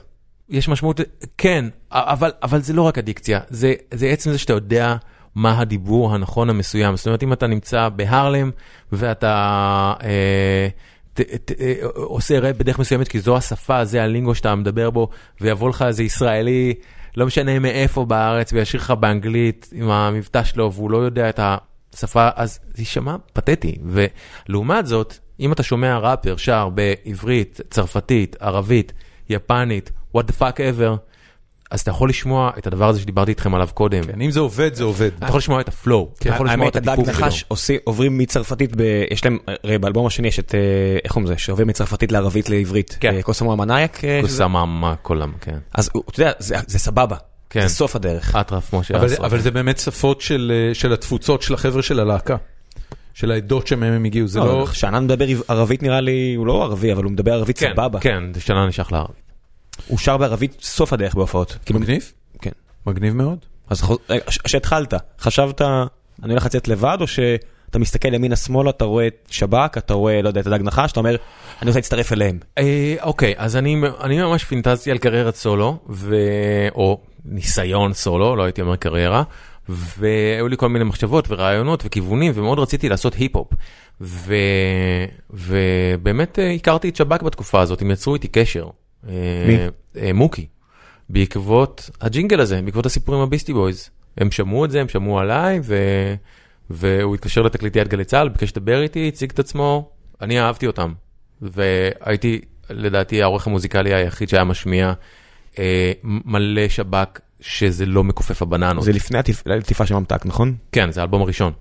יש 0.49 0.69
משמעות, 0.69 1.01
כן, 1.39 1.65
אבל, 1.93 2.31
אבל 2.43 2.61
זה 2.63 2.73
לא 2.73 2.83
רק 2.83 2.99
הדיקציה, 2.99 3.41
זה, 3.51 3.75
זה 3.95 4.07
עצם 4.07 4.33
זה 4.33 4.39
שאתה 4.39 4.53
יודע 4.53 4.97
מה 5.35 5.61
הדיבור 5.61 6.15
הנכון 6.15 6.51
המסוים. 6.51 6.97
זאת 6.97 7.07
אומרת, 7.07 7.23
אם 7.23 7.33
אתה 7.33 7.47
נמצא 7.47 7.89
בהרלם 7.89 8.51
ואתה 8.93 9.95
אה, 10.03 10.69
ת, 11.15 11.21
ת, 11.21 11.53
אה, 11.61 11.75
עושה 11.95 12.39
ראפ 12.39 12.57
בדרך 12.57 12.79
מסוימת, 12.79 13.09
כי 13.09 13.21
זו 13.21 13.37
השפה, 13.37 13.85
זה 13.85 14.03
הלינגו 14.03 14.35
שאתה 14.35 14.55
מדבר 14.55 14.91
בו, 14.91 15.09
ויבוא 15.41 15.69
לך 15.69 15.83
איזה 15.83 16.03
ישראלי, 16.03 16.75
לא 17.17 17.27
משנה 17.27 17.59
מאיפה 17.59 18.05
בארץ, 18.05 18.53
וישאיר 18.53 18.83
לך 18.83 18.91
באנגלית 18.91 19.69
עם 19.73 19.91
המבטא 19.91 20.45
שלו, 20.45 20.73
והוא 20.73 20.91
לא 20.91 20.99
יודע 20.99 21.29
את 21.29 21.41
השפה, 21.95 22.29
אז 22.35 22.59
זה 22.75 22.83
יישמע 22.83 23.17
פתטי. 23.33 23.77
ולעומת 23.85 24.87
זאת, 24.87 25.15
אם 25.41 25.53
אתה 25.53 25.63
שומע 25.63 25.99
ראפר 25.99 26.37
שר 26.37 26.69
בעברית, 26.69 27.61
צרפתית, 27.71 28.37
ערבית, 28.41 28.93
יפנית, 29.29 29.91
what 30.17 30.21
the 30.21 30.33
fuck 30.41 30.57
ever, 30.57 31.10
אז 31.71 31.81
אתה 31.81 31.91
יכול 31.91 32.09
לשמוע 32.09 32.51
את 32.59 32.67
הדבר 32.67 32.89
הזה 32.89 33.01
שדיברתי 33.01 33.31
איתכם 33.31 33.55
עליו 33.55 33.69
קודם. 33.75 34.03
כן, 34.05 34.21
אם 34.21 34.31
זה 34.31 34.41
עובד, 34.41 34.75
זה 34.75 34.85
עובד. 34.85 35.11
אתה 35.19 35.27
יכול 35.27 35.39
לשמוע 35.39 35.61
את 35.61 35.69
הפלואו, 35.69 36.09
אתה 36.19 36.29
יכול 36.29 36.47
לשמוע 36.47 36.65
האמת, 36.65 36.77
את 36.77 36.83
הדג 36.83 36.89
הדיפוק 36.89 37.15
שלו. 37.17 37.27
נחש 37.27 37.45
עושים- 37.49 37.79
עוברים 37.85 38.19
מצרפתית, 38.19 38.71
יש 39.11 39.25
להם, 39.25 39.39
הרי 39.65 39.79
באלבום 39.79 40.07
השני 40.07 40.29
יש 40.29 40.39
את, 40.39 40.55
אה, 40.55 40.61
איך 41.05 41.13
קוראים 41.13 41.31
לזה, 41.31 41.39
שעוברים 41.39 41.69
מצרפתית 41.69 42.13
לערבית 42.13 42.51
לעברית. 42.51 42.97
כן. 43.01 43.15
אה, 43.15 43.23
קוסמו 43.23 43.53
המנאייק. 43.53 44.05
אה, 44.05 44.19
שזה- 44.19 44.29
קוסאמה 44.29 44.67
מה 44.67 44.95
קולם, 44.97 45.33
כן. 45.41 45.59
אז 45.75 45.91
אתה 46.11 46.21
יודע, 46.21 46.33
זה- 46.39 46.57
זה 46.67 46.79
סבבה. 46.79 47.17
כן. 47.51 47.63
זה 47.63 47.75
סוף 47.75 47.97
הדרך. 47.97 48.37
אטרף 48.37 48.75
משה 48.75 48.97
אבל 48.97 49.09
זה- 49.09 49.15
אסרף. 49.15 49.25
אבל 49.27 49.41
זה 49.41 49.51
באמת 49.51 49.79
שפות 49.79 50.21
של 50.21 50.53
אה, 50.69 50.75
של 50.75 50.93
התפוצות 50.93 51.43
של 51.43 51.55
החבר'ה 51.55 51.83
של 51.83 52.01
הלהקה. 52.01 52.37
של 53.15 53.31
העדות 53.31 53.67
שמהם 53.67 53.93
הם 53.93 54.05
הגיעו, 54.05 54.29
זה 54.29 54.41
לא... 54.41 54.67
שאנן 54.73 55.05
מדבר 55.05 55.25
ערבית 55.49 55.83
נראה 55.83 56.01
לי, 56.01 56.35
הוא 56.37 56.47
לא 56.47 56.63
ערבי, 56.65 56.93
אבל 56.93 57.05
הוא 57.05 57.13
מדבר 57.13 57.33
ערבית 57.33 57.59
כן, 57.59 57.71
סבבה. 57.73 58.01
כן, 58.01 58.23
זה 58.35 58.41
שנה 58.41 58.67
נשך 58.67 58.93
לערבית. 58.93 59.30
הוא 59.87 59.99
שר 59.99 60.17
בערבית 60.17 60.57
סוף 60.63 60.93
הדרך 60.93 61.15
בהופעות. 61.15 61.59
מגניב? 61.81 62.13
כן. 62.43 62.51
מגניב 62.87 63.15
מאוד. 63.15 63.39
אז 63.71 63.83
חוז- 63.83 63.99
רגע, 64.11 64.25
ש- 64.31 64.39
שהתחלת, 64.47 64.95
חשבת, 65.21 65.61
אני 66.23 66.33
הולך 66.33 66.47
לצאת 66.47 66.69
לבד, 66.69 66.99
או 67.01 67.07
שאתה 67.07 67.79
מסתכל 67.79 68.15
ימינה 68.15 68.37
שמאלה, 68.37 68.71
אתה 68.71 68.85
רואה 68.85 69.07
את 69.07 69.29
שב"כ, 69.31 69.79
אתה 69.79 69.95
רואה, 69.95 70.23
לא 70.23 70.29
יודע, 70.29 70.41
את 70.41 70.47
הדג 70.47 70.63
נחש, 70.63 70.93
אתה 70.93 71.01
אומר, 71.01 71.17
אני 71.63 71.69
רוצה 71.71 71.79
להצטרף 71.79 72.13
אליהם. 72.13 72.39
אה, 72.59 72.95
אוקיי, 73.03 73.35
אז 73.37 73.57
אני 73.57 73.75
ממש 74.23 74.45
פינטזתי 74.45 74.91
על 74.91 74.99
קריירת 74.99 75.35
סולו. 75.37 75.79
או 76.75 77.01
ניסיון 77.25 77.93
סולו, 77.93 78.37
לא 78.37 78.43
הייתי 78.43 78.61
אומר 78.63 78.77
קריירה, 78.77 79.23
והיו 79.69 80.49
לי 80.49 80.57
כל 80.57 80.69
מיני 80.69 80.85
מחשבות 80.85 81.27
ורעיונות 81.31 81.83
וכיוונים, 81.87 82.33
ומאוד 82.35 82.59
רציתי 82.59 82.89
לעשות 82.89 83.15
היפ-הופ. 83.15 83.49
ו... 84.01 84.35
ובאמת 85.31 86.39
אה, 86.39 86.51
הכרתי 86.53 86.89
את 86.89 86.97
שב"ק 86.97 87.23
בתקופה 87.23 87.61
הזאת, 87.61 87.83
הם 87.83 87.91
יצרו 87.91 88.15
איתי 88.15 88.29
קשר. 88.29 88.67
אה, 89.09 89.13
מי? 89.47 89.57
אה, 90.01 90.13
מוקי. 90.13 90.47
בעקבות 91.09 91.91
הג'ינגל 92.01 92.41
הזה, 92.41 92.63
בעקבות 92.63 92.87
הסיפור 92.87 93.15
עם 93.15 93.21
הביסטי 93.21 93.53
בויז. 93.53 93.91
הם 94.19 94.31
שמעו 94.31 94.65
את 94.65 94.71
זה, 94.71 94.81
הם 94.81 94.89
שמעו 94.89 95.19
עליי, 95.21 95.61
ו... 95.65 95.77
והוא 96.71 97.15
התקשר 97.15 97.43
לתקליטיית 97.43 97.89
גלי 97.89 98.05
צה"ל, 98.05 98.29
ביקש 98.29 98.51
לדבר 98.57 98.83
איתי, 98.83 99.09
הציג 99.09 99.31
את 99.31 99.39
עצמו, 99.39 99.91
אני 100.21 100.41
אהבתי 100.41 100.67
אותם. 100.67 100.93
והייתי, 101.43 102.41
לדעתי, 102.71 103.23
העורך 103.23 103.47
המוזיקלי 103.47 103.95
היחיד 103.95 104.29
שהיה 104.29 104.45
משמיע 104.45 104.93
אה, 105.59 105.93
מלא 106.05 106.69
שב"כ, 106.69 107.21
שזה 107.41 107.87
לא 107.87 108.05
מכופף 108.05 108.43
הבננות. 108.43 108.85
זה 108.85 108.93
לפני 108.93 109.19
הטיפ- 109.19 109.43
הלטיפה 109.53 109.87
של 109.87 109.95
ממתק, 109.95 110.27
נכון? 110.27 110.57
כן, 110.73 110.91
זה 110.93 111.01
האלבום 111.01 111.23
הראשון. 111.23 111.53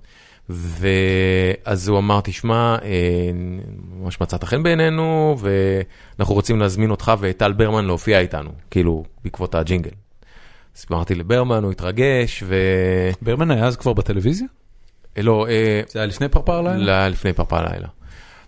ואז 0.50 1.88
הוא 1.88 1.97
אמר, 1.97 2.22
תשמע, 2.24 2.78
אה, 2.84 3.32
ממש 4.02 4.22
מצאת 4.22 4.43
חן 4.43 4.64
בעינינו, 4.64 5.38
ואנחנו 5.39 6.36
רוצים 6.36 6.60
להזמין 6.60 6.91
אותך 6.91 7.12
ואת 7.20 7.38
טל 7.38 7.54
ברמן 7.54 7.86
להופיע 7.86 8.20
איתנו, 8.20 8.52
כאילו, 8.72 9.04
בעקבות 9.24 9.56
הג'ינגל. 9.56 9.91
אז 10.78 10.86
אמרתי 10.91 11.16
לברמן, 11.16 11.64
הוא 11.64 11.72
התרגש, 11.72 12.43
ו... 12.47 12.56
ברמן 13.22 13.52
היה 13.52 13.66
אז 13.66 13.78
כבר 13.78 13.93
בטלוויזיה? 13.93 14.47
אה, 15.18 15.22
לא, 15.22 15.47
אה, 15.50 15.82
זה 15.88 16.00
היה 16.00 16.06
לפני 16.06 16.30
פרפר 16.30 16.62
לילה? 16.62 17.08
ל- 17.08 17.12
לפני 17.12 17.34
פרפר 17.34 17.62
לילה. 17.72 17.88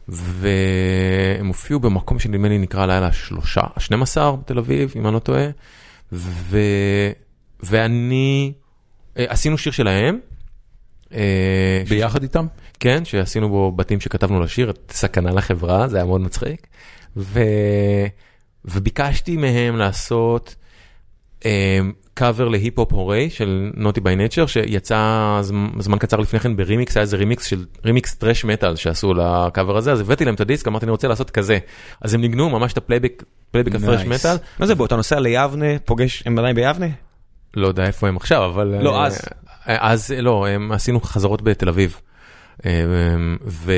והם 0.08 1.48
הופיעו 1.48 1.80
במקום 1.80 2.20
שנדמה 2.20 2.50
לי 2.50 2.58
נקרא 2.58 2.86
לילה 2.86 3.12
שלושה, 3.12 3.62
12 3.78 4.36
בתל 4.36 4.58
אביב, 4.58 4.94
אם 4.96 5.06
אני 5.08 5.14
לא 5.14 5.20
טועה. 5.20 5.46
ו... 6.14 6.58
ואני, 7.64 8.54
אה, 9.18 9.26
עשינו 9.28 9.58
שיר 9.58 9.72
שלהם. 9.72 10.20
אה, 11.14 11.84
ביחד 11.90 12.24
איתם? 12.24 12.46
כן, 12.80 13.06
שעשינו 13.06 13.50
בו 13.50 13.72
בתים 13.72 14.00
שכתבנו 14.00 14.40
לשיר, 14.40 14.74
סכנה 14.90 15.32
לחברה, 15.32 15.88
זה 15.88 15.98
היה 15.98 16.06
מאוד 16.06 16.22
מצחיק. 16.22 16.68
ו... 17.18 17.40
וביקשתי 18.66 19.38
מהם 19.38 19.78
לעשות 19.78 20.56
קאבר 22.14 22.48
ל 22.48 22.59
Hip 22.59 22.94
Hop 22.94 23.06
Hooray 23.06 23.30
של 23.30 23.72
Naughty 23.74 24.02
by 24.02 24.16
Nature, 24.16 24.46
שיצא 24.46 25.40
זמן, 25.42 25.70
זמן 25.80 25.98
קצר 25.98 26.18
לפני 26.18 26.40
כן 26.40 26.56
ברימיקס, 26.56 26.98
היה 26.98 27.02
איזה 27.02 27.18
רימיקס 27.18 27.46
של 27.46 27.66
רימיקס 27.86 28.16
טרש 28.16 28.46
מטאל 28.46 28.76
שעשו 28.76 29.14
לקאבר 29.14 29.78
הזה, 29.78 29.92
אז 29.92 30.00
הבאתי 30.02 30.26
להם 30.26 30.36
את 30.36 30.42
הדיסק, 30.42 30.68
אמרתי 30.68 30.86
אני 30.86 30.92
רוצה 30.92 31.08
לעשות 31.08 31.30
כזה. 31.30 31.58
אז 32.02 32.14
הם 32.14 32.22
ניגנו 32.22 32.50
ממש 32.50 32.74
את 32.74 32.78
הפלייבק, 32.78 33.24
פלייבק 33.52 33.76
Nice. 33.76 34.08
מטאל. 34.08 34.36
מה 34.60 34.66
זה 34.66 34.76
בוא, 34.76 34.86
אתה 34.86 34.96
נוסע 34.96 35.20
ליבנה, 35.20 35.80
פוגש, 35.86 36.24
הם 36.26 36.40
עדיין 36.40 36.56
ביבנה? 36.56 36.88
לא 37.54 37.68
יודע 37.68 37.86
איפה 37.86 38.08
הם 38.08 38.18
עכשיו, 38.18 38.46
אבל... 38.46 38.76
לא, 38.82 39.02
אה, 39.02 39.06
אז. 39.06 39.22
אה, 39.70 39.92
אז 39.92 40.12
לא, 40.12 40.48
הם 40.48 40.72
עשינו 40.72 41.02
חזרות 41.02 41.42
בתל 41.42 41.70
אביב. 41.70 42.02
אה, 42.66 42.86
ו... 43.46 43.74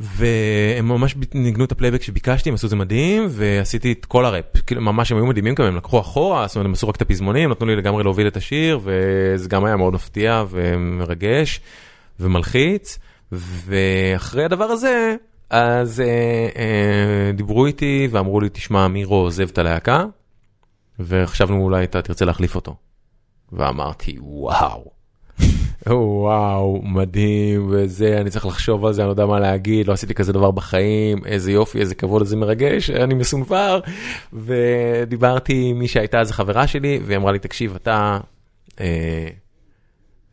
והם 0.00 0.88
ממש 0.88 1.16
ניגנו 1.34 1.64
את 1.64 1.72
הפלייבק 1.72 2.02
שביקשתי, 2.02 2.48
הם 2.48 2.54
עשו 2.54 2.66
את 2.66 2.70
זה 2.70 2.76
מדהים, 2.76 3.26
ועשיתי 3.30 3.92
את 3.92 4.04
כל 4.04 4.24
הראפ. 4.24 4.44
כאילו 4.66 4.80
ממש 4.80 5.12
הם 5.12 5.18
היו 5.18 5.26
מדהימים 5.26 5.54
גם, 5.54 5.64
הם 5.64 5.76
לקחו 5.76 6.00
אחורה, 6.00 6.46
זאת 6.46 6.56
אומרת 6.56 6.66
הם 6.66 6.72
עשו 6.72 6.88
רק 6.88 6.96
את 6.96 7.02
הפזמונים, 7.02 7.50
נתנו 7.50 7.66
לי 7.66 7.76
לגמרי 7.76 8.02
להוביל 8.02 8.26
את 8.26 8.36
השיר, 8.36 8.80
וזה 8.82 9.48
גם 9.48 9.64
היה 9.64 9.76
מאוד 9.76 9.94
מפתיע 9.94 10.44
ומרגש 10.50 11.60
ומלחיץ. 12.20 12.98
ואחרי 13.32 14.44
הדבר 14.44 14.64
הזה, 14.64 15.16
אז 15.50 16.00
אה, 16.00 16.48
אה, 16.56 17.32
דיברו 17.34 17.66
איתי 17.66 18.08
ואמרו 18.10 18.40
לי, 18.40 18.48
תשמע, 18.48 18.88
מירו 18.88 19.16
עוזב 19.16 19.48
את 19.48 19.58
הלהקה, 19.58 20.04
וחשבנו 21.00 21.62
אולי 21.62 21.84
אתה 21.84 22.02
תרצה 22.02 22.24
להחליף 22.24 22.54
אותו. 22.54 22.76
ואמרתי, 23.52 24.16
וואו. 24.20 24.90
וואו, 25.86 26.82
מדהים, 26.82 27.68
וזה, 27.70 28.20
אני 28.20 28.30
צריך 28.30 28.46
לחשוב 28.46 28.86
על 28.86 28.92
זה, 28.92 29.02
אני 29.02 29.06
לא 29.06 29.12
יודע 29.12 29.26
מה 29.26 29.40
להגיד, 29.40 29.88
לא 29.88 29.92
עשיתי 29.92 30.14
כזה 30.14 30.32
דבר 30.32 30.50
בחיים, 30.50 31.24
איזה 31.24 31.52
יופי, 31.52 31.80
איזה 31.80 31.94
כבוד, 31.94 32.22
איזה 32.22 32.36
מרגש, 32.36 32.90
אני 32.90 33.14
מסונפר. 33.14 33.80
ודיברתי 34.32 35.64
עם 35.70 35.78
מי 35.78 35.88
שהייתה 35.88 36.20
אז 36.20 36.30
חברה 36.30 36.66
שלי, 36.66 37.00
והיא 37.04 37.16
אמרה 37.16 37.32
לי, 37.32 37.38
תקשיב, 37.38 37.74
אתה, 37.74 38.18
אה, 38.80 39.28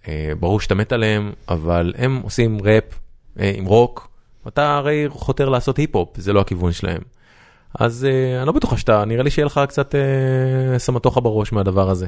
אה, 0.07 0.32
ברור 0.39 0.59
שאתה 0.59 0.76
מת 0.76 0.91
עליהם, 0.91 1.32
אבל 1.49 1.93
הם 1.97 2.22
עושים 2.24 2.57
ראפ 2.63 2.99
אה, 3.39 3.51
עם 3.55 3.66
רוק, 3.66 4.09
אתה 4.47 4.76
הרי 4.76 5.05
חותר 5.09 5.49
לעשות 5.49 5.78
היפ-הופ, 5.78 6.18
זה 6.18 6.34
לא 6.34 6.41
הכיוון 6.41 6.72
שלהם. 6.72 7.01
אז 7.80 8.05
אה, 8.05 8.38
אני 8.38 8.47
לא 8.47 8.51
בטוחה 8.51 8.78
שאתה, 8.78 9.05
נראה 9.05 9.24
לי 9.24 9.30
שיהיה 9.30 9.45
לך 9.45 9.61
קצת 9.68 9.95
אה, 9.95 10.80
סמטוחה 10.80 11.20
בראש 11.20 11.53
מהדבר 11.53 11.89
הזה. 11.89 12.07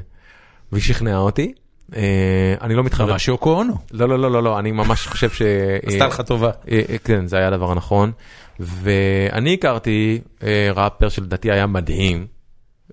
והיא 0.71 0.83
שכנעה 0.83 1.17
אותי, 1.17 1.53
אה, 1.95 2.55
אני 2.61 2.75
לא 2.75 2.83
מתחרט. 2.83 3.09
ממש 3.09 3.27
יוקו 3.27 3.53
אונו. 3.53 3.73
לא, 3.91 4.09
לא, 4.09 4.19
לא, 4.19 4.31
לא, 4.31 4.43
לא, 4.43 4.59
אני 4.59 4.71
ממש 4.71 5.07
חושב 5.07 5.29
ש... 5.29 5.41
עשתה 5.85 6.07
לך 6.07 6.21
טובה. 6.21 6.51
אה, 6.71 6.81
אה, 6.89 6.97
כן, 6.97 7.27
זה 7.27 7.37
היה 7.37 7.47
הדבר 7.47 7.71
הנכון. 7.71 8.11
ואני 8.59 9.53
הכרתי 9.53 10.21
אה, 10.43 10.69
ראפר 10.75 11.09
שלדעתי 11.09 11.51
היה 11.51 11.67
מדהים, 11.67 12.27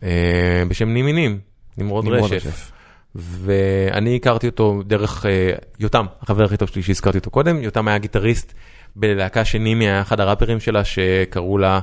אה, 0.02 0.62
בשם 0.68 0.88
נימינים, 0.88 1.38
נמרוד 1.78 2.08
רשף. 2.08 2.70
ואני 3.14 4.16
הכרתי 4.16 4.46
אותו 4.46 4.82
דרך 4.86 5.26
אה, 5.26 5.50
יותם, 5.80 6.06
החבר 6.20 6.44
הכי 6.44 6.56
טוב 6.56 6.68
שלי 6.68 6.82
שהזכרתי 6.82 7.18
אותו 7.18 7.30
קודם, 7.30 7.62
יותם 7.62 7.88
היה 7.88 7.98
גיטריסט 7.98 8.54
בלהקה 8.96 9.44
שנימי 9.44 9.88
היה 9.88 10.00
אחד 10.00 10.20
הראפרים 10.20 10.60
שלה 10.60 10.84
שקראו 10.84 11.58
לה 11.58 11.80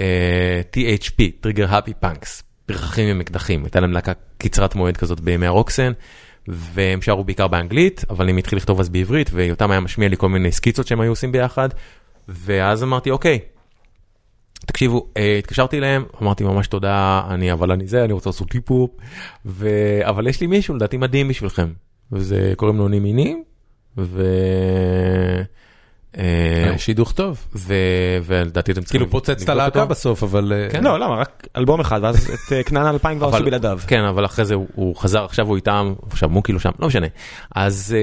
אה, 0.00 0.60
THP, 0.72 1.22
Trigger 1.40 1.74
Happy 1.74 1.94
Punks, 2.00 2.42
פרחחים 2.66 3.08
עם 3.08 3.20
אקדחים, 3.20 3.64
הייתה 3.64 3.80
להם 3.80 3.92
להקה 3.92 4.12
קצרת 4.38 4.74
מועד 4.74 4.96
כזאת 4.96 5.20
בימי 5.20 5.46
הרוקסן. 5.46 5.92
והם 6.48 7.02
שרו 7.02 7.24
בעיקר 7.24 7.48
באנגלית, 7.48 8.04
אבל 8.10 8.28
אני 8.28 8.38
התחיל 8.38 8.56
לכתוב 8.56 8.80
אז 8.80 8.88
בעברית, 8.88 9.30
ויותם 9.32 9.70
היה 9.70 9.80
משמיע 9.80 10.08
לי 10.08 10.16
כל 10.16 10.28
מיני 10.28 10.52
סקיצות 10.52 10.86
שהם 10.86 11.00
היו 11.00 11.12
עושים 11.12 11.32
ביחד, 11.32 11.68
ואז 12.28 12.82
אמרתי, 12.82 13.10
אוקיי, 13.10 13.38
תקשיבו, 14.66 15.06
אה, 15.16 15.38
התקשרתי 15.38 15.78
אליהם, 15.78 16.04
אמרתי 16.22 16.44
ממש 16.44 16.66
תודה, 16.66 17.22
אני 17.30 17.52
אבל 17.52 17.72
אני 17.72 17.86
זה, 17.86 18.04
אני 18.04 18.12
רוצה 18.12 18.30
לעשות 18.30 18.52
היפ-הופ, 18.52 18.90
ו... 19.46 19.68
אבל 20.02 20.26
יש 20.26 20.40
לי 20.40 20.46
מישהו 20.46 20.74
לדעתי 20.74 20.96
מדהים 20.96 21.28
בשבילכם, 21.28 21.72
וזה 22.12 22.52
קוראים 22.56 22.78
לו 22.78 22.88
נימינים, 22.88 23.44
ו... 23.98 24.22
אה, 26.18 26.78
שידוך 26.78 27.12
טוב. 27.12 27.46
ו... 27.54 27.74
ולדעתי 28.24 28.72
אתם 28.72 28.82
צריכים... 28.82 28.98
כאילו 29.00 29.10
פוצץ 29.10 29.42
את 29.42 29.48
הלהקה. 29.48 29.84
בסוף, 29.84 30.22
אבל... 30.22 30.52
אה, 30.56 30.70
כן. 30.70 30.84
לא, 30.84 30.98
למה? 31.00 31.14
רק 31.14 31.46
אלבום 31.56 31.80
אחד, 31.80 32.00
ואז 32.02 32.16
את 32.46 32.52
אה, 32.52 32.62
כנען 32.62 32.86
2000 32.86 33.18
כבר 33.18 33.28
עשו 33.28 33.44
בלעדיו. 33.44 33.78
כן, 33.86 34.04
אבל 34.04 34.24
אחרי 34.24 34.44
זה 34.44 34.54
הוא- 34.54 34.96
חזר, 34.96 35.24
עכשיו 35.24 35.46
הוא 35.46 35.56
איתם, 35.56 35.94
עכשיו 36.10 36.30
הוא 36.30 36.42
כאילו 36.42 36.60
שם, 36.60 36.70
לא 36.78 36.86
משנה. 36.86 37.06
אז 37.54 37.96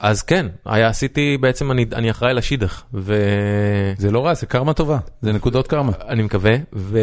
אז 0.00 0.22
כן, 0.22 0.46
היה, 0.66 0.88
עשיתי, 0.88 1.36
בעצם 1.40 1.70
אני 1.70 1.86
אני 1.92 2.10
אחראי 2.10 2.34
לשידך, 2.34 2.82
זה 3.98 4.10
לא 4.10 4.26
רע, 4.26 4.34
זה 4.34 4.46
קרמה 4.46 4.72
טובה, 4.72 4.98
זה 5.22 5.32
נקודות 5.32 5.68
קרמה. 5.68 5.92
מקווה, 6.22 6.54
ו... 6.72 6.98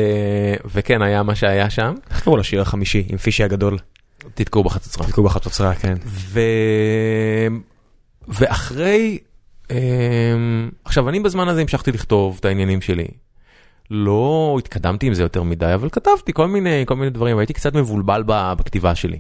וכן, 0.74 1.02
היה 1.02 1.24
מה 1.24 1.36
שהיה 1.36 1.70
שם, 1.70 1.94
איך 2.10 2.24
קראו 2.24 2.38
לשיר 2.38 2.62
החמישי 2.62 3.04
עם 3.10 3.18
פישי 3.18 3.44
הגדול? 3.44 3.78
תתקעו 4.34 4.64
בחצוצרה. 4.64 5.08
תקעו 5.08 5.24
בחצוצרה, 5.24 5.76
כן. 5.76 5.94
ו... 6.06 6.40
ואחרי, 8.28 9.18
עכשיו 10.86 11.10
אני 11.10 11.20
בזמן 11.20 11.48
הזה 11.48 11.62
המשכתי 11.62 11.92
לכתוב 11.92 12.38
את 12.40 12.46
העניינים 12.46 12.82
שלי. 12.82 13.08
לא 13.92 14.56
התקדמתי 14.60 15.08
עם 15.08 15.14
זה 15.14 15.24
יותר 15.24 15.44
מדי, 15.44 15.74
אבל 15.74 15.90
כתבתי 15.90 16.34
כל 16.34 16.48
מיני, 16.48 16.84
כל 16.88 16.96
מיני 16.96 17.10
דברים, 17.10 17.38
הייתי 17.38 17.54
קצת 17.54 17.74
מבולבל 17.74 18.24
בכתיבה 18.28 18.96
שלי. 18.96 19.20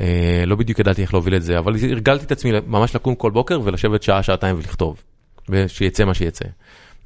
אה, 0.00 0.44
לא 0.46 0.56
בדיוק 0.56 0.78
ידעתי 0.78 1.02
איך 1.02 1.14
להוביל 1.14 1.36
את 1.36 1.42
זה, 1.42 1.58
אבל 1.58 1.74
הרגלתי 1.90 2.24
את 2.24 2.32
עצמי 2.32 2.52
ממש 2.66 2.94
לקום 2.94 3.14
כל 3.14 3.30
בוקר 3.30 3.60
ולשבת 3.64 4.02
שעה, 4.02 4.22
שעתיים 4.22 4.56
ולכתוב. 4.56 5.02
ושיצא 5.48 6.04
מה 6.04 6.14
שיצא. 6.14 6.44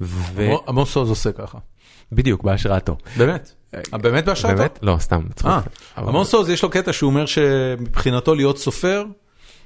ו... 0.01 0.43
עמו- 0.43 0.65
עמוס 0.69 0.97
עוז 0.97 1.09
עושה 1.11 1.33
ככה. 1.33 1.59
בדיוק, 2.13 2.43
בהשראתו. 2.43 2.97
באמת? 3.17 3.53
אה, 3.75 3.99
באמת 3.99 4.25
בהשראתו? 4.25 4.57
באמת? 4.59 4.79
לא, 4.83 4.97
סתם. 4.99 5.23
צחוק. 5.35 5.51
אה, 5.51 5.61
עמוס 5.97 6.35
עוז 6.35 6.51
יש 6.51 6.63
לו 6.63 6.71
קטע 6.71 6.93
שהוא 6.93 7.11
אומר 7.11 7.27
שמבחינתו 7.27 8.35
להיות 8.35 8.59
סופר 8.59 9.05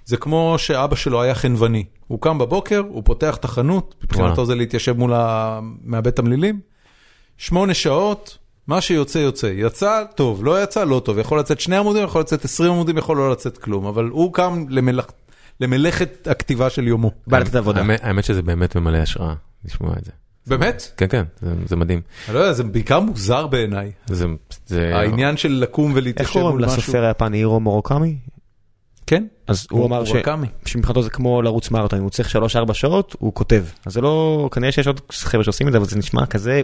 זה 0.06 0.16
כמו 0.16 0.54
שאבא 0.58 0.96
שלו 0.96 1.22
היה 1.22 1.34
חנווני. 1.34 1.84
הוא 2.06 2.20
קם 2.20 2.38
בבוקר, 2.38 2.82
הוא 2.88 3.02
פותח 3.04 3.36
את 3.36 3.44
החנות, 3.44 3.94
מבחינתו. 4.04 4.44
זה 4.46 4.54
להתיישב 4.54 4.98
מול 4.98 5.12
מעבד 5.84 6.10
תמלילים. 6.10 6.60
שמונה 7.38 7.74
שעות, 7.74 8.38
מה 8.66 8.80
שיוצא 8.80 9.18
יוצא. 9.18 9.46
יצא, 9.56 10.02
טוב, 10.14 10.44
לא 10.44 10.62
יצא, 10.62 10.84
לא 10.84 11.02
טוב. 11.04 11.18
יכול 11.18 11.38
לצאת 11.38 11.60
שני 11.60 11.76
עמודים, 11.76 12.04
יכול 12.04 12.20
לצאת 12.20 12.44
עשרים 12.44 12.72
עמודים, 12.72 12.98
יכול 12.98 13.16
לא 13.16 13.30
לצאת 13.32 13.58
כלום. 13.58 13.86
אבל 13.86 14.04
הוא 14.04 14.32
קם 14.32 14.64
למלאכ- 14.68 15.12
למלאכת 15.60 16.28
הכתיבה 16.30 16.70
של 16.70 16.86
יומו. 16.88 17.10
בא 17.26 17.38
לתת 17.38 17.54
עבודה. 17.54 17.82
האמת- 18.02 18.24
שזה 18.24 18.42
באמת 18.42 18.76
ממלא 18.76 18.98
השראה, 18.98 19.34
לשמוע 19.64 19.92
את 19.98 20.04
זה. 20.04 20.10
באמת? 20.46 20.92
כן, 20.96 21.06
כן, 21.10 21.22
זה- 21.42 21.54
זה 21.66 21.76
מדהים. 21.76 22.00
אני 22.28 22.34
לא 22.34 22.40
יודע, 22.40 22.52
זה 22.52 22.64
בעיקר 22.64 23.00
מוזר 23.00 23.46
בעיניי. 23.46 23.92
זה, 24.06 24.26
זה... 24.66 24.96
העניין 24.96 25.36
של 25.36 25.48
לקום 25.52 25.88
איך 25.88 25.96
ולהתיישב 25.96 26.32
קוראים 26.32 26.50
מול 26.50 26.64
משהו. 26.64 26.78
לסופר 26.78 27.04
היפני 27.04 27.38
הירו 27.38 27.60
מורוקמי? 27.60 28.16
כן. 29.06 29.26
אז 29.46 29.66
הוא 29.70 29.86
אמר. 29.86 30.04
שמבחינתו 30.64 31.02
זה 31.02 31.10
כמו 31.10 31.42
לרוץ 31.42 31.70
מרתון, 31.70 31.98
הוא 32.00 32.10
צריך 32.10 32.36
3-4 32.36 32.72
שעות, 32.74 33.16
הוא 33.18 33.34
כותב. 33.34 33.64
אז 33.86 33.92
זה 33.92 34.00
לא, 34.00 34.48
כנראה 34.52 34.72
שיש 34.72 34.86
עוד 34.86 35.00
חבר'ה 35.12 35.44
שעושים 35.44 35.66
את 35.68 35.72
זה, 35.72 35.78
אבל 35.78 35.86
זה 35.86 35.98
נשמע 35.98 36.26
כזה, 36.26 36.60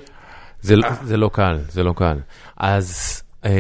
זה, 0.60 0.76
לא- 0.76 0.88
זה 1.04 1.16
לא 1.16 1.30
קל, 1.32 1.58
זה 1.68 1.82
לא 1.82 1.92
קל. 1.96 2.18
אז 2.56 3.22
אמ, 3.44 3.50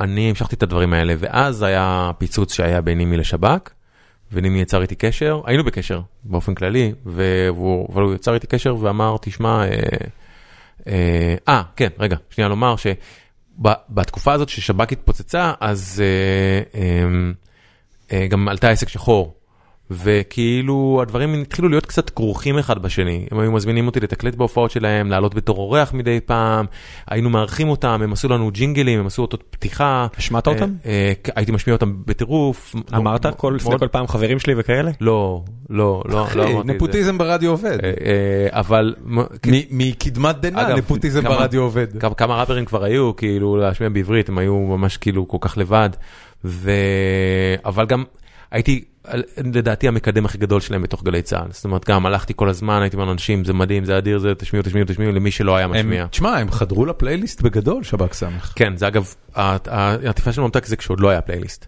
אני 0.00 0.28
המשכתי 0.30 0.54
את 0.54 0.62
הדברים 0.62 0.92
האלה, 0.92 1.14
ואז 1.18 1.62
היה 1.62 2.10
פיצוץ 2.18 2.54
שהיה 2.54 2.80
בין 2.80 2.98
נימי 2.98 3.16
לשב"כ, 3.16 3.70
ונימי 4.32 4.60
יצר 4.60 4.82
איתי 4.82 4.94
קשר, 4.94 5.40
היינו 5.46 5.64
בקשר 5.64 6.00
באופן 6.24 6.54
כללי, 6.54 6.92
והוא, 7.06 7.88
אבל 7.92 8.02
הוא 8.02 8.14
יצר 8.14 8.34
איתי 8.34 8.46
קשר 8.46 8.76
ואמר, 8.80 9.16
תשמע, 9.20 9.64
אה, 9.64 9.76
אה, 10.86 11.34
אה, 11.48 11.62
כן, 11.76 11.88
רגע, 11.98 12.16
שנייה 12.30 12.48
לומר 12.48 12.74
שבתקופה 12.76 14.32
הזאת 14.32 14.48
ששב"כ 14.48 14.92
התפוצצה, 14.92 15.52
אז 15.60 16.02
אה, 16.04 16.80
אה, 16.80 17.06
גם 18.28 18.48
עלתה 18.48 18.68
עסק 18.68 18.88
שחור. 18.88 19.32
וכאילו 19.90 20.98
הדברים 21.02 21.34
התחילו 21.42 21.68
להיות 21.68 21.86
קצת 21.86 22.10
כרוכים 22.10 22.58
אחד 22.58 22.82
בשני. 22.82 23.26
הם 23.30 23.38
היו 23.38 23.52
מזמינים 23.52 23.86
אותי 23.86 24.00
לתקלט 24.00 24.34
בהופעות 24.34 24.70
שלהם, 24.70 25.10
לעלות 25.10 25.34
בתור 25.34 25.58
אורח 25.58 25.92
מדי 25.92 26.20
פעם, 26.20 26.66
היינו 27.10 27.30
מארחים 27.30 27.68
אותם, 27.68 28.00
הם 28.04 28.12
עשו 28.12 28.28
לנו 28.28 28.50
ג'ינגלים, 28.50 29.00
הם 29.00 29.06
עשו 29.06 29.22
אותות 29.22 29.42
פתיחה. 29.50 30.06
השמעת 30.16 30.46
אותם? 30.46 30.72
אה, 30.86 30.90
אה, 30.90 31.12
הייתי 31.36 31.52
משמיע 31.52 31.74
אותם 31.76 31.96
בטירוף. 32.06 32.74
אמרת 32.96 33.24
לפני 33.54 33.70
מאוד- 33.70 33.80
כל 33.80 33.88
פעם 33.88 34.06
חברים 34.06 34.38
שלי 34.38 34.54
וכאלה? 34.56 34.90
לא, 35.00 35.42
לא, 35.70 36.02
לא, 36.08 36.14
לא 36.14 36.20
אמרתי 36.44 36.60
את 36.60 36.66
זה. 36.66 36.72
נפוטיזם 36.72 37.18
ברדיו 37.18 37.50
עובד. 37.50 37.78
אה, 37.84 37.90
אה, 38.04 38.60
אבל 38.60 38.94
מקדמת 39.70 40.36
דנא, 40.40 40.74
נפוטיזם 40.76 41.22
כמה- 41.22 41.36
ברדיו 41.36 41.62
עובד. 41.62 41.86
כמה, 42.00 42.14
כמה 42.14 42.40
ראפרים 42.40 42.64
כבר 42.64 42.84
היו, 42.84 43.16
כאילו, 43.16 43.56
להשמיע 43.56 43.88
בעברית, 43.90 44.28
הם 44.28 44.38
היו 44.38 44.56
ממש 44.58 44.96
כאילו 44.96 45.28
כל 45.28 45.38
כך 45.40 45.58
לבד. 45.58 45.90
ו... 46.44 46.70
אבל 47.64 47.86
גם 47.86 48.04
הייתי, 48.50 48.84
לדעתי, 49.44 49.88
המקדם 49.88 50.24
הכי 50.24 50.38
גדול 50.38 50.60
שלהם 50.60 50.82
בתוך 50.82 51.02
גלי 51.02 51.22
צה"ל. 51.22 51.48
זאת 51.50 51.64
אומרת, 51.64 51.84
גם 51.88 52.06
הלכתי 52.06 52.32
כל 52.36 52.48
הזמן, 52.48 52.82
הייתי 52.82 52.96
אומר 52.96 53.06
לאנשים, 53.06 53.44
זה 53.44 53.52
מדהים, 53.52 53.84
זה 53.84 53.98
אדיר, 53.98 54.18
זה 54.18 54.34
תשמיעו, 54.34 54.62
תשמיעו, 54.62 54.86
תשמיעו, 54.86 55.12
למי 55.12 55.30
שלא 55.30 55.56
היה 55.56 55.68
משמיע. 55.68 56.06
תשמע, 56.06 56.38
הם 56.38 56.50
חדרו 56.50 56.86
לפלייליסט 56.86 57.42
בגדול, 57.42 57.82
שב"כ 57.82 58.12
סמך. 58.12 58.52
כן, 58.56 58.76
זה 58.76 58.88
אגב, 58.88 59.14
העטיפה 59.36 60.32
של 60.32 60.40
ממתק 60.40 60.66
זה 60.66 60.76
כשעוד 60.76 61.00
לא 61.00 61.08
היה 61.08 61.20
פלייליסט. 61.20 61.66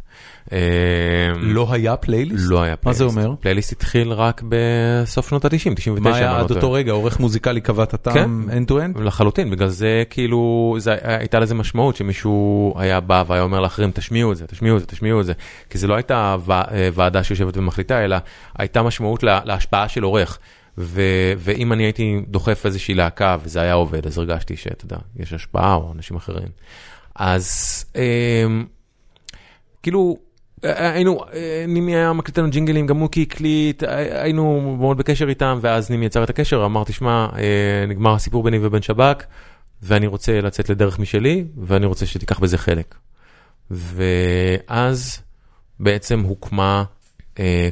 אה, 0.53 0.59
לא 1.37 1.73
היה 1.73 1.97
פלייליסט? 1.97 2.45
לא 2.49 2.63
היה 2.63 2.71
מה 2.71 2.77
פלייליסט. 2.77 2.99
זה 2.99 3.05
אומר? 3.05 3.35
פלייליסט 3.41 3.73
התחיל 3.73 4.13
רק 4.13 4.43
בסוף 4.49 5.29
שנות 5.29 5.45
ה-90, 5.45 5.75
99. 5.75 6.01
מה 6.01 6.17
היה 6.17 6.31
אני 6.31 6.41
עד 6.41 6.51
לא 6.51 6.57
אותו. 6.57 6.73
רגע? 6.73 6.93
עורך 6.93 7.21
מוזיקלי 7.21 7.61
קבע 7.61 7.83
את 7.83 7.95
הטעם 7.95 8.49
end 8.51 8.71
to 8.71 8.73
end? 8.73 9.01
לחלוטין, 9.01 9.51
בגלל 9.51 9.69
זה 9.69 10.03
כאילו, 10.11 10.77
הייתה 11.03 11.39
לזה 11.39 11.55
משמעות 11.55 11.97
שמישהו 11.97 12.75
היה 12.79 13.01
בא 13.01 13.25
והיה 13.27 13.43
אומר 13.43 13.61
לאחרים, 13.61 13.91
תשמיעו 13.91 14.33
את 14.33 14.37
זה, 14.37 14.47
תשמיעו 14.47 14.77
את 14.77 14.81
זה, 14.81 14.87
תשמיעו 14.87 15.21
את 15.21 15.27
זה. 15.27 15.33
כי 15.71 15.79
זה 15.79 15.87
לא 15.87 15.95
הייתה 15.95 16.37
אה, 16.51 16.89
ועדה 16.95 17.25
שיושבת 17.29 17.57
ומחליטה, 17.57 18.05
אלא 18.05 18.17
הייתה 18.59 18.83
משמעות 18.83 19.23
לה, 19.23 19.41
להשפעה 19.45 19.89
של 19.89 20.03
עורך. 20.03 20.39
ו, 20.81 21.03
ואם 21.39 21.73
אני 21.73 21.83
הייתי 21.83 22.21
דוחף 22.29 22.67
איזושהי 22.67 22.95
להקה 22.95 23.37
וזה 23.43 23.61
היה 23.61 23.73
עובד, 23.73 24.07
אז 24.07 24.19
הרגשתי 24.19 24.57
שאתה 24.57 24.85
יודע, 24.85 24.97
יש 25.17 25.33
השפעה 25.33 25.75
או 25.75 25.93
אנשים 25.93 26.17
אחרים. 26.17 26.49
אז 27.15 27.85
אה, 27.97 28.47
כאילו, 29.83 30.17
אה, 30.65 30.93
היינו, 30.93 31.21
אה, 31.33 31.65
נימי 31.69 31.97
היה 31.97 32.13
מקליט 32.13 32.39
לנו 32.39 32.51
ג'ינגלים, 32.51 32.87
גם 32.87 32.97
מוקי 32.97 33.23
הקליט, 33.23 33.83
היינו 34.11 34.77
מאוד 34.79 34.99
בקשר 34.99 35.29
איתם, 35.29 35.59
ואז 35.61 35.91
נימי 35.91 36.07
יצר 36.07 36.25
את 36.25 36.31
הקשר, 36.31 36.65
אמר, 36.65 36.85
תשמע, 36.85 37.27
אה, 37.37 37.87
נגמר 37.89 38.15
הסיפור 38.15 38.43
ביני 38.43 38.59
ובין 38.63 38.83
שב"כ, 38.83 39.25
ואני 39.83 40.07
רוצה 40.07 40.41
לצאת 40.41 40.69
לדרך 40.69 40.99
משלי, 40.99 41.45
ואני 41.57 41.87
רוצה 41.87 42.07
שתיקח 42.07 42.39
בזה 42.39 42.59
חלק. 42.59 42.95
ואז 43.71 45.23
בעצם 45.81 46.21
הוקמה, 46.21 46.85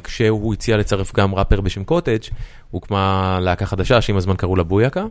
כשהוא 0.03 0.53
הציע 0.53 0.77
לצרף 0.77 1.15
גם 1.15 1.35
ראפר 1.35 1.61
בשם 1.61 1.83
קוטג', 1.83 2.17
הוקמה 2.71 3.39
להקה 3.41 3.65
חדשה 3.65 4.01
שעם 4.01 4.17
הזמן 4.17 4.35
קראו 4.35 4.55
לה 4.55 4.63
בויאקה. 4.63 5.05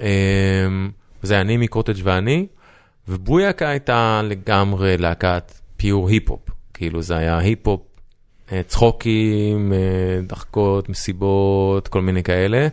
אה, 0.00 0.06
וזה 1.22 1.34
היה 1.34 1.42
נימי, 1.42 1.68
קוטג' 1.68 1.94
ואני, 2.02 2.46
ובויאקה 3.08 3.68
הייתה 3.68 4.20
לגמרי 4.24 4.96
להקת 4.98 5.52
pure 5.76 6.08
היפ-הופ. 6.08 6.40
כאילו 6.74 7.02
זה 7.02 7.16
היה 7.16 7.38
היפ-הופ, 7.38 7.80
אה, 8.52 8.62
צחוקים, 8.62 9.72
אה, 9.72 9.78
דחקות, 10.26 10.88
מסיבות, 10.88 11.88
כל 11.88 12.02
מיני 12.02 12.22
כאלה. 12.22 12.68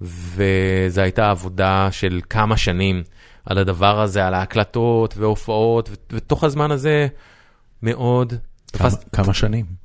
וזו 0.00 1.00
הייתה 1.00 1.30
עבודה 1.30 1.88
של 1.90 2.20
כמה 2.30 2.56
שנים 2.56 3.02
על 3.46 3.58
הדבר 3.58 4.00
הזה, 4.00 4.26
על 4.26 4.34
ההקלטות 4.34 5.14
והופעות, 5.16 5.90
ותוך 6.12 6.44
הזמן 6.44 6.70
הזה 6.70 7.06
מאוד... 7.82 8.32
כמה- 8.72 8.88
תפס- 8.90 9.04
כמה 9.12 9.34
שנים? 9.34 9.81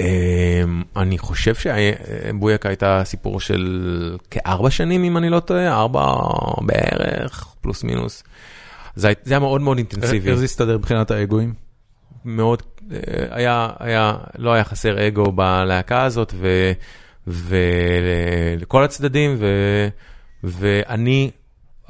אמ, 0.00 0.82
אני 0.96 1.18
חושב 1.18 1.54
שבויאקה 1.54 2.68
הייתה 2.68 3.02
סיפור 3.04 3.40
של 3.40 4.16
כארבע 4.30 4.70
שנים, 4.70 5.04
אם 5.04 5.16
אני 5.16 5.30
לא 5.30 5.40
טועה, 5.40 5.80
ארבע 5.80 6.16
בערך, 6.60 7.54
פלוס 7.60 7.84
מינוס. 7.84 8.24
זה 8.96 9.12
היה 9.26 9.38
מאוד 9.38 9.60
מאוד 9.60 9.76
אינטנסיבי. 9.76 10.30
איך 10.30 10.38
זה 10.38 10.44
הסתדר 10.44 10.78
מבחינת 10.78 11.10
האגואים? 11.10 11.54
מאוד, 12.24 12.62
אה, 12.92 12.96
היה, 13.30 13.68
היה, 13.78 14.16
לא 14.38 14.52
היה 14.52 14.64
חסר 14.64 15.08
אגו 15.08 15.32
בלהקה 15.32 16.02
הזאת, 16.02 16.34
ו, 16.36 16.72
ולכל 17.26 18.84
הצדדים, 18.84 19.36
ו, 19.38 19.46
ואני, 20.44 21.30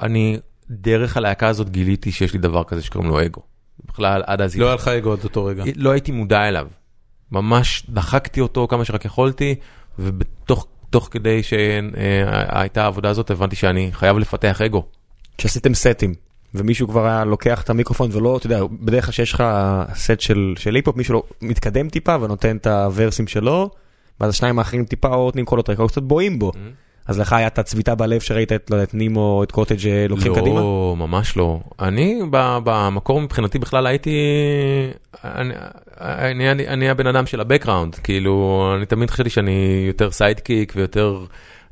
אני, 0.03 0.39
דרך 0.71 1.17
הלהקה 1.17 1.49
הזאת 1.49 1.71
גיליתי 1.71 2.13
שיש 2.13 2.33
לי 2.33 2.39
דבר 2.39 2.65
כזה 2.65 2.83
שקוראים 2.83 3.11
לו 3.11 3.25
אגו. 3.25 3.41
בכלל, 3.85 4.23
עד 4.27 4.41
אז... 4.41 4.57
לא 4.57 4.67
היה 4.67 4.75
לך 4.75 4.89
אגו 4.89 5.13
עד 5.13 5.25
אותו 5.25 5.45
רגע. 5.45 5.65
לא 5.77 5.91
הייתי 5.91 6.13
מודע 6.13 6.49
אליו. 6.49 6.69
ממש 7.33 7.83
דחקתי 7.89 8.41
אותו 8.41 8.67
כמה 8.71 8.85
שרק 8.85 9.05
יכולתי, 9.05 9.55
ובתוך 9.99 10.67
תוך 10.91 11.09
כדי 11.11 11.43
שהייתה 11.43 12.83
העבודה 12.83 13.09
הזאת 13.09 13.31
הבנתי 13.31 13.57
שאני 13.57 13.89
חייב 13.93 14.19
לפתח 14.19 14.61
אגו. 14.61 14.85
כשעשיתם 15.39 15.75
סטים 15.75 16.15
ומישהו 16.55 16.89
כבר 16.89 17.07
היה 17.07 17.25
לוקח 17.25 17.63
את 17.63 17.71
המיקרופון 17.71 18.11
ולא, 18.13 18.37
אתה 18.37 18.47
יודע, 18.47 18.61
בדרך 18.81 19.05
כלל 19.05 19.13
שיש 19.13 19.33
לך 19.33 19.45
סט 19.95 20.21
של 20.57 20.75
היפ-הופ, 20.75 20.97
מישהו 20.97 21.15
לא 21.15 21.23
מתקדם 21.43 21.89
טיפה 21.89 22.17
ונותן 22.21 22.57
את 22.57 22.67
הוורסים 22.67 23.27
שלו, 23.27 23.71
ואז 24.21 24.31
השניים 24.31 24.59
האחרים 24.59 24.85
טיפה 24.85 25.09
או 25.09 25.25
נותנים 25.25 25.45
קולות 25.45 25.71
רקע 25.71 25.83
או 25.83 25.89
קצת 25.89 26.03
בואים 26.03 26.39
בו. 26.39 26.53
אז 27.09 27.21
לך 27.21 27.33
היה 27.33 27.47
את 27.47 27.59
הצביטה 27.59 27.95
בלב 27.95 28.21
שראית 28.21 28.53
את, 28.53 28.71
לא 28.71 28.77
יודע, 28.77 28.85
את 28.85 28.95
נימי 28.95 29.43
ואת 29.43 29.53
קוטג' 29.53 29.89
לוקחים 30.09 30.33
לא, 30.33 30.37
קדימה? 30.37 30.61
לא, 30.61 30.95
ממש 30.99 31.37
לא. 31.37 31.61
אני 31.81 32.21
במקור 32.31 33.21
מבחינתי 33.21 33.59
בכלל 33.59 33.87
הייתי, 33.87 34.17
אני, 35.25 35.55
אני, 36.01 36.51
אני, 36.51 36.69
אני 36.69 36.91
הבן 36.91 37.07
אדם 37.07 37.27
של 37.27 37.41
ה 37.41 37.45
background, 37.45 37.95
כאילו, 37.95 38.65
אני 38.77 38.87
תמיד 38.87 39.11
חשבתי 39.11 39.31
שאני 39.31 39.85
יותר 39.87 40.11
sidekick 40.11 40.73
ויותר 40.77 41.25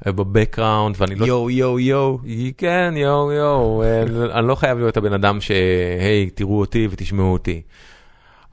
אה, 0.07 0.13
ב 0.13 0.19
background, 0.19 0.95
ואני 0.99 1.15
לא... 1.15 1.27
יואו 1.27 1.51
יואו 1.51 1.81
יואו. 1.81 2.19
כן, 2.59 2.95
יואו 2.97 3.33
יואו, 3.33 3.83
אה, 3.83 4.03
אני 4.39 4.47
לא 4.47 4.55
חייב 4.55 4.79
להיות 4.79 4.97
הבן 4.97 5.13
אדם 5.13 5.41
שהי, 5.41 6.31
תראו 6.35 6.61
אותי 6.61 6.89
ותשמעו 6.91 7.33
אותי. 7.33 7.63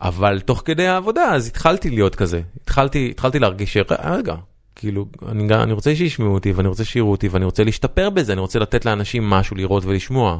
אבל 0.01 0.39
תוך 0.39 0.61
כדי 0.65 0.87
העבודה 0.87 1.23
אז 1.23 1.47
התחלתי 1.47 1.89
להיות 1.89 2.15
כזה, 2.15 2.41
התחלתי, 2.61 3.07
התחלתי 3.11 3.39
להרגיש 3.39 3.73
שרגע, 3.73 4.35
כאילו, 4.83 5.05
אני, 5.27 5.55
אני 5.55 5.73
רוצה 5.73 5.95
שישמעו 5.95 6.33
אותי 6.33 6.51
ואני 6.51 6.67
רוצה 6.67 6.83
שיראו 6.83 7.11
אותי 7.11 7.27
ואני 7.27 7.45
רוצה 7.45 7.63
להשתפר 7.63 8.09
בזה, 8.09 8.33
אני 8.33 8.41
רוצה 8.41 8.59
לתת 8.59 8.85
לאנשים 8.85 9.23
משהו 9.23 9.57
לראות 9.57 9.85
ולשמוע. 9.85 10.39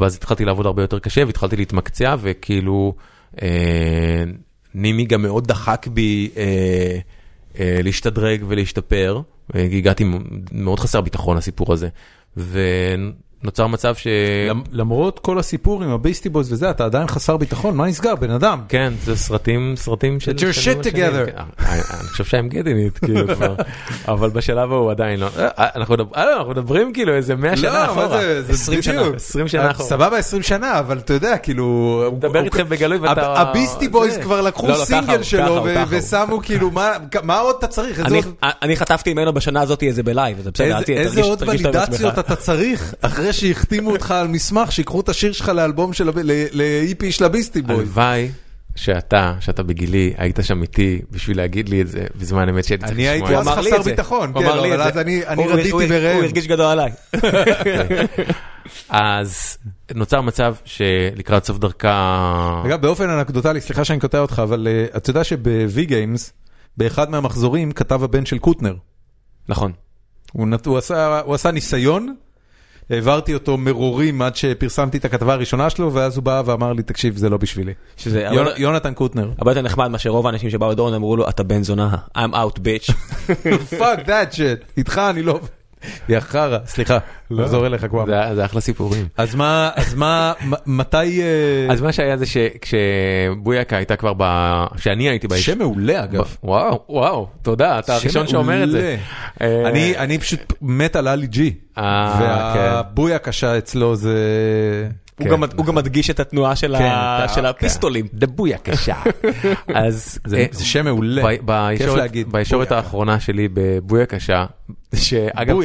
ואז 0.00 0.14
התחלתי 0.14 0.44
לעבוד 0.44 0.66
הרבה 0.66 0.82
יותר 0.82 0.98
קשה 0.98 1.22
והתחלתי 1.26 1.56
להתמקצע 1.56 2.16
וכאילו, 2.20 2.94
אה, 3.42 4.24
נימי 4.74 5.04
גם 5.04 5.22
מאוד 5.22 5.46
דחק 5.46 5.86
בי 5.86 6.30
אה, 6.36 6.98
אה, 7.58 7.80
להשתדרג 7.82 8.44
ולהשתפר, 8.48 9.20
אה, 9.54 9.62
הגעתי 9.62 10.04
מאוד 10.52 10.80
חסר 10.80 11.00
ביטחון 11.00 11.36
לסיפור 11.36 11.72
הזה. 11.72 11.88
ונוצר 13.44 13.66
מצב 13.66 13.94
ש... 13.94 14.06
למ- 14.50 14.62
למרות 14.72 15.18
כל 15.18 15.38
הסיפור 15.38 15.82
עם 15.82 15.90
הביסטי 15.90 16.28
בויז 16.28 16.52
וזה, 16.52 16.70
אתה 16.70 16.84
עדיין 16.84 17.06
חסר 17.06 17.36
ביטחון, 17.36 17.76
מה 17.76 17.86
נסגר, 17.86 18.14
בן 18.14 18.30
אדם? 18.30 18.60
כן, 18.68 18.92
זה 19.04 19.16
סרטים, 19.16 19.74
סרטים 19.76 20.20
של... 20.20 20.32
Get 20.32 20.40
your 20.40 20.56
shit 20.64 20.86
together. 20.86 21.30
כן, 21.30 21.42
אני 21.58 21.80
אני 22.00 22.08
חושב 22.08 22.24
שהם 22.24 22.48
it, 22.52 23.04
כאילו 23.06 23.26
כבר, 23.36 23.54
אבל 24.08 24.30
בשלב 24.30 24.72
ההוא 24.72 24.90
עדיין 24.90 25.20
לא. 25.20 25.28
אה, 25.38 25.48
אנחנו 25.76 25.94
אה, 26.16 26.36
אנחנו 26.38 26.50
מדברים 26.50 26.92
כאילו 26.92 27.14
איזה 27.14 27.34
100 27.36 27.56
שנה 27.56 27.68
לא, 27.72 27.78
מה 27.78 27.84
אחורה. 27.84 28.08
זה, 28.20 28.42
זה 28.42 28.52
20 28.52 28.82
שנה, 28.82 29.00
בדיוק. 29.00 29.16
20 29.16 29.48
שנה 29.48 29.70
אחורה. 29.70 29.88
סבבה 29.88 30.16
20 30.18 30.42
שנה, 30.42 30.78
אבל 30.78 30.98
אתה 30.98 31.14
יודע, 31.14 31.38
כאילו... 31.38 31.64
הוא 32.06 32.16
מדבר 32.16 32.44
איתכם 32.44 32.68
בגלוי 32.68 32.98
ואתה- 32.98 33.40
הב- 33.40 33.48
הביסטי 33.48 33.88
בויז. 33.88 34.16
כבר 34.18 34.40
לקחו 34.40 34.66
לא, 34.68 34.78
לא, 34.78 34.84
סינגל 34.84 35.22
שלו. 35.22 35.64
ושמו 35.88 36.40
כאילו, 36.42 36.70
מה- 36.70 36.92
עוד 37.38 37.56
אתה 37.58 37.66
צריך? 37.66 38.00
אני- 38.00 38.22
חטפתי 38.76 39.14
ממנו 39.14 39.32
בשנה 39.32 39.60
הזאת 39.62 39.82
איזה 39.82 40.02
בלייב, 40.02 40.40
זה 40.40 40.50
בסדר, 40.50 40.78
איזה- 40.88 41.20
עוד 41.22 41.42
ולידציות. 41.48 42.18
אתה 42.18 42.36
צריך, 42.36 42.94
אחרי 43.00 43.32
שהחתימו 43.34 43.90
אותך 43.90 44.10
על 44.10 44.28
מסמך, 44.28 44.72
שיקחו 44.72 45.00
את 45.00 45.08
השיר 45.08 45.32
שלך 45.32 45.48
לאלבום 45.48 45.92
של, 45.92 46.10
ל-EP 46.52 47.10
של 47.10 47.24
הביסטי 47.24 47.62
בויז. 47.62 47.78
הלוואי 47.80 48.30
שאתה, 48.76 49.34
שאתה 49.40 49.62
בגילי, 49.62 50.14
היית 50.16 50.38
שם 50.42 50.62
איתי 50.62 51.00
בשביל 51.10 51.36
להגיד 51.36 51.68
לי 51.68 51.80
את 51.82 51.88
זה 51.88 52.06
בזמן 52.20 52.48
אמת 52.48 52.64
שהייתי 52.64 52.84
צריך 52.84 52.96
אני 52.98 53.08
הייתי 53.08 53.24
לשמוע. 53.24 53.40
אז 53.40 53.46
אמר 53.48 53.60
לי 53.60 53.66
חסר 53.70 53.78
את 53.78 53.84
זה. 53.84 53.90
ביטחון, 53.90 54.32
כן, 54.32 54.38
אמר 54.38 54.60
לי 54.60 54.74
אבל 54.74 54.82
אז. 54.82 54.98
אני 54.98 55.26
אני 55.26 55.46
רדיתי 55.48 55.70
הוא- 55.70 55.82
הוא. 55.82 56.22
הרגיש 56.22 56.46
גדול 56.46 56.66
עליי. 56.66 56.92
אז 58.88 59.58
נוצר 59.94 60.20
מצב 60.20 60.54
שלקראת 60.64 61.44
סוף 61.44 61.58
דרכה... 61.58 62.62
אגב, 62.66 62.80
באופן 62.82 63.10
אנקדוטלי, 63.10 63.60
סליחה 63.60 63.84
שאני 63.84 64.00
קוטע 64.00 64.18
אותך, 64.18 64.42
אבל 64.42 64.68
אה, 64.70 64.86
אתה 64.96 65.10
יודע 65.10 65.24
שב-V 65.24 65.88
Games, 65.88 66.30
באחד 66.76 67.10
מהמחזורים 67.10 67.72
כתב 67.72 68.04
הבן 68.04 68.26
של 68.26 68.38
קוטנר. 68.38 68.74
נכון. 69.48 69.72
הוא, 70.32 70.48
נת... 70.48 70.66
הוא, 70.66 70.78
עשה, 70.78 71.20
הוא 71.20 71.34
עשה 71.34 71.50
ניסיון, 71.50 72.14
העברתי 72.90 73.34
אותו 73.34 73.58
מרורים 73.58 74.22
עד 74.22 74.36
שפרסמתי 74.36 74.98
את 74.98 75.04
הכתבה 75.04 75.32
הראשונה 75.32 75.70
שלו, 75.70 75.92
ואז 75.94 76.16
הוא 76.16 76.24
בא 76.24 76.42
ואמר 76.46 76.72
לי, 76.72 76.82
תקשיב, 76.82 77.16
זה 77.16 77.28
לא 77.28 77.36
בשבילי. 77.36 77.72
שזה 77.96 78.20
יונ... 78.20 78.38
הרבה- 78.38 78.50
יונתן 78.56 78.94
קוטנר. 78.94 79.30
הרבה 79.38 79.50
יותר 79.50 79.62
נחמד 79.62 79.88
מאשר 79.88 80.10
רוב 80.10 80.26
האנשים 80.26 80.50
שבאו 80.50 80.70
לדורון 80.70 80.94
אמרו 80.94 81.16
לו 81.16 81.28
אתה 81.28 81.42
בן 81.42 81.62
זונה, 81.62 81.96
I'm 82.18 82.32
out 82.32 82.58
bitch. 82.58 82.92
Fuck 83.78 84.06
that 84.06 84.32
shit, 84.32 84.58
איתך 84.76 85.00
אני 85.10 85.22
לא... 85.22 85.40
יא 86.08 86.20
חרא, 86.20 86.58
סליחה, 86.66 86.98
נחזור 87.30 87.66
אליך 87.66 87.86
כבר. 87.86 88.04
זה 88.34 88.44
אחלה 88.44 88.60
סיפורים. 88.60 89.08
אז 89.16 89.34
מה, 89.34 89.70
אז 89.74 89.94
מה, 89.94 90.32
מתי... 90.66 91.22
אה, 91.22 91.72
אז 91.72 91.80
מה 91.80 91.92
שהיה 91.92 92.16
זה 92.16 92.26
שכשבויאקה 92.26 93.76
הייתה 93.76 93.96
כבר 93.96 94.12
ב... 94.16 94.24
כשאני 94.76 95.08
הייתי 95.08 95.28
באיש... 95.28 95.46
שם 95.46 95.58
מעולה 95.58 96.04
אגב. 96.04 96.36
וואו, 96.44 96.82
וואו, 96.88 97.28
תודה, 97.42 97.78
אתה 97.78 97.94
הראשון 97.94 98.26
שאומר 98.26 98.64
את 98.64 98.70
זה. 98.70 98.96
אה, 99.40 99.68
אני, 99.98 100.18
פשוט 100.18 100.52
מת 100.62 100.96
על 100.96 101.08
Ali 101.08 101.26
G. 101.26 101.54
אה, 101.78 102.16
וה 102.20 103.14
booyakasha 103.14 103.58
אצלו 103.58 103.96
זה... 103.96 104.18
הוא 105.18 105.24
כן, 105.24 105.30
גם- 105.30 105.42
הוא 105.56 105.66
גם 105.66 105.74
מדגיש 105.74 106.10
את 106.10 106.20
התנועה 106.20 106.56
של 106.56 106.74
כן, 106.78 106.90
של 107.34 107.46
הפיסטולים. 107.46 108.06
דבויה 108.14 108.58
קשה. 108.58 108.94
אז 109.74 110.18
זה- 110.26 110.36
אה, 110.36 110.46
זה 110.52 110.64
שם 110.64 110.84
מעולה. 110.84 111.22
ב- 111.44 111.68
כיף 111.78 111.94
להגיד, 111.94 112.32
בישורת. 112.32 112.72
האחרונה 112.72 113.20
שלי 113.20 113.48
בבויה 113.52 114.06
קשה, 114.06 114.44
שאגב. 114.94 115.56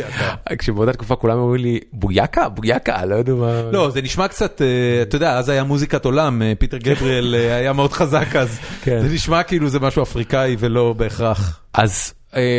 כשבאותה 0.59 0.93
תקופה 0.93 1.15
כולם 1.15 1.37
אמרו 1.37 1.55
לי 1.55 1.79
בויאקה, 1.93 2.49
בויאקה, 2.49 3.05
לא 3.05 3.15
יודע 3.15 3.33
מה. 3.33 3.61
לא, 3.71 3.89
זה 3.89 4.01
נשמע 4.01 4.27
קצת, 4.27 4.61
אה, 4.61 4.67
אתה 5.01 5.15
יודע, 5.15 5.37
אז 5.37 5.49
היה 5.49 5.63
מוזיקת 5.63 6.05
עולם, 6.05 6.41
אה, 6.41 6.53
פיטר 6.59 6.77
גבריאל 6.77 7.35
אה, 7.35 7.55
היה 7.55 7.73
מאוד 7.73 7.91
חזק 7.93 8.35
אז. 8.35 8.59
כן. 8.81 9.01
זה 9.01 9.13
נשמע 9.13 9.43
כאילו 9.43 9.69
זה 9.69 9.79
משהו 9.79 10.03
אפריקאי 10.03 10.55
ולא 10.59 10.93
בהכרח. 10.97 11.59
אז 11.73 12.13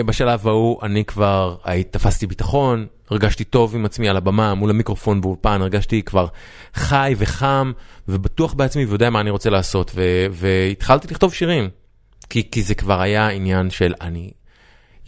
בשלב 0.06 0.48
ההוא 0.48 0.78
אני 0.82 1.04
כבר 1.04 1.56
הי- 1.64 1.84
תפסתי 1.84 2.26
ביטחון, 2.26 2.86
הרגשתי 3.10 3.44
טוב 3.44 3.74
עם 3.74 3.84
עצמי 3.84 4.08
על 4.08 4.16
הבמה, 4.16 4.54
מול 4.54 4.70
המיקרופון 4.70 5.20
באולפן, 5.20 5.62
הרגשתי 5.62 6.02
כבר 6.02 6.26
חי 6.74 7.14
וחם 7.18 7.72
ובטוח 8.08 8.54
בעצמי 8.54 8.84
ויודע 8.84 9.10
מה 9.10 9.20
אני 9.20 9.30
רוצה 9.30 9.50
לעשות, 9.50 9.90
ו- 9.94 10.26
והתחלתי 10.30 11.08
לכתוב 11.10 11.34
שירים, 11.34 11.68
כי, 12.30 12.50
כי 12.50 12.62
זה 12.62 12.74
כבר 12.74 13.00
היה 13.00 13.28
עניין 13.28 13.70
של 13.70 13.94
אני, 14.00 14.30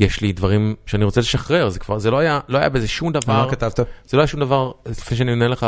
יש 0.00 0.20
לי 0.20 0.32
דברים 0.32 0.74
שאני 0.86 1.04
רוצה 1.04 1.20
לשחרר, 1.20 1.68
זה 1.68 1.78
כבר, 1.78 1.98
זה 1.98 2.10
לא 2.10 2.18
היה, 2.18 2.40
לא 2.48 2.58
היה 2.58 2.68
בזה 2.68 2.88
שום 2.88 3.12
דבר. 3.12 3.44
מה 3.44 3.50
כתבת? 3.50 3.80
זה 4.06 4.16
לא 4.16 4.22
היה 4.22 4.26
שום 4.26 4.40
דבר, 4.40 4.72
לפני 4.86 5.16
שאני 5.16 5.30
עונה 5.30 5.48
לך, 5.48 5.66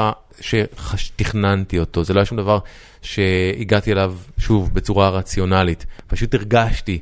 שתכננתי 0.97 1.79
אותו, 1.79 2.05
זה 2.05 2.15
לא 2.15 2.19
היה 2.19 2.25
שום 2.27 2.39
דבר 2.39 2.59
שהגעתי 3.03 3.93
אליו, 3.93 4.15
שוב, 4.39 4.75
בצורה 4.75 5.11
רציונלית. 5.11 5.87
פשוט 6.07 6.35
הרגשתי, 6.35 6.99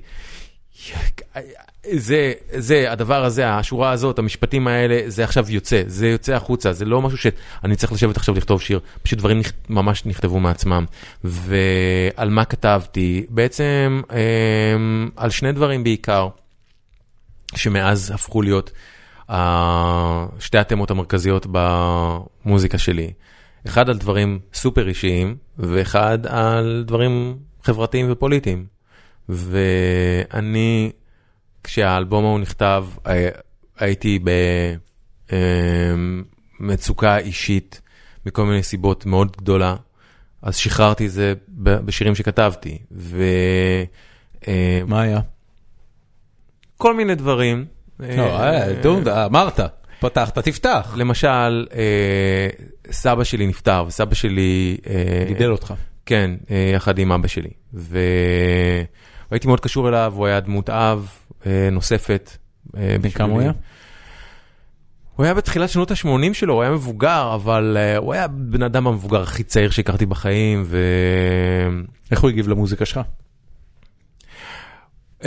זה, 1.91 2.33
זה, 2.53 2.93
הדבר 2.93 3.25
הזה, 3.25 3.55
השורה 3.55 3.91
הזאת, 3.91 4.19
המשפטים 4.19 4.69
האלה, 4.69 5.01
זה 5.07 5.25
עכשיו 5.25 5.51
יוצא, 5.51 5.83
זה 5.87 6.09
יוצא 6.09 6.35
החוצה, 6.35 6.73
זה 6.73 6.85
לא 6.85 7.03
משהו 7.03 7.19
שאני 7.19 7.77
צריך 7.77 7.93
לשבת 7.93 8.17
עכשיו 8.17 8.35
לכתוב 8.35 8.61
שיר, 8.61 8.81
פשוט 9.03 9.19
דברים 9.19 9.39
נכ... 9.39 9.53
ממש 9.69 10.07
נכתבו 10.07 10.41
מעצמם. 10.41 10.85
ועל 11.25 12.31
מה 12.31 12.45
כתבתי? 12.45 13.27
בעצם 13.29 14.03
אמ, 14.11 15.09
על 15.17 15.31
שני 15.31 15.53
דברים 15.53 15.85
בעיקר, 15.85 16.29
שמאז 17.55 18.11
הפכו 18.15 18.43
להיות 18.43 18.71
אה, 19.31 20.27
שתי 20.39 20.59
התמות 20.59 20.91
המרכזיות 20.91 21.47
במוזיקה 21.51 22.79
שלי. 22.79 23.13
אחד 23.67 23.89
על 23.89 23.99
דברים 23.99 24.39
סופר 24.55 24.89
אישיים, 24.89 25.37
ואחד 25.59 26.19
על 26.27 26.85
דברים 26.87 27.37
חברתיים 27.63 28.13
ופוליטיים. 28.13 28.67
ואני, 29.29 30.91
כשהאלבום 31.65 32.25
ההוא 32.25 32.39
נכתב, 32.39 32.87
הי- 33.05 33.27
הייתי 33.79 34.19
במצוקה 36.61 37.19
אישית 37.19 37.81
מכל 38.27 38.45
מיני 38.45 38.63
סיבות 38.63 39.07
מאוד 39.07 39.37
גדולה, 39.37 39.77
אז 40.43 40.57
שחררתי 40.57 41.07
את 41.07 41.11
זה 41.11 41.35
בשירים 41.59 42.15
שכתבתי. 42.15 42.79
ו... 42.93 43.25
אה, 44.49 44.81
מה 44.87 45.03
היה? 45.03 45.21
כל 46.77 46.95
מיני 46.97 47.15
דברים. 47.15 47.65
לא, 48.01 48.07
אה, 48.41 48.69
אה, 49.09 49.27
אמרת, 49.27 49.61
פתחת, 50.01 50.39
תפתח. 50.39 50.95
למשל, 50.97 51.67
אה, 51.75 52.49
סבא 52.91 53.25
שלי 53.25 53.47
נפטר, 53.47 53.85
וסבא 53.87 54.15
שלי... 54.15 54.77
אה, 54.87 55.25
גידל 55.29 55.51
אותך. 55.51 55.75
כן, 56.07 56.31
אה, 56.51 56.71
יחד 56.75 56.99
עם 56.99 57.13
אבא 57.13 57.29
שלי. 57.29 57.51
והייתי 57.73 59.47
מאוד 59.47 59.61
קשור 59.61 59.89
אליו, 59.89 60.13
הוא 60.17 60.27
היה 60.27 60.41
דמות 60.41 60.71
אב 60.71 60.99
אה, 61.09 61.22
נוספת. 61.73 62.37
אה, 62.77 62.97
בן 63.01 63.11
כמה 63.11 63.33
הוא. 63.33 63.41
היה? 63.41 63.53
הוא 65.17 65.25
היה 65.25 65.35
בתחילת 65.35 65.69
שנות 65.69 65.91
ה-80 65.91 66.35
שלו, 66.35 66.55
הוא 66.55 66.63
היה 66.63 66.71
מבוגר, 66.71 67.33
אבל 67.35 67.77
uh, 67.77 67.99
הוא 67.99 68.13
היה 68.13 68.29
בן 68.29 68.63
אדם 68.63 68.87
המבוגר 68.87 69.23
הכי 69.23 69.43
צעיר 69.43 69.71
שהכרתי 69.71 70.07
בחיים, 70.07 70.63
ו... 70.67 70.79
איך 72.11 72.21
הוא 72.21 72.31
הגיב 72.31 72.49
למוזיקה 72.49 72.85
שלך? 72.85 73.01
Uh, 75.21 75.25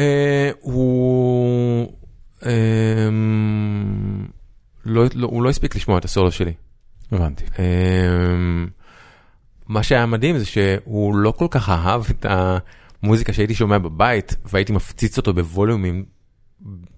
הוא... 0.60 1.94
Uh, 2.42 2.46
לא, 4.86 5.04
לא, 5.14 5.28
הוא 5.28 5.44
לא 5.44 5.50
הספיק 5.50 5.76
לשמוע 5.76 5.98
את 5.98 6.06
הסולו 6.06 6.32
שלי. 6.32 6.54
הבנתי. 7.12 7.46
Uh, 7.46 7.60
מה 9.68 9.84
שהיה 9.84 10.06
מדהים 10.06 10.38
זה 10.38 10.46
שהוא 10.46 11.16
לא 11.16 11.32
כל 11.32 11.48
כך 11.52 11.70
אהב 11.70 12.04
את 12.10 12.26
המוזיקה 13.06 13.34
שהייתי 13.34 13.56
שומע 13.56 13.77
בבית, 13.77 14.36
והייתי 14.45 14.73
מפציץ 14.73 15.18
אותו 15.18 15.34
בווליומים 15.34 16.06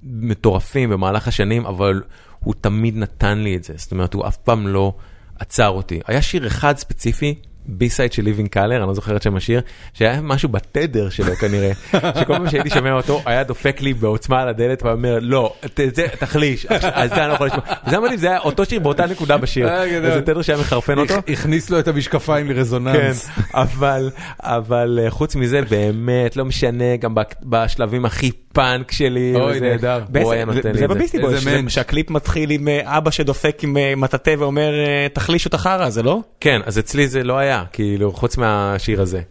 מטורפים 0.04 0.90
במהלך 0.90 1.28
השנים, 1.28 1.66
אבל 1.66 2.02
הוא 2.40 2.54
תמיד 2.62 2.98
נתן 2.98 3.38
לי 3.38 3.56
את 3.56 3.64
זה, 3.64 3.74
זאת 3.78 3.92
אומרת, 3.92 4.14
הוא 4.14 4.28
אף 4.28 4.38
פעם 4.38 4.68
לא 4.68 4.94
עצר 5.40 5.68
אותי. 5.70 6.00
היה 6.08 6.22
שיר 6.22 6.48
אחד 6.48 6.78
ספציפי, 6.78 7.36
בי-סייד 7.68 8.14
של 8.14 8.24
ליבינג 8.24 8.50
קלר, 8.50 8.78
אני 8.78 8.88
לא 8.88 8.94
זוכר 8.94 9.16
את 9.16 9.22
שם 9.22 9.36
השיר, 9.36 9.62
שהיה 9.94 10.22
משהו 10.22 10.50
בתדר 10.50 11.10
שלו 11.10 11.36
כנראה, 11.36 11.72
שכל 11.92 12.34
פעם 12.34 12.50
שהייתי 12.50 12.70
שומע 12.70 12.92
אותו, 12.92 13.22
היה 13.26 13.44
דופק 13.44 13.82
לי 13.82 13.94
בעוצמה 13.94 14.42
על 14.42 14.48
הדלת 14.48 14.84
ואומר, 14.84 15.18
לא, 15.22 15.54
זה, 15.94 16.06
תחליש, 16.20 16.66
אז 16.66 17.10
זה 17.10 17.22
אני 17.22 17.30
לא 17.30 17.34
יכול 17.34 17.48
לשמוע. 17.48 17.64
וזה 17.88 18.00
מדהים, 18.00 18.18
זה 18.18 18.28
היה 18.28 18.40
אותו 18.40 18.66
שיר 18.66 18.80
באותה 18.80 19.06
נקודה 19.06 19.38
בשיר, 19.38 19.84
איזה 19.84 20.22
תדר 20.22 20.42
שהיה 20.42 20.60
מחרפן 20.60 20.98
אותו. 20.98 21.14
הכניס 21.28 21.70
לו 21.70 21.80
את 21.80 21.88
המשקפיים 21.88 22.48
לרזוננס. 22.50 23.26
כן, 23.26 23.42
אבל, 23.54 24.10
אבל 24.40 25.00
אה, 25.04 25.10
חוץ 25.10 25.36
מזה, 25.36 25.62
באמת, 25.62 26.36
לא 26.36 26.46
משנה, 26.46 26.98
גם 26.98 27.16
בשלבים 27.44 28.06
הכי 28.06 28.32
פאנק 28.58 28.92
שלי, 28.92 29.36
אוי, 29.36 29.60
נהדר. 29.60 30.04
הוא 30.22 30.34
היה 30.34 30.46
נותן 30.46 30.62
לי 30.64 30.70
את 30.70 30.74
זה. 30.74 30.80
זה 30.80 30.88
ב 30.88 30.92
Beastie 30.92 31.20
Boys. 31.20 31.48
שהקליפ 31.68 32.10
מתחיל 32.10 32.52
עם 32.52 32.68
אה, 32.68 32.98
אבא 32.98 33.12
שדופק 33.12 33.64
עם 33.64 33.78
אה, 33.78 33.94
מטאטא 33.96 34.36
ואומר 34.40 34.74
אה, 34.74 35.08
תחלישו 35.14 35.50
את 35.50 35.54
החרא 35.54 35.86
הזה, 35.86 36.04
לא? 36.04 36.20
כן, 36.40 36.62
אז 36.66 36.80
אצלי 36.80 37.08
זה 37.08 37.24
לא 37.24 37.38
היה, 37.38 37.64
כאילו, 37.74 38.14
חוץ 38.14 38.38
מהשיר 38.38 39.02
הזה. 39.02 39.22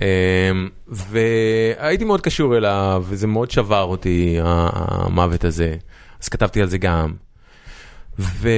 אמ, 0.00 0.06
והייתי 0.88 2.04
מאוד 2.04 2.20
קשור 2.20 2.56
אליו, 2.56 3.04
וזה 3.08 3.26
מאוד 3.26 3.50
שבר 3.50 3.82
אותי, 3.82 4.38
המוות 4.42 5.44
הזה. 5.44 5.74
אז 6.22 6.28
כתבתי 6.28 6.62
על 6.62 6.68
זה 6.68 6.78
גם. 6.78 7.12
ו... 8.18 8.48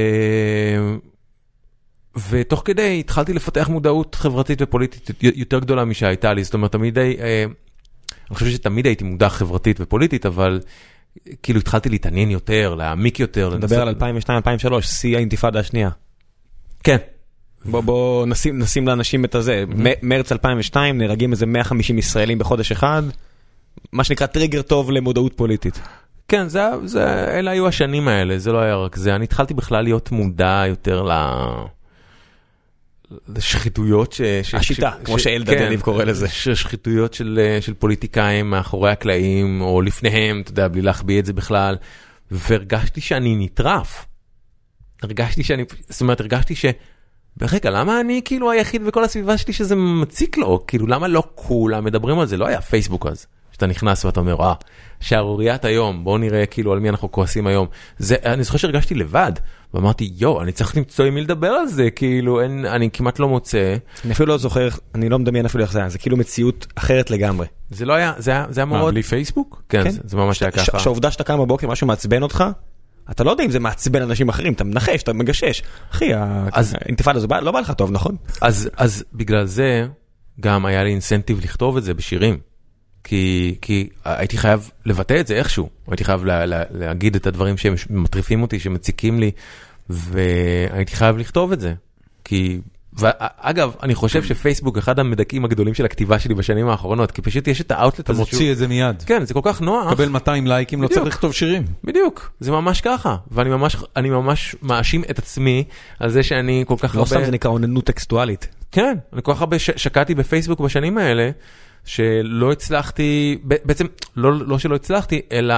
ותוך 2.31 2.63
כדי 2.65 3.01
התחלתי 3.01 3.33
לפתח 3.33 3.69
מודעות 3.69 4.15
חברתית 4.15 4.63
ופוליטית 4.63 5.11
יותר 5.23 5.59
גדולה 5.59 5.85
משהייתה 5.85 6.33
לי, 6.33 6.45
זאת 6.45 6.55
אומרת, 6.55 6.73
תמיד, 6.73 6.99
אה, 6.99 7.45
אני 8.31 8.37
חושב 8.37 8.51
שתמיד 8.51 8.87
הייתי 8.87 9.05
מודע 9.05 9.29
חברתית 9.29 9.77
ופוליטית, 9.81 10.27
אבל 10.27 10.61
כאילו 11.43 11.61
התחלתי 11.61 11.89
להתעניין 11.89 12.31
יותר, 12.31 12.75
להעמיק 12.75 13.21
יותר. 13.21 13.57
נדבר 13.57 13.83
על 13.83 13.95
2002-2003, 14.71 14.83
שיא 14.83 15.17
האינתיפאדה 15.17 15.61
השנייה. 15.61 15.91
כן. 16.85 16.97
בוא 17.65 17.81
בוא 17.81 18.27
נשים 18.27 18.59
נשים 18.59 18.87
לאנשים 18.89 19.25
את 19.25 19.35
הזה, 19.35 19.65
מ- 19.69 20.09
מרץ 20.09 20.33
2002 20.33 20.99
נהרגים 20.99 21.33
איזה 21.33 21.47
150 21.47 21.99
ישראלים 21.99 22.39
בחודש 22.39 22.73
אחד, 22.73 23.03
מה 23.93 24.05
שנקרא 24.05 24.27
טריגר 24.27 24.63
טוב 24.63 24.91
למודעות 24.91 25.33
פוליטית. 25.37 25.81
כן, 26.29 26.49
זה, 26.49 26.63
זה, 26.85 27.05
אלה 27.39 27.51
היו 27.51 27.69
השנים 27.69 28.09
האלה, 28.09 28.39
זה 28.39 28.53
לא 28.53 28.59
היה 28.59 28.77
רק 28.77 28.97
זה. 28.97 29.15
אני 29.15 29.25
התחלתי 29.25 29.55
בכלל 29.55 29.85
להיות 29.85 30.13
מודע 30.13 30.65
יותר 30.69 31.03
ל... 31.03 31.13
לשחיתויות 33.37 34.13
ש... 34.13 34.21
ש 34.43 34.55
השיטה, 34.55 34.93
ש- 35.01 35.05
כמו 35.05 35.19
ש- 35.19 35.25
שאלדד 35.25 35.55
כן, 35.55 35.63
יניב 35.63 35.81
קורא 35.81 36.05
לזה. 36.05 36.29
ש- 36.29 36.49
שחיתויות 36.49 37.15
של, 37.15 37.57
של 37.61 37.75
פוליטיקאים 37.75 38.51
מאחורי 38.51 38.91
הקלעים, 38.91 39.61
או 39.61 39.83
לפניהם, 39.83 40.41
אתה 40.41 40.51
יודע, 40.51 40.69
בלי 40.69 40.83
להחביא 40.83 41.19
את 41.21 41.27
זה 41.27 41.33
בכלל, 41.33 41.77
והרגשתי 42.31 43.01
שאני 43.01 43.37
נטרף. 43.37 44.07
הרגשתי 45.03 45.43
שאני, 45.43 45.65
זאת 45.89 46.01
אומרת, 46.01 46.21
הרגשתי 46.21 46.55
ש... 46.55 46.65
רגע, 47.43 47.71
למה 47.71 48.01
אני 48.01 48.21
כאילו 48.25 48.51
היחיד 48.51 48.85
בכל 48.87 49.05
הסביבה 49.05 49.39
שלי 49.39 49.53
שזה 49.53 49.77
מציק 49.77 50.37
לו? 50.37 50.65
כאילו, 50.67 50.87
למה 50.87 51.09
לא 51.09 51.23
כולם 51.35 51.85
מדברים 51.85 52.19
על 52.19 52.27
זה? 52.27 52.37
לא 52.37 52.47
היה 52.47 52.61
פייסבוק 52.61 53.07
אז. 53.07 53.27
שאתה 53.53 53.67
נכנס 53.67 54.05
ואתה 54.05 54.21
אומר, 54.21 54.41
אה, 54.41 54.55
שערוריית 55.01 55.65
היום, 55.65 56.05
בואו 56.05 56.19
נראה 56.19 56.47
כאילו 56.47 56.73
על 56.73 56.79
מי 56.79 56.89
אנחנו 56.89 57.13
כועסים 57.13 57.47
היום. 57.47 57.67
זה, 57.99 58.17
אני 58.25 58.43
זוכר 58.43 58.59
שהרגשתי 58.59 58.95
לבד, 58.95 59.33
ואמרתי, 59.75 60.11
יואו, 60.17 60.43
אני 60.43 60.53
צריך 60.53 60.77
למצוא 60.77 61.05
עם 61.05 61.15
מי 61.15 61.21
לדבר 61.21 61.49
על 61.49 61.67
זה, 61.67 61.91
כאילו, 61.91 62.41
אין, 62.41 62.65
אני 62.67 62.91
כמעט 62.91 63.19
לא 63.19 63.29
מוצא. 63.29 63.77
אני 64.05 64.13
אפילו 64.13 64.29
לא 64.29 64.39
זוכר, 64.39 64.69
אני 64.95 65.09
לא 65.09 65.19
מדמיין 65.19 65.45
אפילו 65.47 65.65
איך 65.65 65.73
זה 65.73 65.79
היה, 65.79 65.89
זה 65.89 65.99
כאילו 65.99 66.17
מציאות 66.17 66.67
אחרת 66.75 67.11
לגמרי. 67.11 67.47
זה 67.71 67.85
לא 67.87 67.93
היה, 67.93 68.13
זה 68.19 68.31
היה, 68.31 68.47
זה 68.51 68.61
היה 68.61 68.65
מה, 68.65 68.79
מאוד... 68.79 68.95
בלי 68.95 69.03
פייסבוק? 69.03 69.63
כן, 69.69 69.85
כן. 69.85 69.91
זה, 69.91 70.01
זה 70.05 70.17
ממש 70.17 70.43
היה 70.43 70.51
ש- 70.53 70.71
ככה. 70.71 70.79
שהעובדה 70.79 71.11
שאתה 71.11 71.25
קם 71.25 71.39
בבוקר 71.39 71.67
משהו 71.69 71.87
מעצבן 71.87 72.23
אותך, 72.23 72.45
אתה 73.11 73.25
לא 73.25 73.31
יודע 73.31 73.45
אם 73.45 73.51
זה 73.51 73.61
מעצבן 73.61 74.03
אנשים 74.03 74.29
אחרים, 74.29 74.53
אתה 74.53 74.65
מנחש, 74.65 75.03
אתה 75.03 75.13
מגשש. 75.13 75.63
אחי, 75.93 76.11
אז- 76.53 76.75
האינתיפאדה 76.81 77.19
הזו 77.19 77.29
לא 77.43 77.53
בא 77.53 77.61
לך 77.61 77.71
טוב, 77.71 77.91
נכון? 77.93 78.17
אז, 78.41 78.71
אז 78.77 79.05
בגלל 79.15 79.45
זה 79.45 79.87
גם 80.41 80.67
היה 80.67 80.85
לי 80.85 80.91
אינסנטיב 80.91 81.41
לכתוב 81.45 81.77
את 81.77 81.85
זה 81.85 81.95
בשירים. 81.95 82.39
כי, 83.09 83.55
כי 83.61 83.89
הייתי 84.05 84.39
חייב 84.39 84.71
לבטא 84.87 85.21
את 85.21 85.27
זה 85.27 85.35
איכשהו, 85.35 85.69
הייתי 85.89 86.05
חייב 86.05 86.25
לה, 86.25 86.47
לה, 86.47 86.63
להגיד 86.71 87.17
את 87.17 87.27
הדברים 87.27 87.57
שהם 87.57 87.75
מטריפים 87.91 88.43
אותי, 88.43 88.61
שמציקים 88.61 89.21
לי, 89.21 89.31
והייתי 89.91 90.97
חייב 90.97 91.17
לכתוב 91.17 91.53
את 91.53 91.61
זה. 91.61 91.75
כי, 92.25 92.59
ואגב, 92.93 93.73
אני 93.83 93.95
חושב 93.95 94.23
שפייסבוק 94.25 94.79
אחד 94.79 94.99
המדכאים 94.99 95.45
הגדולים 95.45 95.75
של 95.75 95.85
הכתיבה 95.85 96.19
שלי 96.19 96.35
בשנים 96.35 96.69
האחרונות, 96.69 97.11
כי 97.11 97.23
פשוט 97.23 97.49
יש 97.49 97.61
את 97.61 97.71
האאוטלט 97.71 98.01
אתה 98.01 98.13
הזה 98.13 98.21
מוציא 98.21 98.53
את 98.53 98.57
זה 98.57 98.69
מיד. 98.69 99.03
כן, 99.07 99.25
זה 99.25 99.35
כל 99.35 99.41
כך 99.43 99.61
נוח. 99.61 99.93
קבל 99.95 100.09
200 100.09 100.47
לייקים, 100.47 100.83
לא 100.83 100.89
בדיוק. 100.89 101.03
צריך 101.03 101.15
לכתוב 101.15 101.33
שירים. 101.33 101.65
בדיוק, 101.85 102.31
זה 102.41 102.51
ממש 102.51 102.81
ככה, 102.81 103.17
ואני 103.31 103.51
ממש, 103.51 103.77
אני 103.97 104.11
ממש 104.11 104.57
מאשים 104.63 105.03
את 105.11 105.19
עצמי 105.19 105.65
על 106.01 106.11
זה 106.11 106.23
שאני 106.23 106.65
כל 106.67 106.75
כך 106.79 106.95
לא 106.95 107.01
הרבה... 107.01 107.11
סתם 107.11 107.25
זה 107.25 107.31
נקרא 107.31 107.51
אוננות 107.51 107.85
טקסטואלית. 107.85 108.49
כן, 108.73 108.97
אני 109.13 109.23
כל 109.23 109.35
כך 109.35 109.41
הרבה 109.41 109.59
ש- 109.59 109.71
שקעתי 109.77 110.15
בפייסבוק 110.15 110.61
בשנים 110.61 110.99
האלה, 110.99 111.31
שלא 111.89 112.53
הצלחתי, 112.53 113.39
בעצם 113.43 113.87
לא, 114.17 114.33
לא 114.33 114.59
שלא 114.59 114.75
הצלחתי, 114.75 115.21
אלא 115.33 115.55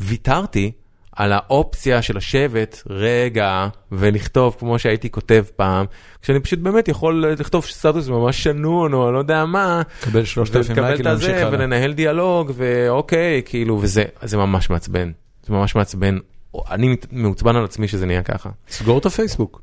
ויתרתי 0.00 0.72
על 1.12 1.32
האופציה 1.32 2.02
של 2.02 2.16
לשבת 2.16 2.82
רגע 2.90 3.68
ולכתוב 3.92 4.56
כמו 4.58 4.78
שהייתי 4.78 5.10
כותב 5.10 5.44
פעם, 5.56 5.86
כשאני 6.22 6.40
פשוט 6.40 6.58
באמת 6.58 6.88
יכול 6.88 7.26
לכתוב 7.26 7.64
סטטוס 7.64 8.08
ממש 8.08 8.42
שנון 8.42 8.92
או 8.92 9.12
לא 9.12 9.18
יודע 9.18 9.44
מה, 9.44 9.82
קבל 10.00 10.24
3,000 10.24 10.70
ולקבל 10.70 10.86
לייקים 10.86 11.06
את 11.06 11.10
להמשיך 11.10 11.30
הזה 11.30 11.46
הלאה. 11.46 11.58
ולנהל 11.58 11.92
דיאלוג 11.92 12.52
ואוקיי, 12.54 13.42
כאילו, 13.44 13.78
וזה 13.82 14.04
זה 14.22 14.36
ממש 14.36 14.70
מעצבן, 14.70 15.10
זה 15.46 15.52
ממש 15.52 15.74
מעצבן, 15.74 16.18
אני 16.70 16.96
מעוצבן 17.12 17.56
על 17.56 17.64
עצמי 17.64 17.88
שזה 17.88 18.06
נהיה 18.06 18.22
ככה. 18.22 18.50
סגור 18.68 18.98
את 18.98 19.06
הפייסבוק. 19.06 19.62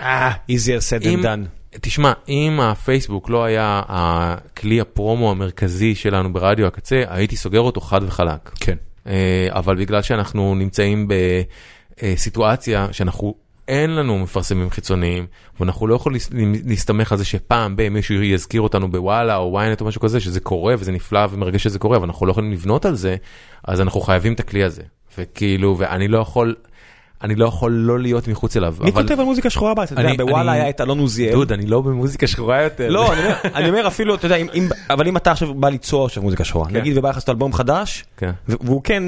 אה, 0.00 0.32
easier 0.50 0.80
said 0.80 1.04
than 1.04 1.22
done. 1.22 1.63
תשמע, 1.80 2.12
אם 2.28 2.60
הפייסבוק 2.60 3.30
לא 3.30 3.44
היה 3.44 3.82
הכלי 3.88 4.80
הפרומו 4.80 5.30
המרכזי 5.30 5.94
שלנו 5.94 6.32
ברדיו 6.32 6.66
הקצה, 6.66 7.02
הייתי 7.08 7.36
סוגר 7.36 7.60
אותו 7.60 7.80
חד 7.80 8.00
וחלק. 8.02 8.50
כן. 8.60 8.76
אה, 9.06 9.48
אבל 9.50 9.76
בגלל 9.76 10.02
שאנחנו 10.02 10.54
נמצאים 10.54 11.08
בסיטואציה 12.02 12.88
שאנחנו, 12.92 13.34
אין 13.68 13.90
לנו 13.90 14.18
מפרסמים 14.18 14.70
חיצוניים, 14.70 15.26
ואנחנו 15.60 15.86
לא 15.86 15.94
יכולים 15.94 16.20
להסתמך 16.66 17.12
על 17.12 17.18
זה 17.18 17.24
שפעם 17.24 17.76
ב- 17.76 17.88
מישהו 17.88 18.22
יזכיר 18.22 18.60
אותנו 18.60 18.90
בוואלה 18.90 19.36
או 19.36 19.60
ynet 19.60 19.80
או 19.80 19.86
משהו 19.86 20.00
כזה, 20.00 20.20
שזה 20.20 20.40
קורה 20.40 20.74
וזה 20.78 20.92
נפלא 20.92 21.26
ומרגש 21.30 21.62
שזה 21.62 21.78
קורה, 21.78 21.96
אבל 21.96 22.06
אנחנו 22.06 22.26
לא 22.26 22.30
יכולים 22.30 22.52
לבנות 22.52 22.84
על 22.84 22.94
זה, 22.94 23.16
אז 23.64 23.80
אנחנו 23.80 24.00
חייבים 24.00 24.32
את 24.32 24.40
הכלי 24.40 24.64
הזה. 24.64 24.82
וכאילו, 25.18 25.78
ואני 25.78 26.08
לא 26.08 26.18
יכול... 26.18 26.54
אני 27.24 27.34
לא 27.34 27.46
יכול 27.46 27.72
לא 27.72 28.00
להיות 28.00 28.28
מחוץ 28.28 28.56
אליו. 28.56 28.74
מי 28.80 28.92
כותב 28.92 29.16
על 29.20 29.24
מוזיקה 29.24 29.50
שחורה 29.50 29.74
בארץ? 29.74 29.92
אתה 29.92 30.00
יודע, 30.00 30.24
בוואלה 30.24 30.52
היה 30.52 30.68
את 30.68 30.80
אלון 30.80 30.98
עוזיאל. 30.98 31.32
דוד, 31.32 31.52
אני 31.52 31.66
לא 31.66 31.80
במוזיקה 31.80 32.26
שחורה 32.26 32.62
יותר. 32.62 32.88
לא, 32.90 33.12
אני 33.54 33.68
אומר- 33.68 33.86
אפילו, 33.86 34.14
אתה 34.14 34.26
יודע, 34.26 34.36
אבל 34.90 35.08
אם 35.08 35.16
אתה 35.16 35.30
עכשיו 35.30 35.54
בא 35.54 35.68
ליצור 35.68 36.04
עכשיו 36.06 36.22
מוזיקה 36.22 36.44
שחורה, 36.44 36.68
כן. 36.68 36.76
נגיד 36.76 36.98
ובא 36.98 37.08
לך 37.08 37.14
לעשות 37.16 37.28
אלבום 37.28 37.52
חדש, 37.52 38.04
כן. 38.16 38.30
והוא 38.48 38.80
כן, 38.84 39.02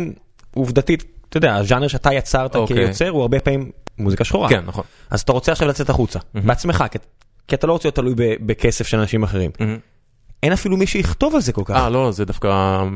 עובדתית, 0.55 1.05
אתה 1.29 1.37
יודע, 1.37 1.55
הז'אנר 1.57 1.89
שאתה 1.89 2.13
יצרת 2.15 2.57
אוקיי. 2.57 2.77
כיוצר 2.77 3.09
הוא 3.09 3.23
הרבה 3.23 3.41
פעמים 3.41 3.71
מוזיקה 3.99 4.25
שחורה. 4.25 4.49
כן, 4.49 4.61
נכון. 4.67 4.85
אז 5.11 5.21
אתה 5.21 5.33
רוצה 5.33 5.53
עכשיו 5.53 5.69
לצאת 5.69 5.91
החוצה, 5.91 6.19
בעצמך, 6.35 6.85
כי- 7.49 7.55
אתה 7.55 7.67
לא 7.67 7.73
רוצה 7.73 7.89
להיות 7.89 7.95
תלוי 7.95 8.15
בכסף 8.41 8.87
של 8.87 8.99
אנשים 8.99 9.23
אחרים. 9.23 9.51
אין 10.43 10.53
אפילו 10.53 10.77
מי 10.77 10.87
שיכתוב 10.87 11.35
על 11.35 11.41
זה 11.41 11.53
כל 11.53 11.63
כך. 11.65 11.75
אה, 11.77 11.89
לא, 11.91 12.13
זה 12.13 12.25
דווקא 12.25 12.49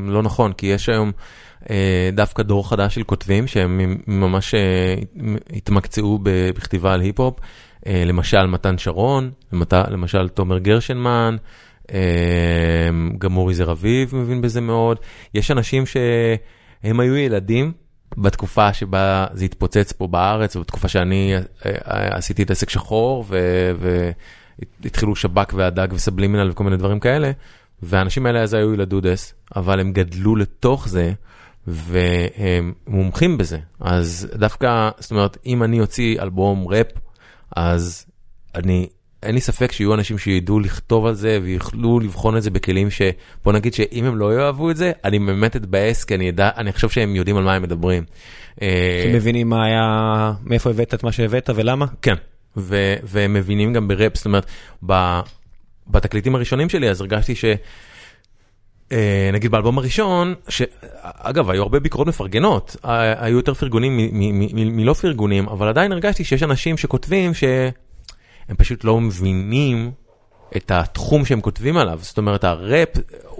לא 0.06 0.22
נכון, 0.22 0.52
כי 0.52 0.66
יש 0.66 0.88
היום 0.88 1.12
דווקא 2.12 2.42
דור 2.42 2.68
חדש 2.68 2.94
של 2.94 3.02
כותבים 3.02 3.46
שהם 3.46 3.96
ממש 4.06 4.54
אה, 4.54 4.94
התמקצעו 5.52 6.18
בכתיבה 6.22 6.94
על 6.94 7.00
היפ-הופ, 7.00 7.40
אה, 7.86 8.02
למשל 8.06 8.46
מתן 8.46 8.78
שרון, 8.78 9.30
למשל 9.72 10.28
תומר 10.28 10.58
גרשנמן, 10.58 11.36
אה, 11.92 12.88
גם 13.18 13.36
אורי 13.36 13.54
זר 13.54 13.72
אביב 13.72 14.16
מבין 14.16 14.40
בזה 14.40 14.60
מאוד. 14.60 14.98
יש 15.34 15.50
אנשים 15.50 15.86
שהם 15.86 17.00
היו 17.00 17.16
ילדים. 17.16 17.72
בתקופה 18.16 18.72
שבה 18.72 19.26
זה 19.32 19.44
התפוצץ 19.44 19.92
פה 19.92 20.06
בארץ, 20.06 20.56
ובתקופה 20.56 20.88
שאני 20.88 21.34
אה, 21.34 21.40
אה, 21.66 22.16
עשיתי 22.16 22.42
את 22.42 22.50
עסק 22.50 22.70
שחור, 22.70 23.24
והתחילו 24.82 25.16
שב"כ 25.16 25.54
והדג 25.54 25.88
וסבלימינל 25.92 26.50
וכל 26.50 26.64
מיני 26.64 26.76
דברים 26.76 27.00
כאלה, 27.00 27.30
והאנשים 27.82 28.26
האלה 28.26 28.42
אז 28.42 28.54
היו 28.54 28.74
ילדודס, 28.74 29.34
אבל 29.56 29.80
הם 29.80 29.92
גדלו 29.92 30.36
לתוך 30.36 30.88
זה, 30.88 31.12
והם 31.66 32.72
מומחים 32.86 33.38
בזה. 33.38 33.58
אז 33.80 34.28
דווקא, 34.34 34.90
זאת 34.98 35.10
אומרת, 35.10 35.36
אם 35.46 35.62
אני 35.62 35.80
אוציא 35.80 36.20
אלבום 36.20 36.68
ראפ, 36.68 36.86
אז 37.56 38.06
אני, 38.54 38.88
אין 39.22 39.34
לי 39.34 39.40
ספק 39.40 39.72
שיהיו 39.72 39.94
אנשים 39.94 40.18
שידעו 40.18 40.60
לכתוב 40.60 41.06
על 41.06 41.14
זה 41.14 41.38
ויוכלו 41.42 42.00
לבחון 42.00 42.36
את 42.36 42.42
זה 42.42 42.50
בכלים 42.50 42.90
ש... 42.90 43.02
בוא 43.44 43.52
נגיד 43.52 43.74
שאם 43.74 44.04
הם 44.04 44.16
לא 44.16 44.34
יאהבו 44.34 44.70
את 44.70 44.76
זה, 44.76 44.92
אני 45.04 45.18
באמת 45.18 45.56
אתבאס, 45.56 46.04
כי 46.04 46.14
אני 46.14 46.30
אדע, 46.30 46.50
אני 46.56 46.72
חושב 46.72 46.88
שהם 46.88 47.16
יודעים 47.16 47.36
על 47.36 47.44
מה 47.44 47.54
הם 47.54 47.62
מדברים. 47.62 48.04
אה, 48.62 49.02
אתם 49.04 49.14
מבינים 49.14 49.48
מה 49.48 49.64
היה, 49.64 50.32
מאיפה 50.44 50.70
הבאת 50.70 50.94
את 50.94 51.02
מה 51.02 51.12
שהבאת 51.12 51.50
ולמה? 51.54 51.86
כן, 52.02 52.14
ו- 52.56 52.94
והם 53.02 53.32
מבינים 53.32 53.72
גם 53.72 53.88
בראפ, 53.88 54.16
זאת 54.16 54.26
אומרת, 54.26 54.46
ב- 54.86 55.20
בתקליטים 55.86 56.34
הראשונים 56.34 56.68
שלי 56.68 56.90
אז 56.90 57.00
הרגשתי 57.00 57.34
ש... 57.34 57.44
אה, 58.92 59.30
נגיד 59.32 59.50
באלבום 59.50 59.78
הראשון, 59.78 60.34
שאגב 60.48 61.50
היו 61.50 61.62
הרבה 61.62 61.80
ביקורות 61.80 62.08
מפרגנות, 62.08 62.76
ה- 62.84 63.24
היו 63.24 63.36
יותר 63.36 63.54
פרגונים 63.54 63.98
מלא 64.76 64.92
פרגונים, 64.92 65.48
אבל 65.48 65.68
עדיין 65.68 65.92
הרגשתי 65.92 66.24
שיש 66.24 66.42
אנשים 66.42 66.76
שכותבים 66.76 67.34
שהם 67.34 68.56
פשוט 68.56 68.84
לא 68.84 69.00
מבינים 69.00 69.90
את 70.56 70.70
התחום 70.70 71.24
שהם 71.24 71.40
כותבים 71.40 71.76
עליו, 71.76 71.98
זאת 72.02 72.18
אומרת 72.18 72.44
הראפ, 72.44 72.88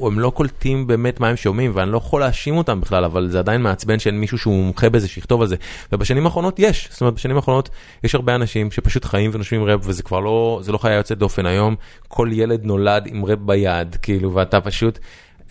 הם 0.03 0.21
לא 0.21 0.31
קולטים 0.31 0.87
באמת 0.87 1.21
מה 1.21 1.29
הם 1.29 1.37
שומעים 1.37 1.73
ואני 1.75 1.93
לא 1.93 1.97
יכול 1.97 2.21
להאשים 2.21 2.57
אותם 2.57 2.81
בכלל, 2.81 3.05
אבל 3.05 3.29
זה 3.31 3.39
עדיין 3.39 3.63
מעצבן 3.63 3.99
שאין 3.99 4.21
מישהו 4.21 4.39
שהוא 4.39 4.55
מומחה 4.55 4.89
בזה 4.91 5.09
שיכתוב 5.09 5.41
על 5.41 5.47
זה. 5.47 5.57
ובשנים 5.93 6.27
האחרונות 6.27 6.59
יש, 6.59 6.89
זאת 6.91 7.01
אומרת 7.01 7.15
בשנים 7.15 7.37
האחרונות 7.37 7.69
יש 8.05 8.15
הרבה 8.15 8.35
אנשים 8.35 8.71
שפשוט 8.71 9.05
חיים 9.05 9.31
ונושמים 9.35 9.65
ראפ 9.65 9.81
וזה 9.83 10.03
כבר 10.03 10.21
לא, 10.21 10.61
זה 10.63 10.73
לא 10.73 10.79
חיה 10.79 10.95
יוצאת 10.95 11.19
דופן 11.19 11.47
היום, 11.47 11.75
כל 12.09 12.29
ילד 12.33 12.65
נולד 12.65 13.07
עם 13.07 13.25
ראפ 13.25 13.39
ביד, 13.39 13.97
כאילו, 14.03 14.35
ואתה 14.35 14.61
פשוט, 14.61 14.99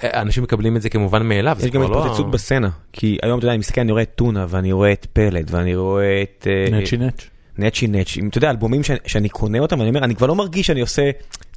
אנשים 0.04 0.44
מקבלים 0.44 0.76
את 0.76 0.82
זה 0.82 0.90
כמובן 0.90 1.26
מאליו, 1.28 1.56
יש 1.58 1.64
זה 1.64 1.70
גם 1.70 1.82
כבר 1.86 1.92
לא... 1.96 2.02
התפוצצות 2.04 2.32
בסצנה, 2.32 2.70
כי 2.94 3.18
היום 3.24 3.38
אתה 3.40 3.46
יודע, 3.46 3.52
אני 3.54 3.60
מסתכל, 3.60 3.82
אני 3.82 3.92
רואה 3.92 4.04
את 4.04 4.12
טונה 4.16 4.46
ואני 4.50 4.72
רואה 4.72 4.92
את 4.92 5.08
פלד 5.14 5.48
ואני 5.54 5.76
רואה 5.76 6.22
את... 6.24 6.48
אה, 6.50 6.78
נצ'י 6.80 6.98
נצ'. 6.98 7.22
נצ'י 7.58 7.88
נצ'י, 7.88 8.22
אתה 8.30 8.38
יודע, 8.38 8.50
אלבומים 8.50 8.84
שאני- 8.84 9.00
שאני 9.08 9.30
קונה 9.30 9.60
אותם, 9.60 9.80
ואני 9.80 9.90
אומר, 9.90 10.04
אני 10.04 10.16
כבר 10.16 10.28
לא 10.28 10.36
מרגיש 10.36 10.68
שאני 10.68 10.82
עושה 10.82 11.10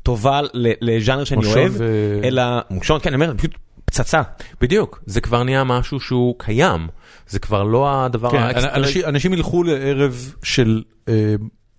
טובה 0.02 0.40
ל- 0.54 0.72
לז'אנר 0.80 1.24
שאני 1.24 1.46
אוהב, 1.46 1.72
ו- 1.78 2.20
אלא 2.24 2.42
מושון, 2.70 3.00
כן, 3.02 3.14
אני 3.14 3.24
אומר, 3.24 3.34
פשוט 3.38 3.54
פצצה. 3.84 4.22
בדיוק, 4.60 5.02
זה 5.06 5.20
כבר 5.20 5.42
נהיה 5.42 5.64
משהו 5.64 6.00
שהוא 6.00 6.34
קיים, 6.38 6.88
זה 7.28 7.38
כבר 7.38 7.62
לא 7.62 8.04
הדבר 8.04 8.30
כן, 8.30 8.36
האקסטרה... 8.36 8.74
אנשים- 8.74 9.02
אנשים 9.06 9.32
ילכו 9.32 9.62
לערב 9.62 10.32
של 10.42 10.82
אה, 11.08 11.14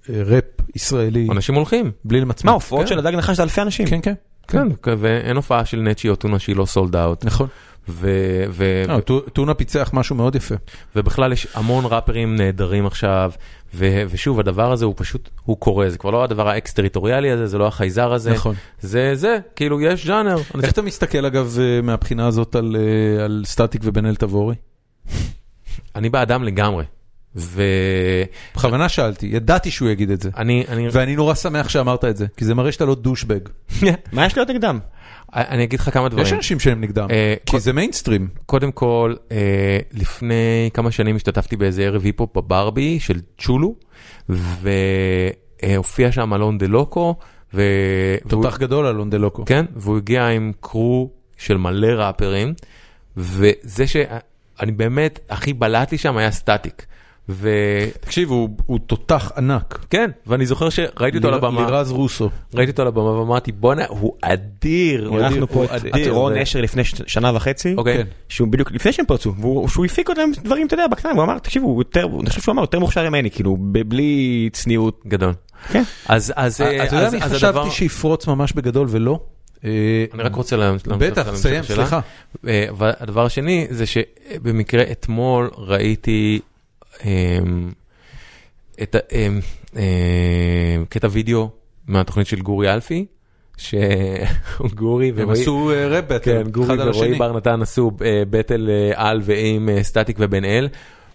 אה, 0.10 0.23
ראפ 0.26 0.44
ישראלי 0.76 1.27
אנשים 1.31 1.56
הולכים. 1.56 1.91
בלי 2.06 2.22
למצמץ. 2.22 2.45
מה, 2.45 2.52
הופעות 2.52 2.81
כן. 2.81 2.88
של 2.88 2.99
הדג 2.99 3.15
נחש 3.15 3.38
זה 3.38 3.44
אלפי 3.44 3.61
אנשים. 3.61 3.88
כן, 3.88 3.99
כן. 4.03 4.14
כן, 4.48 4.68
ואין 4.99 5.36
הופעה 5.36 5.65
של 5.65 5.78
נצ'י 5.80 6.10
או 6.10 6.15
טונה 6.15 6.40
שהיא 6.40 6.56
לא 6.56 6.65
sold 6.65 6.95
out. 6.95 7.26
נכון. 7.26 7.48
ו- 7.90 8.44
ו- 8.49 8.84
לא, 8.88 8.99
טו- 8.99 9.20
טונה 9.20 9.53
פיצח 9.53 9.90
משהו 9.94 10.15
מאוד 10.15 10.36
יפה. 10.36 10.56
ובכלל 10.95 11.34
יש 11.34 11.48
המון 11.53 11.86
ראפרים 11.88 12.36
נהדרים 12.36 12.86
עכשיו, 12.86 13.32
ו- 13.76 14.03
ושוב, 14.10 14.40
הדבר 14.40 14.72
הזה 14.72 14.86
הוא 14.86 14.94
פשוט, 14.98 15.30
הוא 15.44 15.57
קורה, 15.57 15.90
זה 15.90 15.98
כבר 15.98 16.10
לא 16.11 16.24
הדבר 16.24 16.48
האקס-טריטוריאלי 16.48 17.32
הזה, 17.32 17.48
זה 17.48 17.57
לא 17.57 17.68
החייזר 17.68 18.14
הזה. 18.14 18.32
נכון. 18.32 18.56
זה 18.80 19.11
זה, 19.15 19.38
כאילו 19.56 19.82
יש 19.82 20.07
ז'אנר. 20.07 20.38
איך 20.64 20.72
אתה 20.72 20.82
מסתכל 20.82 21.26
אגב 21.26 21.57
אה, 21.61 21.82
מהבחינה 21.82 22.28
הזאת 22.28 22.56
על, 22.56 22.76
אה, 22.80 23.26
על 23.26 23.44
סטטיק 23.45 23.82
ובן 23.86 24.06
אל 24.06 24.15
תבורי? 24.15 24.56
אני 25.95 26.10
בעדם 26.10 26.44
לגמרי. 26.44 26.84
ואני, 27.35 27.65
בכוונה 28.55 28.89
שאלתי, 28.89 29.26
ידעתי 29.31 29.72
שהוא 29.72 29.89
יגיד 29.89 30.10
את 30.11 30.22
זה. 30.22 30.30
אני, 30.38 30.65
ואני 30.91 31.15
נורא 31.15 31.34
שמח 31.34 31.69
שאמרת 31.69 32.05
את 32.05 32.18
זה, 32.18 32.26
כי 32.38 32.45
זה 32.45 32.55
מראה 32.55 32.72
שאתה 32.72 32.85
לא 32.85 32.95
douchebag. 32.95 33.40
מה 34.14 34.26
יש 34.26 34.38
להיות 34.38 34.49
נגדם? 34.49 34.80
אני 35.35 35.64
אגיד 35.64 35.80
לך 35.80 35.89
כמה 35.93 36.10
דברים. 36.10 36.26
יש 36.26 36.34
אנשים 36.34 36.60
שהם 36.60 36.81
נגדם, 36.81 37.07
אה, 37.11 37.34
כי 37.45 37.60
זה 37.60 37.73
מיינסטרים. 37.73 38.27
קודם 38.45 38.72
כל, 38.72 39.15
אה, 39.31 39.38
לפני 39.93 40.69
כמה 40.73 40.91
שנים 40.91 41.15
השתתפתי 41.15 41.55
באיזה 41.55 41.84
ערב 41.84 42.03
היפ-הופ 42.03 42.38
בברבי 42.38 42.99
של 42.99 43.19
צ'ולו, 43.41 43.76
והופיע 44.30 46.11
שם 46.11 46.34
אלון 46.34 46.57
דה 46.57 46.68
לוקו, 46.68 47.15
ו... 47.53 47.61
והוא- 48.26 48.43
תותח 48.43 48.57
גדול 48.57 48.85
על 48.85 48.99
אונדלוקו. 48.99 49.45
כן, 49.45 49.65
והוא 49.76 49.97
הגיע 49.97 50.27
עם 50.27 50.51
קרו 50.61 51.10
של 51.38 51.57
מלא 51.57 51.88
ראפרים, 51.88 52.53
וזה 53.18 53.88
שאני 53.88 54.72
באמת, 54.72 55.19
הכי 55.30 55.53
בלט 55.53 55.91
לי 55.91 55.97
שם 55.97 56.18
היה 56.18 56.31
סטטיק. 56.31 56.85
וכן, 57.30 57.48
תקשיב, 58.02 58.30
הוא 58.30 58.50
הוא 58.66 58.80
תותח 58.88 59.32
ענק. 59.38 59.86
ואני 60.28 60.45
זוכר 60.45 60.70
שראיתי 60.70 61.18
אותו 61.18 61.28
על 61.28 61.34
הבמה, 61.34 61.66
לירז 61.66 61.91
רוסו. 61.91 62.30
ראיתי 62.54 62.72
אותו 62.72 62.82
על 62.82 62.88
הבמה 62.88 63.12
ואמרתי, 63.20 63.52
בואנה, 63.52 63.86
הוא 63.88 64.14
אדיר. 64.22 65.10
אירחנו 65.14 65.28
אדיר, 65.36 65.45
פה 65.45 65.54
הוא 65.54 65.66
את 65.66 65.72
אדיר." 65.72 65.95
את 65.95 66.08
רון 66.08 66.34
ו- 66.34 66.36
נשר 66.36 66.62
לפני 66.62 66.84
ש- 66.84 67.02
שנה 67.08 67.32
וחצי, 67.36 67.74
אוקיי. 67.78 67.98
כן. 67.98 68.04
שהוא 68.30 68.48
בדיוק 68.48 68.72
לפני 68.72 68.91
שהם 68.94 69.06
פרצו, 69.06 69.34
והוא- 69.40 69.68
שהוא 69.68 69.86
הפיק 69.86 70.10
אותם 70.10 70.30
דברים, 70.44 70.68
אתה 70.68 70.74
יודע, 70.74 70.88
בקטנה, 70.88 71.12
הוא 71.12 71.24
אמר, 71.24 71.40
תקשיבו, 71.40 71.68
הוא 71.68 71.82
יותר, 71.82 72.08
אני 72.20 72.30
חושב 72.30 72.41
שהוא 72.41 72.54
אמר, 72.54 72.64
יותר 72.64 72.80
מוכשר 72.80 73.10
ממני, 73.10 73.32
כאילו, 73.32 73.58
בלי 73.60 74.50
צניעות. 74.54 75.02
גדול. 75.08 75.34
כן. 75.72 75.84
אז, 76.08 76.34
אז, 76.36 76.62
אתה 76.62 76.66
יודע, 76.95 77.08
אז, 77.08 77.14
אני 77.14 77.24
אז 77.24 77.32
חשבתי 77.32 77.45
הדבר, 77.60 77.70
שיפרוץ 77.70 78.28
ממש 78.28 78.54
בגדול 78.54 78.88
ולא. 78.90 79.20
אה, 79.66 79.70
אני 80.14 80.24
רק 80.24 80.36
רוצה 80.36 80.56
להמשיך 80.56 80.88
בטח, 80.88 81.26
להמשיך 81.28 81.41
סיים. 81.41 81.64
סליחה. 81.64 82.00
אה, 82.48 82.66
והדבר 82.78 83.26
השני 83.26 83.68
זה 83.70 83.86
שבמקרה 83.86 84.84
אתמול 84.91 85.50
ראיתי 85.58 86.40
את 88.84 88.95
ה- 88.95 89.15
אמ, 89.15 89.40
אמ, 89.76 89.82
קטע 90.90 91.07
וידאו 91.11 91.49
מהתוכנית 91.88 92.28
של 92.28 92.41
גורי 92.41 92.74
אלפי, 92.74 93.06
שגורי 93.57 95.07
הם 95.10 95.14
ורועי, 95.18 95.41
עשו 95.41 95.72
אה, 95.72 95.88
ראפ 95.88 96.06
באטל, 96.07 96.44
כן, 96.44 96.49
גורי 96.52 96.78
ורועי. 96.90 97.18
בר 97.18 97.38
נתן 97.38 97.61
עשו 97.61 97.91
אה, 98.06 98.24
באטל 98.30 98.70
אה, 98.70 98.91
על 99.10 99.20
ועם 99.24 99.70
אה, 99.70 99.84
סטטיק 99.84 100.18
ובן 100.20 100.45
אל, 100.45 100.68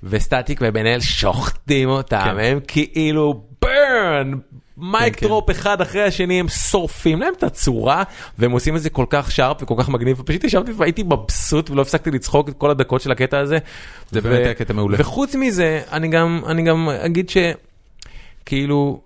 וסטטיק 0.02 0.60
ובן 0.62 0.86
אל 0.86 1.00
שוחטים 1.00 1.88
אותם, 1.88 2.20
כן. 2.24 2.38
הם 2.44 2.58
כאילו 2.68 3.42
burn, 3.64 4.36
mic 4.78 5.14
כן, 5.14 5.20
כן. 5.20 5.26
drop 5.26 5.50
אחד 5.50 5.80
אחרי 5.80 6.02
השני, 6.02 6.40
הם 6.40 6.48
שורפים 6.48 7.20
להם 7.20 7.32
את 7.38 7.42
הצורה, 7.42 8.02
והם 8.38 8.50
עושים 8.50 8.76
את 8.76 8.82
זה 8.82 8.90
כל 8.90 9.06
כך 9.10 9.30
sharp 9.30 9.62
וכל 9.62 9.74
כך 9.78 9.88
מגניב, 9.88 10.20
ופשוט 10.20 10.44
ישבתי 10.44 10.72
והייתי 10.72 11.02
מבסוט 11.02 11.70
ולא 11.70 11.82
הפסקתי 11.82 12.10
לצחוק 12.10 12.48
את 12.48 12.54
כל 12.58 12.70
הדקות 12.70 13.00
של 13.00 13.12
הקטע 13.12 13.38
הזה. 13.38 13.58
זה 14.10 14.20
באמת 14.20 14.38
היה 14.38 14.54
קטע 14.54 14.72
מעולה. 14.72 14.96
וחוץ 15.00 15.34
מזה, 15.34 15.82
אני 15.92 16.08
גם, 16.08 16.42
אני 16.46 16.62
גם 16.62 16.88
אגיד 16.88 17.30
שכאילו, 18.44 19.00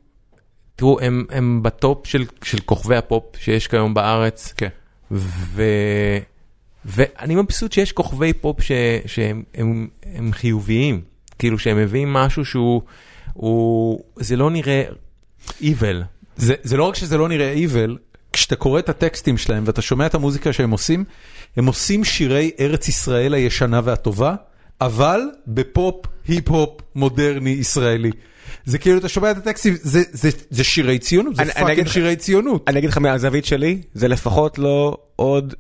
תראו, 0.76 1.00
הם, 1.00 1.24
הם 1.30 1.62
בטופ 1.62 2.06
של, 2.06 2.24
של 2.44 2.58
כוכבי 2.60 2.96
הפופ 2.96 3.24
שיש 3.36 3.66
כיום 3.66 3.94
בארץ. 3.94 4.54
כן. 4.56 4.68
ו... 5.10 5.62
ואני 6.84 7.34
מבסוט 7.34 7.72
שיש 7.72 7.92
כוכבי 7.92 8.32
פופ 8.32 8.62
ש... 8.62 8.72
שהם 9.06 9.42
הם, 9.54 9.88
הם 10.04 10.32
חיוביים, 10.32 11.00
כאילו 11.38 11.58
שהם 11.58 11.76
מביאים 11.76 12.12
משהו 12.12 12.44
שהוא, 12.44 12.82
הוא... 13.32 14.04
זה 14.16 14.36
לא 14.36 14.50
נראה 14.50 14.82
evil. 15.60 16.02
זה, 16.36 16.54
זה 16.62 16.76
לא 16.76 16.84
רק 16.84 16.94
שזה 16.94 17.18
לא 17.18 17.28
נראה 17.28 17.54
evil, 17.54 17.96
כשאתה 18.32 18.56
קורא 18.56 18.78
את 18.78 18.88
הטקסטים 18.88 19.38
שלהם 19.38 19.62
ואתה 19.66 19.82
שומע 19.82 20.06
את 20.06 20.14
המוזיקה 20.14 20.52
שהם 20.52 20.70
עושים, 20.70 21.04
הם 21.56 21.66
עושים 21.66 22.04
שירי 22.04 22.50
ארץ 22.60 22.88
ישראל 22.88 23.34
הישנה 23.34 23.80
והטובה, 23.84 24.34
אבל 24.80 25.20
בפופ, 25.46 26.06
היפ-הופ 26.28 26.80
מודרני 26.94 27.50
ישראלי. 27.50 28.10
זה 28.64 28.78
כאילו, 28.78 28.98
אתה 28.98 29.08
שומע 29.08 29.30
את 29.30 29.36
הטקסטים, 29.36 29.74
זה, 29.80 30.02
זה, 30.12 30.30
זה 30.50 30.64
שירי 30.64 30.98
ציונות, 30.98 31.36
זה 31.36 31.44
fucking 31.44 31.88
שירי 31.88 32.16
ציונות. 32.16 32.64
אני 32.68 32.78
אגיד 32.78 32.90
לך 32.90 32.98
מהזווית 32.98 33.44
שלי, 33.44 33.82
זה 33.94 34.08
לפחות 34.08 34.58
לא 34.58 34.96
עוד, 35.16 35.54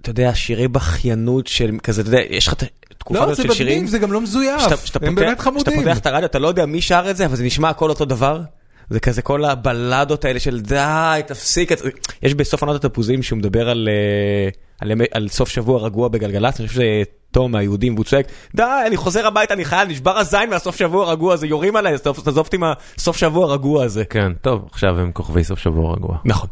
אתה 0.00 0.10
יודע, 0.10 0.34
שירי 0.34 0.68
בכיינות 0.68 1.46
של 1.46 1.70
כזה, 1.82 2.00
אתה 2.00 2.08
יודע, 2.08 2.20
יש 2.30 2.46
לך 2.46 2.52
את 2.52 2.62
התקופה 2.90 3.26
לא, 3.26 3.34
זה 3.34 3.42
של 3.42 3.52
שירים, 3.52 3.76
מגניב, 3.76 3.90
זה 3.90 3.98
גם 3.98 4.12
לא 4.12 4.20
מזויף, 4.20 4.62
הם 5.02 5.14
באמת 5.14 5.40
חמודים. 5.40 5.64
שאתה 5.64 5.76
פותח 5.76 5.98
את 5.98 6.06
הרדיו, 6.06 6.26
אתה 6.26 6.38
לא 6.38 6.48
יודע 6.48 6.66
מי 6.66 6.80
שר 6.80 7.06
את 7.10 7.16
זה, 7.16 7.26
אבל 7.26 7.36
זה 7.36 7.44
נשמע 7.44 7.68
הכל 7.68 7.90
אותו 7.90 8.04
דבר. 8.04 8.42
זה 8.90 9.00
כזה 9.00 9.22
כל 9.22 9.44
הבלדות 9.44 10.24
האלה 10.24 10.40
של 10.40 10.60
די, 10.60 11.20
תפסיק 11.26 11.72
את 11.72 11.78
זה. 11.78 11.90
יש 12.22 12.34
בסוף 12.34 12.62
עונת 12.62 12.84
התפוזים 12.84 13.22
שהוא 13.22 13.38
מדבר 13.38 13.70
על, 13.70 13.88
אה, 13.88 14.48
על, 14.80 14.92
על 15.12 15.28
סוף 15.28 15.48
שבוע 15.48 15.80
רגוע 15.80 16.08
בגלגלצ, 16.08 16.60
אני 16.60 16.68
חושב 16.68 16.80
שזה 16.80 17.02
תום 17.30 17.52
מהיהודים, 17.52 17.94
והוא 17.94 18.04
צועק, 18.04 18.26
די, 18.54 18.62
אני 18.86 18.96
חוזר 18.96 19.26
הביתה, 19.26 19.54
אני 19.54 19.64
חייל, 19.64 19.88
נשבר 19.88 20.18
הזין 20.18 20.50
מהסוף 20.50 20.76
שבוע 20.76 21.06
הרגוע 21.06 21.34
הזה, 21.34 21.46
יורים 21.46 21.76
עליי, 21.76 21.94
אז 21.94 22.00
תעזוב 22.00 22.38
אותי 22.38 22.56
מהסוף 22.56 23.16
שבוע 23.16 23.44
הרגוע 23.44 23.84
הזה. 23.84 24.04
כן, 24.04 24.32
טוב, 24.34 24.68
עכשיו 24.72 25.00
הם 25.00 25.12
כוכבי 25.12 25.44
סוף 25.44 25.58
שבוע 25.58 25.94
רגוע. 25.94 26.18
נכון. 26.24 26.48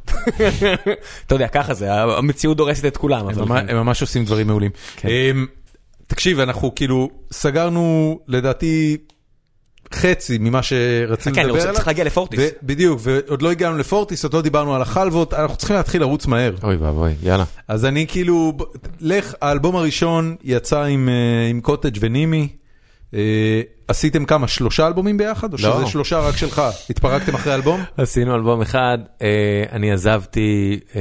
אתה 1.26 1.34
יודע, 1.34 1.48
ככה 1.48 1.74
זה, 1.74 1.92
המציאות 1.92 2.56
דורסת 2.56 2.84
את 2.84 2.96
כולם. 2.96 3.28
הם 3.28 3.38
ממש-. 3.38 3.62
הם 3.68 3.76
ממש 3.76 4.00
עושים 4.02 4.24
דברים 4.24 4.46
מעולים. 4.46 4.70
כן. 4.96 5.08
אמ, 5.08 5.46
תקשיב, 6.06 6.40
אנחנו 6.40 6.74
כאילו 6.74 7.10
סגרנו 7.32 8.18
לדעתי 8.28 8.96
חצי 9.94 10.38
ממה 10.38 10.62
שרצינו 10.62 11.34
כן, 11.34 11.40
אני 11.40 11.48
לדבר 11.48 11.54
רוצה- 11.58 11.62
עליו. 11.62 11.74
צריך 11.74 11.86
להגיע 11.86 12.04
לפורטיס. 12.04 12.40
בדיוק, 12.62 13.00
ועוד 13.02 13.42
לא 13.42 13.50
הגענו 13.50 13.78
לפורטיס, 13.78 14.24
עוד 14.24 14.34
לא 14.34 14.42
דיברנו 14.42 14.74
על 14.74 14.82
החלבות, 14.82 15.34
אנחנו 15.34 15.56
צריכים 15.56 15.76
להתחיל 15.76 16.00
לרוץ 16.00 16.26
מהר. 16.26 16.54
אוי 16.62 16.76
ואבוי, 16.76 17.12
יאללה. 17.22 17.44
אז 17.68 17.84
אני 17.84 18.06
כאילו, 18.08 18.52
לך, 19.00 19.34
האלבום 19.42 19.76
הראשון 19.76 20.36
יצא 20.44 20.82
עם, 20.82 21.08
אה, 21.08 21.50
עם 21.50 21.60
קוטג' 21.60 21.96
ונימי, 22.00 22.48
עשיתם 23.88 24.24
כמה, 24.24 24.48
שלושה 24.48 24.86
אלבומים 24.86 25.16
ביחד? 25.16 25.52
או 25.52 25.58
לא. 25.62 25.76
שזה 25.76 25.86
שלושה 25.86 26.18
רק 26.18 26.36
שלך? 26.36 26.62
התפרקתם 26.90 27.34
אחרי 27.34 27.54
אלבום? 27.54 27.80
עשינו 27.96 28.34
אלבום 28.34 28.62
אחד, 28.62 28.98
אה, 29.22 29.64
אני 29.72 29.92
עזבתי 29.92 30.80
אה, 30.96 31.00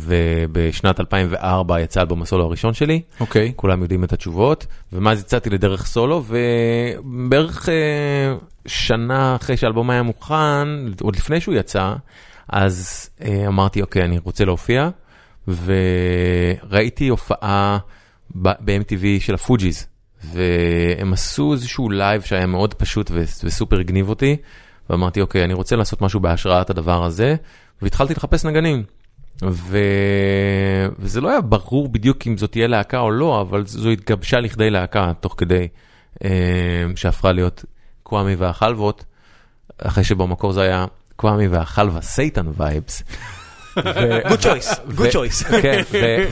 ובשנת 0.00 1.00
2004 1.00 1.80
יצא 1.80 2.00
אלבום 2.00 2.22
הסולו 2.22 2.44
הראשון 2.44 2.74
שלי, 2.74 3.00
אוקיי. 3.20 3.52
כולם 3.56 3.82
יודעים 3.82 4.04
את 4.04 4.12
התשובות, 4.12 4.66
ומאז 4.92 5.20
יצאתי 5.20 5.50
לדרך 5.50 5.86
סולו, 5.86 6.24
ובערך 6.26 7.68
אה, 7.68 8.34
שנה 8.66 9.36
אחרי 9.36 9.56
שהאלבום 9.56 9.90
היה 9.90 10.02
מוכן, 10.02 10.68
עוד 11.00 11.16
לפני 11.16 11.40
שהוא 11.40 11.54
יצא, 11.54 11.94
אז 12.48 13.08
אה, 13.24 13.46
אמרתי, 13.46 13.82
אוקיי, 13.82 14.02
אני 14.02 14.18
רוצה 14.18 14.44
להופיע, 14.44 14.88
וראיתי 15.48 17.08
הופעה 17.08 17.78
ב-MTV 18.34 19.20
של 19.20 19.34
הפוג'יז, 19.34 19.86
והם 20.32 21.12
עשו 21.12 21.52
איזשהו 21.52 21.90
live 21.90 22.22
שהיה 22.22 22.46
מאוד 22.46 22.74
פשוט 22.74 23.10
וסופר 23.44 23.80
הגניב 23.80 24.08
אותי, 24.08 24.36
ואמרתי, 24.90 25.20
אוקיי, 25.20 25.44
אני 25.44 25.54
רוצה 25.54 25.76
לעשות 25.76 26.02
משהו 26.02 26.20
בהשראת 26.20 26.70
הדבר 26.70 27.04
הזה, 27.04 27.34
והתחלתי 27.82 28.14
לחפש 28.14 28.44
נגנים. 28.44 28.82
ו... 29.42 29.78
וזה 30.98 31.20
לא 31.20 31.30
היה 31.30 31.40
ברור 31.40 31.88
בדיוק 31.88 32.26
אם 32.26 32.36
זאת 32.36 32.52
תהיה 32.52 32.66
להקה 32.66 32.98
או 32.98 33.10
לא, 33.10 33.40
אבל 33.40 33.66
זו 33.66 33.90
התגבשה 33.90 34.40
לכדי 34.40 34.70
להקה 34.70 35.12
תוך 35.20 35.34
כדי 35.38 35.68
אה, 36.24 36.30
שהפכה 36.96 37.32
להיות 37.32 37.64
קוואמי 38.02 38.34
והחלבות, 38.34 39.04
אחרי 39.78 40.04
שבמקור 40.04 40.52
זה 40.52 40.62
היה 40.62 40.86
קוואמי 41.16 41.48
והחלבה 41.48 42.00
Satan 42.00 42.46
Vibes. 42.56 43.02
Good 43.78 44.42
choice, 44.42 44.68
good 44.96 45.12
choice. 45.12 45.44
כן, 45.62 45.82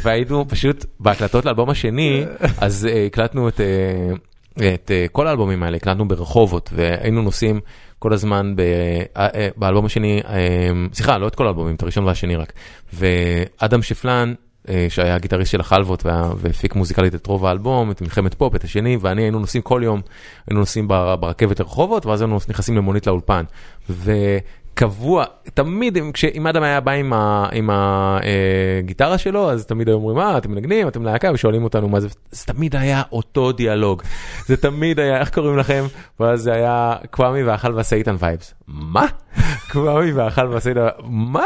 והיינו 0.02 0.44
פשוט 0.48 0.84
בהקלטות 1.00 1.44
לאלבום 1.44 1.70
השני, 1.70 2.24
אז 2.58 2.86
אה, 2.90 3.06
הקלטנו 3.06 3.48
את, 3.48 3.60
אה, 3.60 4.12
את 4.74 4.90
אה, 4.90 5.06
כל 5.12 5.26
האלבומים 5.26 5.62
האלה, 5.62 5.76
הקלטנו 5.76 6.08
ברחובות, 6.08 6.70
והיינו 6.72 7.22
נוסעים 7.22 7.60
כל 7.98 8.12
הזמן 8.12 8.54
באלבום 9.56 9.84
השני, 9.86 10.20
סליחה, 10.92 11.18
לא 11.18 11.26
את 11.28 11.34
כל 11.34 11.46
האלבומים, 11.46 11.74
את 11.74 11.82
הראשון 11.82 12.04
והשני 12.04 12.36
רק. 12.36 12.52
ואדם 12.94 13.82
שפלן, 13.82 14.34
שהיה 14.88 15.14
הגיטריסט 15.14 15.50
של 15.52 15.60
החלבות 15.60 16.06
וה- 16.06 16.30
והפיק 16.36 16.74
מוזיקלית 16.74 17.14
את 17.14 17.26
רוב 17.26 17.46
האלבום, 17.46 17.90
את 17.90 18.00
מלחמת 18.02 18.34
פופ, 18.34 18.54
את 18.54 18.64
השני, 18.64 18.96
ואני 19.00 19.22
היינו 19.22 19.38
נוסעים 19.38 19.62
כל 19.62 19.80
יום, 19.84 20.00
היינו 20.48 20.60
נוסעים 20.60 20.88
בר- 20.88 21.16
ברכבת 21.16 21.60
לרחובות, 21.60 22.06
ואז 22.06 22.20
היינו 22.20 22.38
נכנסים 22.48 22.76
למונית 22.76 23.06
לאולפן. 23.06 23.44
וקבוע, 24.72 25.24
תמיד, 25.54 25.98
אם- 26.34 26.46
אדם 26.46 26.62
היה 26.62 26.80
בא 26.80 26.92
עם 26.92 27.12
ה- 27.12 27.48
עם 27.52 27.70
הגיטרה 27.72 29.18
שלו, 29.18 29.50
אז 29.50 29.66
תמיד 29.66 29.88
היו 29.88 29.94
אומרים, 29.96 30.16
מה, 30.16 30.38
אתם 30.38 30.50
מנגנים, 30.50 30.88
אתם 30.88 31.04
להקה, 31.04 31.30
ושואלים 31.34 31.64
אותנו 31.64 31.88
מה 31.88 32.00
זה, 32.00 32.08
זה 32.30 32.46
תמיד 32.46 32.76
היה 32.76 33.02
אותו 33.12 33.52
דיאלוג. 33.52 34.02
זה 34.46 34.56
תמיד 34.56 35.00
היה, 35.00 35.20
איך 35.20 35.34
קוראים 35.34 35.58
לכם? 35.58 35.84
ואז 36.20 36.40
זה 36.42 36.52
היה 36.52 36.94
קוואמי 37.10 37.42
והאכל 37.42 37.74
והסייטן 37.74 38.16
וייבס. 38.18 38.54
מה? 38.68 39.06
קוואמי 39.72 40.12
והאכל 40.12 40.46
והסייטן, 40.46 40.86
מה? 41.04 41.44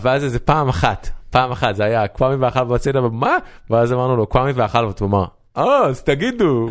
ואז 0.00 0.24
איזה 0.24 0.38
פעם 0.38 0.68
אחת, 0.68 1.08
פעם 1.30 1.52
אחת, 1.52 1.76
זה 1.76 1.84
היה 1.84 2.08
קוואמי 2.08 2.36
והאכל 2.36 2.64
והסייטן, 2.68 2.98
מה? 3.12 3.36
ואז 3.70 3.92
אמרנו 3.92 4.16
לו, 4.16 4.26
קוואמי 4.26 4.52
והאכל, 4.52 4.78
והוא 4.84 5.08
אמר, 5.08 5.24
אה, 5.58 5.84
אז 5.86 6.02
תגידו. 6.02 6.68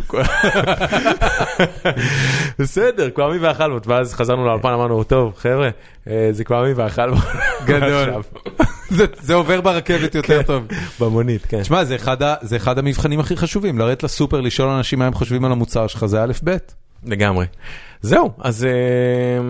בסדר, 2.59 3.09
קוואמי 3.09 3.37
והחלבות, 3.37 3.87
ואז 3.87 4.13
חזרנו 4.13 4.45
לאולפן, 4.45 4.69
אמרנו, 4.73 5.03
טוב, 5.03 5.33
חבר'ה, 5.37 5.69
אה, 6.07 6.27
זה 6.31 6.43
קוואמי 6.43 6.73
והחלבות. 6.73 7.23
גדול. 7.65 8.09
זה- 9.21 9.33
עובר 9.33 9.61
ברכבת 9.61 10.15
יותר 10.15 10.41
טוב. 10.43 10.63
במונית, 10.99 11.45
כן. 11.45 11.61
תשמע, 11.61 11.83
זה 12.41 12.55
אחד 12.55 12.77
המבחנים 12.77 13.19
הכי 13.19 13.37
חשובים, 13.37 13.77
לרדת 13.79 14.03
לסופר, 14.03 14.41
לשאול 14.41 14.69
אנשים 14.69 14.99
מה 14.99 15.07
הם 15.07 15.13
חושבים 15.13 15.45
על 15.45 15.51
המוצר 15.51 15.87
שלך, 15.87 16.05
זה 16.05 16.23
א' 16.23 16.31
ב'. 16.43 16.57
לגמרי. 17.05 17.45
זהו, 18.01 18.31
אז 18.41 18.65
אה, 18.65 19.41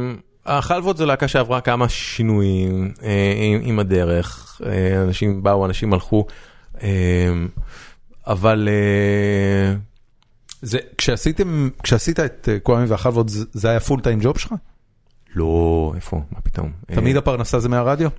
החלבות 0.58 0.98
זו 0.98 1.06
להקה 1.06 1.28
שעברה 1.28 1.62
כמה 1.62 1.90
שינויים 1.90 2.92
אה, 3.04 3.10
עם, 3.38 3.60
עם 3.64 3.80
הדרך, 3.80 4.62
אה, 4.66 5.02
אנשים 5.04 5.44
באו, 5.44 5.66
אנשים 5.66 5.94
הלכו, 5.94 6.26
אה, 6.84 6.88
אבל 8.28 8.70
אה, 8.72 9.76
זה, 10.62 10.78
כשעשיתם, 10.98 11.70
כשעשית 11.84 12.20
את 12.20 12.50
אה, 12.52 12.60
קוואמי 12.60 12.86
והחלבות, 12.86 13.28
זה 13.30 13.70
היה 13.70 13.80
פול 13.80 14.02
טיים 14.02 14.20
ג'וב 14.22 14.38
שלך? 14.38 14.54
לא, 15.36 15.94
איפה, 15.96 16.22
מה 16.32 16.42
פתאום. 16.42 16.72
אה, 16.90 16.96
תמיד 16.96 17.18
הפרנסה 17.18 17.60
זה 17.60 17.70
מהרדיו? 17.70 18.10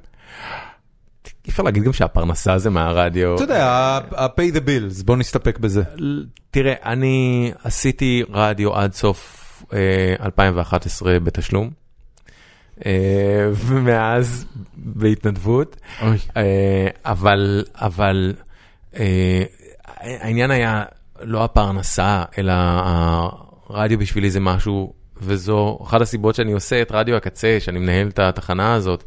אי 1.47 1.51
אפשר 1.51 1.63
להגיד 1.63 1.83
גם 1.83 1.93
שהפרנסה 1.93 2.59
זה 2.59 2.71
מהרדיו. 2.71 3.35
אתה 3.35 3.45
יודע, 3.45 3.67
ה-pay 4.17 4.55
the 4.55 4.61
bills, 4.61 5.05
בוא 5.05 5.17
נסתפק 5.17 5.59
בזה. 5.59 5.83
תראה, 6.51 6.75
אני 6.85 7.53
עשיתי 7.65 8.23
רדיו 8.31 8.75
עד 8.75 8.93
סוף 8.93 9.43
אה, 9.73 10.15
2011 10.25 11.21
בתשלום, 11.21 11.71
אה, 12.87 13.51
ומאז 13.55 14.47
בהתנדבות. 14.77 15.77
אה, 16.37 16.89
אבל, 17.05 17.65
אבל 17.75 18.35
אה, 18.97 19.43
העניין 20.01 20.51
היה 20.51 20.85
לא 21.21 21.45
הפרנסה, 21.45 22.25
אלא 22.39 22.53
הרדיו 23.69 23.99
בשבילי 23.99 24.31
זה 24.31 24.41
משהו, 24.41 24.93
וזו 25.17 25.79
אחת 25.83 26.01
הסיבות 26.01 26.35
שאני 26.35 26.53
עושה 26.53 26.83
את 26.83 26.93
רדיו 26.93 27.17
הקצה, 27.17 27.57
שאני 27.61 27.79
מנהל 27.79 28.09
את 28.09 28.19
התחנה 28.19 28.75
הזאת 28.75 29.05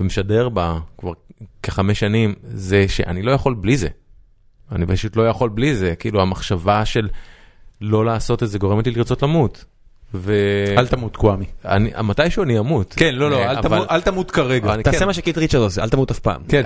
ומשדר 0.00 0.48
בה 0.48 0.78
כבר 0.98 1.12
כחמש 1.62 2.00
שנים, 2.00 2.34
זה 2.44 2.84
שאני 2.88 3.22
לא 3.22 3.30
יכול 3.32 3.54
בלי 3.54 3.76
זה. 3.76 3.88
אני 4.72 4.86
פשוט 4.86 5.16
לא 5.16 5.28
יכול 5.28 5.48
בלי 5.48 5.74
זה, 5.76 5.94
כאילו 5.98 6.22
המחשבה 6.22 6.84
של 6.84 7.08
לא 7.80 8.04
לעשות 8.04 8.42
את 8.42 8.48
זה 8.48 8.58
גורמת 8.58 8.86
לי 8.86 8.92
לרצות 8.92 9.22
למות. 9.22 9.64
ו... 10.14 10.34
אל 10.78 10.86
תמות 10.86 11.16
קוואמי. 11.16 11.44
אני, 11.64 11.90
מתישהו 12.04 12.42
אני 12.42 12.58
אמות. 12.58 12.94
כן, 12.96 13.14
לא, 13.14 13.30
לא, 13.30 13.36
אה, 13.36 13.50
אל 13.50 13.56
אבל- 13.56 13.68
תמות- 13.68 13.90
אל 13.90 14.00
תמות 14.00 14.30
כרגע. 14.30 14.74
אני- 14.74 14.82
תעשה 14.82 14.98
כן. 14.98 15.06
מה 15.06 15.12
שקיט 15.14 15.38
ריצ'רד 15.38 15.62
עושה, 15.62 15.82
אל 15.82 15.88
תמות 15.88 16.10
אף 16.10 16.18
פעם. 16.18 16.42
כן. 16.48 16.62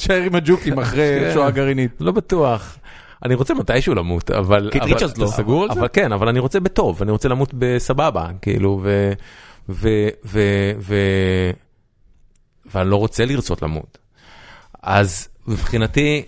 תשאר 0.00 0.22
עם 0.22 0.34
הג'וקים 0.34 0.78
אחרי 0.78 1.20
כן. 1.20 1.30
שואה 1.34 1.50
גרעינית. 1.50 1.90
לא 2.00 2.12
בטוח. 2.12 2.78
אני 3.24 3.34
רוצה 3.34 3.54
מתישהו 3.54 3.94
למות, 3.94 4.30
אבל... 4.30 4.68
קיט 4.72 4.82
ריצ'רדס 4.82 5.18
לא. 5.18 5.24
אתה 5.24 5.32
סגור 5.32 5.62
על 5.62 5.74
זה? 5.74 5.80
אבל 5.80 5.88
כן, 5.92 6.12
אבל 6.12 6.28
אני 6.28 6.38
רוצה 6.38 6.60
בטוב, 6.60 7.02
אני 7.02 7.10
רוצה 7.10 7.28
למות 7.28 7.54
בסבבה, 7.54 8.26
כאילו, 8.42 8.80
ו... 8.82 9.12
ו... 9.68 9.88
ו... 10.24 10.40
ו... 10.80 10.94
ואני 12.74 12.90
לא 12.90 12.96
רוצה 12.96 13.24
לרצות 13.24 13.62
למות. 13.62 13.98
אז 14.82 15.28
מבחינתי... 15.46 16.22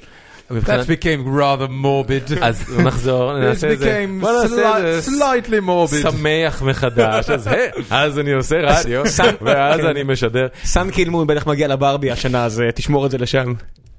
That 0.60 0.86
became 0.86 1.38
rather 1.38 1.68
morbid. 1.82 2.38
אז 2.44 2.64
נחזור, 2.78 3.32
This 3.32 3.36
נעשה 3.44 3.72
את 3.72 3.78
זה. 3.78 4.04
became 4.06 4.20
בוא 4.20 4.32
נעשה 4.42 4.78
את 4.78 5.02
זה. 5.02 5.10
sli- 5.10 5.20
slightly 5.20 5.68
morbid. 5.68 6.10
שמח 6.10 6.62
מחדש, 6.62 7.30
אז 7.30 7.46
היי, 7.46 7.70
אז 7.90 8.18
אני 8.18 8.32
עושה 8.32 8.56
רדיו, 8.68 9.02
ואז 9.42 9.80
אני 9.84 10.02
משדר. 10.02 10.46
סאן 10.64 10.90
קילמון 10.90 11.26
בטח 11.26 11.46
מגיע 11.46 11.68
לברבי 11.68 12.10
השנה, 12.10 12.44
אז 12.44 12.60
אה, 12.60 12.72
תשמור 12.72 13.06
את 13.06 13.10
זה 13.10 13.18
לשם. 13.18 13.52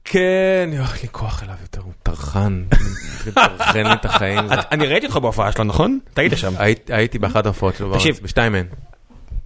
כן, 0.05 0.19
יואו, 0.73 0.85
אין 0.85 1.01
לי 1.03 1.07
כוח 1.11 1.43
אליו 1.43 1.55
יותר, 1.61 1.81
הוא 1.81 1.91
טרחן, 2.03 2.63
טרחן 3.33 3.93
את 3.93 4.05
החיים. 4.05 4.39
אני 4.71 4.85
ראיתי 4.87 5.05
אותך 5.05 5.17
בהופעה 5.17 5.51
שלו, 5.51 5.63
נכון? 5.63 5.99
אתה 6.13 6.21
היית 6.21 6.33
שם. 6.37 6.53
היית- 6.57 6.89
הייתי 6.93 7.19
באחת 7.19 7.45
ההופעות 7.45 7.75
שלו. 7.75 7.89
בארץ, 7.89 8.19
בשתיים 8.23 8.51
מהן. 8.51 8.65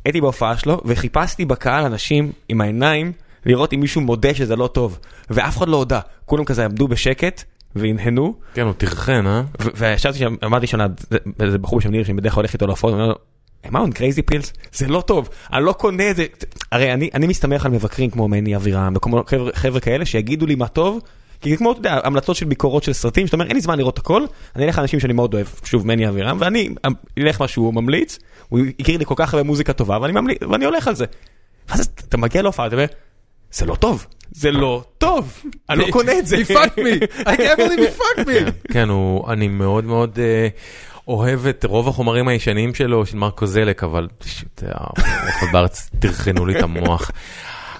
הייתי 0.05 0.21
בהופעה 0.21 0.57
שלו 0.57 0.81
וחיפשתי 0.85 1.45
בקהל 1.45 1.85
אנשים 1.85 2.31
עם 2.49 2.61
העיניים 2.61 3.11
לראות 3.47 3.73
אם 3.73 3.79
מישהו 3.79 4.01
מודה 4.01 4.33
שזה 4.33 4.55
לא 4.55 4.67
טוב 4.67 4.99
ואף 5.29 5.57
אחד 5.57 5.67
לא 5.67 5.77
הודה 5.77 5.99
כולם 6.25 6.45
כזה 6.45 6.65
עמדו 6.65 6.87
בשקט 6.87 7.43
והנהנו 7.75 8.35
כן, 8.53 8.61
הוא 8.61 8.73
טרחן, 8.73 9.27
אה? 9.27 9.41
וישבתי 9.75 10.17
שם 10.17 10.35
אמרתי 10.45 10.67
שנה 10.67 10.87
איזה 11.39 11.57
בחור 11.57 11.79
בשם 11.79 11.91
ניר 11.91 12.03
שאני 12.03 12.17
בדרך 12.17 12.33
כלל 12.33 12.41
הולך 12.41 12.53
איתו 12.53 12.67
להופעות. 12.67 12.93
אומר 12.93 13.07
לו, 13.07 13.15
I 13.65 13.69
on 13.69 13.97
crazy 13.97 14.33
pills 14.33 14.57
זה 14.73 14.87
לא 14.87 15.01
טוב 15.01 15.29
אני 15.53 15.65
לא 15.65 15.71
קונה 15.71 16.09
את 16.11 16.15
זה 16.15 16.25
הרי 16.71 16.93
אני 16.93 17.09
אני 17.13 17.27
מסתמך 17.27 17.65
על 17.65 17.71
מבקרים 17.71 18.09
כמו 18.09 18.27
מני 18.27 18.55
אבירם 18.55 18.93
וכמו 18.95 19.23
חבר'ה- 19.27 19.51
חבר'ה 19.53 19.79
כאלה 19.79 20.05
שיגידו 20.05 20.45
לי 20.45 20.55
מה 20.55 20.67
טוב. 20.67 20.99
כי 21.41 21.57
כמו 21.57 21.71
אתה 21.71 21.79
יודע 21.79 21.99
המלצות 22.03 22.35
של 22.35 22.45
ביקורות 22.45 22.83
של 22.83 22.93
סרטים 22.93 23.27
שאתה 23.27 23.35
אומר 23.35 23.45
אין 23.45 23.55
לי 23.55 23.61
זמן 23.61 23.77
לראות 23.77 23.97
הכל 23.97 24.21
אני 24.55 24.65
אלך 24.65 24.77
לאנשים 24.77 24.99
שאני 24.99 25.13
מאוד 25.13 25.33
אוהב 25.33 25.47
שוב 25.63 25.87
מני 25.87 26.09
אבירם 26.09 26.37
ואני 26.39 26.69
אלך 27.19 27.41
מה 27.41 27.47
שהוא 27.47 27.73
ממליץ 27.73 28.19
הוא 28.49 28.59
הכיר 28.79 28.97
לי 28.97 29.05
כל 29.05 29.13
כך 29.17 29.33
הרבה 29.33 29.43
מוזיקה 29.43 29.73
טובה 29.73 29.97
ואני 30.01 30.13
ממליץ 30.13 30.37
ואני 30.51 30.65
הולך 30.65 30.87
על 30.87 30.95
זה. 30.95 31.05
ואז 31.69 31.89
אתה 32.07 32.17
מגיע 32.17 32.41
להופעה 32.41 32.67
אתה 32.67 32.75
אומר 32.75 32.85
זה 33.51 33.65
לא 33.65 33.75
טוב 33.75 34.07
זה 34.31 34.51
לא 34.51 34.83
טוב 34.97 35.41
אני 35.69 35.79
לא 35.79 35.87
קונה 35.91 36.19
את 36.19 36.27
זה. 36.27 36.35
He 36.41 36.45
fucked 36.45 36.77
me. 36.77 37.07
I 37.31 37.35
can't 37.35 37.57
believe 37.57 37.79
he 37.79 37.99
fucked 37.99 38.25
me. 38.25 38.71
כן, 38.71 38.89
הוא, 38.89 39.31
אני 39.31 39.47
מאוד 39.47 39.85
מאוד 39.85 40.19
אה, 40.19 40.47
אוהב 41.07 41.47
את 41.47 41.65
רוב 41.65 41.87
החומרים 41.87 42.27
הישנים 42.27 42.75
שלו, 42.75 43.05
של 43.05 43.17
מרקו 43.17 43.45
זלק, 43.45 43.83
אבל 43.83 44.07
פשוט, 44.17 44.63
אה, 44.63 44.69
ההופעות 44.73 45.51
בארץ 45.51 45.89
טרחנו 45.99 46.45
לי 46.45 46.57
את 46.59 46.63
המוח. 46.63 47.11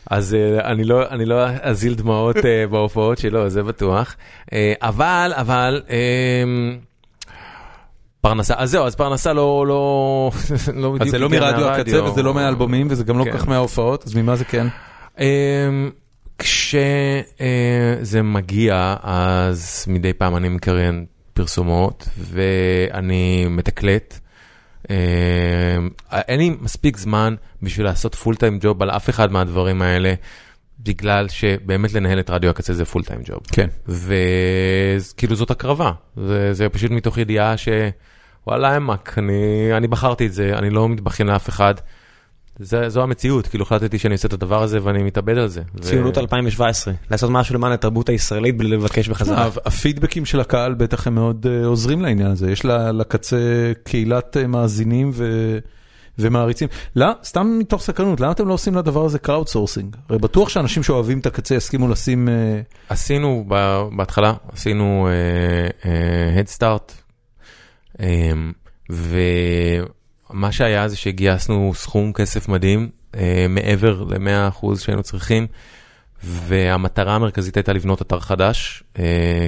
אז 0.09 0.33
אה, 0.33 0.71
אני 0.71 0.83
לא, 0.83 1.09
אני 1.09 1.25
לא 1.25 1.45
אזיל 1.61 1.93
דמעות 1.93 2.37
אה, 2.45 2.67
בהופעות 2.69 3.17
שלו, 3.17 3.49
זה 3.49 3.63
בטוח. 3.63 4.15
אה, 4.53 4.73
אבל, 4.81 5.33
אבל, 5.35 5.81
אה, 5.89 6.43
פרנסה, 8.21 8.53
אז 8.57 8.71
זהו, 8.71 8.85
אז 8.85 8.95
פרנסה 8.95 9.33
לא, 9.33 9.65
לא, 9.67 10.31
לא 10.73 10.89
בדיוק 10.89 11.01
אז 11.01 11.09
זה 11.09 11.19
לא 11.19 11.29
מרדיו 11.29 11.67
הקצה. 11.67 12.03
וזה 12.03 12.23
לא 12.23 12.33
מהאלבומים 12.33 12.87
וזה 12.89 13.03
גם 13.03 13.19
לא 13.19 13.23
כן. 13.23 13.31
כל 13.31 13.37
כך 13.37 13.47
מההופעות, 13.47 14.03
אז 14.05 14.15
ממה 14.15 14.35
זה 14.35 14.45
כן? 14.45 14.67
כשזה 16.37 18.21
מגיע, 18.23 18.95
אז 19.01 19.85
מדי 19.87 20.13
פעם 20.13 20.35
אני 20.35 20.49
מקריין 20.49 21.05
פרסומות 21.33 22.09
ואני 22.17 23.45
מתקלט. 23.49 24.19
אה, 24.89 24.95
אין 26.11 26.39
לי 26.39 26.55
מספיק 26.61 26.97
זמן 26.97 27.35
בשביל 27.61 27.85
לעשות 27.85 28.15
full 28.15 28.35
time 28.35 28.59
job 28.61 28.83
על 28.83 28.89
אף 28.89 29.09
אחד 29.09 29.31
מהדברים 29.31 29.81
האלה, 29.81 30.13
בגלל 30.79 31.27
שבאמת 31.27 31.93
לנהל 31.93 32.19
את 32.19 32.29
רדיו 32.29 32.49
הקצה 32.49 32.73
זה 32.73 32.85
full 32.85 33.03
time 33.03 33.19
job. 33.23 33.39
כן. 33.51 33.67
וכאילו 33.87 35.35
זאת 35.35 35.51
הקרבה, 35.51 35.91
זה, 36.17 36.53
זה 36.53 36.69
פשוט 36.69 36.91
מתוך 36.91 37.17
ידיעה 37.17 37.55
שוואלה 37.57 38.77
אמק, 38.77 39.15
אני, 39.17 39.69
אני 39.77 39.87
בחרתי 39.87 40.25
את 40.25 40.33
זה, 40.33 40.57
אני 40.57 40.69
לא 40.69 40.89
מתבכיין 40.89 41.29
לאף 41.29 41.49
אחד. 41.49 41.73
זה, 42.59 42.89
זו 42.89 43.03
המציאות, 43.03 43.47
כאילו 43.47 43.63
החלטתי 43.63 43.99
שאני 43.99 44.13
עושה 44.13 44.27
את 44.27 44.33
הדבר 44.33 44.63
הזה 44.63 44.79
ואני 44.83 45.03
מתאבד 45.03 45.37
על 45.37 45.47
זה. 45.47 45.61
ציונות 45.81 46.17
2017, 46.17 46.93
לעשות 47.11 47.29
משהו 47.29 47.55
למען 47.55 47.71
התרבות 47.71 48.09
הישראלית 48.09 48.57
בלי 48.57 48.69
לבקש 48.69 49.07
בחזרה. 49.09 49.49
הפידבקים 49.65 50.25
של 50.25 50.39
הקהל 50.39 50.73
בטח 50.73 51.07
הם 51.07 51.15
מאוד 51.15 51.47
אה, 51.49 51.65
עוזרים 51.65 52.01
לעניין 52.01 52.31
הזה, 52.31 52.51
יש 52.51 52.65
לה- 52.65 52.91
לקצה 52.91 53.37
קהילת 53.83 54.37
אה, 54.37 54.47
מאזינים 54.47 55.11
ו- 55.13 55.57
ומעריצים. 56.19 56.67
לא, 56.95 57.07
סתם 57.23 57.57
מתוך 57.59 57.81
סקרנות, 57.81 58.19
למה 58.21 58.31
אתם 58.31 58.47
לא 58.47 58.53
עושים 58.53 58.75
לדבר 58.75 59.05
הזה 59.05 59.19
crowd 59.19 59.47
sourcing? 59.47 59.95
הרי 60.09 60.19
בטוח 60.19 60.49
שאנשים 60.49 60.83
שאוהבים 60.83 61.19
את 61.19 61.25
הקצה 61.25 61.55
יסכימו 61.55 61.87
לשים... 61.87 62.29
אה, 62.29 62.61
עשינו 62.89 63.45
בהתחלה, 63.95 64.33
עשינו 64.53 65.07
אה, 65.09 65.83
אה, 65.83 65.85
Head 66.37 66.59
Start, 66.59 66.91
ומה 70.29 70.51
שהיה 70.51 70.87
זה 70.87 70.97
שגייסנו 70.97 71.71
סכום 71.75 72.13
כסף 72.13 72.49
מדהים, 72.49 72.89
uh, 73.13 73.17
מעבר 73.49 74.03
ל-100% 74.03 74.79
שהיינו 74.79 75.03
צריכים, 75.03 75.47
והמטרה 76.23 77.15
המרכזית 77.15 77.57
הייתה 77.57 77.73
לבנות 77.73 78.01
אתר 78.01 78.19
חדש, 78.19 78.83
uh, 78.93 78.99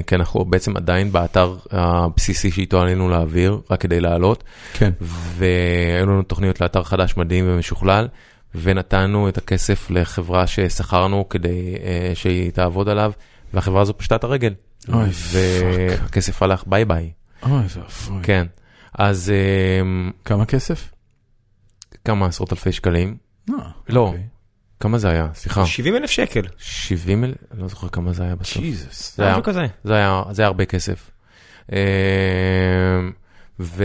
כי 0.06 0.14
אנחנו 0.14 0.44
בעצם 0.44 0.76
עדיין 0.76 1.12
באתר 1.12 1.56
הבסיסי 1.70 2.50
שאיתו 2.50 2.80
עלינו 2.80 3.08
להעביר, 3.08 3.60
רק 3.70 3.80
כדי 3.80 4.00
לעלות. 4.00 4.44
כן. 4.72 4.90
והיו 5.00 6.06
לנו 6.06 6.22
תוכניות 6.22 6.60
לאתר 6.60 6.82
חדש 6.82 7.16
מדהים 7.16 7.44
ומשוכלל, 7.48 8.08
ונתנו 8.54 9.28
את 9.28 9.38
הכסף 9.38 9.90
לחברה 9.90 10.46
ששכרנו 10.46 11.28
כדי 11.28 11.74
uh, 11.76 12.14
שהיא 12.14 12.50
תעבוד 12.50 12.88
עליו, 12.88 13.12
והחברה 13.54 13.82
הזו 13.82 13.98
פשטה 13.98 14.16
את 14.16 14.24
הרגל. 14.24 14.54
אוי, 14.92 15.08
והכסף 15.32 16.42
הלך 16.42 16.64
ביי 16.66 16.84
ביי, 16.84 17.10
אוי 17.42 17.52
ואבוי. 17.52 18.22
כן. 18.22 18.46
אז 18.94 19.32
um, 19.32 20.12
כמה 20.24 20.46
כסף? 20.46 20.90
כמה 22.04 22.26
עשרות 22.26 22.52
אלפי 22.52 22.72
שקלים. 22.72 23.16
אה, 23.50 23.54
לא, 23.88 24.00
אוקיי. 24.00 24.22
כמה 24.80 24.98
זה 24.98 25.08
היה? 25.10 25.28
סליחה. 25.34 25.66
70 25.66 25.96
אלף 25.96 26.10
שקל, 26.10 26.42
70 26.58 27.24
אלף? 27.24 27.34
לא 27.54 27.68
זוכר 27.68 27.88
כמה 27.88 28.12
זה 28.12 28.22
היה 28.22 28.34
בסוף. 28.36 28.62
ג'יזוס. 28.62 29.16
זה 29.16 29.24
היה- 29.26 29.40
כזה. 29.40 29.66
זה 29.84 29.94
היה, 29.94 30.22
זה 30.30 30.42
היה 30.42 30.46
הרבה 30.46 30.64
כסף. 30.64 31.10
אמ, 31.72 31.76
ו... 33.60 33.84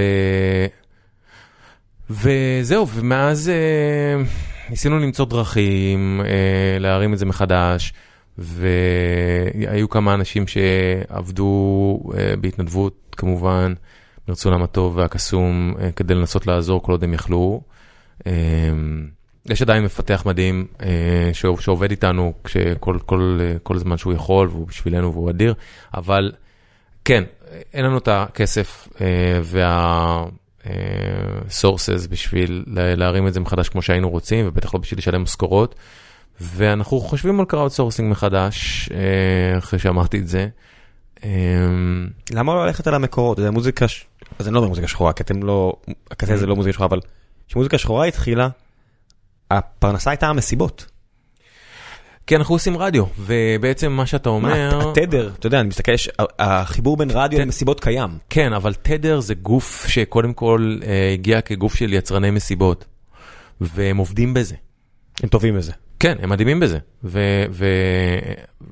וזהו, 2.09 2.87
ומאז 2.87 3.49
אה, 3.49 4.23
ניסינו 4.69 4.99
למצוא 4.99 5.25
דרכים 5.25 6.21
אה, 6.25 6.79
להרים 6.79 7.13
את 7.13 7.17
זה 7.17 7.25
מחדש, 7.25 7.93
והיו 8.37 9.89
כמה 9.89 10.13
אנשים 10.13 10.45
שעבדו 10.47 11.99
אה, 12.17 12.33
בהתנדבות 12.41 13.15
כמובן, 13.17 13.73
מרצונם 14.27 14.63
הטוב 14.63 14.97
והקסום, 14.97 15.73
אה, 15.79 15.91
כדי 15.91 16.15
לנסות 16.15 16.47
לעזור 16.47 16.81
כל 16.83 16.91
עוד 16.91 17.03
הם 17.03 17.13
יכלו. 17.13 17.61
אה, 18.27 18.31
יש 19.45 19.61
עדיין 19.61 19.83
מפתח 19.83 20.23
מדהים 20.25 20.67
אה, 20.81 20.89
שעוב- 21.33 21.61
שעובד 21.61 21.91
איתנו 21.91 22.33
כל, 23.05 23.39
אה, 23.41 23.59
כל 23.63 23.77
זמן 23.77 23.97
שהוא 23.97 24.13
יכול, 24.13 24.47
והוא 24.47 24.67
בשבילנו 24.67 25.13
והוא 25.13 25.29
אדיר, 25.29 25.53
אבל 25.93 26.31
כן, 27.05 27.23
אין 27.73 27.85
לנו 27.85 27.97
את 27.97 28.07
הכסף 28.07 28.87
אה, 29.01 29.07
וה... 29.43 30.25
sources 31.49 32.07
בשביל 32.07 32.63
לה- 32.67 32.95
להרים 32.95 33.27
את 33.27 33.33
זה 33.33 33.39
מחדש 33.39 33.69
כמו 33.69 33.81
שהיינו 33.81 34.09
רוצים, 34.09 34.47
ובטח 34.47 34.73
לא 34.73 34.79
בשביל 34.79 34.97
לשלם 34.97 35.21
משכורות. 35.23 35.75
ואנחנו 36.41 36.99
חושבים 36.99 37.39
על 37.39 37.45
crowd 37.45 37.71
sourcing 37.71 38.11
מחדש, 38.11 38.89
אחרי 39.57 39.79
שאמרתי 39.79 40.19
את 40.19 40.27
זה. 40.27 40.47
אה, 41.23 41.29
למה 42.31 42.53
לא 42.53 42.65
ללכת 42.65 42.87
על 42.87 42.93
המקורות? 42.95 43.37
זה 43.37 43.51
מוזיקה, 43.51 43.85
אז 44.39 44.47
אני 44.47 44.53
לא 44.53 44.59
אומר 44.59 44.69
מוזיקה 44.69 44.87
שחורה, 44.87 45.13
כי 45.13 45.23
אתם 45.23 45.43
לא, 45.43 45.73
הקצה 46.11 46.37
זה 46.37 46.45
לא 46.47 46.55
מוזיקה 46.55 46.73
שחורה, 46.73 46.87
אבל 46.87 46.99
כשמוזיקה 47.47 47.77
שחורה 47.77 48.05
התחילה, 48.05 48.49
הפרנסה 49.51 50.09
הייתה 50.09 50.27
המסיבות. 50.27 50.85
כי 52.27 52.35
אנחנו 52.35 52.55
עושים 52.55 52.77
רדיו, 52.77 53.03
ובעצם 53.19 53.91
מה 53.91 54.05
שאתה 54.05 54.29
אומר... 54.29 54.77
מה, 54.77 54.91
התדר, 54.91 55.31
אתה 55.39 55.47
יודע, 55.47 55.59
אני 55.59 55.67
מסתכל, 55.67 55.91
יש- 55.91 56.09
החיבור 56.39 56.97
בין 56.97 57.09
רדיו 57.11 57.37
כן. 57.39 57.45
למסיבות 57.45 57.79
קיים. 57.79 58.09
כן, 58.29 58.53
אבל 58.53 58.73
תדר 58.73 59.19
זה 59.19 59.33
גוף 59.33 59.85
שקודם 59.87 60.33
כל 60.33 60.77
אה, 60.83 61.11
הגיע 61.13 61.41
כגוף 61.41 61.75
של 61.75 61.93
יצרני 61.93 62.31
מסיבות, 62.31 62.85
והם 63.61 63.97
עובדים 63.97 64.33
בזה. 64.33 64.55
הם 65.23 65.29
טובים 65.29 65.57
בזה. 65.57 65.71
כן, 65.99 66.15
הם 66.21 66.29
מדהימים 66.29 66.59
בזה, 66.59 66.77
ו- 67.03 67.45
ו- 67.51 67.65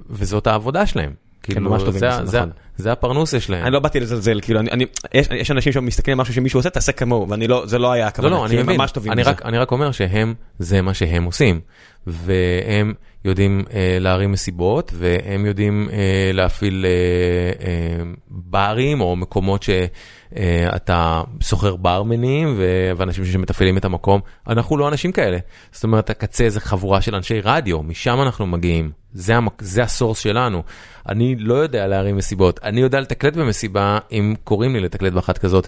וזאת 0.09 0.47
העבודה 0.47 0.85
שלהם. 0.85 1.13
כאילו, 1.43 1.69
ממש 1.69 1.81
טובים 1.83 1.99
זה, 1.99 2.09
בזה, 2.09 2.25
זה, 2.25 2.37
נכון. 2.37 2.51
זה 2.77 2.91
הפרנוסה 2.91 3.39
שלהם. 3.39 3.63
אני 3.63 3.73
לא 3.73 3.79
באתי 3.79 3.99
לזלזל, 3.99 4.39
כאילו, 4.41 4.59
אני, 4.59 4.71
אני, 4.71 4.85
יש, 5.13 5.27
יש 5.31 5.51
אנשים 5.51 5.73
שמסתכלים 5.73 6.19
על 6.19 6.21
משהו 6.21 6.33
שמישהו 6.33 6.59
עושה, 6.59 6.69
תעשה 6.69 6.91
כמוהו, 6.91 7.29
ואני 7.29 7.47
לא, 7.47 7.65
זה 7.65 7.77
לא 7.77 7.91
היה 7.91 8.03
לא, 8.03 8.07
הכוונה, 8.07 8.35
לא, 8.35 8.47
כי 8.47 8.55
אני 8.55 8.63
מבין. 8.63 8.81
אני. 9.11 9.23
רק, 9.23 9.45
אני 9.45 9.57
רק 9.57 9.71
אומר 9.71 9.91
שהם, 9.91 10.33
זה 10.59 10.81
מה 10.81 10.93
שהם 10.93 11.23
עושים. 11.23 11.59
והם 12.07 12.93
יודעים 13.25 13.65
אה, 13.73 13.97
להרים 13.99 14.31
מסיבות, 14.31 14.91
והם 14.95 15.45
יודעים 15.45 15.89
אה, 15.91 16.31
להפעיל 16.33 16.85
אה, 16.85 17.67
אה, 17.67 18.03
ברים 18.29 19.01
או 19.01 19.15
מקומות 19.15 19.63
שאתה 19.63 21.21
שוכר 21.39 21.75
ברמנים 21.75 22.53
ו- 22.57 22.91
ואנשים 22.97 23.25
שמתפעלים 23.25 23.77
את 23.77 23.85
המקום. 23.85 24.21
אנחנו 24.47 24.77
לא 24.77 24.87
אנשים 24.87 25.11
כאלה. 25.11 25.37
זאת 25.71 25.83
אומרת, 25.83 26.09
הקצה 26.09 26.49
זה 26.49 26.59
חבורה 26.59 27.01
של 27.01 27.15
אנשי 27.15 27.41
רדיו, 27.41 27.83
משם 27.83 28.21
אנחנו 28.21 28.47
מגיעים. 28.47 28.91
זה, 29.13 29.35
המק... 29.35 29.61
זה 29.61 29.83
ה-source 29.83 30.19
שלנו. 30.19 30.63
אני 31.09 31.35
לא 31.35 31.53
יודע 31.53 31.87
להרים 31.87 32.17
מסיבות, 32.17 32.59
אני 32.63 32.81
יודע 32.81 32.99
לתקלט 32.99 33.33
במסיבה 33.35 33.99
אם 34.11 34.33
קוראים 34.43 34.73
לי 34.73 34.79
לתקלט 34.79 35.13
באחת 35.13 35.37
כזאת, 35.37 35.67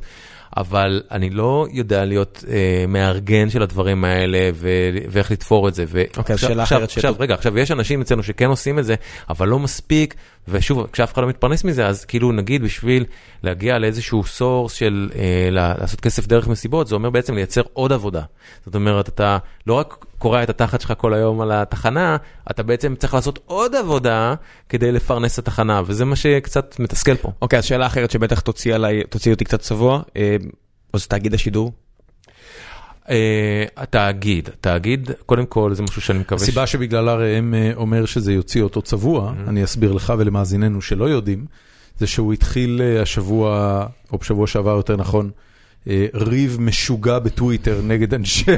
אבל 0.57 1.01
אני 1.11 1.29
לא 1.29 1.67
יודע 1.71 2.05
להיות 2.05 2.43
אה, 2.49 2.85
מארגן 2.87 3.49
של 3.49 3.61
הדברים 3.61 4.05
האלה 4.05 4.49
ו... 4.53 4.69
ואיך 5.09 5.31
לתפור 5.31 5.67
את 5.67 5.73
זה. 5.73 5.85
ו... 5.87 6.03
אוקיי, 6.17 6.33
עכשיו, 6.33 6.49
שאלה 6.49 6.63
עכשיו, 6.63 6.77
אחרת 6.77 6.89
ש- 6.89 6.97
עכשיו, 6.97 7.15
רגע, 7.19 7.33
עכשיו 7.33 7.57
יש 7.59 7.71
אנשים 7.71 8.01
אצלנו 8.01 8.23
שכן 8.23 8.45
עושים 8.45 8.79
את 8.79 8.85
זה, 8.85 8.95
אבל 9.29 9.47
לא 9.47 9.59
מספיק, 9.59 10.15
ושוב, 10.47 10.87
כשאף 10.91 11.13
אחד 11.13 11.21
לא 11.21 11.27
מתפרנס 11.27 11.63
מזה, 11.63 11.87
אז 11.87 12.05
כאילו 12.05 12.31
נגיד 12.31 12.63
בשביל 12.63 13.05
להגיע 13.43 13.79
לאיזשהו 13.79 14.23
source 14.23 14.73
של 14.73 15.09
אה, 15.15 15.47
לעשות 15.51 16.01
כסף 16.01 16.27
דרך 16.27 16.47
מסיבות, 16.47 16.87
זה 16.87 16.95
אומר 16.95 17.09
בעצם 17.09 17.35
לייצר 17.35 17.61
עוד 17.73 17.91
עבודה. 17.91 18.21
זאת 18.65 18.75
אומרת, 18.75 19.09
אתה 19.09 19.37
לא 19.67 19.73
רק 19.73 20.05
קורע 20.17 20.43
את 20.43 20.49
התחת 20.49 20.81
שלך 20.81 20.93
כל 20.97 21.13
היום 21.13 21.41
על 21.41 21.51
התחנה, 21.51 22.17
אתה 22.51 22.63
בעצם 22.63 22.95
צריך 22.95 23.13
לעשות 23.13 23.39
עוד 23.45 23.75
עבודה 23.75 24.33
כדי 24.69 24.91
לפרנס 24.91 25.39
את 25.39 25.47
התחנה, 25.47 25.81
וזה 25.85 26.05
מה 26.05 26.15
שקצת 26.15 26.75
מתסכל 26.79 27.15
פה. 27.15 27.31
אוקיי, 27.41 27.59
אז 27.59 27.65
שאלה 27.65 27.85
אחרת 27.85 28.11
שבטח 28.11 28.39
תוציא 28.39 28.75
עליי, 28.75 29.03
תוציא 29.09 29.33
אותי 29.33 29.45
קצת 29.45 29.59
צבוע, 29.59 30.01
אה, 30.17 30.35
אז 30.93 31.07
תאגיד 31.07 31.33
השידור. 31.33 31.84
אה, 33.09 33.65
התאגיד, 33.77 34.49
התאגיד, 34.49 35.11
קודם 35.25 35.45
כל 35.45 35.73
זה 35.73 35.83
משהו 35.83 36.01
שאני 36.01 36.19
מקווה 36.19 36.41
הסיבה 36.41 36.67
שבגללה 36.67 37.15
ראם 37.15 37.53
אה, 37.53 37.71
אומר 37.75 38.05
שזה 38.05 38.33
יוציא 38.33 38.61
אותו 38.61 38.81
צבוע, 38.81 39.33
אני 39.47 39.63
אסביר 39.63 39.91
לך 39.91 40.13
ולמאזיננו 40.17 40.81
שלא 40.81 41.05
יודעים, 41.05 41.45
זה 41.99 42.07
שהוא 42.07 42.33
התחיל 42.33 42.81
אה, 42.83 43.01
השבוע, 43.01 43.85
או 44.11 44.17
בשבוע 44.17 44.47
שעבר 44.47 44.75
יותר 44.75 44.95
נכון, 44.95 45.29
ריב 46.13 46.57
משוגע 46.59 47.19
בטוויטר 47.19 47.81
נגד 47.83 48.13
אנשי 48.13 48.51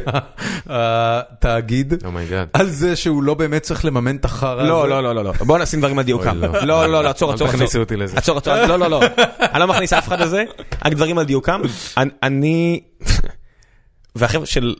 התאגיד, 0.65 1.93
oh 2.05 2.16
my 2.16 2.26
God. 2.26 2.47
על 2.53 2.69
זה 2.69 2.95
שהוא 2.95 3.23
לא 3.23 3.33
באמת 3.33 3.61
צריך 3.61 3.85
לממן 3.85 4.15
את 4.15 4.25
החרא 4.25 4.61
הזה. 4.61 4.69
לא, 4.69 4.89
לא, 4.89 5.03
לא, 5.03 5.15
לא, 5.15 5.23
לא, 5.23 5.33
בוא 5.39 5.57
נשים 5.57 5.79
דברים 5.79 5.99
על 5.99 6.05
דיוקם. 6.05 6.37
לא. 6.37 6.47
לא, 6.47 6.87
לא, 6.87 7.03
לא, 7.03 7.09
עצור, 7.09 7.29
אל 7.29 7.35
עצור, 7.35 7.47
תכניסו 7.47 7.65
עצור. 7.65 7.81
אותי 7.81 7.95
לזה. 7.95 8.17
עצור, 8.17 8.37
עצור, 8.37 8.53
לא, 8.55 8.79
לא, 8.79 8.89
לא. 8.89 9.01
אני 9.41 9.59
לא 9.59 9.67
מכניס 9.67 9.93
אף 9.93 10.07
אחד 10.07 10.21
לזה, 10.21 10.43
רק 10.85 10.93
דברים 10.93 11.17
על 11.17 11.25
דיוקם. 11.25 11.61
אני, 12.23 12.79
והחבר'ה 14.17 14.45
של 14.45 14.75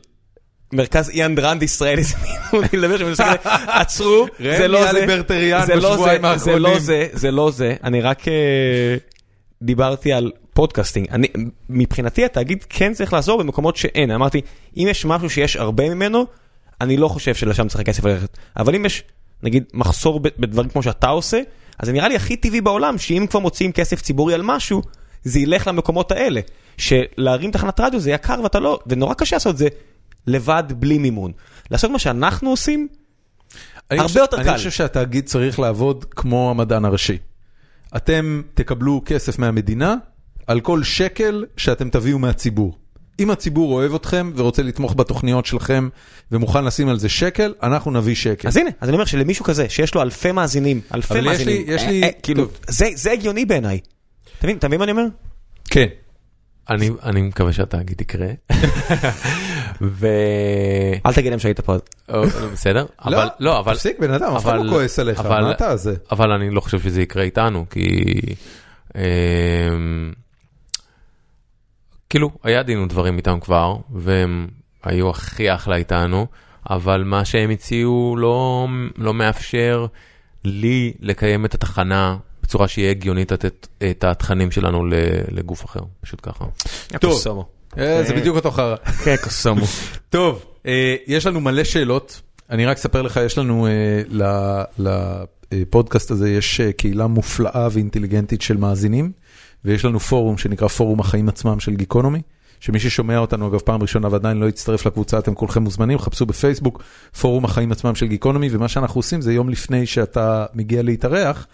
מרכז 0.72 1.10
איין 1.10 1.24
ראנד 1.24 1.62
ישראל 1.62 1.98
הזמינו 1.98 2.64
אותי 2.64 2.76
לדבר 2.76 2.98
שם, 2.98 3.04
אני 3.04 3.12
מסתכל, 3.12 3.48
עצרו, 3.66 4.26
זה 4.40 4.68
לא 4.68 4.92
זה, 4.92 5.06
זה 5.66 5.76
לא 5.76 5.96
זה, 5.96 6.18
זה. 6.36 6.58
לא 6.58 6.78
זה, 6.78 7.06
זה 7.12 7.30
לא 7.30 7.50
זה, 7.50 7.74
אני 7.84 8.00
רק 8.00 8.28
אה, 8.28 8.96
דיברתי 9.62 10.12
על 10.12 10.32
podcasting. 10.54 11.06
אני, 11.10 11.26
מבחינתי 11.68 12.24
התאגיד 12.24 12.64
כן 12.68 12.94
צריך 12.94 13.12
לעזור 13.12 13.38
במקומות 13.38 13.76
שאין. 13.76 14.10
אמרתי, 14.10 14.40
אם 14.76 14.86
יש 14.90 15.04
משהו 15.04 15.30
שיש 15.30 15.56
הרבה 15.56 15.88
ממנו, 15.88 16.26
אני 16.80 16.96
לא 16.96 17.08
חושב 17.08 17.34
שלשם 17.34 17.68
צריך 17.68 17.84
כסף 17.84 18.04
ללכת. 18.04 18.38
אבל 18.56 18.74
אם 18.74 18.86
יש, 18.86 19.02
נגיד, 19.42 19.64
מחסור 19.74 20.20
בדברים 20.20 20.68
כמו 20.68 20.82
שאתה 20.82 21.08
עושה, 21.08 21.40
אז 21.78 21.86
זה 21.86 21.92
נראה 21.92 22.08
לי 22.08 22.16
הכי 22.16 22.36
טבעי 22.36 22.60
בעולם, 22.60 22.98
שאם 22.98 23.26
כבר 23.30 23.40
מוציאים 23.40 23.72
כסף 23.72 24.02
ציבורי 24.02 24.34
על 24.34 24.42
משהו, 24.44 24.82
זה 25.28 25.40
ילך 25.40 25.66
למקומות 25.66 26.12
האלה. 26.12 26.40
שלהרים 26.78 27.50
תחנת 27.50 27.80
רדיו 27.80 28.00
זה 28.00 28.10
יקר 28.10 28.40
ואתה 28.42 28.60
לא, 28.60 28.78
ונורא 28.86 29.14
קשה 29.14 29.36
לעשות 29.36 29.52
את 29.52 29.58
זה 29.58 29.68
לבד, 30.26 30.62
בלי 30.76 30.98
מימון. 30.98 31.32
לעשות 31.70 31.90
מה 31.90 31.98
שאנחנו 31.98 32.50
עושים, 32.50 32.88
אני 33.90 33.98
הרבה 33.98 34.08
חושב- 34.08 34.20
יותר 34.20 34.36
קל. 34.42 34.48
אני 34.48 34.58
חושב 34.58 34.70
שהתאגיד 34.70 35.26
צריך 35.26 35.58
לעבוד 35.58 36.04
כמו 36.10 36.50
המדען 36.50 36.84
הראשי. 36.84 37.18
אתם 37.96 38.42
תקבלו 38.54 39.02
כסף 39.04 39.38
מהמדינה, 39.38 39.94
על 40.46 40.60
כל 40.60 40.82
שקל 40.82 41.44
שאתם 41.56 41.90
תביאו 41.90 42.18
מהציבור. 42.18 42.78
אם 43.20 43.30
הציבור 43.30 43.72
אוהב 43.72 43.94
אתכם 43.94 44.32
ורוצה 44.36 44.62
לתמוך 44.62 44.94
בתוכניות 44.96 45.46
שלכם 45.46 45.88
ומוכן 46.32 46.64
לשים 46.64 46.88
על 46.88 46.98
זה 46.98 47.08
שקל, 47.08 47.54
אנחנו 47.62 47.90
נביא 47.90 48.14
שקל. 48.14 48.48
אז 48.48 48.56
הנה, 48.56 48.70
אז 48.80 48.88
אני 48.88 48.96
אומר 48.96 49.04
שלמישהו 49.04 49.44
כזה, 49.44 49.68
שיש 49.68 49.94
לו 49.94 50.02
אלפי 50.02 50.32
מאזינים, 50.32 50.80
אלפי 50.94 51.20
מאזינים, 51.20 51.66
לי- 51.66 51.74
יש 51.74 51.82
לי- 51.82 52.02
אה, 52.02 52.06
אה, 52.08 52.12
כאילו, 52.22 52.46
זה 52.94 53.12
הגיוני 53.12 53.44
בעיניי. 53.44 53.78
אתה 54.38 54.46
מבין 54.46 54.56
אתה 54.58 54.68
מבין 54.68 54.78
מה 54.78 54.84
אני 54.84 54.92
אומר? 54.92 55.04
כן. 55.70 55.86
אני, 56.70 56.90
אני 57.02 57.22
מקווה 57.22 57.52
שהתאגיד 57.52 58.00
יקרה. 58.00 58.28
ו... 59.82 60.06
אל 61.06 61.14
תגיד 61.14 61.30
להם 61.30 61.38
שהיית 61.38 61.60
פה. 61.60 61.76
או, 62.08 62.22
בסדר, 62.52 62.86
אבל 63.04 63.28
לא, 63.40 63.58
אבל, 63.58 63.74
תפסיק 63.74 63.98
בן 63.98 64.10
אדם, 64.10 64.32
אף 64.36 64.42
אחד 64.42 64.54
אבל- 64.54 64.66
לא 64.66 64.70
כועס 64.70 64.98
עליך, 64.98 65.20
אבל- 65.20 65.42
מה 65.42 65.50
אתה 65.50 65.76
זה? 65.76 65.94
אבל 66.10 66.32
אני 66.32 66.50
לא 66.50 66.60
חושב 66.60 66.80
שזה 66.80 67.02
יקרה 67.02 67.22
איתנו, 67.22 67.66
כי 67.70 68.20
אמ, 68.96 70.12
כאילו 72.10 72.30
היה 72.42 72.62
דין 72.62 72.78
ודברים 72.78 73.16
איתם 73.16 73.40
כבר, 73.40 73.76
והם 73.92 74.48
היו 74.84 75.10
הכי 75.10 75.54
אחלה 75.54 75.76
איתנו, 75.76 76.26
אבל 76.70 77.04
מה 77.04 77.24
שהם 77.24 77.50
הציעו 77.50 78.16
לא, 78.18 78.66
לא 78.96 79.14
מאפשר 79.14 79.86
לי 80.44 80.92
לקיים 81.00 81.44
את 81.44 81.54
התחנה 81.54 82.16
בצורה 82.48 82.68
שיהיה 82.68 82.90
הגיונית 82.90 83.32
לתת 83.32 83.66
את 83.90 84.04
התכנים 84.04 84.50
שלנו 84.50 84.84
ל- 84.86 84.92
לגוף 85.30 85.64
אחר, 85.64 85.80
פשוט 86.00 86.20
ככה. 86.22 86.44
טוב. 87.00 87.12
קוסומו. 87.12 87.46
אה, 87.78 88.02
זה 88.06 88.14
בדיוק 88.14 88.36
אותו 88.36 88.50
חרא. 88.50 88.76
כן, 89.04 89.14
קוסומו. 89.22 89.64
טוב, 90.10 90.44
אה, 90.66 90.96
יש 91.06 91.26
לנו 91.26 91.40
מלא 91.40 91.64
שאלות. 91.64 92.20
אני 92.50 92.66
רק 92.66 92.76
אספר 92.76 93.02
לך, 93.02 93.20
יש 93.26 93.38
לנו 93.38 93.66
אה, 93.66 93.70
ל- 94.08 95.22
לפודקאסט 95.52 96.10
הזה, 96.10 96.30
יש 96.30 96.60
אה, 96.60 96.72
קהילה 96.72 97.06
מופלאה 97.06 97.68
ואינטליגנטית 97.72 98.42
של 98.42 98.56
מאזינים, 98.56 99.12
ויש 99.64 99.84
לנו 99.84 100.00
פורום 100.00 100.38
שנקרא 100.38 100.68
פורום 100.68 101.00
החיים 101.00 101.28
עצמם 101.28 101.60
של 101.60 101.74
גיקונומי, 101.74 102.20
שמי 102.60 102.80
ששומע 102.80 103.18
אותנו, 103.18 103.48
אגב, 103.48 103.58
פעם 103.58 103.82
ראשונה 103.82 104.08
ועדיין 104.10 104.36
לא 104.36 104.48
הצטרף 104.48 104.86
לקבוצה, 104.86 105.18
אתם 105.18 105.34
כולכם 105.34 105.62
מוזמנים, 105.62 105.98
חפשו 105.98 106.26
בפייסבוק, 106.26 106.82
פורום 107.20 107.44
החיים 107.44 107.72
עצמם 107.72 107.94
של 107.94 108.06
גיקונומי, 108.06 108.48
ומה 108.52 108.68
שאנחנו 108.68 108.98
עושים 108.98 109.20
זה 109.20 109.32
יום 109.32 109.48
לפני 109.48 109.86
שאתה 109.86 110.46
מגיע 110.54 110.82
להתארח, 110.82 111.46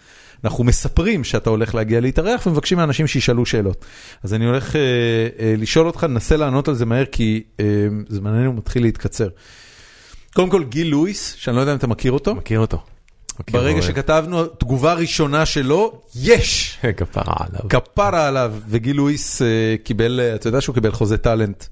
אנחנו 0.43 0.63
מספרים 0.63 1.23
שאתה 1.23 1.49
הולך 1.49 1.75
להגיע 1.75 1.99
להתארח 1.99 2.47
ומבקשים 2.47 2.77
מאנשים 2.77 3.07
שישאלו 3.07 3.45
שאלות. 3.45 3.85
אז 4.23 4.33
אני 4.33 4.45
הולך 4.45 4.75
אה, 4.75 4.81
אה, 5.39 5.55
לשאול 5.57 5.87
אותך, 5.87 6.03
ננסה 6.03 6.37
לענות 6.37 6.67
על 6.67 6.75
זה 6.75 6.85
מהר 6.85 7.05
כי 7.05 7.43
אה, 7.59 7.65
זמננו 8.09 8.53
מתחיל 8.53 8.83
להתקצר. 8.83 9.27
קודם 10.33 10.49
כל 10.49 10.63
גיל 10.63 10.87
לואיס, 10.87 11.33
שאני 11.37 11.55
לא 11.55 11.61
יודע 11.61 11.71
אם 11.71 11.77
אתה 11.77 11.87
מכיר 11.87 12.11
אותו, 12.11 12.35
מכיר 12.35 12.59
אותו. 12.59 12.83
ברגע 13.51 13.77
אותו. 13.77 13.87
שכתבנו 13.87 14.45
תגובה 14.45 14.93
ראשונה 14.93 15.45
שלו, 15.45 16.01
יש! 16.15 16.77
כפרה 16.97 17.35
עליו. 17.39 17.69
כפרה 17.69 18.27
עליו, 18.27 18.53
וגיל 18.69 18.95
לואיס 18.95 19.41
אה, 19.41 19.75
קיבל, 19.83 20.19
אה, 20.19 20.35
אתה 20.35 20.47
יודע 20.47 20.61
שהוא 20.61 20.73
קיבל 20.73 20.91
חוזה 20.91 21.17
טאלנט 21.17 21.63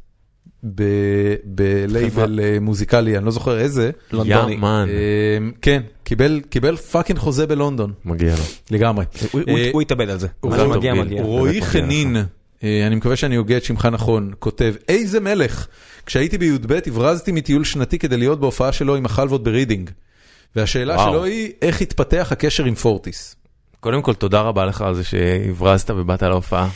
בלייבל 1.44 2.40
אה, 2.44 2.58
מוזיקלי, 2.62 3.18
אני 3.18 3.26
לא 3.26 3.32
זוכר 3.32 3.60
איזה. 3.60 3.92
לונדוני. 4.12 4.54
yeah 4.54 4.70
man, 4.70 4.86
אה, 4.90 5.50
כן, 5.62 5.82
קיבל 6.04 6.42
קיבל 6.50 6.76
fucking 6.78 7.20
חוזה 7.20 7.48
בלונדון, 7.48 7.94
מגיע 8.06 8.36
לו. 8.36 8.44
לגמרי. 8.72 9.06
הוא- 9.32 9.42
אה, 9.48 9.70
הוא 9.74 9.82
יתאבד 9.82 10.10
על 10.10 10.20
זה. 10.20 10.28
הוא 10.40 10.52
מוביל. 10.68 10.94
מגיע. 10.94 11.24
רועי 11.24 11.50
מגיע 11.52 11.66
חנין, 11.66 12.16
אני 12.64 12.96
מקווה 12.96 13.16
שאני 13.16 13.36
הוגה 13.36 13.58
את 13.58 13.64
שמך 13.64 13.86
נכון, 13.86 14.32
כותב, 14.40 14.74
איזה 14.90 15.20
מלך, 15.20 15.68
כשהייתי 16.06 16.38
בי"ב 16.38 16.80
הברזתי 16.88 17.32
מטיול 17.32 17.64
שנתי 17.64 18.00
כדי 18.00 18.18
להיות 18.18 18.40
בהופעה 18.40 18.72
שלו 18.72 18.96
עם 18.96 19.06
החלבות 19.06 19.44
ברידינג. 19.44 19.90
והשאלה. 20.56 20.98
שלו 21.00 21.24
היא, 21.24 21.52
איך 21.62 21.82
התפתח 21.82 22.28
הקשר 22.32 22.66
עם 22.66 22.76
פורטיס? 22.76 23.36
קודם 23.80 24.02
כל, 24.02 24.14
תודה 24.14 24.42
רבה 24.42 24.66
לך 24.66 24.82
על 24.82 24.96
זה 24.96 25.04
שהברזת 25.04 25.90
ובאת 25.90 26.24
להופעה, 26.24 26.70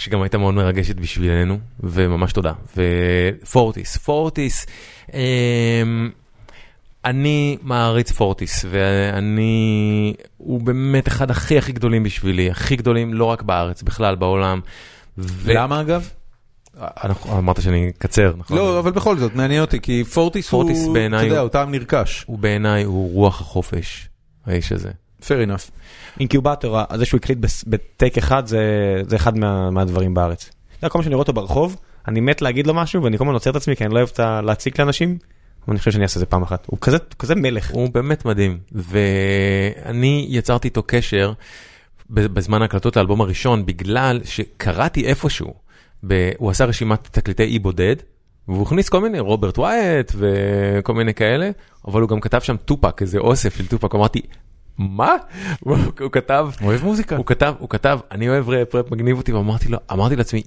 שגם 0.00 0.22
הייתה 0.22 0.38
מאוד 0.38 0.54
מרגשת 0.54 0.96
בשבילנו, 0.96 1.58
וממש 1.80 2.32
תודה. 2.32 2.52
ופורטיס, 2.76 3.96
פורטיס, 3.96 4.66
אמ, 5.14 6.10
אני 7.04 7.56
מעריץ 7.62 8.12
פורטיס, 8.12 8.64
ואני, 8.70 10.14
הוא 10.36 10.60
באמת 10.62 11.08
אחד 11.08 11.30
הכי 11.30 11.58
הכי 11.58 11.72
גדולים 11.72 12.02
בשבילי, 12.02 12.50
הכי 12.50 12.76
גדולים 12.76 13.14
לא 13.14 13.24
רק 13.24 13.42
בארץ, 13.42 13.82
בכלל 13.82 14.14
בעולם. 14.16 14.60
ו- 15.18 15.52
למה 15.54 15.80
אגב? 15.80 16.08
אנחנו- 17.04 17.38
אמרת 17.38 17.62
שאני 17.62 17.90
אקצר, 17.98 18.34
נכון? 18.38 18.56
לא, 18.56 18.78
אבל 18.78 18.90
בכל 18.90 19.18
זאת, 19.18 19.34
מעניין 19.34 19.60
אותי, 19.60 19.80
כי 19.80 20.04
פורטיס 20.04 20.50
הוא, 20.50 20.62
פורטיס 20.62 20.86
בעיניי 20.92 21.18
אתה 21.20 21.26
יודע, 21.26 21.36
הוא- 21.38 21.42
הוא 21.42 21.48
טעם 21.52 21.70
נרכש. 21.70 22.24
הוא 22.26 22.38
בעיניי, 22.38 22.82
הוא 22.84 23.12
רוח 23.12 23.40
החופש, 23.40 24.08
האיש 24.46 24.72
הזה. 24.72 24.90
Fair 25.24 25.48
enough. 25.48 25.70
אינקיובטור, 26.20 26.78
זה 26.94 27.04
שהוא 27.04 27.18
הקליט 27.18 27.38
בטייק 27.66 28.18
אחד 28.18 28.46
זה 28.46 28.60
זה 29.08 29.16
אחד 29.16 29.38
מה- 29.38 29.70
מהדברים 29.70 30.14
בארץ. 30.14 30.42
אתה 30.44 30.52
יודע, 30.78 30.88
כל 30.88 30.92
פעם 30.92 31.02
שאני 31.02 31.14
רואה 31.14 31.22
אותו 31.22 31.32
ברחוב, 31.32 31.76
אני 32.08 32.20
מת 32.20 32.42
להגיד 32.42 32.66
לו 32.66 32.74
משהו 32.74 33.02
ואני 33.02 33.18
כל 33.18 33.24
הזמן 33.24 33.34
עוצר 33.34 33.50
את 33.50 33.56
עצמי 33.56 33.76
כי 33.76 33.84
אני 33.84 33.94
לא 33.94 33.98
אוהב 33.98 34.08
להציק 34.44 34.80
לאנשים. 34.80 35.18
אבל 35.66 35.72
אני 35.72 35.78
חושב 35.78 35.90
שאני 35.90 36.02
אעשה 36.02 36.14
את 36.16 36.20
זה 36.20 36.26
פעם 36.26 36.42
אחת. 36.42 36.66
הוא 36.66 36.78
כזה 36.80 36.96
הוא 36.96 37.18
כזה 37.18 37.34
מלך. 37.34 37.70
הוא 37.70 37.88
באמת 37.92 38.24
מדהים, 38.24 38.58
ואני 38.72 40.26
יצרתי 40.30 40.68
איתו 40.68 40.82
קשר 40.86 41.32
ב- 42.10 42.26
בזמן 42.26 42.62
ההקלטות 42.62 42.96
לאלבום 42.96 43.20
הראשון, 43.20 43.66
בגלל 43.66 44.20
שקראתי 44.24 45.04
איפשהו, 45.06 45.54
ב- 46.06 46.30
הוא 46.38 46.50
עשה 46.50 46.64
רשימת 46.64 47.08
תקליטי 47.12 47.42
אי 47.42 47.58
בודד, 47.58 47.96
והוא 48.48 48.62
הכניס 48.62 48.88
כל 48.88 49.00
מיני, 49.00 49.20
רוברט 49.20 49.58
ווייאט 49.58 50.12
וכל 50.16 50.94
מיני 50.94 51.14
כאלה, 51.14 51.50
אבל 51.88 52.00
הוא 52.00 52.08
גם 52.08 52.20
כתב 52.20 52.40
שם 52.40 52.56
טופק, 52.56 53.02
איזה 53.02 53.18
אוסף 53.18 53.56
של 53.58 53.66
טופק, 53.66 53.94
אמרתי, 53.94 54.20
מה? 54.80 55.14
הוא 55.60 55.76
הוא 56.00 56.12
כתב, 56.12 56.48
אוהב 56.62 56.84
מוזיקה. 56.84 57.16
הוא 57.16 57.26
כתב, 57.26 57.54
הוא 57.58 57.68
כתב, 57.68 57.98
אני 58.10 58.28
אוהב 58.28 58.48
ראפ, 58.48 58.74
ראפ 58.74 58.90
מגניב 58.90 59.16
אותי, 59.16 59.32
ואמרתי 59.32 59.68
לו, 59.68 59.78
אמרתי 59.92 60.16
לעצמי, 60.16 60.42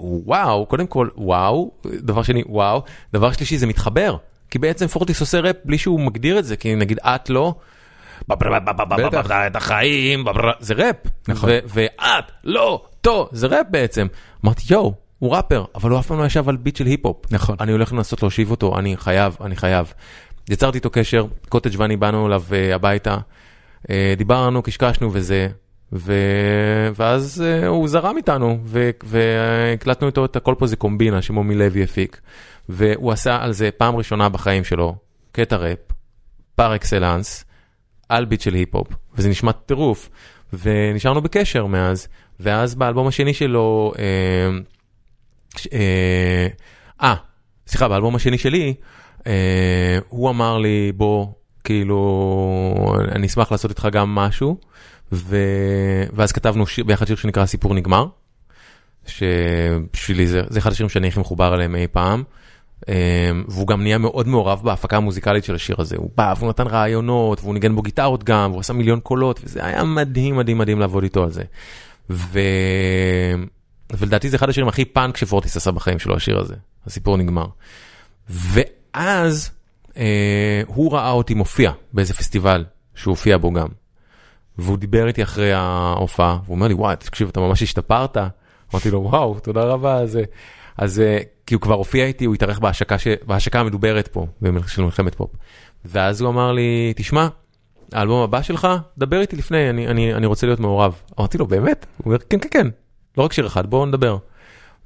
וואו, 0.00 0.66
קודם 0.66 0.86
כל, 0.86 1.08
וואו, 1.16 1.70
דבר 1.84 2.22
שני, 2.22 2.42
וואו, 2.46 2.82
דבר 3.12 3.32
שלישי, 3.32 3.58
זה 3.58 3.66
מתחבר, 3.66 4.16
כי 4.50 4.58
בעצם 4.58 4.86
פורטיס 4.86 5.20
עושה 5.20 5.40
ראפ 5.40 5.56
בלי 5.64 5.78
שהוא 5.78 6.00
מגדיר 6.00 6.38
את 6.38 6.44
זה, 6.44 6.56
כי 6.56 6.74
נגיד 6.74 6.98
את 7.02 7.30
לא. 7.30 7.54
את 9.46 9.56
החיים, 9.56 10.24
זה 10.60 10.74
ראפ, 10.74 10.96
נכון. 11.28 11.50
ואת 11.68 12.24
לא, 12.44 12.84
טו, 13.00 13.28
זה 13.32 13.46
ראפ 13.46 13.66
בעצם. 13.70 14.06
אמרתי, 14.44 14.62
יואו, 14.70 14.94
הוא 15.18 15.36
ראפר, 15.36 15.64
אבל 15.74 15.90
הוא 15.90 15.98
אף 15.98 16.06
פעם 16.06 16.18
לא 16.18 16.24
ישב 16.24 16.48
על 16.48 16.56
ביט 16.56 16.76
של 16.76 16.86
היפ-הופ. 16.86 17.16
נכון. 17.30 17.56
אני 17.60 17.72
הולך 17.72 17.92
לנסות 17.92 18.22
להושיב 18.22 18.50
אותו, 18.50 18.78
אני 18.78 18.96
חייב, 18.96 19.36
אני 19.44 19.56
חייב. 19.56 19.92
יצרתי 20.50 20.78
איתו 20.78 20.90
קשר, 20.90 21.26
קוטג' 21.48 21.70
ואני 21.76 21.96
באנו 21.96 22.26
אליו 22.26 22.42
אה, 22.52 22.74
הביתה, 22.74 23.16
דיברנו, 24.16 24.62
קשקשנו 24.62 25.10
וזה, 25.12 25.48
ו... 25.92 26.12
ואז 26.94 27.44
אה, 27.46 27.66
הוא 27.66 27.88
זרם 27.88 28.16
איתנו, 28.16 28.58
ו... 28.64 28.90
והקלטנו 29.04 30.06
איתו 30.06 30.24
את 30.24 30.36
הכל 30.36 30.54
פה 30.58 30.66
זה 30.66 30.76
קומבינה 30.76 31.22
שמומי 31.22 31.54
לוי 31.54 31.82
הפיק, 31.82 32.20
והוא 32.68 33.12
עשה 33.12 33.38
על 33.42 33.52
זה 33.52 33.70
פעם 33.76 33.96
ראשונה 33.96 34.28
בחיים 34.28 34.64
שלו, 34.64 34.94
קטע 35.32 35.56
ראפ, 35.56 35.78
פר 36.54 36.74
אקסלנס, 36.74 37.44
על 38.08 38.24
ביט 38.24 38.40
של 38.40 38.54
היפ-הופ, 38.54 38.88
וזה 39.14 39.28
נשמע 39.28 39.52
טירוף, 39.52 40.10
ונשארנו 40.52 41.22
בקשר 41.22 41.66
מאז, 41.66 42.08
ואז 42.40 42.74
באלבום 42.74 43.06
השני 43.06 43.34
שלו, 43.34 43.92
אה, 43.98 44.58
אה, 45.72 46.46
אה, 47.02 47.14
סליחה, 47.66 47.88
באלבום 47.88 48.16
השני 48.16 48.38
שלי, 48.38 48.74
אה, 49.26 49.98
הוא 50.08 50.30
אמר 50.30 50.58
לי, 50.58 50.92
בוא, 50.92 51.26
כאילו, 51.68 52.96
אני 53.12 53.26
אשמח 53.26 53.52
לעשות 53.52 53.70
איתך 53.70 53.88
גם 53.92 54.14
משהו, 54.14 54.56
ו... 55.12 55.36
ואז 56.12 56.32
כתבנו 56.32 56.66
שיר, 56.66 56.84
ביחד 56.84 57.06
שיר 57.06 57.16
שנקרא 57.16 57.46
סיפור 57.46 57.74
נגמר, 57.74 58.06
שבשבילי 59.06 60.26
זה, 60.26 60.42
זה 60.48 60.58
אחד 60.58 60.72
השירים 60.72 60.88
שאני 60.88 61.08
הכי 61.08 61.20
מחובר 61.20 61.54
אליהם 61.54 61.74
אי 61.74 61.86
פעם, 61.92 62.22
אה, 62.88 63.30
והוא 63.48 63.66
גם 63.66 63.82
נהיה 63.82 63.98
מאוד 63.98 64.28
מעורב 64.28 64.60
בהפקה 64.64 64.96
המוזיקלית 64.96 65.44
של 65.44 65.54
השיר 65.54 65.76
הזה, 65.78 65.96
הוא 65.96 66.10
בא 66.16 66.34
והוא 66.38 66.48
נתן 66.48 66.66
רעיונות, 66.66 67.40
והוא 67.40 67.54
ניגן 67.54 67.74
בו 67.74 67.82
גיטרות 67.82 68.24
גם, 68.24 68.50
והוא 68.50 68.60
עשה 68.60 68.72
מיליון 68.72 69.00
קולות, 69.00 69.40
וזה 69.44 69.66
היה 69.66 69.84
מדהים 69.84 70.36
מדהים 70.36 70.58
מדהים 70.58 70.80
לעבוד 70.80 71.02
איתו 71.02 71.24
על 71.24 71.30
זה. 71.30 71.42
ו... 72.10 72.40
ולדעתי 73.98 74.28
זה 74.28 74.36
אחד 74.36 74.48
השירים 74.48 74.68
הכי 74.68 74.84
פאנק 74.84 75.16
שפורטיס 75.16 75.56
עשה 75.56 75.70
בחיים 75.70 75.98
שלו, 75.98 76.16
השיר 76.16 76.38
הזה, 76.38 76.54
הסיפור 76.86 77.16
נגמר. 77.16 77.46
ואז 78.28 79.50
הוא 80.66 80.92
ראה 80.92 81.10
אותי 81.10 81.34
מופיע 81.34 81.72
באיזה 81.92 82.14
פסטיבל 82.14 82.64
שהוא 82.94 83.12
הופיע 83.12 83.38
בו 83.38 83.52
גם. 83.52 83.68
והוא 84.58 84.78
דיבר 84.78 85.06
איתי 85.06 85.22
אחרי 85.22 85.52
ההופעה, 85.52 86.38
והוא 86.44 86.54
אומר 86.54 86.68
לי, 86.68 86.74
וואי, 86.74 86.96
תקשיב, 86.96 87.28
אתה 87.28 87.40
ממש 87.40 87.62
השתפרת. 87.62 88.16
אמרתי 88.72 88.90
לו, 88.90 89.02
וואו, 89.02 89.40
תודה 89.40 89.62
רבה 89.62 89.98
על 89.98 90.06
זה. 90.06 90.22
אז 90.78 91.00
אה, 91.00 91.18
כי 91.46 91.54
הוא 91.54 91.60
כבר 91.60 91.74
הופיע 91.74 92.04
איתי, 92.04 92.24
הוא 92.24 92.34
התארח 92.34 92.58
בהשקה, 92.58 92.98
ש... 92.98 93.06
בהשקה 93.26 93.60
המדוברת 93.60 94.08
פה, 94.08 94.26
של 94.66 94.82
מלחמת 94.82 95.14
פופ. 95.14 95.30
ואז 95.84 96.20
הוא 96.20 96.30
אמר 96.30 96.52
לי, 96.52 96.92
תשמע, 96.96 97.28
האלבום 97.92 98.22
הבא 98.22 98.42
שלך, 98.42 98.68
דבר 98.98 99.20
איתי 99.20 99.36
לפני, 99.36 99.70
אני, 99.70 99.88
אני, 99.88 100.14
אני 100.14 100.26
רוצה 100.26 100.46
להיות 100.46 100.60
מעורב. 100.60 100.94
אמרתי 101.18 101.38
לו, 101.38 101.46
באמת? 101.46 101.86
הוא 101.96 102.04
אומר, 102.06 102.18
כן, 102.18 102.38
כן, 102.38 102.48
כן, 102.50 102.66
לא 103.18 103.22
רק 103.22 103.32
שיר 103.32 103.46
אחד, 103.46 103.70
בואו 103.70 103.86
נדבר. 103.86 104.16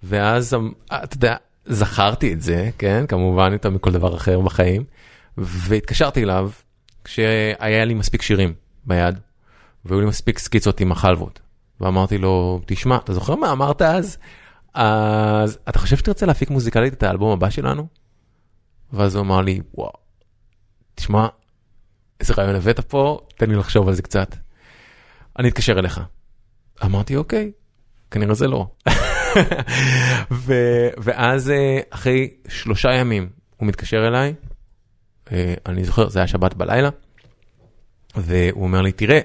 ואז, 0.02 0.56
אתה 0.92 1.16
יודע, 1.16 1.36
זכרתי 1.66 2.32
את 2.32 2.42
זה, 2.42 2.70
כן, 2.78 3.04
כמובן, 3.08 3.52
יותר 3.52 3.70
מכל 3.70 3.90
דבר 3.90 4.16
אחר 4.16 4.40
בחיים, 4.40 4.84
והתקשרתי 5.38 6.22
אליו 6.22 6.50
כשהיה 7.04 7.84
לי 7.84 7.94
מספיק 7.94 8.22
שירים 8.22 8.54
ביד, 8.84 9.18
והיו 9.84 10.00
לי 10.00 10.06
מספיק 10.06 10.38
סקיצות 10.38 10.80
עם 10.80 10.92
החלבות. 10.92 11.40
ואמרתי 11.80 12.18
לו, 12.18 12.60
תשמע, 12.66 12.96
אתה 12.96 13.14
זוכר 13.14 13.34
מה 13.34 13.52
אמרת 13.52 13.82
אז? 13.82 14.18
אז 14.74 15.58
אתה 15.68 15.78
חושב 15.78 15.96
שתרצה 15.96 16.26
להפיק 16.26 16.50
מוזיקלית 16.50 16.92
את 16.92 17.02
האלבום 17.02 17.32
הבא 17.32 17.50
שלנו? 17.50 17.86
ואז 18.92 19.14
הוא 19.14 19.22
אמר 19.22 19.40
לי, 19.40 19.60
וואו, 19.74 19.92
תשמע, 20.94 21.26
איזה 22.20 22.34
רעיון 22.38 22.54
הבאת 22.54 22.80
פה, 22.80 23.20
תן 23.36 23.50
לי 23.50 23.56
לחשוב 23.56 23.88
על 23.88 23.94
זה 23.94 24.02
קצת. 24.02 24.36
אני 25.38 25.48
אתקשר 25.48 25.78
אליך. 25.78 26.00
אמרתי, 26.84 27.16
אוקיי, 27.16 27.52
כנראה 28.10 28.34
זה 28.34 28.48
לא. 28.48 28.66
ואז 31.04 31.50
אה, 31.50 31.80
אחרי 31.90 32.30
שלושה 32.48 32.92
ימים 32.92 33.28
הוא 33.56 33.68
מתקשר 33.68 34.08
אליי, 34.08 34.34
אני 35.66 35.84
זוכר, 35.84 36.08
זה 36.08 36.18
היה 36.18 36.26
שבת 36.26 36.54
בלילה, 36.54 36.88
והוא 38.16 38.64
אומר 38.64 38.82
לי, 38.82 38.92
תראה, 38.92 39.20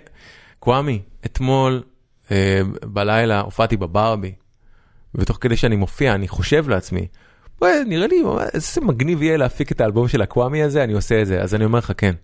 קוואמי, 0.60 1.02
אתמול 1.26 1.84
אה, 2.32 2.62
בלילה 2.84 3.40
הופעתי 3.40 3.78
בברבי, 3.78 4.34
ותוך 5.16 5.38
כדי 5.42 5.58
שאני 5.58 5.76
מופיע, 5.76 6.16
אני 6.16 6.28
חושב 6.28 6.70
לעצמי, 6.70 7.08
בואי, 7.60 7.72
נראה 7.88 8.08
לי, 8.08 8.24
איזה 8.54 8.82
מגניב 8.82 9.22
יהיה 9.22 9.38
להפיק 9.38 9.72
את 9.72 9.82
האלבום 9.82 10.08
של 10.08 10.22
הקוואמי 10.22 10.64
הזה, 10.64 10.84
אני 10.84 10.94
עושה 10.94 11.22
את 11.22 11.28
זה, 11.28 11.42
אז 11.42 11.56
אני 11.56 11.66
אומר 11.66 11.80
לך 11.80 11.92
כן. 11.98 12.16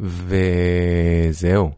וזהו, 0.00 1.70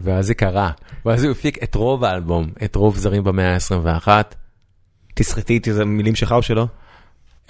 ואז 0.00 0.26
זה 0.26 0.34
קרה, 0.34 0.70
ואז 1.06 1.24
הוא 1.24 1.32
הפיק 1.32 1.62
את 1.62 1.74
רוב 1.74 2.04
האלבום, 2.04 2.50
את 2.64 2.76
רוב 2.76 2.96
זרים 2.96 3.24
במאה 3.24 3.54
ה-21. 3.54 4.08
תסרטי 5.14 5.52
איתי 5.52 5.70
איזה 5.70 5.84
מילים 5.84 6.14
שלך 6.14 6.32
או 6.32 6.42
שלא? 6.42 6.66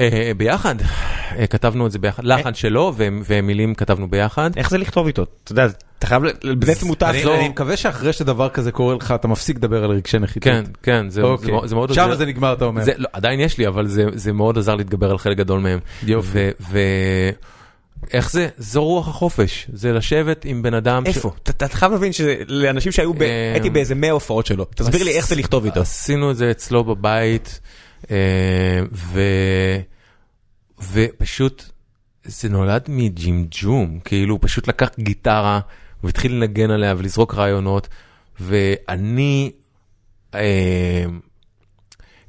אה, 0.01 0.33
ביחד, 0.37 0.75
אה, 1.39 1.47
כתבנו 1.47 1.87
את 1.87 1.93
זה 1.93 1.99
ביחד, 1.99 2.25
לחן 2.25 2.55
שלו 2.55 2.93
ומילים 2.97 3.75
כתבנו 3.75 4.11
ביחד. 4.11 4.51
איך 4.57 4.71
זה 4.71 4.79
לכתוב 4.79 5.07
איתו? 5.07 5.27
אתה 5.45 5.53
יודע, 5.53 5.67
אתה 5.99 6.07
חייב 6.07 6.23
לבני 6.43 6.75
תמותה 6.75 7.11
אני- 7.11 7.23
זו. 7.23 7.35
אני 7.35 7.49
מקווה 7.49 7.77
שאחרי 7.77 8.13
שדבר 8.13 8.49
כזה 8.49 8.73
קורה 8.73 8.95
לך, 8.95 9.13
אתה 9.13 9.29
מפסיק 9.29 9.57
לדבר 9.57 9.85
על 9.85 9.91
רגשי 9.91 10.19
נחיתות. 10.19 10.43
כן, 10.53 10.65
כן, 10.83 11.09
זה, 11.09 11.23
אוקיי. 11.23 11.51
מאוד- 11.53 11.75
מאוד 11.75 11.93
שם 11.95 12.01
עוזר. 12.01 12.15
זה 12.17 12.27
נגמר, 12.27 12.53
אתה 12.53 12.65
אומר. 12.65 12.83
לא, 12.97 13.09
עדיין 13.13 13.41
יש 13.41 13.59
לי, 13.59 13.67
אבל 13.69 13.87
זה, 13.87 14.33
מאוד 14.33 14.59
עזר 14.59 14.75
להתגבר 14.75 15.11
על 15.11 15.19
חלק 15.19 15.37
גדול 15.37 15.61
מהם. 15.61 15.79
יופי. 16.03 16.39
איך 18.13 18.31
זה? 18.31 18.49
זו 18.59 18.85
רוח 18.85 19.09
החופש, 19.09 19.67
זה 19.73 19.93
לשבת 19.93 20.45
עם 20.45 20.63
בן 20.63 20.75
אדם... 20.75 21.03
איפה? 21.07 21.31
אתה 21.43 21.69
חייב 21.69 21.93
להבין 21.93 22.13
שלאנשים 22.13 22.93
שהיו, 22.93 23.15
ב- 23.15 23.23
אה, 23.23 23.53
הייתי 23.53 23.71
באיזה 23.71 23.95
100 23.95 24.11
הופעות 24.11 24.47
שלו. 24.47 24.65
תסביר 24.75 25.03
לי 25.05 25.11
איך 25.17 25.29
זה 25.29 25.35
לכתוב 25.37 25.65
איתו. 25.65 25.81
עשינו 25.81 26.31
את 26.31 26.37
זה 26.37 26.51
אצלו 26.51 26.85
בבית, 26.85 27.61
אה, 27.63 27.69
ו... 28.93 29.21
ופשוט 30.93 31.65
זה 32.25 32.49
נולד 32.49 32.85
מג'ימג'ום, 32.89 33.99
כאילו 34.05 34.35
הוא 34.35 34.39
פשוט 34.43 34.69
לקח 34.69 34.91
גיטרה 34.99 35.61
והתחיל 36.05 36.33
לנגן 36.33 36.71
עליה 36.71 36.95
ולזרוק 36.99 37.35
רעיונות, 37.35 37.89
ואני 38.41 39.53
אה, 40.35 41.05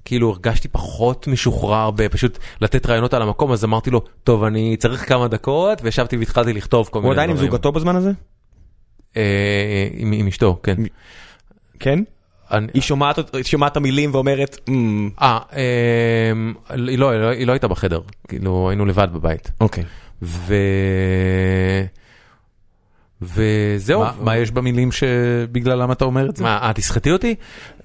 כאילו 0.06 0.30
הרגשתי 0.30 0.68
פחות 0.68 1.27
משוחרר 1.27 1.91
בפשוט 1.91 2.38
לתת 2.61 2.85
רעיונות 2.85 3.14
על 3.14 3.22
המקום, 3.22 3.52
אז 3.52 3.64
אמרתי 3.64 3.89
לו, 3.89 4.02
טוב, 4.23 4.44
אני 4.44 4.77
צריך 4.77 5.10
כמה 5.10 5.27
דקות, 5.27 5.80
וישבתי 5.84 6.18
והתחלתי 6.18 6.53
לכתוב 6.53 6.89
כל 6.91 6.99
מיני 6.99 7.07
הוא 7.07 7.14
דברים. 7.14 7.30
עדיין 7.30 7.45
עם 7.45 7.52
זוגתו 7.52 7.72
בזמן 7.72 7.95
הזה? 7.95 8.11
אה, 9.18 9.88
עם, 9.91 10.11
עם 10.11 10.27
אשתו, 10.27 10.60
כן. 10.64 10.76
כן? 11.80 11.99
היא 12.73 12.81
שומעת 12.81 13.19
את 13.67 13.77
המילים 13.77 14.15
ואומרת, 14.15 14.59
"אמ, 14.69 15.09
אה, 15.21 15.39
אמ, 16.31 16.53
לא, 16.75 17.09
היא 17.29 17.47
לא- 17.47 17.51
הייתה 17.53 17.67
בחדר, 17.67 17.99
כאילו 18.27 18.69
היינו 18.69 18.85
לבד 18.85 19.07
בבית. 19.13 19.51
אוקיי. 19.61 19.83
וזהו. 23.21 24.03
מה- 24.21 24.37
יש 24.37 24.51
במילים 24.51 24.91
שבגללם 24.91 25.91
אתה 25.91 26.05
אומר 26.05 26.29
את 26.29 26.35
זה? 26.37 26.43
מה, 26.43 26.69
את 26.69 26.75
תסחטי 26.75 27.11
אותי? 27.11 27.35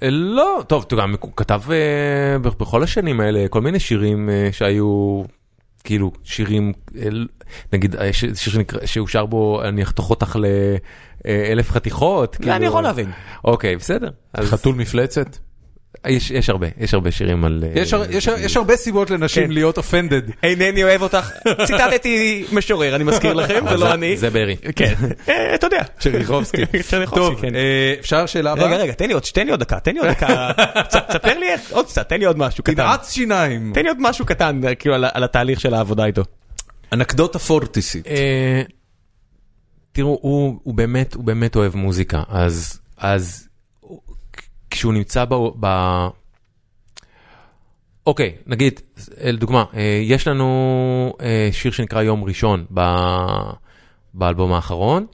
אה, 0.02 0.10
לא, 0.10 0.62
טוב, 0.66 0.84
אתה 0.86 0.97
גם 0.97 1.14
כתב 1.36 1.60
אה, 1.70 2.39
בכל 2.39 2.82
השנים 2.82 3.20
האלה 3.20 3.48
כל 3.51 3.60
מיני 3.60 3.80
שירים 3.80 4.30
אה, 4.30 4.48
שהיו, 4.52 5.22
כאילו, 5.85 6.13
שירים, 6.25 6.73
אה, 6.99 7.09
נגיד, 7.73 7.97
אה, 7.97 8.13
שיר 8.13 8.35
שנקרא- 8.35 8.87
שהוא 8.87 9.09
שר 9.09 9.27
בו, 9.27 9.63
אני 9.65 9.83
אחתוך 9.83 10.11
אותך 10.11 10.37
לאלף 11.25 11.71
חתיכות. 11.71 12.37
זה 12.41 12.45
אני 12.45 12.53
כאילו- 12.53 12.67
יכול 12.67 12.83
להבין. 12.83 13.11
אוקיי, 13.45 13.77
בסדר. 13.77 14.11
חתול 14.41 14.75
מפלצת? 14.75 15.37
יש 16.09 16.31
יש 16.31 16.51
הרבה, 16.51 16.66
יש 16.79 16.95
הרבה 16.95 17.11
שירים 17.11 17.45
על... 17.45 17.65
אה, 17.66 17.81
יש 17.81 17.95
יש 18.11 18.27
יש 18.27 18.57
הרבה 18.57 18.77
סיבות 18.77 19.11
לנשים 19.11 19.47
כן. 19.47 19.51
להיות 19.51 19.77
אופנדד. 19.79 20.23
אינני 20.43 20.85
אוהב 20.85 21.03
אותך. 21.03 21.31
ציטטתי 21.66 22.45
משורר, 22.53 22.97
אני 22.97 23.05
מזכיר 23.05 23.33
לכם, 23.33 23.65
זה 23.69 23.77
לא 23.77 23.95
אני. 23.95 24.16
זה 24.16 24.31
ברי. 24.31 24.57
כן. 24.77 24.95
אה, 25.29 25.55
אתה 25.55 25.66
יודע. 25.66 25.83
צ'ריחובסקי. 25.99 26.66
צ'ריחובסקי, 26.66 27.15
טוב, 27.20 27.41
כן. 27.41 27.55
אה, 27.55 27.95
אפשר 28.01 28.27
שאלה 28.27 28.53
רגע, 28.53 28.65
הבאה? 28.66 28.79
רגע, 28.79 28.93
תן 28.93 29.07
לי 29.07 29.12
עוד, 29.12 29.23
תן 29.23 29.45
לי 29.45 29.51
עוד 29.51 29.61
דקה, 29.61 29.81
תן 29.81 29.93
לי 29.93 30.01
עוד 30.01 30.09
דקה. 30.09 30.51
תספר 31.09 31.39
לי 31.39 31.49
איך, 31.49 31.61
עוד 31.70 31.87
קצת, 31.87 32.09
תן 32.09 32.19
לי 32.19 32.24
עוד 32.24 32.39
משהו 32.39 32.65
קטן. 32.65 32.74
תנעץ 32.74 33.12
שיניים. 33.12 33.73
תן 33.74 33.83
לי 33.83 33.89
עוד 33.89 33.99
משהו 34.01 34.27
קטן, 34.27 34.61
כאילו, 34.79 34.95
על 34.95 35.24
התהליך 35.24 35.61
של 35.61 35.74
העבודה 35.74 36.05
איתו. 36.05 36.23
אנקדוטה 36.93 37.39
פורטיסית. 37.39 38.07
תראו, 39.93 40.19
הוא, 40.23 40.61
הוא 40.62 40.74
באמת, 40.74 41.15
הוא 41.15 41.24
באמת 41.24 41.57
אוהב 41.57 41.77
מוזיקה, 41.77 42.23
אז, 42.29 43.49
כשהוא 44.73 44.93
נמצא 44.93 45.24
ב... 45.24 45.35
ב... 45.61 45.66
אוקיי, 48.07 48.36
נגיד, 48.47 48.81
לדוגמה, 49.20 49.65
אה, 49.74 50.01
יש 50.03 50.28
לנו 50.28 51.12
אה, 51.20 51.49
שיר 51.53 51.73
שנקרא 51.73 52.03
יום 52.03 52.24
ראשון 52.24 52.65
ב... 52.74 52.81
באלבום 54.15 54.53
האחרון, 54.53 55.07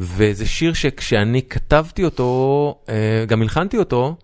וזה 0.00 0.46
שיר 0.46 0.72
שכשאני 0.72 1.42
כתבתי 1.42 2.04
אותו, 2.04 2.78
אה, 2.88 3.24
גם 3.28 3.42
הלחנתי 3.42 3.78
אותו, 3.78 4.16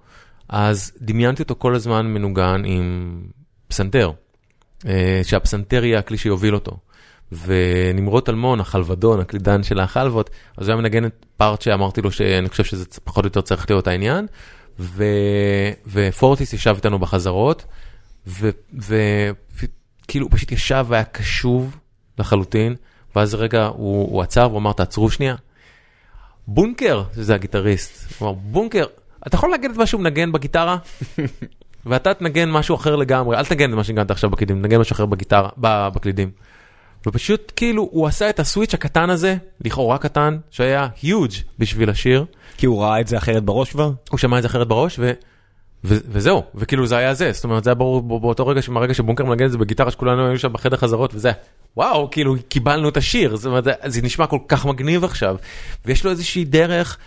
אז 0.49 0.93
דמיינתי 1.01 1.43
אותו 1.43 1.55
כל 1.59 1.75
הזמן 1.75 2.07
מנוגן 2.07 2.63
עם 2.65 3.21
פסנתר, 3.69 4.11
שהפסנתר 5.23 5.85
יהיה 5.85 5.99
הכלי 5.99 6.19
שיוביל 6.19 6.55
אותו. 6.55 6.77
ונמרוד 7.33 8.23
טלמון, 8.27 8.61
החלבדון, 8.61 9.21
הקלידן 9.21 9.63
של 9.63 9.81
החלבות, 9.81 10.31
אז 10.57 10.69
הוא 10.69 10.75
היה 10.75 10.83
מנגן 10.83 11.05
את 11.05 11.27
פארט 11.37 11.63
שאמרתי 11.63 12.03
לו 12.03 12.13
שאני 12.13 12.49
חושב 12.49 12.65
שזה 12.65 12.85
פחות 13.05 13.25
או 13.25 13.27
יותר 13.27 13.41
צריך 13.41 13.71
להיות 13.71 13.87
העניין. 13.87 14.27
ופורטיס 15.87 16.53
ישב 16.53 16.75
איתנו 16.77 16.99
בחזרות, 16.99 17.65
וכאילו 18.27 20.27
הוא 20.27 20.31
פשוט 20.31 20.53
ישב 20.53 20.87
והיה 20.89 21.05
קשוב 21.05 21.79
לחלוטין, 22.19 22.77
ואז 23.17 23.35
רגע 23.35 23.67
הוא, 23.67 24.13
הוא 24.13 24.23
עצר 24.23 24.47
והוא 24.49 24.59
אמר 24.59 24.73
תעצרו 24.73 25.11
שנייה. 25.11 25.35
בונקר, 26.47 27.03
שזה 27.15 27.35
הגיטריסט, 27.35 28.13
הוא 28.19 28.29
אמר 28.29 28.39
בונקר, 28.43 28.85
אתה 29.27 29.37
יכול 29.37 29.51
לנגן 29.51 29.71
את 29.71 29.77
מה 29.77 29.87
שהוא 29.87 30.01
מנגן 30.01 30.33
בגיטרה? 30.33 30.77
ואתה 31.87 32.15
תנגן 32.15 32.51
משהו 32.51 32.77
אחר 32.77 32.97
לגמרי, 32.97 33.37
אל 33.37 33.45
תנגן 33.45 33.71
את 33.71 33.75
מה 33.75 33.85
שניגנת 33.85 34.11
עכשיו 34.11 34.31
בקלידים, 34.31 34.63
תנגן 34.63 34.81
משהו 34.81 34.95
אחר 34.95 35.07
בגיטרה, 35.07 35.49
בקלידים. 35.59 36.31
ופשוט 37.07 37.53
כאילו 37.57 37.89
הוא 37.93 38.07
עשה 38.07 38.31
את 38.31 38.41
הסוויץ' 38.41 38.75
הקטן 38.75 39.11
הזה, 39.11 39.37
לכאורה 39.65 39.99
קטן, 39.99 40.39
שהיה 40.51 40.89
huge 41.05 41.35
בשביל 41.59 41.91
השיר, 41.91 42.25
כי 42.57 42.67
הוא 42.67 42.83
ראה 42.83 43.01
את 43.01 43.07
זה 43.09 43.19
אחרת 43.19 43.45
בראש 43.45 43.71
כבר? 43.71 43.91
הוא 44.11 44.19
שמע 44.19 44.37
את 44.39 44.43
זה 44.43 44.49
אחרת 44.49 44.69
בראש 44.69 44.97
ו... 44.99 45.13
ו- 45.85 45.99
וזהו, 46.09 46.43
וכאילו 46.55 46.87
זה 46.87 46.97
היה 46.97 47.15
זה, 47.15 47.33
זאת 47.33 47.45
אומרת 47.45 47.65
זה 47.65 47.71
היה 47.71 47.75
ברור 47.75 48.03
בא- 48.03 48.19
באותו 48.19 48.47
רגע 48.47 48.63
שמהרגע 48.63 48.95
שבונקר 48.95 49.25
מנגן 49.25 49.47
את 49.47 49.53
זה 49.53 49.59
בגיטרה 49.59 49.91
שכולנו 49.91 50.23
היינו 50.25 50.39
שם 50.39 50.53
בחדר 50.53 50.77
חזרות 50.77 51.15
וזה, 51.15 51.31
וואו, 51.77 52.11
כאילו 52.11 52.35
קיבלנו 52.49 52.89
את 52.89 52.97
השיר, 52.97 53.37
זאת 53.37 53.47
אומרת 53.47 53.65
זה, 53.65 53.73
זה 53.87 54.03
נשמע 54.03 54.27
כל 54.27 54.39
כך 54.49 54.67
מגניב 54.67 55.05
עכשיו, 55.05 55.37
ויש 55.87 56.05
לו 56.05 56.11
איזושהי 56.11 56.45
דרך, 56.45 56.99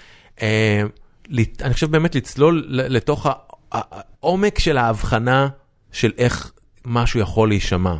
אה, 0.42 0.82
לת- 1.30 1.62
אני 1.62 1.74
חושב 1.74 1.92
באמת 1.92 2.16
לצלול 2.16 2.66
לתוך 2.70 3.28
העומק 3.72 4.60
של 4.60 4.78
ההבחנה 4.78 5.48
של 5.92 6.12
איך 6.18 6.52
משהו 6.86 7.20
יכול 7.20 7.50
להישמע. 7.50 7.96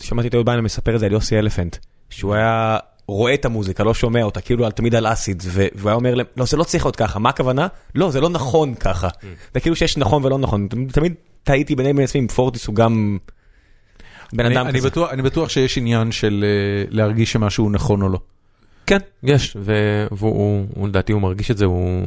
שמעתי 0.00 0.28
את 0.28 0.34
אהוד 0.34 0.46
ביינר 0.46 0.62
מספר 0.62 0.94
את 0.94 1.00
זה 1.00 1.06
על 1.06 1.12
יוסי 1.12 1.38
אלפנט, 1.38 1.76
שהוא 2.10 2.34
היה 2.34 2.78
רואה 3.08 3.34
את 3.34 3.44
המוזיקה, 3.44 3.84
לא 3.84 3.94
שומע 3.94 4.22
אותה, 4.22 4.40
כאילו 4.40 4.64
על- 4.64 4.70
תמיד 4.72 4.94
על 4.94 5.12
אסיד, 5.12 5.42
והוא 5.74 5.88
היה 5.90 5.94
אומר 5.96 6.14
להם, 6.14 6.26
לא, 6.36 6.44
זה 6.44 6.56
לא 6.56 6.64
צריך 6.64 6.84
להיות 6.86 6.96
ככה, 6.96 7.18
מה 7.18 7.28
הכוונה? 7.28 7.66
לא, 7.94 8.10
זה 8.10 8.20
לא 8.20 8.28
נכון 8.28 8.74
ככה. 8.74 9.08
זה 9.54 9.60
כאילו 9.60 9.76
שיש 9.76 9.96
נכון 9.96 10.24
ולא 10.24 10.38
נכון, 10.38 10.68
תמיד- 10.92 11.14
טעיתי 11.42 11.74
ביני 11.76 11.88
לבין 11.92 12.04
עצמי, 12.04 12.20
אם 12.20 12.28
פורטיס 12.28 12.66
הוא 12.66 12.74
גם 12.74 13.18
בן 14.32 14.46
אני- 14.46 14.54
אדם 14.54 14.66
אני 14.66 14.78
כזה. 14.80 14.88
אני 15.10 15.22
בטוח 15.22 15.48
שיש 15.48 15.78
עניין 15.78 16.12
של 16.12 16.44
אה, 16.44 16.84
להרגיש 16.90 17.32
שמשהו 17.32 17.70
נכון 17.70 18.02
או 18.02 18.08
לא. 18.08 18.18
כן, 18.86 18.98
יש, 19.22 19.56
והוא 19.60 20.66
הוא- 20.76 20.88
לדעתי 20.88 21.12
הוא 21.12 21.22
מרגיש 21.22 21.50
את 21.50 21.58
זה, 21.58 21.64
הוא 21.64 22.06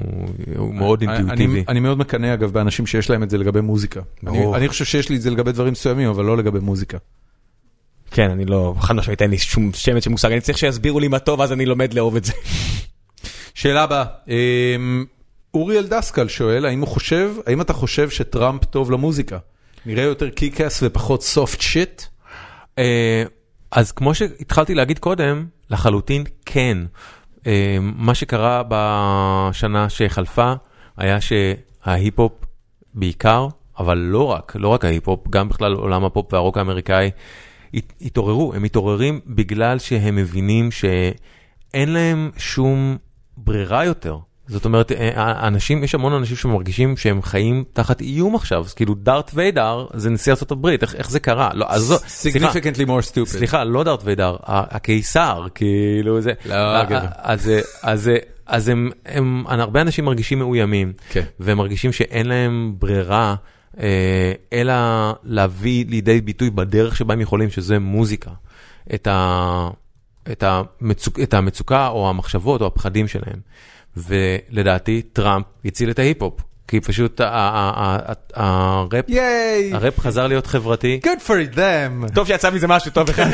מאוד 0.74 1.02
אינטואיטיבי. 1.02 1.64
אני- 1.68 1.80
מאוד 1.80 1.98
מקנא 1.98 2.34
אגב 2.34 2.52
באנשים 2.52 2.86
שיש 2.88 3.10
להם 3.10 3.24
את 3.24 3.30
זה 3.30 3.38
לגבי 3.38 3.62
מוזיקה. 3.62 4.02
אני- 4.28 4.68
חושב 4.68 4.86
שיש 4.86 5.10
לי 5.10 5.16
את 5.16 5.22
זה 5.22 5.30
לגבי 5.30 5.52
דברים 5.52 5.72
מסוימים, 5.72 6.10
אבל 6.10 6.26
לא 6.26 6.38
לגבי 6.38 6.60
מוזיקה. 6.60 6.98
כן, 8.12 8.30
אני 8.32 8.46
לא, 8.46 8.76
חד 8.80 8.96
משמעית 8.96 9.22
אין 9.22 9.32
לי 9.32 9.38
שום 9.38 9.72
שמץ 9.74 10.04
של 10.04 10.10
מושג, 10.10 10.32
אני 10.32 10.42
צריך 10.42 10.58
שיסבירו 10.58 11.00
לי 11.00 11.08
מה 11.08 11.20
טוב, 11.20 11.42
אז 11.42 11.52
אני 11.52 11.66
לומד 11.66 11.94
לאהוב 11.94 12.16
את 12.16 12.26
זה. 12.26 12.34
שאלה 13.54 13.84
הבאה, 13.84 14.04
אמ, 14.28 15.06
אורי 15.54 15.80
אלדסקל 15.80 16.28
שואל, 16.28 16.66
האם 16.66 16.80
הוא 16.80 16.88
חושב, 16.88 17.32
האם 17.48 17.62
אתה 17.62 17.74
חושב 17.74 18.10
שטראמפ 18.10 18.66
טוב 18.66 18.92
למוזיקה? 18.92 19.38
נראה 19.86 20.04
יותר 20.04 20.30
קיקאס 20.30 20.80
ופחות 20.84 21.24
סופט 21.24 21.62
שיט? 21.62 22.02
אה, 22.80 23.24
אז 23.72 23.92
כמו 23.92 24.16
שהתחלתי 24.16 24.76
להגיד 24.76 25.00
קודם, 25.00 25.46
לחלוטין 25.70 26.24
כן. 26.46 26.78
אה, 27.48 27.78
מה 27.82 28.16
שקרה 28.16 28.64
בשנה 28.68 29.90
שחלפה, 29.90 30.54
היה 30.98 31.18
שההיפ-הופ 31.22 32.32
בעיקר, 32.94 33.48
אבל 33.80 33.98
לא 33.98 34.24
רק, 34.24 34.56
לא 34.56 34.68
רק 34.68 34.86
ההיפ-הופ, 34.86 35.28
גם 35.30 35.50
בכלל 35.50 35.74
עולם 35.74 36.06
הפופ 36.06 36.34
והרוק 36.34 36.58
האמריקאי, 36.58 37.12
הת- 37.74 37.94
התעוררו, 38.02 38.54
הם 38.54 38.64
מתעוררים 38.64 39.20
בגלל 39.28 39.80
שהם 39.80 40.16
מבינים 40.16 40.72
שאין 40.72 41.94
להם 41.94 42.32
שום 42.38 42.98
ברירה 43.38 43.86
יותר. 43.86 44.18
זאת 44.50 44.66
אומרת, 44.66 44.92
אה, 44.92 45.48
אנשים, 45.48 45.84
יש 45.84 45.96
המון 45.96 46.14
אנשים 46.14 46.36
שמרגישים 46.38 46.98
שהם 46.98 47.22
חיים 47.22 47.64
תחת 47.74 48.02
איום 48.02 48.36
עכשיו, 48.36 48.60
אז 48.66 48.74
כאילו 48.74 48.94
דארט 48.96 49.32
ויידר 49.34 49.86
זה 49.94 50.10
נשיא 50.10 50.32
ארצות 50.32 50.52
הברית, 50.52 50.82
איך, 50.82 50.96
איך 50.96 51.10
זה 51.10 51.20
קרה? 51.20 51.50
לא, 51.54 51.66
אז 51.70 51.94
significantly 52.24 52.88
more 52.88 53.12
stupid. 53.12 53.26
סליחה, 53.26 53.64
לא 53.64 53.84
דארט 53.84 54.02
ויידר, 54.04 54.36
הקיסר, 54.44 55.48
כאילו 55.56 56.22
זה. 56.22 56.32
לא. 56.46 56.54
ה- 56.56 56.86
אז, 57.18 57.52
אז, 57.84 58.12
אז 58.46 58.70
הם, 58.70 58.90
הם, 59.06 59.44
הרבה 59.48 59.82
אנשים 59.82 60.06
מרגישים 60.06 60.40
מאוימים, 60.40 60.94
כן. 61.10 61.24
והם 61.40 61.58
מרגישים 61.58 61.92
שאין 61.92 62.26
להם 62.26 62.76
ברירה, 62.80 63.36
אה, 63.80 64.32
אלא 64.54 64.74
להביא 65.24 65.86
לידי 65.90 66.22
ביטוי 66.22 66.50
בדרך 66.50 66.96
שבה 66.96 67.14
הם 67.14 67.22
יכולים, 67.22 67.50
שזה 67.50 67.80
מוזיקה, 67.80 68.32
את, 68.94 69.08
ה, 69.08 69.70
את, 70.32 70.44
המצוק, 70.48 71.20
את 71.20 71.34
המצוקה 71.34 71.88
או 71.88 72.10
המחשבות 72.10 72.62
או 72.62 72.68
הפחדים 72.68 73.08
שלהם. 73.08 73.40
ולדעתי 74.08 75.02
טראמפ 75.14 75.46
הציל 75.66 75.90
את 75.90 76.00
ההיפ-הופ, 76.00 76.34
כי 76.68 76.80
פשוט 76.80 77.22
הראפ, 78.34 80.00
חזר 80.00 80.28
להיות 80.28 80.48
חברתי. 80.48 81.00
Good 81.04 81.28
for 81.28 81.56
them. 81.58 82.14
טוב 82.14 82.28
שיצא 82.28 82.50
מזה 82.52 82.68
משהו 82.68 82.92
טוב 82.92 83.10
אחד. 83.12 83.26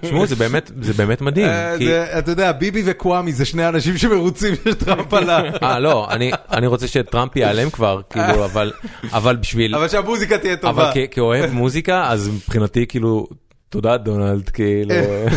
תשמעו, 0.00 0.26
זה 0.26 0.36
באמת, 0.36 0.70
זה 0.80 0.92
באמת 0.92 1.20
מדהים. 1.20 1.46
אה, 1.46 2.18
אתה 2.18 2.30
יודע, 2.30 2.52
ביבי 2.52 2.82
וקוואמי 2.86 3.32
זה 3.32 3.44
שני 3.44 3.68
אנשים 3.68 3.98
שמרוצים 3.98 4.54
שטראמפ 4.68 5.14
עלה. 5.14 5.42
אה, 5.62 5.78
לא, 5.78 6.08
אני, 6.10 6.30
רוצה 6.66 6.88
שטראמפ 6.88 7.36
ייעלם 7.36 7.70
כבר, 7.70 8.00
כאילו, 8.10 8.44
אבל, 8.44 8.72
אבל 9.12 9.36
בשביל, 9.36 9.74
אבל 9.74 9.88
שהמוזיקה 9.88 10.38
תהיה 10.38 10.52
אבל 10.52 10.60
טובה. 10.60 10.90
כ- 10.94 11.14
כאוהב 11.14 11.50
מוזיקה, 11.52 12.10
אז 12.10 12.28
מבחינתי, 12.28 12.86
כאילו, 12.86 13.26
תודה 13.70 13.96
דונלד, 13.96 14.48
כאילו, 14.48 14.94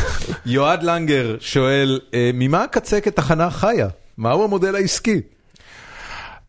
יועד 0.46 0.84
לנגר 0.84 1.36
שואל, 1.40 2.00
אה, 2.14 2.32
ממה 2.34 2.64
הקצה 2.64 3.02
כתחנה 3.02 3.50
חיה? 3.50 3.88
מהו 4.18 4.44
המודל 4.44 4.76
העסקי? 4.76 5.22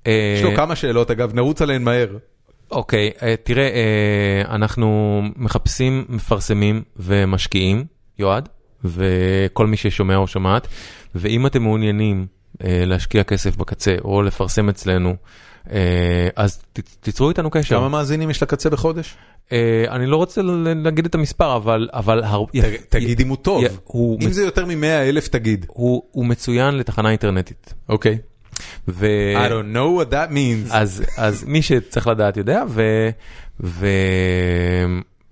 אה, 0.07 0.35
יש 0.37 0.43
לו 0.43 0.57
כמה 0.57 0.77
שאלות 0.77 1.11
אגב, 1.11 1.35
נרוץ 1.35 1.63
עליהן 1.63 1.83
מהר. 1.83 2.17
אוקיי, 2.71 3.11
אה, 3.23 3.35
תראה, 3.43 3.69
אה, 3.69 4.55
אנחנו 4.55 5.23
מחפשים 5.37 6.05
מפרסמים 6.09 6.83
ומשקיעים, 6.97 7.85
יועד, 8.19 8.49
וכל 8.85 9.67
מי 9.67 9.77
ששומע 9.77 10.17
או 10.17 10.27
שומעת, 10.27 10.69
ואם 11.15 11.47
אתם 11.47 11.63
מעוניינים 11.63 12.27
אה, 12.65 12.83
להשקיע 12.87 13.23
כסף 13.23 13.57
בקצה 13.57 13.97
או 14.05 14.23
לפרסם 14.23 14.69
אצלנו, 14.69 15.17
אז 16.37 16.59
ת- 16.73 16.81
תיצרו 17.01 17.29
איתנו 17.29 17.51
קשר. 17.51 17.77
כמה 17.77 17.89
מאזינים 17.89 18.31
יש 18.31 18.43
לקצה 18.43 18.71
בחודש? 18.71 19.15
אה, 19.53 19.85
אני 19.91 20.07
לא 20.07 20.17
רוצה 20.17 20.41
להגיד 20.85 21.07
את 21.07 21.15
המספר, 21.15 21.57
אבל, 21.57 21.89
תגיד 22.89 23.21
אם 23.21 23.29
הוא 23.29 23.37
טוב. 23.37 23.65
אם 24.23 24.33
זה 24.33 24.43
יותר 24.43 24.67
מ-100 24.67 24.85
אלף 24.85 25.29
תגיד. 25.29 25.67
הוא, 25.69 26.03
הוא 26.11 26.27
מצוין 26.27 26.75
לתחנה 26.77 27.09
אינטרנטית. 27.11 27.75
אוקיי. 27.89 28.19
ו... 28.89 29.07
I 29.47 29.51
don't 29.51 29.77
know 29.77 30.03
what 30.03 30.13
that 30.13 30.31
means. 30.33 30.71
אז, 30.75 31.05
אז 31.17 31.45
מי 31.45 31.63
שצריך 31.63 32.07
לדעת 32.07 32.37
יודע, 32.37 32.63
ו... 32.69 32.83
ו... 33.61 33.87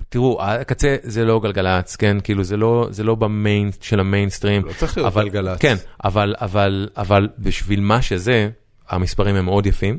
תראו, 0.09 0.42
הקצה 0.42 0.96
זה 1.02 1.24
לא 1.24 1.40
גלגלצ, 1.40 1.96
כן? 1.96 2.16
כאילו 2.24 2.44
זה 2.44 2.56
לא, 2.56 2.86
זה 2.90 3.04
לא 3.04 3.14
במיין 3.14 3.70
של 3.80 4.00
המיינסטרים. 4.00 4.64
לא 4.64 4.72
צריך 4.78 4.96
להיות 4.96 5.12
אבל, 5.12 5.28
גלגלצ. 5.28 5.59
כן, 5.60 5.76
אבל, 6.04 6.34
אבל, 6.38 6.88
אבל 6.96 7.28
בשביל 7.38 7.80
מה 7.80 8.02
שזה, 8.02 8.48
המספרים 8.93 9.36
הם 9.36 9.44
מאוד 9.44 9.66
יפים, 9.66 9.98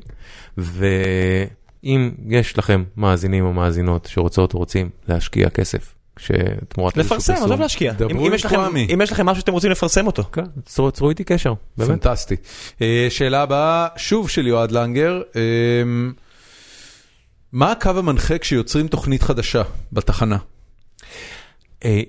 ואם 0.58 2.12
יש 2.30 2.58
לכם 2.58 2.84
מאזינים 2.98 3.46
או 3.46 3.54
מאזינות 3.54 4.08
שרוצות 4.12 4.54
או 4.54 4.60
רוצים 4.60 4.90
להשקיע 5.08 5.50
כסף, 5.50 5.96
שתמורת 6.20 6.98
לפרסם, 6.98 7.34
עזוב 7.34 7.60
להשקיע. 7.62 7.94
אם- 8.12 8.34
יש 8.34 8.46
לכם- 8.46 8.56
קוואמי. 8.56 8.88
אם 8.94 9.02
יש 9.02 9.12
לכם 9.12 9.26
משהו 9.26 9.42
שאתם 9.42 9.52
רוצים 9.54 9.72
לפרסם 9.72 10.08
אותו. 10.08 10.24
כן, 10.32 10.44
צרו, 10.66 10.92
צרו 10.92 11.10
איתי 11.10 11.24
קשר, 11.24 11.54
באמת. 11.78 11.90
פנטסטי. 11.90 12.36
אה, 12.82 13.08
שאלה 13.10 13.42
הבאה, 13.42 13.88
שוב 13.98 14.30
של 14.30 14.48
יועד 14.48 14.72
לנגר. 14.72 15.22
אה, 15.36 15.42
מה 17.52 17.72
הקו 17.72 17.90
המנחה 17.90 18.38
כשיוצרים 18.38 18.88
תוכנית 18.88 19.24
חדשה 19.24 19.62
בתחנה? 19.94 20.38
אה, 21.86 22.02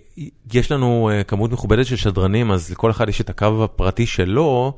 יש 0.52 0.72
לנו 0.72 1.10
כמות 1.28 1.52
מכובדת 1.52 1.86
של 1.86 1.96
שדרנים, 1.96 2.50
אז 2.50 2.70
לכל 2.70 2.90
אחד 2.90 3.08
יש 3.08 3.20
את 3.20 3.30
הקו 3.30 3.64
הפרטי 3.64 4.06
שלו. 4.06 4.76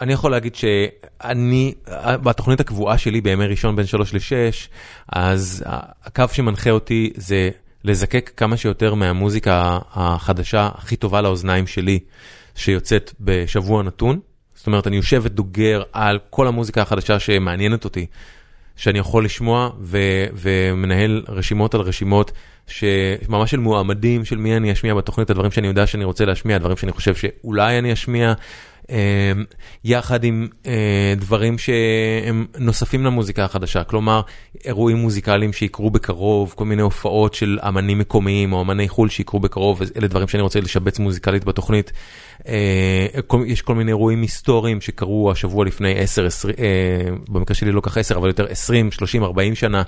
אני 0.00 0.12
יכול 0.12 0.30
להגיד 0.30 0.54
שאני, 0.54 1.74
בתוכנית 2.04 2.60
הקבועה 2.60 2.98
שלי 2.98 3.20
בימי 3.20 3.46
ראשון 3.46 3.76
בין 3.76 3.86
3 3.86 4.14
ל-6, 4.14 4.20
אז 5.08 5.64
הקו 6.04 6.24
שמנחה 6.32 6.70
אותי 6.70 7.12
זה 7.16 7.50
לזקק 7.84 8.30
כמה 8.36 8.56
שיותר 8.56 8.94
מהמוזיקה 8.94 9.78
החדשה 9.92 10.68
הכי 10.74 10.96
טובה 10.96 11.20
לאוזניים 11.20 11.66
שלי, 11.66 11.98
שיוצאת 12.54 13.12
בשבוע 13.20 13.82
נתון. 13.82 14.20
זאת 14.54 14.66
אומרת, 14.66 14.86
אני 14.86 14.96
יושב 14.96 15.20
ודוגר 15.24 15.82
על 15.92 16.18
כל 16.30 16.46
המוזיקה 16.46 16.82
החדשה 16.82 17.18
שמעניינת 17.18 17.84
אותי. 17.84 18.06
שאני 18.76 18.98
יכול 18.98 19.24
לשמוע 19.24 19.70
ו- 19.80 20.26
ומנהל 20.32 21.22
רשימות 21.28 21.74
על 21.74 21.80
רשימות 21.80 22.32
שממש 22.66 23.50
של 23.50 23.58
מועמדים 23.58 24.24
של 24.24 24.36
מי 24.36 24.56
אני 24.56 24.72
אשמיע 24.72 24.94
בתוכנית, 24.94 25.30
הדברים 25.30 25.50
שאני 25.50 25.66
יודע 25.66 25.86
שאני 25.86 26.04
רוצה 26.04 26.24
להשמיע, 26.24 26.56
הדברים 26.56 26.76
שאני 26.76 26.92
חושב 26.92 27.14
שאולי 27.14 27.78
אני 27.78 27.92
אשמיע, 27.92 28.32
יחד 29.84 30.24
עם 30.24 30.48
אה, 30.66 31.14
דברים 31.16 31.58
שהם 31.58 32.46
נוספים 32.58 33.04
למוזיקה 33.04 33.44
החדשה, 33.44 33.84
כלומר 33.84 34.20
אירועים 34.64 34.96
מוזיקליים 34.96 35.52
שיקרו 35.52 35.90
בקרוב, 35.90 36.54
כל 36.56 36.64
מיני 36.64 36.82
הופעות 36.82 37.34
של 37.34 37.58
אמנים 37.68 37.98
מקומיים 37.98 38.52
או 38.52 38.62
אמני 38.62 38.88
חו"ל 38.88 39.08
שיקרו 39.08 39.40
בקרוב, 39.40 39.82
אלה 39.96 40.08
דברים 40.08 40.28
שאני 40.28 40.42
רוצה 40.42 40.60
לשבץ 40.60 40.98
מוזיקלית 40.98 41.44
בתוכנית. 41.44 41.92
אה, 42.46 43.06
יש 43.46 43.62
כל 43.62 43.74
מיני 43.74 43.90
אירועים 43.90 44.22
היסטוריים 44.22 44.80
שקרו 44.80 45.30
השבוע 45.30 45.64
לפני 45.64 45.98
10, 45.98 46.26
20, 46.26 46.54
אה, 46.58 47.16
במקרה 47.28 47.54
שלי 47.54 47.72
לא 47.72 47.80
כך 47.80 47.98
10, 47.98 48.16
אבל 48.16 48.28
יותר 48.28 48.46
20, 48.50 48.92
30, 48.92 49.22
40 49.22 49.54
שנה, 49.54 49.82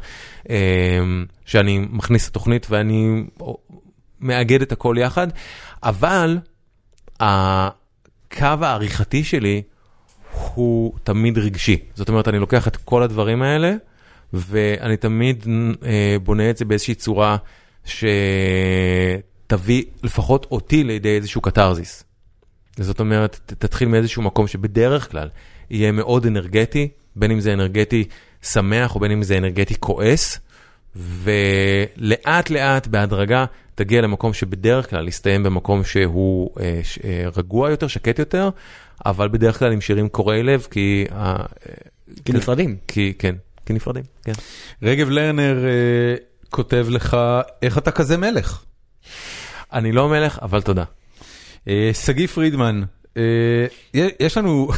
שאני 1.46 1.86
מכניס 1.90 2.28
לתוכנית 2.28 2.66
ואני 2.70 3.24
מאגד 4.20 4.62
את 4.62 4.72
הכל 4.72 4.96
יחד, 4.98 5.26
אבל 5.82 6.38
הקו 8.26 8.64
העריכתי 8.64 9.24
שלי 9.24 9.62
הוא 10.54 10.92
תמיד 11.04 11.38
רגשי. 11.38 11.78
זאת 11.94 12.08
אומרת, 12.08 12.28
אני 12.28 12.38
לוקח 12.38 12.68
את 12.68 12.76
כל 12.76 13.02
הדברים 13.02 13.42
האלה, 13.42 13.74
ואני 14.32 14.96
תמיד 14.96 15.46
אה, 15.84 16.16
בונה 16.22 16.50
את 16.50 16.56
זה 16.56 16.64
באיזושהי 16.64 16.94
צורה 16.94 17.36
שתביא 17.84 19.84
לפחות 20.02 20.46
אותי 20.50 20.84
לידי 20.84 21.16
איזשהו 21.16 21.40
קתרזיס. 21.40 22.04
זאת 22.76 23.00
אומרת, 23.00 23.52
תתחיל 23.58 23.88
מאיזשהו 23.88 24.22
מקום 24.22 24.46
שבדרך 24.46 25.10
כלל 25.10 25.28
יהיה 25.70 25.92
מאוד 25.92 26.26
אנרגטי, 26.26 26.88
בין 27.16 27.30
אם 27.30 27.40
זה 27.40 27.52
אנרגטי 27.52 28.04
שמח 28.42 28.94
או 28.94 29.00
בין 29.00 29.10
אם 29.10 29.22
זה 29.22 29.38
אנרגטי 29.38 29.74
כועס, 29.80 30.40
ולאט 30.96 32.50
לאט 32.50 32.86
בהדרגה 32.86 33.44
תגיע 33.74 34.00
למקום 34.00 34.32
שבדרך 34.32 34.90
כלל 34.90 35.08
יסתיים 35.08 35.42
במקום 35.42 35.84
שהוא 35.84 36.50
אה, 36.60 36.80
ש- 36.82 36.98
אה, 37.04 37.24
רגוע 37.36 37.70
יותר, 37.70 37.86
שקט 37.86 38.18
יותר, 38.18 38.48
אבל 39.06 39.28
בדרך 39.28 39.58
כלל 39.58 39.72
עם 39.72 39.80
שירים 39.80 40.08
קורעי 40.08 40.42
לב, 40.42 40.66
כי... 40.70 41.04
אה, 41.12 41.36
כי 42.24 42.32
נפרדים. 42.32 42.76
כי, 42.88 43.12
כן, 43.18 43.34
כי 43.66 43.72
נפרדים, 43.72 44.02
כן. 44.24 44.32
רגב 44.82 45.08
לרנר 45.10 45.64
אה, 45.64 46.14
כותב 46.50 46.86
לך, 46.90 47.16
איך 47.62 47.78
אתה 47.78 47.90
כזה 47.90 48.16
מלך? 48.16 48.62
אני 49.72 49.92
לא 49.92 50.08
מלך, 50.08 50.38
אבל 50.42 50.60
תודה. 50.62 50.84
אה, 51.68 51.90
שגיא 51.94 52.26
פרידמן, 52.26 52.82
אה, 53.16 53.22
יש 54.20 54.36
לנו, 54.36 54.68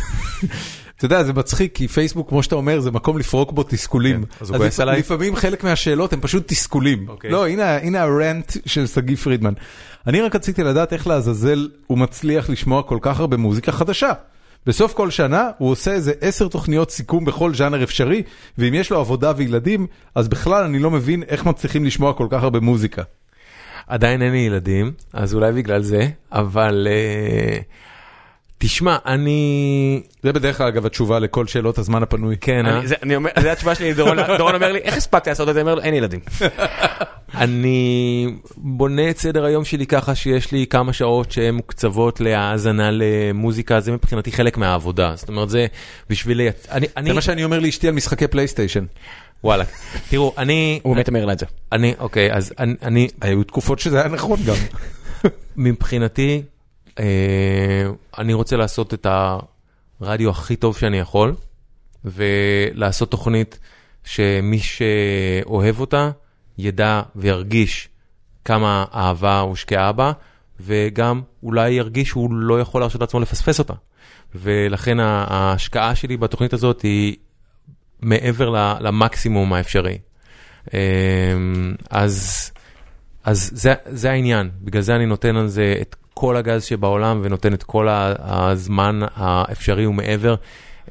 אתה 0.98 1.06
יודע, 1.06 1.24
זה 1.24 1.32
מצחיק, 1.32 1.74
כי 1.74 1.88
פייסבוק, 1.88 2.28
כמו 2.28 2.42
שאתה 2.42 2.54
אומר, 2.54 2.80
זה 2.80 2.90
מקום 2.90 3.18
לפרוק 3.18 3.52
בו 3.52 3.62
תסכולים. 3.62 4.24
כן, 4.24 4.30
אז 4.40 4.50
הוא 4.50 4.58
כועס 4.58 4.80
עליי? 4.80 4.98
לפעמים 4.98 5.36
חלק 5.36 5.64
מהשאלות 5.64 6.12
הם 6.12 6.20
פשוט 6.20 6.48
תסכולים. 6.48 7.08
אוקיי. 7.08 7.30
לא, 7.30 7.48
הנה 7.48 7.76
הנה 7.76 8.02
הרנט 8.02 8.52
של 8.66 8.86
שגיא 8.86 9.16
פרידמן. 9.16 9.52
אני 10.06 10.20
רק 10.20 10.34
רציתי 10.34 10.62
לדעת 10.62 10.92
איך 10.92 11.06
לעזאזל 11.06 11.68
הוא 11.86 11.98
מצליח 11.98 12.50
לשמוע 12.50 12.82
כל 12.82 12.98
כך 13.00 13.20
הרבה 13.20 13.36
מוזיקה 13.36 13.72
חדשה. 13.72 14.12
בסוף 14.66 14.92
כל 14.92 15.10
שנה 15.10 15.50
הוא 15.58 15.70
עושה 15.70 15.92
איזה 15.92 16.12
עשר 16.20 16.48
תוכניות 16.48 16.90
סיכום 16.90 17.24
בכל 17.24 17.54
ז'אנר 17.54 17.82
אפשרי, 17.82 18.22
ואם 18.58 18.74
יש 18.74 18.90
לו 18.90 19.00
עבודה 19.00 19.32
וילדים, 19.36 19.86
אז 20.14 20.28
בכלל 20.28 20.64
אני 20.64 20.78
לא 20.78 20.90
מבין 20.90 21.22
איך 21.28 21.46
מצליחים 21.46 21.84
לשמוע 21.84 22.12
כל 22.12 22.26
כך 22.30 22.42
הרבה 22.42 22.60
מוזיקה. 22.60 23.02
עדיין 23.86 24.22
אין 24.22 24.32
לי 24.32 24.38
ילדים, 24.38 24.92
אז 25.12 25.34
אולי 25.34 25.52
בגלל 25.52 25.82
זה, 25.82 26.08
אבל 26.32 26.86
uh, 26.90 27.62
תשמע, 28.58 28.96
אני... 29.06 30.02
זה 30.22 30.32
בדרך 30.32 30.56
כלל 30.58 30.66
אגב 30.66 30.86
התשובה 30.86 31.18
לכל 31.18 31.46
שאלות 31.46 31.78
הזמן 31.78 32.02
הפנוי. 32.02 32.36
כן, 32.40 32.66
אה? 32.66 32.78
אני- 32.78 32.86
זה- 32.86 32.94
אני 33.02 33.16
אומר- 33.16 33.30
זה 33.40 33.52
התשובה 33.52 33.74
שלי, 33.74 33.94
דורון 33.94 34.16
דורון 34.38 34.54
אומר 34.54 34.72
לי, 34.72 34.78
איך 34.78 34.96
הספקת 34.96 35.26
לעשות 35.28 35.48
את 35.48 35.54
זה? 35.54 35.60
אני 35.60 35.68
אומר 35.68 35.74
לו, 35.74 35.82
אין 35.82 35.94
ילדים. 35.94 36.20
אני 37.34 38.26
בונה 38.56 39.10
את 39.10 39.18
סדר 39.18 39.44
היום 39.44 39.64
שלי 39.64 39.86
ככה 39.86 40.14
שיש 40.14 40.52
לי 40.52 40.66
כמה 40.66 40.92
שעות 40.92 41.32
שהן 41.32 41.54
מוקצבות 41.54 42.20
להאזנה 42.20 42.90
למוזיקה, 42.92 43.80
זה 43.80 43.92
מבחינתי 43.92 44.32
חלק 44.32 44.56
מהעבודה. 44.56 45.12
זאת 45.16 45.28
אומרת, 45.28 45.50
זה 45.50 45.66
בשביל... 46.10 46.38
לייצ- 46.50 46.70
אני... 46.70 46.86
אני... 46.96 47.08
זה 47.08 47.14
מה 47.14 47.20
שאני 47.20 47.44
אומר 47.44 47.58
לאשתי 47.58 47.88
על 47.88 47.94
משחקי 47.94 48.26
פלייסטיישן. 48.26 48.84
וואלה. 49.44 49.64
תראו, 50.10 50.32
אני... 50.38 50.80
הוא 50.82 50.94
באמת 50.94 51.08
אומר 51.08 51.24
לה 51.24 51.32
את 51.32 51.38
זה. 51.38 51.46
אני, 51.72 51.94
אוקיי, 51.98 52.32
אז 52.32 52.52
אני... 52.58 52.74
אני 52.82 53.08
היו 53.20 53.44
תקופות 53.44 53.78
שזה 53.78 54.00
היה 54.00 54.08
נכון 54.08 54.38
גם. 54.46 54.54
מבחינתי, 55.56 56.42
אני 58.18 58.32
רוצה 58.32 58.56
לעשות 58.56 58.94
את 58.94 59.06
הרדיו 60.00 60.30
הכי 60.30 60.56
טוב 60.56 60.76
שאני 60.76 60.98
יכול, 60.98 61.34
ולעשות 62.04 63.10
תוכנית 63.10 63.58
שמי 64.04 64.58
שאוהב 64.58 65.80
אותה 65.80 66.10
ידע 66.58 67.02
וירגיש 67.16 67.88
כמה 68.44 68.84
אהבה 68.94 69.40
הושקעה 69.40 69.92
בה, 69.92 70.12
וגם 70.60 71.20
אולי 71.42 71.70
ירגיש 71.70 72.08
שהוא 72.08 72.32
לא 72.32 72.60
יכול 72.60 72.80
להרשות 72.80 73.00
לעצמו 73.00 73.20
לפספס 73.20 73.58
אותה. 73.58 73.74
ולכן 74.34 75.00
ההשקעה 75.00 75.94
שלי 75.94 76.16
בתוכנית 76.16 76.52
הזאת 76.52 76.82
היא 76.82 77.16
מעבר 78.02 78.76
למקסימום 78.80 79.52
האפשרי. 79.52 79.98
אה, 80.74 80.78
אז... 81.90 82.50
אז 83.24 83.50
זה, 83.54 83.74
זה 83.86 84.10
העניין, 84.10 84.50
בגלל 84.60 84.82
זה 84.82 84.96
אני 84.96 85.06
נותן 85.06 85.36
על 85.36 85.48
זה 85.48 85.74
את 85.80 85.96
כל 86.20 86.36
הגז 86.36 86.64
שבעולם 86.64 87.20
ונותן 87.22 87.54
את 87.54 87.62
כל 87.62 87.88
הזמן 87.90 89.00
האפשרי 89.16 89.86
ומעבר 89.86 90.34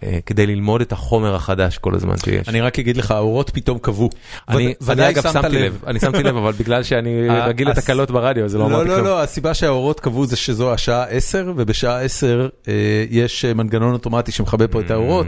אה, 0.03 0.19
כדי 0.25 0.45
ללמוד 0.45 0.81
את 0.81 0.91
החומר 0.91 1.35
החדש 1.35 1.77
כל 1.77 1.95
הזמן 1.95 2.17
שיש. 2.17 2.49
אני 2.49 2.61
רק 2.61 2.79
אגיד 2.79 2.97
לך, 2.97 3.11
האורות 3.11 3.49
פתאום 3.49 3.79
כבו. 3.79 4.09
אני, 4.49 4.73
אני 4.89 5.09
אגב 5.09 5.23
שמת 5.23 5.33
שמתי 5.33 5.59
לב, 5.59 5.83
אני 5.87 5.99
שמתי 5.99 6.23
לב, 6.23 6.37
אבל 6.37 6.51
בגלל 6.51 6.83
שאני 6.83 7.29
רגיל 7.49 7.69
לתקלות 7.69 8.11
ברדיו, 8.11 8.49
זה 8.49 8.57
לא 8.57 8.69
לא, 8.69 8.75
אמרתי 8.75 8.89
לא, 8.89 8.93
כלום. 8.93 9.07
לא, 9.07 9.21
הסיבה 9.21 9.53
שהאורות 9.53 9.99
קבעו 9.99 10.25
זה 10.25 10.35
שזו 10.35 10.73
השעה 10.73 11.03
10, 11.03 11.53
ובשעה 11.55 12.01
10 12.01 12.49
אה, 12.67 12.73
יש 13.09 13.45
אה, 13.45 13.53
מנגנון 13.53 13.93
אוטומטי 13.93 14.31
שמכבה 14.31 14.67
פה 14.67 14.81
את 14.81 14.91
האורות, 14.91 15.27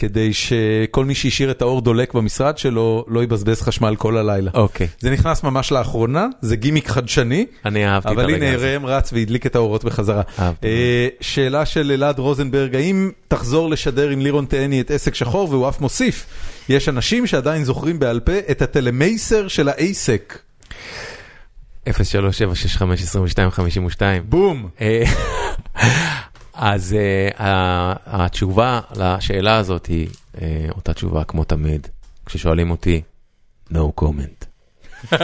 כדי 0.00 0.32
שכל 0.32 1.04
מי 1.04 1.14
שהשאיר 1.14 1.50
את 1.50 1.62
האור 1.62 1.80
דולק 1.80 2.14
במשרד 2.14 2.58
שלו 2.58 3.04
לא 3.08 3.22
יבזבז 3.22 3.62
חשמל 3.62 3.96
כל 3.96 4.16
הלילה. 4.16 4.50
אוקיי, 4.54 4.86
זה 5.00 5.10
נכנס 5.10 5.42
ממש 5.42 5.72
לאחרונה, 5.72 6.26
זה 6.40 6.56
גימיק 6.56 6.88
חדשני, 6.88 7.46
אני 7.64 7.86
אהבתי 7.86 8.08
את 8.08 8.12
אבל 8.12 8.22
הרגע 8.22 8.46
הנה 8.46 8.54
הזה. 8.54 8.72
ראם 8.72 8.86
רץ 8.86 9.12
והדליק 9.12 9.46
את 9.46 9.56
האורות 9.56 9.84
בחזרה. 9.84 10.22
אהבתי. 10.38 10.66
אה, 10.66 11.08
שאלה 11.20 11.66
של 11.66 11.90
אלעד 11.94 12.18
רוזנברג, 12.18 12.74
האם 12.74 13.10
תחזור 13.28 13.70
לשדר 13.70 14.08
עם 14.08 14.20
לירון 14.20 14.44
תהני 14.44 14.80
את 14.80 14.90
עסק 14.90 15.14
שחור? 15.14 15.50
והוא 15.50 15.68
אף 15.68 15.80
מוסיף, 15.80 16.26
יש 16.68 16.88
אנשים 16.88 17.26
שעדיין 17.26 17.64
זוכרים 17.64 17.98
בעל 17.98 18.20
פה 18.20 18.32
את 18.50 18.62
הטלמייסר 18.62 19.48
של 19.48 19.68
האייסק. 19.68 20.38
03765252. 21.88 21.90
בום. 24.24 24.68
אז 26.62 26.96
ה- 27.38 28.24
התשובה 28.24 28.80
לשאלה 28.96 29.56
הזאת 29.56 29.86
היא 29.86 30.08
אה, 30.42 30.66
אותה 30.76 30.92
תשובה 30.94 31.24
כמו 31.24 31.44
תמיד, 31.44 31.88
כששואלים 32.26 32.70
אותי, 32.70 33.02
no 33.72 33.78
comment. 34.00 34.44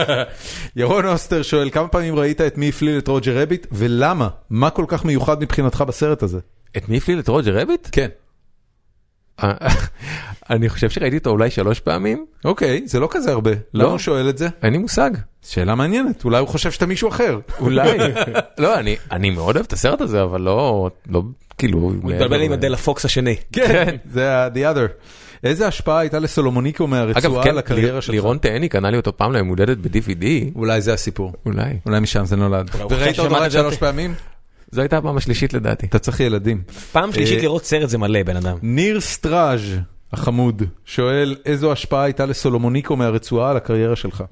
ירון 0.75 1.05
אוסטר 1.05 1.41
שואל, 1.41 1.69
כמה 1.69 1.87
פעמים 1.87 2.15
ראית 2.15 2.41
את 2.41 2.57
מי 2.57 2.69
הפליל 2.69 2.97
את 2.97 3.07
רוג'ר 3.07 3.41
רביט, 3.41 3.67
ולמה? 3.71 4.29
מה 4.49 4.69
כל 4.69 4.85
כך 4.87 5.05
מיוחד 5.05 5.41
מבחינתך 5.41 5.81
בסרט 5.87 6.23
הזה? 6.23 6.39
את 6.77 6.89
מי 6.89 6.97
הפליל 6.97 7.19
את 7.19 7.27
רוג'ר 7.27 7.59
רביט? 7.61 7.87
כן. 7.91 8.07
אני 10.49 10.69
חושב 10.69 10.89
שראיתי 10.89 11.17
אותו 11.17 11.29
אולי 11.29 11.49
שלוש 11.49 11.79
פעמים, 11.79 12.25
אוקיי, 12.45 12.81
זה 12.85 12.99
לא 12.99 13.07
כזה 13.11 13.31
הרבה. 13.31 13.51
לא. 13.51 13.83
למה 13.83 13.89
הוא 13.91 13.97
שואל 13.99 14.29
את 14.29 14.37
זה? 14.37 14.47
אין 14.63 14.71
לי 14.73 14.77
מושג. 14.77 15.11
שאלה 15.45 15.75
מעניינת, 15.75 16.25
אולי 16.25 16.39
הוא 16.39 16.47
חושב 16.47 16.71
שאתה 16.71 16.85
מישהו 16.85 17.09
אחר. 17.09 17.39
אולי. 17.59 17.97
לא, 18.57 18.79
אני, 18.79 18.95
אני 19.11 19.29
מאוד 19.29 19.55
אוהב 19.55 19.65
את 19.65 19.73
הסרט 19.73 20.01
הזה, 20.01 20.23
אבל 20.23 20.41
לא, 20.41 20.89
לא, 21.09 21.21
כאילו... 21.57 21.79
הוא 21.79 21.93
מתבלבל 22.03 22.41
עם 22.41 22.51
הדלה 22.51 22.77
פוקס 22.77 23.05
השני. 23.05 23.35
כן, 23.51 23.95
זה 24.11 24.35
ה- 24.37 24.47
the 24.47 24.75
other. 24.75 24.87
איזה 25.43 25.67
השפעה 25.67 25.99
הייתה 25.99 26.19
לסולומוניקו 26.19 26.87
מהרצועה 26.87 27.43
כן, 27.43 27.49
על 27.49 27.57
הקריירה 27.57 27.91
ליר- 27.91 27.99
שלך? 27.99 28.13
לירון 28.13 28.37
תהני 28.37 28.69
קנה 28.69 28.91
לי 28.91 28.97
אותו 28.97 29.17
פעם 29.17 29.33
ליום 29.33 29.47
הולדת 29.47 29.77
ב-DVD, 29.77 30.25
אולי 30.55 30.81
זה 30.81 30.93
הסיפור. 30.93 31.33
אולי. 31.45 31.73
אולי 31.85 31.99
משם 31.99 32.25
זה 32.25 32.35
נולד. 32.35 32.69
וראית 32.89 33.19
אותו 33.19 33.35
רק 33.35 33.51
זה? 33.51 33.57
שלוש 33.59 33.77
פעמים? 33.77 34.13
זו 34.71 34.81
הייתה 34.81 34.97
הפעם 34.97 35.17
השלישית 35.17 35.53
לדעתי. 35.53 35.85
אתה 35.85 35.99
צריך 35.99 36.19
ילדים. 36.19 36.61
פעם 36.91 37.13
שלישית 37.13 37.37
אה, 37.37 37.43
לראות 37.43 37.65
סרט 37.65 37.89
זה 37.89 37.97
מלא, 37.97 38.23
בן 38.23 38.35
אדם. 38.35 38.57
ניר 38.61 39.01
סטראז' 39.01 39.61
החמוד 40.13 40.63
שואל 40.85 41.35
איזו 41.45 41.71
השפעה 41.71 42.03
הייתה 42.03 42.25
לסולומוניקו 42.25 42.95
מהרצועה 42.95 43.49
על 43.51 43.57
הקריירה 43.57 43.95
שלך. 43.95 44.23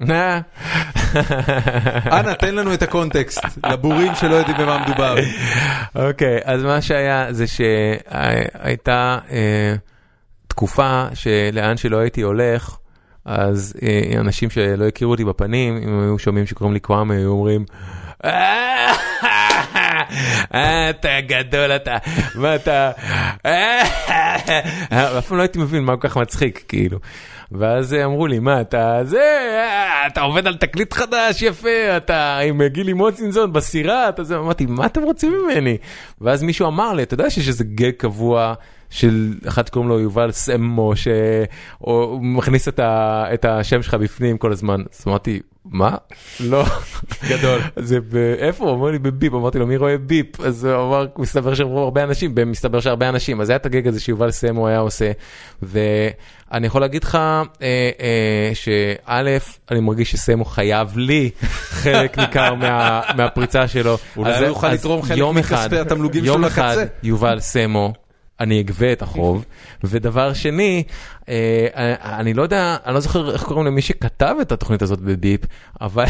אנא 2.18 2.32
תן 2.32 2.54
לנו 2.54 2.74
את 2.74 2.82
הקונטקסט 2.82 3.44
לבורים 3.66 4.14
שלא 4.14 4.34
יודעים 4.34 4.56
במה 4.56 4.84
מדובר. 4.86 5.14
אוקיי, 5.94 6.38
אז 6.44 6.62
מה 6.62 6.80
שהיה 6.80 7.32
זה 7.32 7.44
שהייתה 7.46 9.18
אה, 9.30 9.74
תקופה 10.48 11.04
שלאן 11.14 11.76
שלא 11.76 11.96
הייתי 11.96 12.22
הולך, 12.22 12.76
אז 13.24 13.74
אה, 13.82 14.20
אנשים 14.20 14.50
שלא 14.50 14.86
הכירו 14.86 15.12
אותי 15.12 15.24
בפנים, 15.24 15.76
אם 15.76 16.00
היו 16.00 16.18
שומעים 16.18 16.46
שקוראים 16.46 16.74
לי 16.74 16.80
קוואמה, 16.80 17.14
היו 17.14 17.30
אומרים, 17.30 17.64
"אה, 20.54 20.90
אתה 20.90 21.08
גדול 21.26 21.72
אתה, 21.72 21.96
מה 22.34 22.54
אתה, 22.54 22.90
אף 25.18 25.26
פעם 25.28 25.36
לא 25.36 25.42
הייתי 25.42 25.58
מבין 25.58 25.84
מה 25.84 25.96
כל 25.96 26.08
כך 26.08 26.16
מצחיק, 26.16 26.64
כאילו. 26.68 26.98
ואז 27.52 27.94
אמרו 27.94 28.26
לי, 28.26 28.38
מה 28.38 28.60
אתה 28.60 29.00
זה, 29.04 29.58
אתה 30.06 30.20
עובד 30.20 30.46
על 30.46 30.56
תקליט 30.56 30.92
חדש, 30.92 31.42
יפה, 31.42 31.96
אתה 31.96 32.38
עם 32.38 32.62
גילי 32.66 32.92
מוצינזון 32.92 33.52
בסירה, 33.52 34.08
אתה 34.08 34.24
זה, 34.24 34.36
אמרתי, 34.36 34.66
מה 34.66 34.86
אתם 34.86 35.02
רוצים 35.02 35.32
ממני? 35.32 35.76
ואז 36.20 36.42
מישהו 36.42 36.66
אמר 36.68 36.92
לי, 36.92 37.02
אתה 37.02 37.14
יודע 37.14 37.30
שיש 37.30 37.48
איזה 37.48 37.64
גג 37.64 37.90
קבוע 37.90 38.54
של 38.90 39.34
אחד 39.48 39.66
שקוראים 39.66 39.88
לו 39.88 40.00
יובל 40.00 40.30
סמו, 40.32 40.92
שהוא 40.96 42.20
מכניס 42.22 42.68
את, 42.68 42.78
ה, 42.78 43.24
את 43.34 43.44
השם 43.44 43.82
שלך 43.82 43.94
בפנים 43.94 44.38
כל 44.38 44.52
הזמן, 44.52 44.80
אז 44.92 45.04
אמרתי, 45.08 45.40
מה? 45.70 45.94
לא. 46.40 46.64
גדול. 47.28 47.60
זה 47.76 47.98
ב... 48.00 48.16
איפה? 48.38 48.64
הוא 48.64 48.72
אומר 48.72 48.90
לי 48.90 48.98
בביפ, 48.98 49.34
אמרתי 49.34 49.58
לו 49.58 49.66
מי 49.66 49.76
רואה 49.76 49.98
ביפ? 49.98 50.40
אז 50.40 50.64
הוא 50.64 50.86
אמר, 50.88 51.06
מסתבר 51.18 51.54
שהם 51.54 51.76
הרבה 51.76 52.02
אנשים, 52.04 52.34
מסתבר 52.46 52.80
שהרבה 52.80 53.08
אנשים, 53.08 53.40
אז 53.40 53.50
היה 53.50 53.56
את 53.56 53.66
הגג 53.66 53.88
הזה 53.88 54.00
שיובל 54.00 54.30
סמו 54.30 54.68
היה 54.68 54.78
עושה, 54.78 55.12
ואני 55.62 56.66
יכול 56.66 56.80
להגיד 56.80 57.04
לך 57.04 57.14
אה, 57.14 57.40
אה, 57.62 58.50
שא', 58.54 59.22
אני 59.70 59.80
מרגיש 59.80 60.12
שסמו 60.12 60.44
חייב 60.44 60.96
לי 60.98 61.30
חלק 61.82 62.18
ניכר 62.18 62.54
מה, 62.54 63.00
מהפריצה 63.16 63.68
שלו. 63.68 63.96
אולי 64.16 64.38
הוא 64.38 64.46
יוכל 64.46 64.68
לתרום 64.72 65.02
חלק 65.02 65.18
יום 65.18 65.36
מכספי 65.36 65.54
אחד- 65.54 65.74
התמלוגים 65.74 66.24
יום 66.24 66.38
שלו 66.38 66.46
אחד 66.46 66.74
לקצה. 66.78 66.84
יובל 67.02 67.40
סמו. 67.40 67.92
אני 68.40 68.60
אגבה 68.60 68.92
את 68.92 69.02
החוב, 69.02 69.44
ודבר 69.84 70.32
שני, 70.32 70.82
אה, 71.28 71.94
אני 72.02 72.34
לא 72.34 72.42
יודע, 72.42 72.76
אני 72.86 72.94
לא 72.94 73.00
זוכר 73.00 73.32
איך 73.32 73.42
קוראים 73.42 73.66
למי 73.66 73.82
שכתב 73.82 74.34
את 74.42 74.52
התוכנית 74.52 74.82
הזאת 74.82 75.00
בביפ, 75.00 75.40
אבל, 75.80 76.04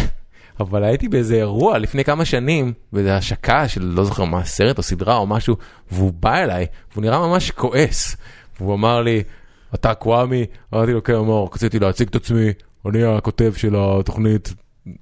אבל 0.61 0.85
הייתי 0.85 1.09
באיזה 1.09 1.35
אירוע 1.35 1.79
לפני 1.79 2.05
כמה 2.05 2.25
שנים, 2.25 2.73
באיזה 2.93 3.17
השקה 3.17 3.69
של 3.69 3.83
לא 3.83 4.05
זוכר 4.05 4.25
מה, 4.25 4.45
סרט 4.45 4.79
או 4.79 4.83
סדרה 4.83 5.17
או 5.17 5.27
משהו, 5.27 5.57
והוא 5.91 6.13
בא 6.21 6.37
אליי, 6.37 6.67
והוא 6.93 7.03
נראה 7.03 7.19
ממש 7.19 7.51
כועס, 7.51 8.17
והוא 8.61 8.75
אמר 8.75 9.03
לי, 9.03 9.23
אתה 9.75 9.95
קוואמי? 9.95 10.45
אמרתי 10.75 10.93
לו, 10.93 11.03
כן, 11.03 11.15
אמר, 11.15 11.45
רציתי 11.55 11.79
להציג 11.79 12.09
את 12.09 12.15
עצמי, 12.15 12.53
אני 12.87 13.05
הכותב 13.05 13.53
של 13.57 13.77
התוכנית, 13.79 14.55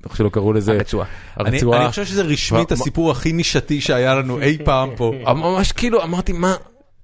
איך 0.05 0.17
שלא 0.17 0.29
קראו 0.29 0.53
לזה, 0.53 0.73
הרצועה. 0.73 1.07
אני 1.41 1.57
הרצועה. 1.57 1.81
אני 1.81 1.89
חושב 1.89 2.05
שזה 2.05 2.23
רשמית 2.23 2.73
הסיפור 2.73 3.11
הכי 3.11 3.33
נישתי 3.33 3.81
שהיה 3.81 4.15
לנו 4.15 4.41
אי 4.41 4.59
פעם 4.65 4.91
פה. 4.97 5.13
ממש 5.27 5.73
כאילו 5.73 6.03
אמרתי 6.03 6.33
מה 6.33 6.55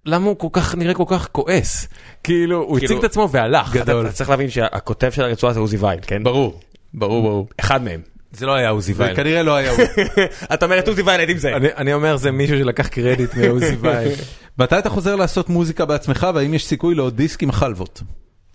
למה 0.06 0.26
הוא 0.26 0.36
כל 0.38 0.48
כך 0.52 0.74
נראה 0.74 0.94
כל 0.94 1.04
כך 1.06 1.28
כועס 1.32 1.88
כאילו 2.24 2.56
הוא 2.62 2.78
כאילו- 2.78 2.92
הציג 2.94 2.98
את 2.98 3.10
עצמו 3.10 3.28
והלך. 3.30 3.72
גדול. 3.72 4.06
אתה 4.06 4.12
צריך 4.14 4.30
להבין 4.30 4.50
שהכותב 4.50 5.10
של 5.10 5.22
הרצועה 5.22 5.52
זה 5.52 5.60
עוזי 5.60 5.76
וייל, 5.76 5.98
כן? 6.02 6.22
ברור, 6.24 6.60
ברור, 6.94 7.22
ברור. 7.22 7.48
אחד 7.60 7.82
מהם. 7.82 8.00
זה 8.32 8.46
לא 8.46 8.54
היה 8.54 8.68
עוזי 8.70 8.94
זה 8.94 9.02
וייל. 9.02 9.16
כנראה 9.16 9.42
לא 9.42 9.54
היה 9.56 9.70
הוא. 9.70 9.78
אתה 10.54 10.64
אומר 10.64 10.78
את 10.78 10.88
עוזי 10.88 11.02
וייל 11.02 11.20
הייתי 11.20 11.34
מזהה. 11.34 11.56
אני- 11.56 11.68
אני 11.76 11.92
אומר 11.94 12.16
זה 12.16 12.30
מישהו 12.30 12.58
שלקח 12.58 12.88
קרדיט 12.88 13.34
מעוזי 13.34 13.76
וייל. 13.80 14.12
מתי 14.58 14.78
אתה 14.78 14.90
חוזר 14.90 15.16
לעשות 15.16 15.48
מוזיקה 15.48 15.84
בעצמך, 15.84 16.26
והאם 16.34 16.54
יש 16.54 16.66
סיכוי 16.66 16.94
לעוד 16.94 17.16
דיסק 17.16 17.42
עם 17.42 17.52
חלבות? 17.52 18.02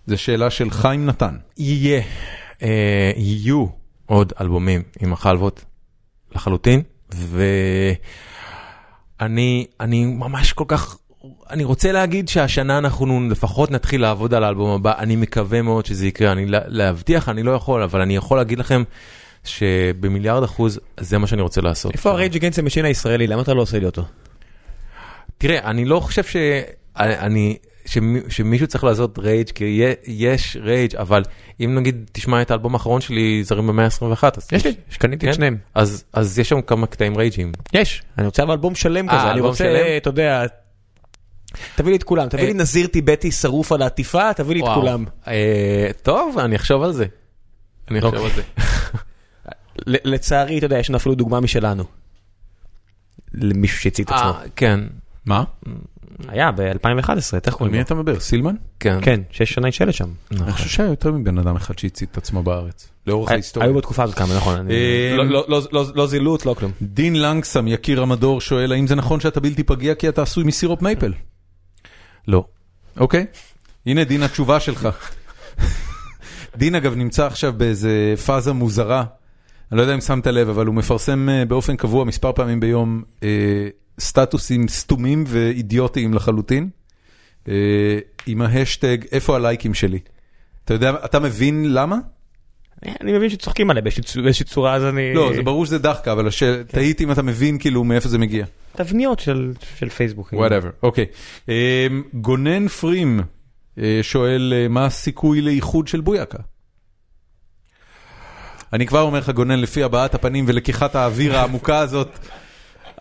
זו 0.07 0.17
שאלה 0.17 0.49
של 0.49 0.71
חיים 0.71 1.05
נתן. 1.05 1.35
יהיה 1.57 2.01
אה, 2.63 3.11
יהיו 3.15 3.65
עוד 4.05 4.33
אלבומים 4.41 4.81
עם 4.99 5.13
החלבות 5.13 5.65
לחלוטין 6.35 6.81
ואני 9.19 9.65
אני 9.79 10.05
ממש 10.05 10.53
כל 10.53 10.65
כך. 10.67 10.97
אני 11.49 11.63
רוצה 11.63 11.91
להגיד 11.91 12.27
שהשנה 12.29 12.77
אנחנו 12.77 13.29
לפחות 13.29 13.71
נתחיל 13.71 14.01
לעבוד 14.01 14.33
על 14.33 14.43
האלבום 14.43 14.69
הבא, 14.69 14.93
אני 14.97 15.15
מקווה 15.15 15.61
מאוד 15.61 15.85
שזה 15.85 16.07
יקרה, 16.07 16.31
אני 16.31 16.45
לה- 16.45 16.59
להבטיח 16.67 17.29
אני 17.29 17.43
לא 17.43 17.51
יכול, 17.51 17.83
אבל 17.83 18.01
אני 18.01 18.15
יכול 18.15 18.37
להגיד 18.37 18.59
לכם 18.59 18.83
שבמיליארד 19.43 20.43
אחוז 20.43 20.79
זה 20.99 21.17
מה 21.17 21.27
שאני 21.27 21.41
רוצה 21.41 21.61
לעשות. 21.61 21.93
איפה 21.93 22.09
ה 22.11 22.16
Rage 22.16 22.35
Against 22.35 22.52
the 22.52 22.59
Machine 22.59 22.85
הישראלי? 22.85 23.27
למה 23.27 23.41
אתה 23.41 23.53
לא 23.53 23.61
עושה 23.61 23.79
לי 23.79 23.85
אותו? 23.85 24.03
תראה, 25.37 25.69
אני 25.69 25.85
לא 25.85 25.99
חושב 25.99 26.23
ש... 26.23 26.35
אני... 26.97 27.57
שמי- 27.85 28.19
שמישהו 28.29 28.67
צריך 28.67 28.83
לעשות 28.83 29.19
Rage 29.19 29.49
כי 29.49 29.81
יש 30.07 30.57
Rage 30.61 30.95
אבל 30.95 31.23
אם 31.59 31.75
נגיד 31.75 32.09
תשמע 32.11 32.41
את 32.41 32.51
האלבום 32.51 32.73
האחרון 32.73 33.01
שלי 33.01 33.43
זרים 33.43 33.67
במאה 33.67 33.85
ה-21 33.85 34.23
אז 34.37 34.47
יש 34.51 34.65
לי, 34.65 34.73
שקניתי 34.89 35.25
את 35.25 35.31
כן? 35.31 35.35
שניהם. 35.35 35.57
אז 35.75 36.03
אז 36.13 36.39
יש 36.39 36.49
שם 36.49 36.61
כמה 36.61 36.87
קטעים 36.87 37.17
רייג'ים. 37.17 37.51
יש, 37.73 38.03
אני 38.17 38.25
רוצה 38.25 38.43
אבל 38.43 38.51
אלבום 38.51 38.75
שלם 38.75 39.09
אה, 39.09 39.15
כזה, 39.17 39.23
אני 39.27 39.31
אלבום 39.33 39.49
רוצה? 39.49 39.93
אתה 39.97 40.09
יודע, 40.09 40.45
תביא 41.75 41.91
לי 41.91 41.97
את 41.97 42.03
כולם, 42.03 42.29
תביא 42.29 42.43
אה. 42.43 42.47
לי 42.47 42.53
נזיר 42.53 42.87
טיבטי 42.87 43.31
שרוף 43.31 43.71
על 43.71 43.81
העטיפה, 43.81 44.33
תביא 44.33 44.55
לי 44.55 44.61
את. 44.61 44.67
כולם. 44.75 45.05
אה, 45.27 45.89
טוב 46.03 46.39
אני 46.39 46.55
אחשוב 46.55 46.83
על 46.83 46.91
זה. 46.91 47.05
אני 47.91 47.99
אחשוב 47.99 48.15
אוקיי. 48.15 48.29
על 48.29 48.35
זה. 48.35 48.41
לצערי, 50.11 50.57
אתה 50.57 50.65
יודע, 50.65 50.79
יש 50.79 50.89
לנו 50.89 50.97
אפילו 50.97 51.15
דוגמה 51.15 51.39
משלנו. 51.39 51.83
למישהו 53.33 53.79
שהצית 53.81 54.07
את 54.07 54.13
עצמו. 54.15 54.29
אה, 54.29 54.41
כן 54.55 54.79
מה? 55.25 55.43
היה 56.27 56.51
ב-2011, 56.51 57.09
איך 57.45 57.53
קוראים 57.53 57.71
מי 57.71 57.77
לו? 57.77 57.83
אתה 57.83 57.95
מדבר? 57.95 58.19
סילמן? 58.19 58.55
כן. 58.79 58.97
כן, 59.01 59.21
שש 59.31 59.53
שנה 59.53 59.71
שלט 59.71 59.93
שם. 59.93 60.09
אני 60.31 60.51
חושב 60.51 60.69
שהיה 60.69 60.89
יותר 60.89 61.11
מבן 61.11 61.37
אדם 61.37 61.55
אחד 61.55 61.79
שהצית 61.79 62.11
את 62.11 62.17
עצמו 62.17 62.43
בארץ. 62.43 62.89
לאורך 63.07 63.31
ההיסטוריה. 63.31 63.69
היו 63.69 63.75
בתקופה 63.77 64.03
הזאת 64.03 64.15
כמה, 64.15 64.35
נכון. 64.35 64.67
לא- 65.17 65.45
לא- 65.47 65.61
לא- 65.71 65.85
לא 65.95 66.07
זילות, 66.07 66.45
לא 66.45 66.53
כלום. 66.53 66.71
דין 66.81 67.21
לנגסם, 67.21 67.67
יקיר 67.67 68.01
המדור, 68.01 68.41
שואל 68.41 68.71
האם 68.71 68.87
זה 68.87 68.95
נכון 68.95 69.19
שאתה 69.19 69.39
בלתי 69.39 69.63
פגיע 69.63 69.95
כי 69.95 70.09
אתה 70.09 70.21
עשוי 70.21 70.43
מסירופ 70.43 70.81
מייפל? 70.81 71.13
לא. 72.27 72.45
אוקיי. 72.97 73.25
הנה 73.85 74.03
דין 74.03 74.23
התשובה 74.23 74.59
שלך. 74.59 74.87
דין 76.57 76.75
אגב 76.75 76.95
נמצא 76.95 77.25
עכשיו 77.25 77.53
באיזה 77.57 78.13
פאזה 78.25 78.53
מוזרה. 78.53 79.03
אני 79.71 79.77
לא 79.77 79.81
יודע 79.81 79.93
אם 79.95 80.01
שמת 80.01 80.27
לב, 80.27 80.49
אבל 80.49 80.65
הוא 80.65 80.75
מפרסם 80.75 81.29
אה, 81.29 81.45
באופן 81.45 81.75
קבוע 81.75 82.05
מספר 82.05 82.31
פעמים 82.33 82.59
ביום 82.59 83.03
אה, 83.23 83.67
סטטוסים 83.99 84.67
סתומים 84.67 85.23
ואידיוטיים 85.27 86.13
לחלוטין, 86.13 86.69
אה, 87.47 87.53
עם 88.25 88.41
ההאשטג 88.41 88.97
איפה 89.11 89.35
הלייקים 89.35 89.73
שלי. 89.73 89.99
אתה 90.65 90.73
יודע, 90.73 90.91
אתה 91.05 91.19
מבין 91.19 91.73
למה? 91.73 91.97
אני 93.01 93.13
מבין 93.13 93.29
שצוחקים 93.29 93.69
עליי 93.69 93.83
באיזושהי 94.15 94.45
צורה, 94.45 94.73
אז 94.73 94.83
אני... 94.83 95.13
לא, 95.13 95.31
זה 95.35 95.43
ברור 95.43 95.65
שזה 95.65 95.79
דאחקה, 95.79 96.11
אבל 96.11 96.27
הש... 96.27 96.43
תהיתי 96.67 97.03
אם 97.03 97.11
אתה 97.11 97.21
מבין 97.21 97.57
כאילו 97.57 97.83
מאיפה 97.83 98.09
זה 98.09 98.17
מגיע. 98.17 98.45
תבניות 98.75 99.19
של 99.19 99.89
פייסבוק. 99.95 100.33
Whatever, 100.33 100.69
אוקיי. 100.83 101.05
אה, 101.49 101.87
גונן 102.13 102.67
פרים 102.67 103.19
אה, 103.79 103.99
שואל 104.01 104.53
אה, 104.55 104.67
מה 104.67 104.85
הסיכוי 104.85 105.41
לאיחוד 105.41 105.87
של 105.87 106.01
בויאקה? 106.01 106.37
אני 108.73 108.85
כבר 108.85 109.01
אומר 109.01 109.19
לך 109.19 109.29
גונן, 109.29 109.59
לפי 109.59 109.83
הבעת 109.83 110.15
הפנים 110.15 110.45
ולקיחת 110.47 110.95
האוויר 110.95 111.37
העמוקה 111.37 111.79
הזאת, 111.79 112.19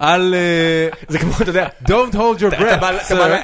אל... 0.02 0.34
אה, 0.34 0.88
זה 1.08 1.18
כמו, 1.18 1.30
אתה 1.40 1.50
יודע, 1.50 1.68
Don't 1.88 2.12
hold 2.14 2.40
your 2.40 2.54
breath. 2.54 2.62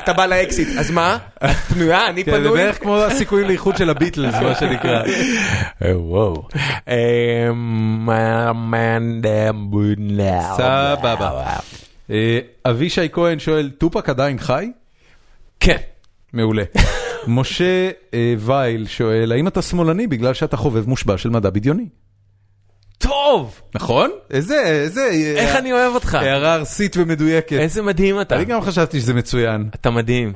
אתה 0.04 0.12
בא- 0.12 0.26
לאקסיט, 0.26 0.68
אז 0.78 0.90
מה? 0.90 1.18
את 1.44 1.50
פנויה? 1.56 2.06
אני 2.08 2.24
כן, 2.24 2.30
זה 2.32 2.38
פנוי? 2.38 2.58
בערך 2.58 2.82
כמו 2.82 2.96
הסיכויים 2.96 3.48
לאיחוד 3.48 3.76
של 3.76 3.90
הביטלס, 3.90 4.34
מה 4.34 4.54
שנקרא. 4.54 5.02
וואו. 5.94 6.48
סבבה. 10.56 11.30
אה, 12.10 12.38
אבישי 12.66 13.08
כהן 13.12 13.38
שואל, 13.38 13.70
טופק 13.78 14.08
עדיין 14.08 14.38
חי? 14.38 14.70
כן. 15.60 15.76
מעולה. 16.32 16.62
משה 17.26 17.90
אה, 18.14 18.34
וייל 18.38 18.86
שואל, 18.86 19.32
האם 19.32 19.48
אתה 19.48 19.62
שמאלני 19.62 20.06
בגלל 20.06 20.34
שאתה 20.34 20.56
חובב 20.56 20.88
מושבע 20.88 21.18
של 21.18 21.30
מדע 21.30 21.50
בדיוני? 21.50 21.86
טוב. 23.00 23.60
נכון? 23.74 24.10
איזה, 24.30 24.62
איזה... 24.66 25.06
איך 25.36 25.56
אני 25.56 25.72
אוהב 25.72 25.94
אותך. 25.94 26.14
הערה 26.14 26.54
ארסית 26.54 26.96
ומדויקת. 26.96 27.52
איזה 27.52 27.82
מדהים 27.82 28.20
אתה. 28.20 28.36
אני 28.36 28.44
גם 28.44 28.60
חשבתי 28.60 29.00
שזה 29.00 29.14
מצוין. 29.14 29.68
אתה 29.74 29.90
מדהים. 29.90 30.32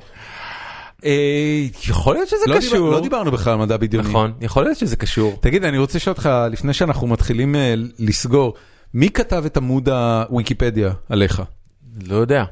אה, 1.04 1.64
יכול 1.88 2.14
להיות 2.14 2.28
שזה 2.28 2.36
לא 2.46 2.56
קשור. 2.56 2.90
לא 2.90 3.00
דיברנו 3.00 3.30
בכלל 3.30 3.52
על 3.52 3.58
מדע 3.58 3.76
בדיוני. 3.76 4.08
נכון, 4.08 4.32
יכול 4.40 4.64
להיות 4.64 4.78
שזה 4.78 4.96
קשור. 4.96 5.38
תגיד, 5.40 5.64
אני 5.64 5.78
רוצה 5.78 5.98
לשאול 5.98 6.12
אותך, 6.12 6.30
לפני 6.50 6.72
שאנחנו 6.72 7.06
מתחילים 7.06 7.56
אה, 7.56 7.74
לסגור, 7.98 8.54
מי 8.94 9.10
כתב 9.10 9.42
את 9.46 9.56
עמוד 9.56 9.88
הוויקיפדיה 9.88 10.92
עליך? 11.08 11.42
לא 12.06 12.16
יודע. 12.16 12.44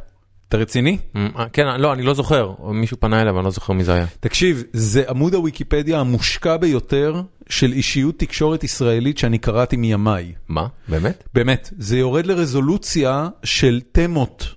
אתה 0.48 0.56
רציני? 0.56 0.98
אה, 1.16 1.44
כן, 1.52 1.80
לא, 1.80 1.92
אני 1.92 2.02
לא 2.02 2.14
זוכר. 2.14 2.52
מישהו 2.72 2.96
פנה 3.00 3.22
אבל 3.22 3.36
אני 3.36 3.44
לא 3.44 3.50
זוכר 3.50 3.72
מי 3.72 3.84
זה 3.84 3.94
היה. 3.94 4.06
תקשיב, 4.20 4.62
זה 4.72 5.02
עמוד 5.08 5.34
הוויקיפדיה 5.34 6.00
המושקע 6.00 6.56
ביותר 6.56 7.22
של 7.52 7.72
אישיות 7.72 8.18
תקשורת 8.18 8.64
ישראלית 8.64 9.18
שאני 9.18 9.38
קראתי 9.38 9.76
מימיי. 9.76 10.32
מה? 10.48 10.66
באמת? 10.88 11.24
באמת, 11.34 11.70
זה 11.78 11.98
יורד 11.98 12.26
לרזולוציה 12.26 13.28
של 13.44 13.80
תמות 13.92 14.54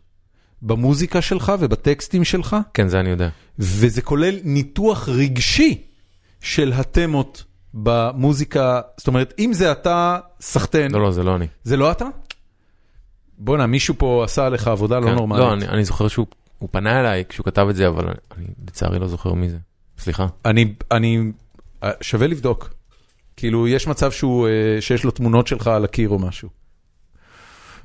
במוזיקה 0.61 1.21
שלך 1.21 1.53
ובטקסטים 1.59 2.23
שלך, 2.23 2.55
כן, 2.73 2.87
זה 2.87 2.99
אני 2.99 3.09
יודע. 3.09 3.29
וזה 3.59 4.01
כולל 4.01 4.35
ניתוח 4.43 5.09
רגשי 5.09 5.81
של 6.41 6.73
התמות 6.75 7.43
במוזיקה, 7.73 8.81
זאת 8.97 9.07
אומרת, 9.07 9.33
אם 9.39 9.53
זה 9.53 9.71
אתה, 9.71 10.19
סחטיין, 10.41 10.91
לא, 10.91 11.01
לא, 11.01 11.11
זה 11.11 11.23
לא 11.23 11.35
אני. 11.35 11.47
זה 11.63 11.77
לא 11.77 11.91
אתה? 11.91 12.05
בואנה, 13.37 13.67
מישהו 13.67 13.95
פה 13.97 14.23
עשה 14.23 14.45
עליך 14.45 14.67
עבודה 14.67 14.99
לא 14.99 15.05
כן. 15.05 15.15
נורמלית. 15.15 15.43
לא, 15.43 15.53
אני, 15.53 15.67
אני 15.67 15.85
זוכר 15.85 16.07
שהוא 16.07 16.25
הוא 16.59 16.69
פנה 16.71 16.99
אליי 16.99 17.23
כשהוא 17.29 17.45
כתב 17.45 17.67
את 17.69 17.75
זה, 17.75 17.87
אבל 17.87 18.05
אני, 18.05 18.15
אני 18.37 18.45
לצערי 18.67 18.99
לא 18.99 19.07
זוכר 19.07 19.33
מי 19.33 19.49
זה. 19.49 19.57
סליחה. 19.97 20.27
אני, 20.45 20.73
אני, 20.91 21.31
אה, 21.83 21.91
שווה 22.01 22.27
לבדוק. 22.27 22.74
כאילו, 23.45 23.67
יש 23.67 23.87
מצב 23.87 24.11
שהוא, 24.11 24.47
אה, 24.47 24.51
שיש 24.81 25.03
לו 25.03 25.11
תמונות 25.11 25.47
שלך 25.47 25.67
על 25.67 25.83
הקיר 25.83 26.09
או 26.09 26.19
משהו. 26.19 26.49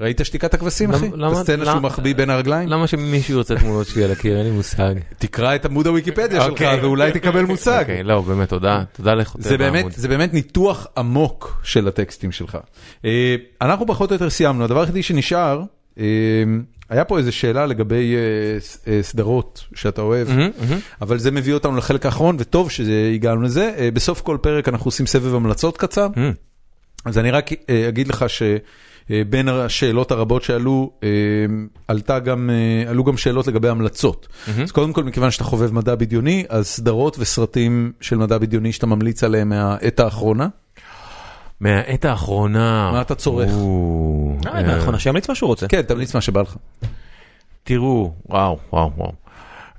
ראית 0.00 0.20
שתיקת 0.24 0.54
הכבשים, 0.54 0.90
אחי? 0.90 1.10
למה- 1.14 1.32
את 1.32 1.36
הסצנה 1.36 1.64
שהוא 1.64 1.80
מחביא 1.82 2.14
בין 2.14 2.30
הרגליים? 2.30 2.68
למה 2.68 2.86
שמישהו 2.86 3.36
ירצה 3.36 3.56
תמונות 3.56 3.86
שלי 3.86 4.04
על 4.04 4.10
הקיר? 4.12 4.36
אין 4.36 4.46
לי 4.46 4.50
מושג. 4.52 4.94
תקרא 5.18 5.54
את 5.54 5.64
עמוד 5.64 5.86
הוויקיפדיה 5.86 6.40
שלך 6.40 6.50
אוקיי. 6.50 6.80
ואולי 6.80 7.12
תקבל 7.12 7.42
מושג. 7.44 7.80
אוקיי, 7.80 8.02
לא, 8.02 8.20
באמת, 8.20 8.48
תודה. 8.48 8.82
תודה 8.92 9.14
באמת, 9.58 9.76
העמוד. 9.76 9.92
זה 9.96 10.08
באמת 10.08 10.34
ניתוח 10.34 10.86
עמוק 10.96 11.60
של 11.64 11.88
הטקסטים 11.88 12.32
שלך. 12.32 12.58
אה, 13.04 13.36
אנחנו 13.62 13.86
פחות 13.86 14.10
או 14.10 14.14
יותר 14.14 14.30
סיימנו, 14.30 14.64
הדבר 14.64 14.80
היחידי 14.80 15.02
שנשאר, 15.02 15.62
אה, 15.98 16.04
היה 16.90 17.04
פה 17.04 17.18
איזו 17.18 17.32
שאלה 17.32 17.66
לגבי 17.66 18.14
אה, 18.14 18.20
אה, 18.92 19.02
סדרות 19.02 19.64
שאתה 19.74 20.02
אוהב. 20.02 20.28
אבל 21.00 21.18
זה 21.18 21.30
מביא 21.30 21.54
אותנו 21.54 21.76
לחלק 21.76 22.06
האחרון, 22.06 22.36
וטוב 22.38 22.70
שהגענו 22.70 23.42
לזה. 23.42 23.74
אה, 23.78 23.90
בסוף 23.90 24.20
כל 24.20 24.38
פרק 24.40 24.68
אנחנו 24.68 24.88
עושים 24.88 25.06
סבב 25.06 25.34
המלצות 25.34 25.76
קצר. 25.76 26.08
אז 27.04 27.18
אני 27.18 27.30
רק 27.30 27.50
אגיד 27.88 28.08
לך 28.08 28.24
שבין 28.28 29.48
השאלות 29.48 30.10
הרבות 30.10 30.42
שעלו, 30.42 30.90
עלתה 31.88 32.18
גם, 32.18 32.50
עלו 32.88 33.04
גם 33.04 33.16
שאלות 33.16 33.46
לגבי 33.46 33.68
המלצות. 33.68 34.28
אז 34.62 34.72
קודם 34.72 34.92
כל, 34.92 35.04
מכיוון 35.04 35.30
שאתה 35.30 35.44
חובב 35.44 35.74
מדע 35.74 35.94
בדיוני, 35.94 36.44
אז 36.48 36.66
סדרות 36.66 37.16
וסרטים 37.18 37.92
של 38.00 38.16
מדע 38.16 38.38
בדיוני 38.38 38.72
שאתה 38.72 38.86
ממליץ 38.86 39.24
עליהם 39.24 39.48
מהעת 39.48 40.00
האחרונה. 40.00 40.48
מהעת 41.60 42.04
האחרונה. 42.04 42.90
מה 42.92 43.00
אתה 43.00 43.14
צורך? 43.14 43.50
אה, 44.46 44.52
אה, 44.54 44.76
נכון, 44.78 44.98
שימליץ 44.98 45.28
מה 45.28 45.34
שהוא 45.34 45.48
רוצה. 45.48 45.68
כן, 45.68 45.82
תמליץ 45.82 46.14
מה 46.14 46.20
שבא 46.20 46.40
לך. 46.40 46.56
תראו, 47.62 48.12
וואו, 48.28 48.58
וואו, 48.72 48.90
וואו. 48.96 49.12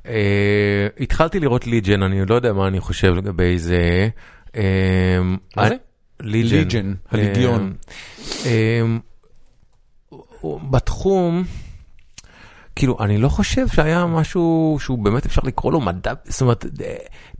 אה, 0.07 0.87
התחלתי 0.99 1.39
לראות 1.39 1.67
ליג'ן, 1.67 2.03
אני 2.03 2.25
לא 2.25 2.35
יודע 2.35 2.53
מה 2.53 2.67
אני 2.67 2.79
חושב 2.79 3.13
לגבי 3.15 3.57
זה. 3.57 4.09
מה 5.57 5.69
זה? 5.69 5.75
ליג'ן. 6.19 6.93
הליגיון. 7.11 7.73
בתחום, 10.43 11.43
כאילו, 12.75 12.97
אני 12.99 13.17
לא 13.17 13.29
חושב 13.29 13.67
שהיה 13.67 14.05
משהו 14.05 14.77
שהוא 14.79 14.99
באמת 14.99 15.25
אפשר 15.25 15.41
לקרוא 15.45 15.71
לו 15.71 15.81
מדע, 15.81 16.13
זאת 16.25 16.41
אומרת, 16.41 16.65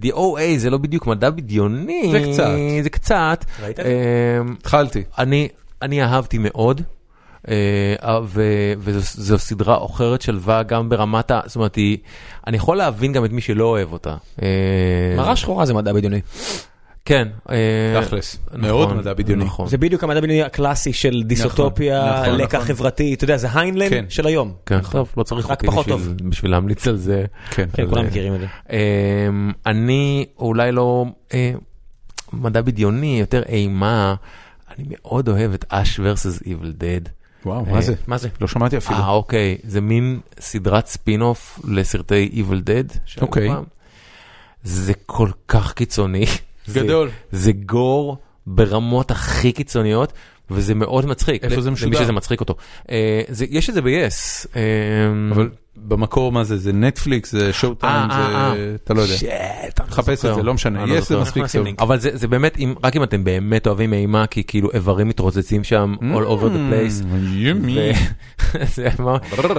the 0.02 0.08
OA 0.08 0.58
זה 0.58 0.70
לא 0.70 0.78
בדיוק 0.78 1.08
מדע 1.08 1.30
בדיוני. 1.30 2.10
זה 2.12 2.20
קצת. 2.20 2.50
זה 2.84 2.90
קצת. 2.90 3.46
ראית? 3.64 3.80
אה, 3.80 3.86
התחלתי. 4.60 5.04
אני, 5.18 5.48
אני 5.82 6.04
אהבתי 6.04 6.38
מאוד, 6.40 6.82
ו- 8.24 8.74
וזו 8.78 9.38
סדרה 9.38 9.76
עוכרת 9.76 10.22
שלווה 10.22 10.64
גם 10.64 10.90
ברמת 10.90 11.32
ה... 11.32 11.40
זאת 11.46 11.56
אומרת, 11.56 11.76
היא, 11.76 11.98
אני 12.48 12.58
יכול 12.58 12.78
להבין 12.78 13.14
גם 13.14 13.26
את 13.26 13.32
מי 13.32 13.42
שלא 13.42 13.66
אוהב 13.66 13.94
אותה. 13.94 14.16
אה, 14.42 15.14
מראה 15.18 15.36
שחורה 15.36 15.66
זה 15.66 15.74
מדע 15.74 15.94
בדיוני. 15.94 16.22
כן. 17.06 17.28
אה, 17.50 18.02
תכלס, 18.06 18.38
נכון, 18.48 18.62
מאוד 18.62 18.94
מדע 18.94 19.14
בדיוני. 19.14 19.44
נכון. 19.46 19.68
זה 19.68 19.78
בדיוק 19.78 20.04
המדע 20.04 20.20
בדיוני 20.22 20.44
הקלאסי 20.44 20.94
של 20.94 21.24
דיסוטופיה, 21.26 22.22
נכון, 22.22 22.36
לקח 22.36 22.56
נכון. 22.56 22.68
חברתי, 22.68 23.14
אתה 23.14 23.24
יודע, 23.24 23.38
זה 23.38 23.48
היינלנד 23.60 23.90
כן. 23.90 24.06
של 24.10 24.28
היום. 24.28 24.54
כן, 24.66 24.80
טוב, 24.92 25.14
לא 25.18 25.24
צריך 25.24 25.50
רק 25.50 25.64
אותי 25.66 25.92
בשביל- 26.30 26.52
להמליץ 26.52 26.88
על 26.88 26.98
זה. 26.98 27.26
כן. 27.52 27.70
כן, 27.74 27.90
כולם 27.90 28.06
מכירים 28.06 28.36
את 28.36 28.40
זה. 28.40 28.48
אמ, 28.70 29.52
אני 29.66 30.26
אולי 30.40 30.72
לא 30.72 31.06
אה, 31.34 31.52
מדע 32.34 32.62
בדיוני, 32.62 33.20
יותר 33.20 33.44
אימה. 33.44 34.16
אני 34.78 34.86
מאוד 34.90 35.30
אוהב 35.30 35.54
את 35.54 35.66
Ash 35.70 36.00
versus 36.00 36.44
Evil 36.44 36.48
Dead. 36.82 37.10
וואו, 37.46 37.66
אה, 37.68 37.72
מה 37.72 37.82
זה? 37.82 37.94
מה 38.08 38.18
זה? 38.18 38.30
לא 38.42 38.48
שמעתי 38.48 38.78
אפילו. 38.78 39.00
אה, 39.00 39.10
אוקיי, 39.10 39.58
זה 39.64 39.82
מין 39.82 40.20
סדרת 40.40 40.88
ספין-אוף 40.88 41.60
לסרטי 41.68 42.44
Evil 42.50 42.62
Dead. 42.70 42.98
אוקיי. 43.22 43.50
זה 44.64 44.94
כל 45.06 45.30
כך 45.48 45.74
קיצוני. 45.74 46.26
זה- 46.72 46.80
גדול. 46.80 47.10
זה 47.32 47.52
gore 47.52 48.18
ברמות 48.48 49.12
הכי 49.12 49.52
קיצוניות. 49.52 50.14
וזה 50.54 50.76
מאוד 50.76 51.06
מצחיק, 51.06 51.44
איפה 51.44 51.62
זה 51.62 51.70
למי 51.70 51.74
משודר? 51.74 52.04
שזה 52.04 52.12
מצחיק 52.12 52.40
אותו. 52.40 52.56
אה, 52.92 53.22
זה- 53.30 53.46
יש 53.50 53.70
את 53.70 53.74
זה 53.74 53.82
ב-yes. 53.82 54.48
אה, 54.56 54.62
אבל 55.32 55.50
במקור 55.76 56.32
מה 56.32 56.44
זה, 56.44 56.58
זה 56.58 56.74
נטפליקס, 56.74 57.32
זה 57.32 57.54
Showtime, 57.54 58.12
אה, 58.12 58.18
אה, 58.36 58.54
זה, 58.56 58.76
אתה 58.84 58.94
לא 58.94 59.02
יודע. 59.02 59.14
אני 59.22 59.30
לא 59.80 59.96
חפש 59.96 60.26
את. 60.26 60.36
זה, 60.36 60.44
לא 60.44 60.54
משנה, 60.54 60.86
לא 60.86 60.94
יש 60.96 61.08
זה. 61.08 61.18
מספיק 61.20 61.44
טוב. 61.54 61.68
אבל 61.80 62.00
זה 62.00 62.10
זה 62.14 62.28
באמת, 62.28 62.58
אם- 62.60 62.74
רק 62.84 62.96
אם 62.96 63.04
אתם 63.04 63.24
באמת 63.24 63.68
אוהבים 63.68 63.94
אימה, 63.94 64.28
כי 64.28 64.44
כאילו 64.44 64.70
איברים 64.74 65.08
מתרוצצים 65.08 65.64
שם 65.64 65.96
all 66.02 66.26
over 66.28 66.46
the 66.54 66.74
place. 66.74 67.06
ימי. 67.32 67.92
זה 68.76 68.88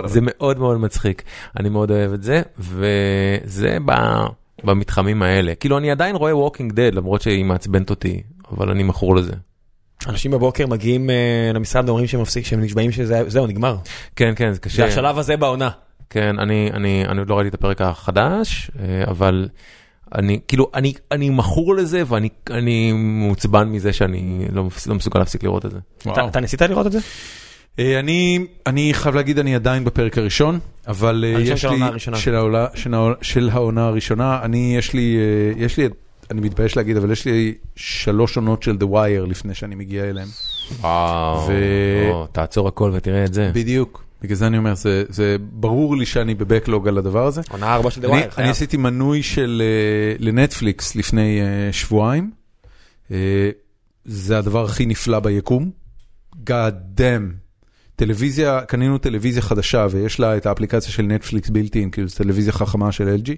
זה 0.05 0.21
מאוד 0.23 0.59
מאוד 0.59 0.81
מצחיק, 0.81 1.23
אני 1.61 1.69
מאוד 1.69 1.91
אוהב 1.91 2.13
את 2.13 2.23
זה, 2.23 2.43
וזה 2.59 3.77
ב- 3.85 4.27
במתחמים 4.65 5.23
האלה. 5.23 5.55
כאילו 5.55 5.79
אני 5.79 5.91
עדיין 5.91 6.16
רואה 6.16 6.33
Walking 6.33 6.73
Dead 6.73 6.95
למרות 6.95 7.23
שהיא 7.23 7.45
מעצבנת 7.45 7.91
אותי, 7.91 8.23
אבל 8.53 8.70
אני 8.70 8.83
מכור 8.83 9.16
לזה. 9.16 9.33
אנשים 10.09 10.31
בבוקר 10.31 10.66
מגיעים 10.66 11.11
אה, 11.11 11.51
למשרד 11.55 11.89
ואומרים 11.89 12.07
שהם 12.07 12.20
מפסיק, 12.20 12.47
שהם 12.47 12.61
נשבעים 12.61 12.93
שזהו, 12.93 13.47
נגמר. 13.47 13.77
כן, 14.16 14.33
כן, 14.37 14.49
זה 14.49 14.55
זה 14.55 14.61
קשה. 14.61 14.85
השלב 14.87 15.19
הזה 15.19 15.37
בעונה. 15.37 15.70
כן, 16.11 16.39
אני, 16.39 16.70
אני, 16.73 17.05
אני 17.09 17.19
עוד 17.19 17.29
לא 17.29 17.35
ראיתי 17.35 17.49
את 17.49 17.55
הפרק 17.55 17.81
החדש, 17.81 18.70
אה, 18.81 19.05
אבל 19.11 19.49
אני, 20.15 20.41
כאילו, 20.49 20.70
אני, 20.74 20.93
אני 21.12 21.31
מכור 21.31 21.74
לזה 21.74 22.03
ואני 22.07 22.29
אני 22.51 22.93
מעוצבן 22.93 23.69
מזה 23.69 23.93
שאני 23.93 24.45
לא, 24.53 24.65
לא 24.87 24.95
מסוגל 24.95 25.19
להפסיק 25.19 25.43
לראות 25.45 25.66
את 25.66 25.70
זה. 25.70 25.79
אתה- 25.99 26.27
אתה 26.27 26.41
ניסית 26.41 26.62
לראות 26.62 26.87
את 26.87 26.93
זה? 26.93 26.99
אה, 27.78 28.01
אני, 28.01 28.47
אני 28.66 28.94
חייב 28.94 29.15
להגיד, 29.15 29.39
אני 29.39 29.55
עדיין 29.55 29.85
בפרק 29.85 30.19
הראשון, 30.19 30.59
אבל 30.89 31.24
אה, 31.27 31.40
יש 31.40 31.65
לי, 31.65 31.82
הראשונה. 31.82 32.16
של 32.19 32.35
העונה- 32.35 32.66
העונה- 32.93 33.15
של 33.23 33.49
העונה 33.53 33.86
הראשונה, 33.86 34.40
אני, 34.43 34.74
יש 34.78 34.93
לי, 34.93 35.16
אה, 35.16 35.65
יש 35.65 35.77
לי, 35.77 35.89
אני 36.31 36.40
מתבייש 36.40 36.77
להגיד, 36.77 36.97
אבל 36.97 37.11
יש 37.11 37.24
לי 37.24 37.55
שלוש 37.77 38.36
עונות 38.36 38.62
של 38.62 38.77
The 38.81 38.85
Wire 38.85 39.27
לפני 39.31 39.55
שאני 39.55 39.74
מגיע 39.74 40.05
אליהם. 40.05 40.28
וואו, 40.81 41.49
ו- 41.49 42.11
או, 42.11 42.27
תעצור 42.27 42.69
הכל 42.69 42.90
ותראה 42.94 43.24
את 43.24 43.35
זה. 43.35 43.51
בדיוק, 43.55 44.05
בגלל 44.23 44.36
זה 44.36 44.47
אני 44.47 44.59
אומר, 44.59 44.74
זה, 44.74 45.05
זה 45.09 45.36
ברור 45.40 45.97
לי 45.97 46.07
שאני 46.07 46.35
בבקלוג 46.35 46.89
על 46.89 46.99
הדבר 46.99 47.27
הזה. 47.27 47.40
עונה 47.51 47.74
ארבע 47.74 47.90
של 47.90 48.01
The 48.03 48.05
אני, 48.05 48.12
Wire, 48.20 48.24
אני 48.24 48.31
חייב. 48.31 48.49
עשיתי 48.51 48.77
מנוי 48.77 49.23
של 49.23 49.62
לנטפליקס 50.19 50.97
לפני 50.97 51.40
אה, 51.40 51.73
שבועיים. 51.73 52.31
אה, 53.11 53.51
זה 54.05 54.39
הדבר 54.39 54.65
הכי 54.65 54.86
נפלא 54.86 55.20
ביקום. 55.20 55.70
God 56.47 56.99
damn. 57.01 57.41
טלוויזיה, 58.07 58.61
קנינו 58.61 58.99
טלוויזיה 58.99 59.43
חדשה 59.43 59.87
ויש 59.91 60.20
לה 60.20 60.37
את 60.37 60.47
האפליקציה 60.47 60.93
של 60.93 61.03
נטפליקס 61.03 61.49
בילטין, 61.49 61.91
כאילו 61.91 62.09
זו 62.09 62.16
טלוויזיה 62.16 62.53
חכמה 62.53 62.93
של 62.93 63.16
LG, 63.24 63.31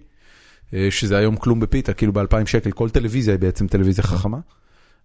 אה, 0.74 0.88
שזה 0.90 1.16
היום 1.16 1.36
כלום 1.36 1.60
בפיתה, 1.60 1.92
כאילו 1.92 2.12
ב-2000 2.12 2.46
שקל, 2.46 2.70
כל 2.70 2.90
טלוויזיה 2.90 3.34
היא 3.34 3.40
בעצם 3.40 3.66
טלוויזיה 3.66 4.04
חכמה. 4.04 4.38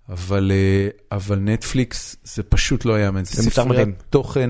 אבל, 0.09 0.51
אה, 0.51 0.87
אבל 1.11 1.39
נטפליקס 1.39 2.15
זה 2.23 2.43
פשוט 2.43 2.85
לא 2.85 2.99
ייאמן, 2.99 3.25
זה. 3.25 3.43
ספריית 3.43 3.89
תוכן 4.09 4.49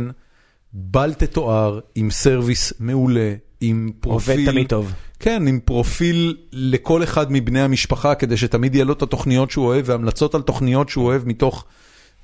בל 0.73 1.13
תתואר, 1.13 1.79
עם 1.95 2.11
service 2.11 2.73
מעולה, 2.79 3.33
עם 3.61 3.91
פרופיל. 3.99 4.39
עובד 4.39 4.51
תמיד 4.51 4.67
טוב. 4.67 4.93
כן, 5.19 5.47
עם 5.47 5.59
פרופיל 5.65 6.37
לכל 6.51 7.03
אחד 7.03 7.31
מבני 7.31 7.61
המשפחה, 7.61 8.15
כדי 8.15 8.37
שתמיד 8.37 8.75
יהיה 8.75 8.85
לו 8.85 8.93
את 8.93 9.01
התוכניות 9.01 9.51
שהוא 9.51 9.65
אוהב, 9.65 9.85
והמלצות 9.87 10.35
על 10.35 10.41
תוכניות 10.41 10.89
שהוא 10.89 11.05
אוהב 11.05 11.27
מתוך, 11.27 11.65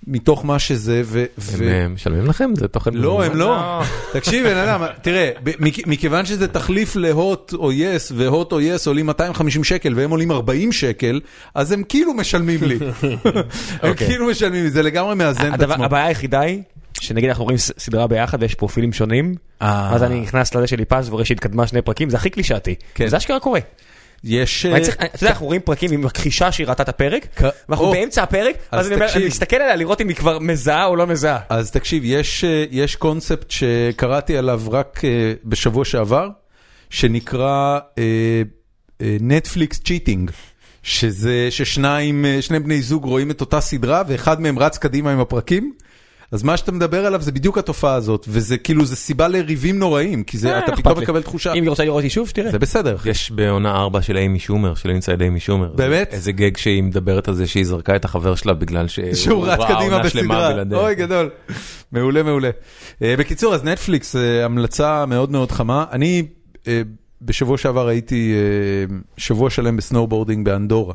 מתוך 0.07 0.45
מה 0.45 0.59
שזה, 0.59 1.01
ו... 1.05 1.25
הם 1.59 1.93
משלמים 1.93 2.25
לכם? 2.25 2.49
זה 2.55 2.67
תוכן... 2.67 2.93
לא, 2.93 3.23
הם 3.23 3.35
לא. 3.35 3.81
תקשיב, 4.13 4.47
בן 4.47 4.57
אדם, 4.57 4.85
תראה, 5.01 5.29
מכיוון 5.85 6.25
שזה 6.25 6.47
תחליף 6.47 6.95
להוט 6.95 7.53
או 7.53 7.71
יס, 7.71 8.11
והוט 8.15 8.51
או 8.51 8.61
יס 8.61 8.87
עולים 8.87 9.05
250 9.05 9.63
שקל 9.63 9.93
והם 9.95 10.11
עולים 10.11 10.31
40 10.31 10.71
שקל, 10.71 11.19
אז 11.55 11.71
הם 11.71 11.83
כאילו 11.89 12.13
משלמים 12.13 12.63
לי. 12.63 12.77
הם 13.81 13.89
אוקיי. 13.89 14.07
כאילו 14.07 14.27
משלמים 14.27 14.63
לי, 14.63 14.69
זה 14.69 14.83
לגמרי 14.83 15.15
מאזן 15.15 15.53
את 15.53 15.61
עצמו. 15.61 15.83
הבעיה 15.83 16.05
היחידה 16.05 16.39
היא, 16.39 16.61
שנגיד 16.99 17.29
אנחנו 17.29 17.43
רואים 17.43 17.57
סדרה 17.57 18.07
ביחד 18.07 18.37
ויש 18.41 18.55
פרופילים 18.55 18.93
שונים, 18.93 19.35
אה. 19.61 19.89
אז 19.95 20.03
אני 20.03 20.19
נכנס 20.19 20.55
לזה 20.55 20.67
שלי 20.67 20.85
פס 20.85 21.09
ורואה 21.09 21.25
שהתקדמה 21.25 21.67
שני 21.67 21.81
פרקים, 21.81 22.09
זה 22.09 22.17
הכי 22.17 22.29
קלישאתי. 22.29 22.75
כן. 22.95 23.07
זה 23.07 23.17
אשכרה 23.17 23.39
קורה. 23.39 23.59
יש... 24.23 24.65
צריך- 24.81 24.95
אתה 24.95 25.15
יודע, 25.15 25.29
אנחנו 25.31 25.45
רואים 25.45 25.61
פרקים 25.61 25.91
עם 25.91 26.01
מכחישה 26.01 26.51
שהיא 26.51 26.67
ראתה 26.67 26.83
את 26.83 26.89
הפרק, 26.89 27.27
ואנחנו. 27.69 27.91
באמצע 27.91 28.23
הפרק, 28.23 28.55
אז 28.71 28.91
אני 28.91 29.25
מסתכל 29.27 29.55
עליה 29.55 29.75
לראות 29.75 30.01
אם 30.01 30.07
היא 30.07 30.15
כבר 30.15 30.39
מזהה 30.39 30.85
או 30.85 30.95
לא 30.95 31.07
מזהה. 31.07 31.39
אז 31.49 31.71
תקשיב, 31.71 32.03
יש, 32.05 32.43
אה, 32.43 32.85
קונספט 32.99 33.51
שקראתי 33.51 34.37
עליו 34.37 34.61
רק 34.71 35.01
אה, 35.05 35.33
בשבוע 35.43 35.85
שעבר, 35.85 36.29
שנקרא 36.89 37.79
Netflix 39.01 39.79
cheating, 39.79 40.31
שזה 40.83 41.47
ששניים, 41.49 42.25
אה, 42.25 42.41
שני 42.41 42.59
בני 42.59 42.81
זוג 42.81 43.03
רואים 43.05 43.31
את 43.31 43.41
אותה 43.41 43.61
סדרה 43.61 44.03
ואחד 44.07 44.41
מהם 44.41 44.59
רץ 44.59 44.77
קדימה 44.77 45.11
עם 45.11 45.19
הפרקים. 45.19 45.73
אז 46.35 46.43
מה 46.43 46.57
שאתה 46.57 46.71
מדבר 46.71 47.05
עליו 47.05 47.21
זה 47.21 47.31
בדיוק 47.31 47.57
התופעה 47.57 47.93
הזאת, 47.93 48.25
וזה 48.29 48.57
כאילו, 48.57 48.85
זה 48.85 48.95
סיבה 48.95 49.27
לריבים 49.27 49.79
נוראים, 49.79 50.23
כי 50.23 50.37
זה, 50.37 50.53
אה, 50.53 50.59
אתה 50.59 50.75
פתאום 50.75 50.97
לי. 50.97 51.03
מקבל 51.03 51.21
תחושה, 51.21 51.53
אם 51.53 51.61
היא 51.61 51.69
רוצה 51.69 51.83
לראות 51.83 51.97
אותי 51.97 52.09
שוב, 52.09 52.27
שתראה. 52.27 52.51
זה 52.51 52.59
בסדר. 52.59 52.97
יש 53.05 53.31
בעונה 53.31 53.75
4 53.75 54.01
של 54.01 54.17
אימי 54.17 54.39
שומר, 54.39 54.75
של 54.75 54.89
Inside 54.89 55.21
Amy 55.21 55.39
Schumer. 55.39 55.67
באמת? 55.75 56.13
איזה 56.13 56.31
gag 56.31 56.57
שהיא 56.57 56.83
מדברת 56.83 57.27
על 57.27 57.33
זה 57.33 57.47
שהיא 57.47 57.65
זרקה 57.65 57.95
את 57.95 58.05
החבר 58.05 58.35
שלה 58.35 58.53
בגלל 58.53 58.87
ש... 58.87 58.99
שהוא 58.99 59.47
רץ 59.47 59.59
ראה 59.59 59.67
קדימה 59.67 59.95
עונה 59.95 60.09
שלמה 60.09 60.35
בסדרה, 60.35 60.53
בלעדיה. 60.53 60.77
אוי 60.77 60.95
גדול, 60.95 61.29
מעולה 61.91 62.23
מעולה. 62.23 62.49
אה, 63.01 63.15
בקיצור 63.17 63.55
אז 63.55 63.63
נטפליקס 63.63 64.15
אה, 64.15 64.45
המלצה 64.45 65.05
מאוד 65.05 65.31
מאוד 65.31 65.51
חמה, 65.51 65.85
אני 65.91 66.23
אה, 66.67 66.81
בשבוע 67.21 67.57
שעבר 67.57 67.87
הייתי 67.87 68.33
אה, 68.33 68.95
שבוע 69.17 69.49
שלם 69.49 69.77
ב 69.77 69.82
snowboarding 69.82 70.45
באנדורה. 70.45 70.93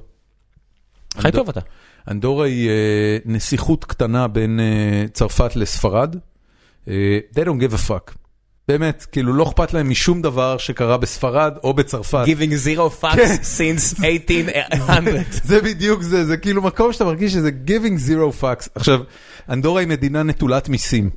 חי 1.18 1.32
טוב 1.32 1.48
אתה. 1.48 1.60
אנדורה 2.08 2.46
היא 2.46 2.68
אה, 2.68 3.18
נסיכות 3.24 3.84
קטנה 3.84 4.28
בין 4.28 4.60
אה, 4.60 5.04
צרפת 5.12 5.56
לספרד. 5.56 6.16
אה, 6.88 7.18
They 7.34 7.44
don't 7.44 7.62
give 7.62 7.74
a 7.74 7.88
fuck. 7.90 8.14
באמת, 8.68 9.06
כאילו 9.12 9.32
לא 9.32 9.42
אכפת 9.42 9.72
להם 9.72 9.90
משום 9.90 10.22
דבר 10.22 10.58
שקרה 10.58 10.96
בספרד 10.96 11.52
או 11.64 11.74
בצרפת. 11.74 12.24
Giving 12.26 12.66
zero 12.66 12.90
כן. 13.00 13.08
fucks 13.08 13.58
since 13.58 14.04
1800. 14.04 15.26
זה 15.44 15.62
בדיוק 15.62 16.02
זה, 16.02 16.24
זה 16.24 16.36
כאילו 16.36 16.62
מקום 16.62 16.92
שאתה 16.92 17.04
מרגיש 17.04 17.32
שזה 17.32 17.50
giving 17.66 18.08
zero 18.08 18.42
fucks. 18.42 18.68
עכשיו, 18.74 19.00
אנדורה 19.48 19.80
היא 19.80 19.88
מדינה 19.88 20.22
נטולת 20.22 20.68
מיסים. 20.68 21.10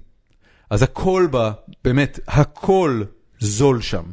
אז 0.70 0.84
הכל 0.84 1.28
בה, 1.32 1.52
באמת, 1.84 2.20
הכל 2.28 3.04
זול 3.40 3.82
שם. 3.82 4.04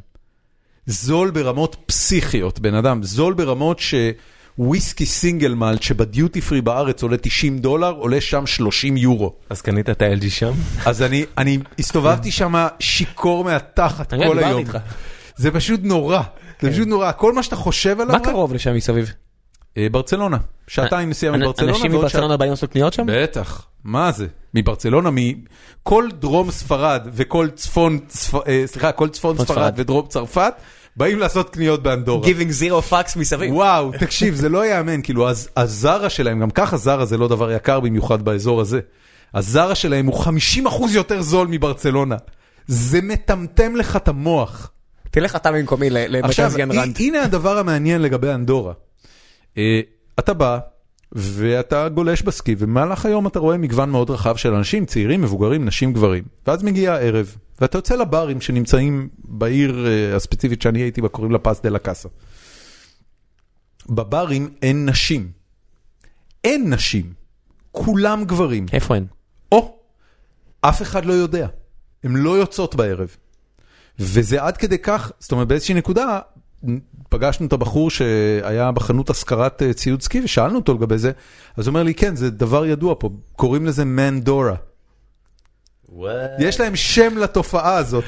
זול 0.86 1.30
ברמות 1.30 1.76
פסיכיות, 1.86 2.58
בן 2.58 2.74
אדם, 2.74 3.02
זול 3.02 3.34
ברמות 3.34 3.78
שוויסקי 4.64 5.06
סינגל 5.06 5.54
מאלט 5.54 5.82
שבדיוטי 5.82 6.40
פרי 6.40 6.60
בארץ 6.60 7.02
עולה 7.02 7.16
90 7.16 7.58
דולר, 7.58 7.90
עולה 7.92 8.20
שם 8.20 8.46
30 8.46 8.96
יורו. 8.96 9.34
אז 9.50 9.62
קנית 9.62 9.90
את 9.90 10.02
ה-LG 10.02 10.30
שם? 10.30 10.52
אז 10.86 11.02
אני, 11.02 11.24
אני 11.38 11.58
הסתובבתי 11.78 12.30
שם 12.30 12.54
שיכור 12.80 13.44
מהתחת 13.44 14.14
כל 14.14 14.38
היום. 14.38 14.64
זה 15.36 15.50
פשוט 15.50 15.80
נורא, 15.82 16.20
זה 16.62 16.70
פשוט 16.72 16.88
נורא, 16.88 17.12
כל 17.12 17.32
מה 17.32 17.42
שאתה 17.42 17.56
חושב 17.56 18.00
עליו, 18.00 18.12
מה 18.14 18.24
קרוב 18.24 18.54
לשם 18.54 18.74
מסביב? 18.74 19.12
אה, 19.78 19.86
ברצלונה, 19.92 20.36
שעתיים 20.66 21.10
נסיעה 21.10 21.34
אנ- 21.34 21.40
מברצלונה. 21.40 21.72
אנשים 21.72 21.92
מברצלונה 21.92 22.36
באים 22.36 22.50
לעשות 22.50 22.70
קניות 22.72 22.92
שם? 22.92 23.06
בטח, 23.08 23.66
מה 23.84 24.12
זה? 24.12 24.26
מברצלונה, 24.54 25.10
מכל 25.12 26.08
דרום 26.18 26.50
ספרד 26.50 27.08
וכל 27.12 27.48
צפון, 27.54 27.98
צפ- 28.08 28.48
אה, 28.48 28.62
סליחה, 28.66 28.92
כל 28.92 29.08
צפון 29.08 29.38
ספרד. 29.38 29.72
ודרום 29.76 30.06
צרפת, 30.08 30.52
באים 31.00 31.18
לעשות 31.18 31.50
קניות 31.50 31.82
באנדורה. 31.82 32.28
Giving 32.28 32.62
zero 32.62 32.92
fucks 32.92 33.18
מסביב. 33.18 33.52
וואו, 33.54 33.90
תקשיב, 33.98 34.34
זה 34.34 34.48
לא 34.48 34.66
ייאמן, 34.66 35.02
כאילו, 35.02 35.30
הז- 35.30 35.48
הזרה 35.56 36.10
שלהם, 36.10 36.40
גם 36.40 36.50
ככה 36.50 36.76
זרה 36.76 37.04
זה 37.04 37.18
לא 37.18 37.28
דבר 37.28 37.52
יקר 37.52 37.80
במיוחד 37.80 38.22
באזור 38.22 38.60
הזה. 38.60 38.80
הזרה 39.34 39.74
שלהם 39.74 40.06
הוא 40.06 40.24
50% 40.24 40.28
יותר 40.94 41.22
זול 41.22 41.48
מברצלונה. 41.50 42.16
זה 42.66 43.00
מטמטם 43.02 43.76
לך 43.76 43.96
את 43.96 44.08
המוח. 44.08 44.70
תלך 45.10 45.36
אתה 45.36 45.52
במקומי 45.52 45.90
ל- 45.90 45.96
עכשיו, 45.96 46.44
למרכז 46.44 46.56
גן 46.56 46.70
הי- 46.70 46.78
רנט. 46.78 47.00
הנה 47.00 47.22
הדבר 47.22 47.58
המעניין 47.58 48.02
לגבי 48.02 48.30
אנדורה. 48.30 48.72
אה, 49.58 49.80
אתה 50.18 50.32
בא 50.34 50.58
ואתה 51.12 51.88
גולש 51.88 52.22
בסקי, 52.22 52.54
ובמהלך 52.58 53.06
היום 53.06 53.26
אתה 53.26 53.38
רואה 53.38 53.56
מגוון 53.56 53.90
מאוד 53.90 54.10
רחב 54.10 54.36
של 54.36 54.54
אנשים, 54.54 54.86
צעירים, 54.86 55.22
מבוגרים, 55.22 55.64
נשים, 55.64 55.92
גברים. 55.92 56.24
ואז 56.46 56.62
מגיע 56.62 56.92
הערב, 56.94 57.34
ואתה 57.60 57.78
יוצא 57.78 57.94
לברים 57.96 58.40
שנמצאים 58.40 59.08
בעיר 59.18 59.86
אה, 59.86 60.16
הספציפית 60.16 60.62
שאני 60.62 60.78
הייתי 60.78 61.00
בה, 61.00 61.08
קוראים 61.08 61.32
לה 61.32 61.38
פס 61.38 61.60
דה 61.60 61.68
לה 61.68 61.78
קאסה. 61.78 62.08
בברים 63.88 64.48
אין 64.62 64.88
נשים. 64.88 65.30
אין 66.44 66.72
נשים. 66.72 67.12
כולם 67.72 68.24
גברים. 68.24 68.66
איפה 68.72 68.96
הן? 68.96 69.06
או, 69.52 69.78
אף 70.60 70.82
אחד 70.82 71.04
לא 71.04 71.12
יודע. 71.12 71.48
הן 72.04 72.16
לא 72.16 72.38
יוצאות 72.38 72.74
בערב. 72.74 73.16
וזה 73.98 74.42
עד 74.42 74.56
כדי 74.56 74.78
כך, 74.78 75.12
זאת 75.18 75.32
אומרת 75.32 75.48
באיזושהי 75.48 75.74
נקודה, 75.74 76.18
פגשנו 77.08 77.46
את 77.46 77.52
הבחור 77.52 77.90
שהיה 77.90 78.72
בחנות 78.72 79.10
השכרת 79.10 79.62
אה, 79.62 79.72
ציוד 79.72 80.02
סקי 80.02 80.20
ושאלנו 80.24 80.56
אותו 80.56 80.74
לגבי 80.74 80.98
זה, 80.98 81.12
אז 81.56 81.66
הוא 81.66 81.72
אומר 81.72 81.82
לי, 81.82 81.94
כן, 81.94 82.16
זה 82.16 82.30
דבר 82.30 82.66
ידוע 82.66 82.94
פה, 82.98 83.10
קוראים 83.32 83.66
לזה 83.66 83.84
מנדורה. 83.84 84.54
יש 86.38 86.60
להם 86.60 86.76
שם 86.76 87.18
לתופעה 87.18 87.76
הזאת. 87.76 88.04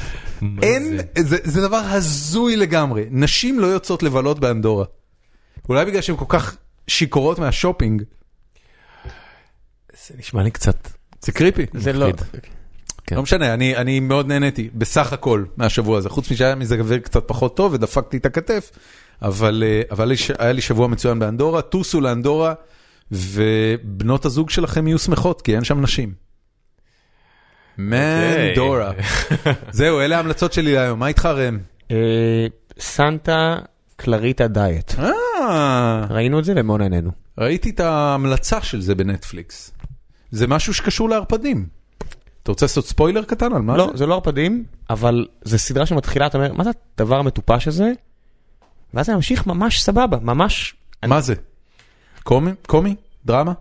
אין, 0.62 0.98
זה, 1.18 1.36
זה 1.44 1.60
דבר 1.60 1.76
הזוי 1.76 2.56
לגמרי. 2.56 3.04
נשים 3.10 3.60
לא 3.60 3.66
יוצאות 3.66 4.02
לבלות 4.02 4.38
באנדורה. 4.38 4.84
אולי 5.68 5.84
בגלל 5.84 6.00
שהן 6.00 6.16
כל 6.16 6.24
כך 6.28 6.56
שיכורות 6.88 7.38
מהשופינג. 7.38 8.02
זה 10.08 10.14
נשמע 10.18 10.42
לי 10.42 10.50
קצת... 10.50 10.88
זה 11.22 11.32
קריפי. 11.32 11.66
זה 11.74 11.92
לא. 11.92 12.06
כן. 13.06 13.16
לא 13.16 13.22
משנה, 13.22 13.54
אני, 13.54 13.76
אני 13.76 14.00
מאוד 14.00 14.26
נהניתי, 14.26 14.70
בסך 14.74 15.12
הכל, 15.12 15.44
מהשבוע 15.56 15.98
הזה. 15.98 16.08
חוץ 16.08 16.30
משהיה 16.30 16.54
מזה 16.54 16.76
גבר 16.76 16.98
קצת 16.98 17.22
פחות 17.28 17.56
טוב 17.56 17.72
ודפקתי 17.72 18.16
את 18.16 18.26
הכתף, 18.26 18.70
אבל, 19.22 19.64
אה, 19.66 19.82
אבל 19.90 20.08
לי 20.08 20.16
ש- 20.16 20.30
היה 20.38 20.52
לי 20.52 20.60
שבוע 20.60 20.86
מצוין 20.88 21.18
באנדורה, 21.18 21.62
טוסו 21.62 22.00
לאנדורה, 22.00 22.54
ובנות 23.12 24.24
הזוג 24.24 24.50
שלכם 24.50 24.86
יהיו 24.86 24.98
שמחות, 24.98 25.42
כי 25.42 25.54
אין 25.54 25.64
שם 25.64 25.80
נשים. 25.80 26.21
מנדורה. 27.78 28.92
זהו, 29.70 30.00
אלה 30.00 30.16
ההמלצות 30.16 30.52
שלי 30.52 30.74
להיום, 30.74 30.98
מה 30.98 31.06
איתך 31.06 31.26
ראם? 31.26 31.58
אה, 31.90 32.46
סנטה 32.78 33.58
קלריטה 33.96 34.48
דיאט. 34.48 34.94
אה, 34.98 36.06
ראינו 36.10 36.38
את 36.38 36.44
זה 36.44 36.52
ומאוד 36.56 36.80
נהנינו. 36.80 37.10
ראיתי 37.38 37.70
את 37.70 37.80
ההמלצה 37.80 38.62
של 38.62 38.80
זה 38.80 38.94
בנטפליקס. 38.94 39.72
זה 40.30 40.46
משהו 40.46 40.74
שקשור 40.74 41.08
לערפדים. 41.08 41.66
אתה 42.42 42.50
רוצה 42.50 42.66
לעשות 42.66 42.86
ספוילר 42.86 43.24
קטן 43.24 43.52
על 43.52 43.62
מה 43.62 43.76
לא, 43.76 43.88
זה? 43.92 43.96
זה 43.96 44.06
לא 44.06 44.14
ערפדים, 44.14 44.64
אבל 44.90 45.26
זו 45.42 45.58
סדרה 45.58 45.86
שמתחילה, 45.86 46.26
אתה 46.26 46.38
אומר, 46.38 46.52
מה 46.52 46.64
זה 46.64 46.70
הדבר 46.94 47.18
המטופש 47.18 47.68
הזה? 47.68 47.92
ואז 48.94 49.06
זה 49.06 49.14
ממשיך 49.14 49.46
ממש 49.46 49.82
סבבה, 49.82 50.18
ממש 50.22 50.74
מה 51.06 51.20
זה? 51.20 51.34
קומי? 52.22 52.50
קומי? 52.66 52.94
דרמה? 53.24 53.52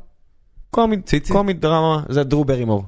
קומי, 0.69 1.01
ציצי? 1.01 1.33
קומי 1.33 1.53
דרמה, 1.53 2.03
זה 2.09 2.23
דרו 2.23 2.45
ברימור. 2.45 2.85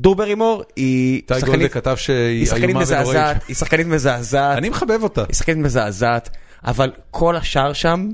דרו 0.00 0.14
ברימור 0.14 0.62
היא 0.76 1.22
שחקנית- 1.40 1.72
כתב 1.72 1.90
היא 1.90 1.96
שהיא. 2.46 2.74
מזעזעת, 2.74 3.44
היא 3.48 3.56
שחקנית 3.56 3.86
מזעזעת, 3.86 4.58
אני 4.58 4.68
מחבב 4.68 5.02
אותה. 5.02 5.24
היא 5.28 5.34
שחקנית 5.34 5.58
מזעזעת, 5.58 6.30
אבל 6.66 6.90
כל 7.10 7.36
השאר 7.36 7.72
שם 7.72 8.08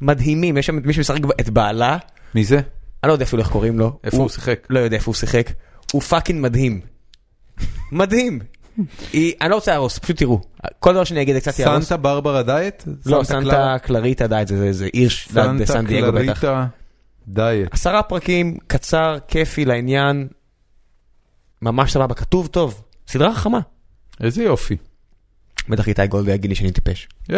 מדהימים, 0.00 0.56
יש 0.56 0.66
שם 0.66 0.78
את 0.78 0.86
מי 0.86 0.92
שמשחק 0.92 1.18
את 1.40 1.50
בעלה, 1.50 1.96
מי 2.34 2.44
זה? 2.44 2.56
אני 2.56 3.08
לא 3.08 3.12
יודע 3.12 3.24
אפילו 3.24 3.42
איך 3.42 3.50
קוראים 3.50 3.78
לו, 3.78 3.98
איפה 4.04 4.16
הוא 4.16 4.28
שיחק? 4.28 4.66
לא 4.70 4.78
יודע 4.78 4.96
איפה 4.96 5.08
הוא 5.08 5.14
שיחק, 5.14 5.50
הוא 5.92 6.02
fucking 6.02 6.40
מדהים. 6.42 6.80
מדהים. 7.92 8.40
היא, 9.12 9.32
אני 9.40 9.50
לא 9.50 9.54
רוצה 9.54 9.70
להרוס, 9.70 9.98
פשוט 9.98 10.16
תראו, 10.16 10.40
כל 10.80 10.92
דבר 10.92 11.04
שאני 11.04 11.22
אגיד 11.22 11.38
קצת 11.38 11.58
יהרוס. 11.58 11.84
Santa 11.84 11.96
Barbara 11.96 12.42
Diet? 12.42 12.84
לא? 13.06 13.22
Santa 13.24 13.76
Clarita 13.82 14.26
Diet, 14.26 14.48
זה- 14.70 14.88
עיר 14.92 15.08
Santa 15.10 15.52
בסן 15.62 15.86
דייגו 15.86 16.12
בטח. 16.12 16.40
Clarita 16.40 16.66
Diet. 17.28 17.68
עשרה 17.72 18.02
פרקים, 18.02 18.56
קצר, 18.66 19.16
כיפי 19.28 19.64
לעניין, 19.64 20.28
ממש 21.62 21.92
סבבה, 21.92 22.14
כתוב 22.14 22.46
טוב, 22.46 22.82
סדרה 23.08 23.34
חכמה. 23.34 23.60
איזה 24.20 24.42
יופי. 24.42 24.76
בטח 25.68 25.88
איתי 25.88 26.06
גולדה 26.06 26.34
יגיד 26.34 26.50
לי 26.50 26.56
שאני 26.56 26.72
טיפש. 26.72 27.08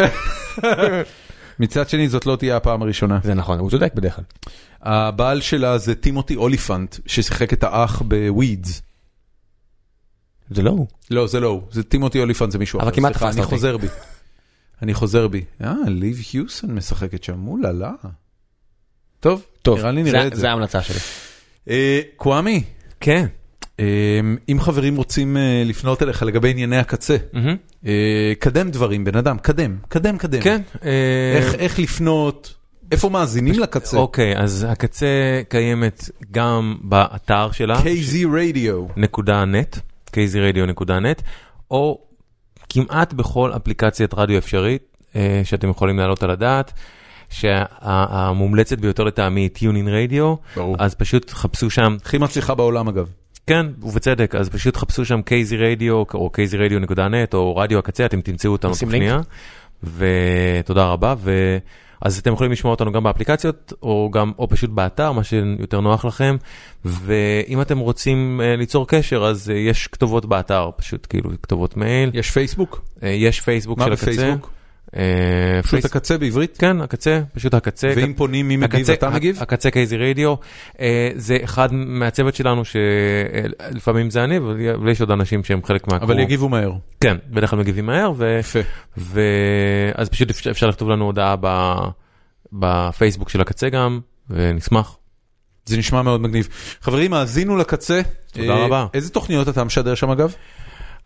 מצד 1.60 1.88
שני 1.88 2.08
זאת 2.08 2.26
לא 2.26 2.36
תהיה 2.36 2.56
הפעם 2.56 2.82
הראשונה. 2.82 3.18
זה 3.22 3.34
נכון, 3.34 3.58
הוא 3.58 3.70
צודק 3.70 3.94
בדרך 3.94 4.16
כלל. 4.16 4.24
הבעל 4.82 5.40
שלה 5.40 5.78
זה 5.78 5.94
טימותי 5.94 6.36
אוליפנט 6.36 6.96
ששיחק 7.06 7.52
את 7.52 7.64
האח 7.64 8.02
בווידס. 8.02 8.82
זה 10.50 10.62
לא 10.62 10.70
הוא. 10.70 10.86
לא 11.10 11.26
זה 11.26 11.40
לא 11.40 11.48
הוא, 11.48 11.62
זה 11.70 11.82
טימותי 11.82 12.20
אוליפנט 12.20 12.50
זה 12.50 12.58
מישהו 12.58 12.80
אבל 12.80 12.88
אחר. 12.88 12.96
כמעט 12.96 13.12
סליחה, 13.12 13.26
תפסת 13.26 13.36
אני 13.36 13.44
אותי. 13.44 13.54
חוזר 13.54 13.76
בי. 13.76 13.86
אני 14.82 14.94
חוזר 14.94 15.28
בי. 15.28 15.44
אה, 15.64 15.74
ליב 15.86 16.20
היוסון 16.32 16.74
משחקת 16.74 17.24
שם, 17.24 17.48
אוללה. 17.48 17.92
טוב, 19.20 19.46
טוב, 19.62 19.78
נראה 19.78 19.90
לי 19.90 20.02
נראה 20.02 20.26
את 20.26 20.34
זה. 20.34 20.40
זה 20.40 20.50
ההמלצה 20.50 20.82
שלי. 20.82 20.98
אה, 21.68 22.00
קוואמי, 22.16 22.64
כן. 23.00 23.26
אה, 23.80 23.84
אם 24.48 24.60
חברים 24.60 24.96
רוצים 24.96 25.36
אה, 25.36 25.62
לפנות 25.66 26.02
אליך 26.02 26.22
לגבי 26.22 26.50
ענייני 26.50 26.78
הקצה, 26.78 27.16
אה, 27.86 28.32
קדם 28.38 28.70
דברים, 28.70 29.04
בן 29.04 29.16
אדם, 29.16 29.38
קדם, 29.38 29.76
קדם, 29.88 30.18
קדם. 30.18 30.40
כן. 30.40 30.62
אה, 30.84 31.38
איך, 31.58 31.78
לפנות, 31.78 32.54
איפה 32.92 33.08
מאזינים 33.08 33.54
לקצה? 33.58 33.96
אוקיי, 33.96 34.36
אז 34.36 34.66
הקצה 34.68 35.06
קיימת 35.48 36.10
גם 36.30 36.76
באתר 36.82 37.50
שלה, 37.52 37.78
KZ 37.78 38.26
Radio. 38.26 38.92
נקודה 38.96 39.44
נט, 39.44 39.78
kzradio.net, 40.10 41.22
או 41.70 42.00
כמעט 42.68 43.12
בכל 43.12 43.52
אפליקציית 43.56 44.14
רדיו 44.14 44.38
אפשרית 44.38 44.96
שאתם 45.44 45.70
יכולים 45.70 45.98
להעלות 45.98 46.22
על 46.22 46.30
הדעת. 46.30 46.72
שהמומלצת 47.28 48.78
ביותר 48.78 49.04
לטעמי 49.04 49.40
היא 49.40 49.50
טיונין 49.50 49.88
רדיו. 49.88 50.34
אז 50.78 50.94
פשוט 50.94 51.30
חפשו 51.30 51.70
שם, 51.70 51.96
הכי 52.04 52.18
מצליחה 52.18 52.54
בעולם 52.54 52.88
אגב. 52.88 53.10
כן, 53.46 53.66
ובצדק, 53.82 54.34
אז 54.34 54.48
פשוט 54.48 54.76
חפשו 54.76 55.04
שם 55.04 55.20
KZ 55.30 55.54
רדיו 55.56 55.94
או 55.94 56.30
kzradio.net 56.36 57.34
או 57.34 57.56
רדיו 57.56 57.78
הקצה, 57.78 58.06
אתם 58.06 58.20
תמצאו 58.20 58.52
אותנו 58.52 58.72
בפנייה, 58.72 59.20
ותודה 59.82 60.86
רבה, 60.86 61.14
ו... 61.18 61.58
אז 62.00 62.18
אתם 62.18 62.32
יכולים 62.32 62.52
לשמוע 62.52 62.70
אותנו 62.70 62.92
גם 62.92 63.02
באפליקציות, 63.02 63.72
או 63.82 64.10
גם, 64.12 64.32
או 64.38 64.48
פשוט 64.48 64.70
באתר, 64.70 65.12
מה 65.12 65.24
שיותר 65.24 65.80
נוח 65.80 66.04
לכם, 66.04 66.36
ואם 66.84 67.60
אתם 67.60 67.78
רוצים 67.78 68.40
אה, 68.44 68.56
ליצור 68.56 68.88
קשר, 68.88 69.24
אז 69.24 69.50
אה, 69.50 69.56
יש 69.56 69.86
כתובות 69.86 70.26
באתר, 70.26 70.70
פשוט 70.76 71.06
כאילו 71.10 71.30
כתובות 71.42 71.76
מייל, 71.76 72.10
יש 72.14 72.30
פייסבוק? 72.30 72.82
אה, 73.02 73.08
יש 73.08 73.40
פייסבוק 73.40 73.78
מה 73.78 73.84
של 73.84 73.92
הקצה. 73.92 74.06
בפייסבוק? 74.06 74.50
אה, 74.96 75.62
פשוט 75.62 75.84
הקצה 75.84 76.18
בעברית? 76.18 76.56
כן, 76.58 76.80
הקצה, 76.80 77.20
פשוט 77.34 77.54
הקצה. 77.54 77.88
ואם 77.96 78.12
פונים 78.16 78.48
מי 78.48 78.56
מגיב 78.56 78.90
אתה 78.90 79.10
מגיב? 79.10 79.38
הקצה 79.40 79.70
קייזי 79.70 79.96
רדיו, 79.96 80.34
אה, 80.80 81.10
זה 81.14 81.38
אחד 81.44 81.68
מהצוות 81.72 82.34
שלנו 82.34 82.62
שלפעמים 82.64 84.10
זה 84.10 84.24
אני, 84.24 84.38
אבל 84.38 84.56
יש 84.90 85.00
עוד 85.00 85.10
אנשים 85.10 85.44
שהם 85.44 85.60
חלק 85.64 85.88
מהקרוב. 85.88 86.10
אבל 86.10 86.20
יגיבו 86.20 86.48
מהר. 86.48 86.72
כן, 87.00 87.16
בדרך 87.30 87.50
כלל 87.50 87.58
מגיבים 87.58 87.86
מהר, 87.86 88.12
ו- 88.16 88.36
יפה. 88.40 88.58
ואז 88.96 90.08
פשוט 90.08 90.30
אפשר- 90.50 90.66
לכתוב 90.66 90.88
לנו 90.90 91.04
הודעה 91.04 91.36
ב- 91.40 91.88
בפייסבוק 92.52 93.28
של 93.28 93.40
הקצה 93.40 93.68
גם, 93.68 94.00
ונשמח. 94.30 94.96
זה 95.64 95.76
נשמע 95.76 96.02
מאוד 96.02 96.20
מגניב. 96.20 96.48
חברים, 96.80 97.14
האזינו 97.14 97.56
לקצה. 97.56 98.00
תודה 98.32 98.52
אה, 98.54 98.64
רבה. 98.64 98.86
איזה 98.94 99.10
תוכניות 99.10 99.48
אתה 99.48 99.64
משדר 99.64 99.94
שם 99.94 100.10
אגב? 100.10 100.34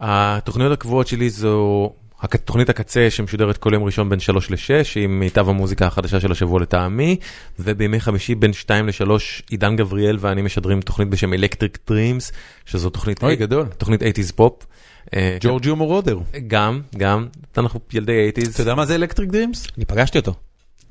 התוכניות 0.01 0.73
הקבועות 0.73 1.07
שלי 1.07 1.31
זו 1.31 1.93
תוכנית 2.27 2.69
הקצה 2.69 3.07
שמשודרת 3.11 3.57
כל 3.57 3.71
יום 3.75 3.85
ראשון 3.85 4.09
בין 4.09 4.21
3 4.21 4.51
ל-6 4.51 4.57
עם 4.97 5.21
מיטב 5.21 5.49
המוזיקה 5.49 5.87
החדשה 5.87 6.21
של 6.21 6.33
השבוע 6.33 6.61
לטעמי 6.61 7.17
ובימי 7.59 8.01
חמישי 8.01 8.35
בין 8.35 8.53
2 8.53 8.87
ל-3 8.89 9.11
עידן 9.51 9.77
גבריאל 9.77 10.17
ואני 10.21 10.43
משדרים 10.43 10.81
תוכנית 10.81 11.09
בשם 11.09 11.33
Electric 11.35 11.79
Dreams 11.89 12.33
שזו 12.67 12.91
תוכנית 12.91 13.23
אוי, 13.25 13.37
גדול. 13.37 13.67
תוכנית 13.79 14.03
80's 14.03 14.33
פופ. 14.35 14.67
אה, 15.15 15.37
ג'ורג'יו 15.41 15.77
מורודר. 15.77 16.19
גם 16.47 16.81
גם 16.97 17.27
אנחנו 17.59 17.81
ילדי 17.93 18.29
אתה 18.29 18.41
80's. 18.41 18.59
יודע 18.59 18.75
מה 18.75 18.87
זה 18.87 18.95
Electric 18.95 19.31
Dreams? 19.31 19.67
אני 19.77 19.85
פגשתי 19.85 20.19
אותו. 20.19 20.35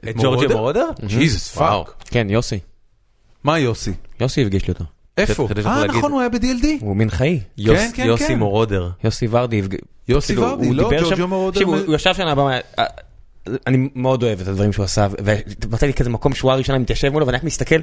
את 0.10 0.16
ג'ורג'יו 0.22 0.50
מורודר? 0.50 0.90
ג'יזוס 1.06 1.58
וואו. 1.58 1.86
Fuck. 1.86 1.94
כן, 2.10 2.28
יוסי. 2.30 2.60
מה 3.44 3.60
יוסי? 3.60 3.92
יוסי 4.22 4.42
הפגיש 4.42 4.68
לי 4.68 4.74
אותו. 4.74 4.84
איפה? 5.18 5.48
אה 5.66 5.86
נכון 5.88 6.12
הוא 6.12 6.20
היה 6.20 6.30
ב-DLD. 6.30 6.66
הוא 6.80 6.96
מנחאי. 6.96 7.40
יוס- 7.58 7.78
כן, 7.80 7.90
כן, 7.94 8.06
יוסי 8.08 8.28
כן. 8.28 8.40
מורודר. 8.40 8.90
יוסי 9.04 9.28
ורדי 9.32 9.62
יוסי 10.10 10.38
ורדי, 10.38 10.74
לא 10.74 10.90
ג'ורג'יו 11.02 11.28
מורודר. 11.28 11.60
תקשיב, 11.60 11.68
הוא 11.88 11.96
ישב 11.96 12.14
שם 12.14 12.22
על 12.22 12.30
הבמה, 12.30 12.60
אה, 12.80 12.86
אני 13.68 13.90
מאוד 13.96 14.24
אוהב 14.24 14.42
את 14.42 14.48
הדברים 14.48 14.74
שהוא 14.74 14.84
עשה, 14.84 15.08
ומצא 15.24 15.86
לי 15.86 15.94
כזה 15.94 16.10
מקום 16.10 16.36
שורה 16.36 16.56
ראשונה, 16.56 16.80
מתיישב 16.80 17.10
מולו, 17.10 17.26
ואני 17.26 17.38
רק 17.38 17.44
מסתכל, 17.44 17.80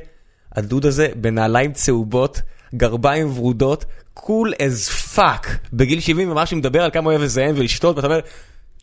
הדוד 0.52 0.86
הזה 0.86 1.08
בנעליים 1.16 1.72
צהובות, 1.72 2.40
גרביים 2.74 3.30
ורודות, 3.30 3.84
cool 4.14 4.52
as 4.54 5.16
fuck, 5.16 5.48
בגיל 5.72 6.00
70 6.00 6.30
ומשהו 6.30 6.56
מדבר 6.56 6.82
על 6.82 6.90
כמה 6.90 7.04
הוא 7.04 7.10
אוהב 7.10 7.22
לזיין 7.22 7.54
ולשתות, 7.56 7.96
ואתה 7.96 8.06
אומר, 8.06 8.20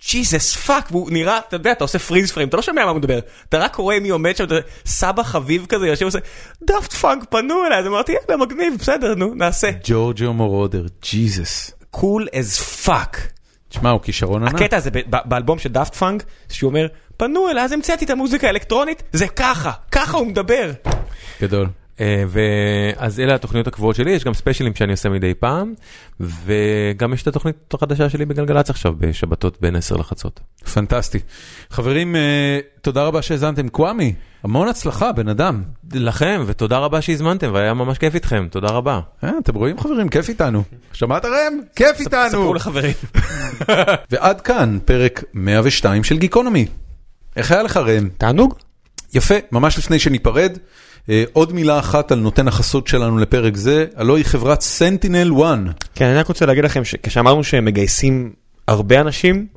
Jesus 0.10 0.56
fuck, 0.56 0.88
והוא 0.92 1.12
נראה, 1.12 1.40
אתה 1.48 1.56
יודע, 1.56 1.72
אתה 1.72 1.84
עושה 1.84 2.00
freeze 2.00 2.32
frame, 2.32 2.50
אתה 2.50 2.58
לא 2.58 2.64
שומע 2.64 2.86
מה 2.86 2.92
הוא 2.92 2.98
מדבר, 2.98 3.20
אתה 3.50 3.58
רק 3.58 3.76
רואה 3.76 4.00
מי 4.00 4.10
עומד 4.10 4.36
שם, 4.36 4.46
סבא 4.86 5.24
חביב 5.24 5.66
כזה, 5.70 5.88
יושב 5.88 6.02
ועושה, 6.02 6.20
Daft 6.64 6.94
Punk 6.94 7.24
פנו 7.30 7.66
אליי, 7.66 7.80
אז 7.80 7.88
אמרתי, 7.88 8.12
יאללה, 8.12 8.46
מגניב, 8.46 8.74
בסדר, 8.80 9.16
נו, 9.16 9.34
נעשה. 9.36 9.70
ג'ורג'יו 9.84 10.34
מורודר, 10.34 10.86
ג'יזוס. 11.12 11.72
Cool 11.94 12.28
as 12.32 12.86
fuck. 12.86 13.18
תשמע, 13.70 13.90
הוא 13.90 14.02
כישרון 14.02 14.44
ענק. 14.44 14.56
הקטע 14.56 14.78
הזה 14.78 14.90
באלבום 15.06 15.60
של 15.60 15.70
דאפט 15.70 15.96
פאנק, 15.96 16.24
שהוא 16.50 16.70
אומר, 16.70 16.88
פנו 17.18 17.50
אליי, 17.50 17.64
אז 17.64 17.72
המצאתי 17.72 18.06
את 18.06 18.10
המוזיקה 18.10 18.48
האלקטרונית, 18.48 19.04
זה 19.12 19.28
ככה, 19.28 19.72
ככה 19.92 20.18
הוא 20.18 20.28
מדבר. 20.28 20.72
גדול. 21.42 21.68
אה, 22.00 22.24
ואז 22.28 23.20
אלה 23.20 23.36
התוכניות 23.36 23.68
הקבועות 23.68 23.96
שלי, 23.96 24.12
יש 24.12 24.24
גם 24.24 24.34
ספיישלים 24.34 24.76
שאני 24.76 24.92
עושה 24.92 25.10
מדי 25.10 25.34
פעם, 25.34 25.74
וגם 26.20 27.14
יש 27.14 27.22
את 27.22 27.28
התוכנית 27.28 27.74
החדשה 27.74 28.10
שלי 28.10 28.26
בגלגלצ 28.26 28.70
עכשיו, 28.70 28.94
בשבתות 28.98 29.58
בין 29.62 29.76
10 29.76 29.98
לחצות. 29.98 30.40
פנטסטי. 30.74 31.20
חברים, 31.70 32.16
אה, 32.16 32.60
תודה 32.82 33.04
רבה 33.04 33.22
שהאזנתם. 33.22 33.70
קוואמי, 33.70 34.14
המון 34.44 34.68
הצלחה, 34.68 35.12
בן 35.12 35.30
אדם. 35.30 35.64
לכם, 35.94 36.44
ותודה 36.46 36.78
רבה 36.78 37.02
שהזמנתם, 37.02 37.50
והיה 37.54 37.74
ממש 37.74 37.98
כיף 37.98 38.16
איתכם, 38.16 38.48
תודה 38.52 38.68
רבה. 38.68 39.00
אה, 39.24 39.30
אתם 39.44 39.56
רואים 39.56 39.80
חברים, 39.80 40.10
כיף 40.10 40.30
איתנו. 40.30 40.64
שמעת 40.94 41.26
ראם? 41.26 41.60
כיף 41.76 42.00
איתנו. 42.00 42.30
ספרו 42.30 42.54
לחברים. 42.54 42.94
ועד 44.12 44.42
כאן 44.42 44.80
פרק 44.86 45.24
102 45.34 46.04
של 46.04 46.18
גיקונומי. 46.18 46.66
איך 47.36 47.52
היה 47.52 47.64
לך 47.64 47.78
ראם? 47.78 48.10
תענוג? 48.18 48.56
יפה, 49.14 49.36
ממש 49.52 49.78
לפני 49.78 50.00
שניפרד, 50.00 50.58
עוד 51.34 51.54
מילה 51.54 51.80
אחת 51.80 52.12
על 52.12 52.20
נותן 52.20 52.48
החסות 52.48 52.88
שלנו 52.88 53.18
לפרק 53.18 53.58
זה, 53.58 53.86
הלוא 53.96 54.18
היא 54.18 54.26
חברת 54.26 54.62
סנטינל 54.62 55.34
1. 55.44 55.58
כן, 55.96 56.06
אני 56.06 56.18
רק 56.18 56.28
רוצה 56.28 56.46
להגיד 56.46 56.64
לכם 56.64 56.86
שכשאמרנו 56.86 57.44
שהם 57.44 57.66
מגייסים 57.66 58.34
הרבה 58.68 59.02
אנשים, 59.02 59.48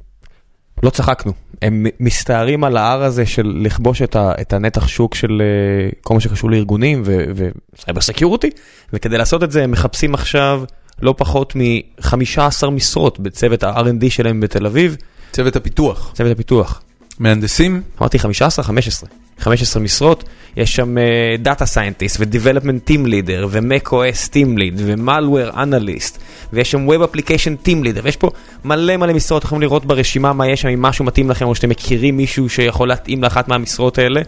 לא 0.82 0.90
צחקנו. 0.90 1.32
הם 1.62 1.86
מסתערים 2.00 2.64
על 2.64 2.76
ההר 2.76 3.02
הזה 3.02 3.26
של 3.26 3.52
לכבוש 3.62 4.02
את, 4.02 4.16
ה, 4.16 4.32
את 4.40 4.52
הנתח 4.52 4.88
שוק 4.88 5.14
של 5.14 5.42
אה, 5.42 5.90
כל 6.02 6.14
מה 6.14 6.20
שקשור 6.20 6.50
לארגונים 6.50 7.02
וסייבר 7.04 8.00
סקיורטי, 8.00 8.50
וכדי 8.92 9.18
לעשות 9.18 9.42
את 9.42 9.50
זה 9.50 9.64
הם 9.64 9.70
מחפשים 9.70 10.14
עכשיו 10.14 10.62
לא 11.02 11.14
פחות 11.18 11.56
מ-15 11.56 12.70
משרות 12.70 13.20
בצוות 13.20 13.62
ה-R&D 13.62 14.10
שלהם 14.10 14.40
בתל 14.40 14.66
אביב, 14.66 14.96
צוות 15.32 15.56
הפיתוח. 15.56 16.12
צוות 16.14 16.32
הפיתוח. 16.32 16.82
מהנדסים? 17.18 17.82
אמרתי 18.00 18.18
15, 18.18 18.64
15. 18.64 19.08
15 19.38 19.82
משרות, 19.82 20.24
יש 20.56 20.76
שם 20.76 20.94
Data 21.38 21.66
Scientist 21.66 22.20
ו-Development 22.20 22.90
Team 22.90 23.06
Leader 23.06 23.46
ו-MacOS 23.48 24.28
Team 24.28 24.58
Lead 24.58 24.74
ו-Malware 24.76 25.54
Analyst 25.54 26.18
ויש 26.52 26.70
שם 26.70 26.88
Web 26.90 27.06
Application 27.08 27.66
Team 27.66 27.84
Leader 27.84 28.00
ויש 28.02 28.16
פה 28.16 28.30
מלא 28.64 28.96
מלא 28.96 29.12
משרות, 29.12 29.40
אתם 29.40 29.46
יכולים 29.46 29.62
לראות 29.62 29.84
ברשימה 29.84 30.32
מה 30.32 30.48
יש 30.48 30.60
שם, 30.60 30.68
אם 30.68 30.82
משהו 30.82 31.04
מתאים 31.04 31.30
לכם 31.30 31.46
או 31.46 31.54
שאתם 31.54 31.68
מכירים 31.68 32.16
מישהו 32.16 32.48
שיכול 32.48 32.88
להתאים 32.88 33.22
לאחת 33.22 33.48
מהמשרות 33.48 33.98
האלה 33.98 34.20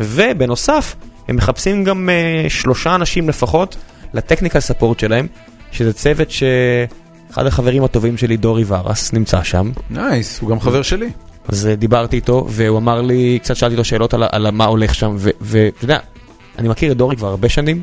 ובנוסף, 0.00 0.94
הם 1.28 1.36
מחפשים 1.36 1.84
גם 1.84 2.08
אה, 2.08 2.50
שלושה 2.50 2.94
אנשים 2.94 3.28
לפחות 3.28 3.76
ל 4.14 4.19
Technical 4.19 4.60
Support 4.60 5.00
שלהם, 5.00 5.26
שזה 5.72 5.92
צוות 5.92 6.30
שאחד 6.30 7.46
החברים 7.46 7.84
הטובים 7.84 8.16
שלי, 8.16 8.36
דורי 8.36 8.64
ורס, 8.66 9.12
נמצא 9.12 9.42
שם. 9.42 9.70
Nice, 9.90 10.40
הוא 10.40 10.50
גם 10.50 10.60
חבר 10.60 10.82
שלי. 10.82 11.10
אז 11.48 11.66
אה, 11.66 11.76
דיברתי 11.76 12.16
איתו, 12.16 12.46
והוא 12.48 12.78
אמר 12.78 13.02
לי, 13.02 13.38
קצת 13.42 13.56
שאלתי 13.56 13.74
אותו 13.74 13.84
שאלות 13.84 14.14
על, 14.14 14.22
על 14.32 14.50
מה 14.50 14.64
הולך 14.64 14.94
שם, 14.94 15.16
ואתה 15.40 15.84
יודע, 15.84 15.98
אני 16.58 16.68
מכיר 16.68 16.92
את 16.92 16.96
דורי 16.96 17.16
כבר 17.16 17.28
הרבה 17.28 17.48
שנים, 17.48 17.82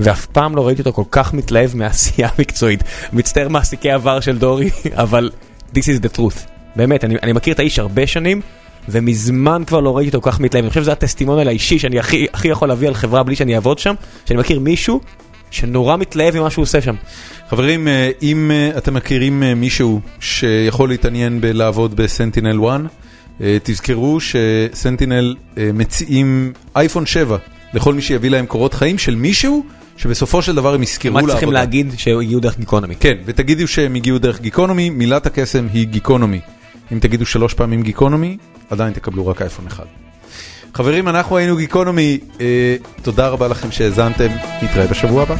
ואף 0.00 0.26
פעם 0.26 0.56
לא 0.56 0.66
ראיתי 0.66 0.80
אותו 0.80 0.92
כל 0.92 1.02
כך 1.10 1.34
מתלהב 1.34 1.76
מעשייה 1.76 2.28
מקצועית. 2.38 2.84
מצטער 3.12 3.48
מעסיקי 3.48 3.90
עבר 3.90 4.20
של 4.20 4.38
דורי, 4.38 4.70
אבל 4.94 5.30
this 5.74 5.78
is 5.78 6.04
the 6.04 6.16
truth. 6.18 6.38
באמת, 6.76 7.04
אני, 7.04 7.16
אני 7.22 7.32
מכיר 7.32 7.54
את 7.54 7.58
האיש 7.58 7.78
הרבה 7.78 8.06
שנים, 8.06 8.40
ומזמן 8.88 9.62
כבר 9.66 9.80
לא 9.80 9.96
ראיתי 9.96 10.16
אותו 10.16 10.20
כל 10.20 10.30
כך 10.30 10.40
מתלהב. 10.40 10.64
אני 10.64 10.68
חושב 10.68 10.82
שזה 10.82 10.92
הטסטימוניאל 10.92 11.48
האישי 11.48 11.78
שאני 11.78 11.98
הכי, 11.98 12.26
הכי 12.32 12.48
יכול 12.48 12.68
להביא 12.68 12.88
על 12.88 12.94
חברה 12.94 13.22
בלי 13.22 13.36
שאני 13.36 13.54
אעבוד 13.54 13.78
שם, 13.78 13.94
שאני 14.24 14.40
מכיר 14.40 14.60
מישהו 14.60 15.00
שנורא 15.50 15.96
מתלהב 15.96 16.38
ממה 16.38 16.50
שהוא 16.50 16.62
עושה 16.62 16.80
שם. 16.80 16.94
חברים, 17.50 17.88
אה, 17.88 18.10
אם 18.22 18.50
אה, 18.50 18.78
אתם 18.78 18.94
מכירים 18.94 19.42
אה, 19.42 19.54
מישהו 19.54 20.00
שיכול 20.20 20.88
להתעניין 20.88 21.40
בלעבוד 21.40 21.96
בסנטינל 21.96 22.60
1, 22.68 22.80
תזכרו 23.62 24.18
שסנטינל 24.20 25.34
מציעים 25.74 26.52
אייפון 26.76 27.06
7 27.06 27.36
לכל 27.74 27.94
מי 27.94 28.02
שיביא 28.02 28.30
להם 28.30 28.46
קורות 28.46 28.74
חיים 28.74 28.98
של 28.98 29.14
מישהו 29.14 29.64
שבסופו 29.96 30.42
של 30.42 30.54
דבר 30.54 30.74
הם 30.74 30.82
יזכרו 30.82 31.10
לעבודה. 31.10 31.26
מה 31.26 31.32
צריכים 31.32 31.52
להגיד 31.52 31.92
שהגיעו 31.96 32.40
דרך 32.40 32.58
גיקונומי? 32.58 32.94
כן, 33.00 33.14
ותגידו 33.24 33.68
שהם 33.68 33.94
הגיעו 33.94 34.18
דרך 34.18 34.40
גיקונומי, 34.40 34.90
מילת 34.90 35.26
הקסם 35.26 35.66
היא 35.72 35.86
גיקונומי. 35.86 36.40
אם 36.92 36.98
תגידו 36.98 37.26
שלוש 37.26 37.54
פעמים 37.54 37.82
גיקונומי, 37.82 38.36
עדיין 38.70 38.92
תקבלו 38.92 39.26
רק 39.26 39.42
אייפון 39.42 39.66
אחד. 39.66 39.84
חברים, 40.74 41.08
אנחנו 41.08 41.36
היינו 41.36 41.56
גיקונומי, 41.56 42.18
תודה 43.02 43.28
רבה 43.28 43.48
לכם 43.48 43.70
שהאזנתם, 43.70 44.28
נתראה 44.62 44.86
בשבוע 44.86 45.22
הבא. 45.22 45.36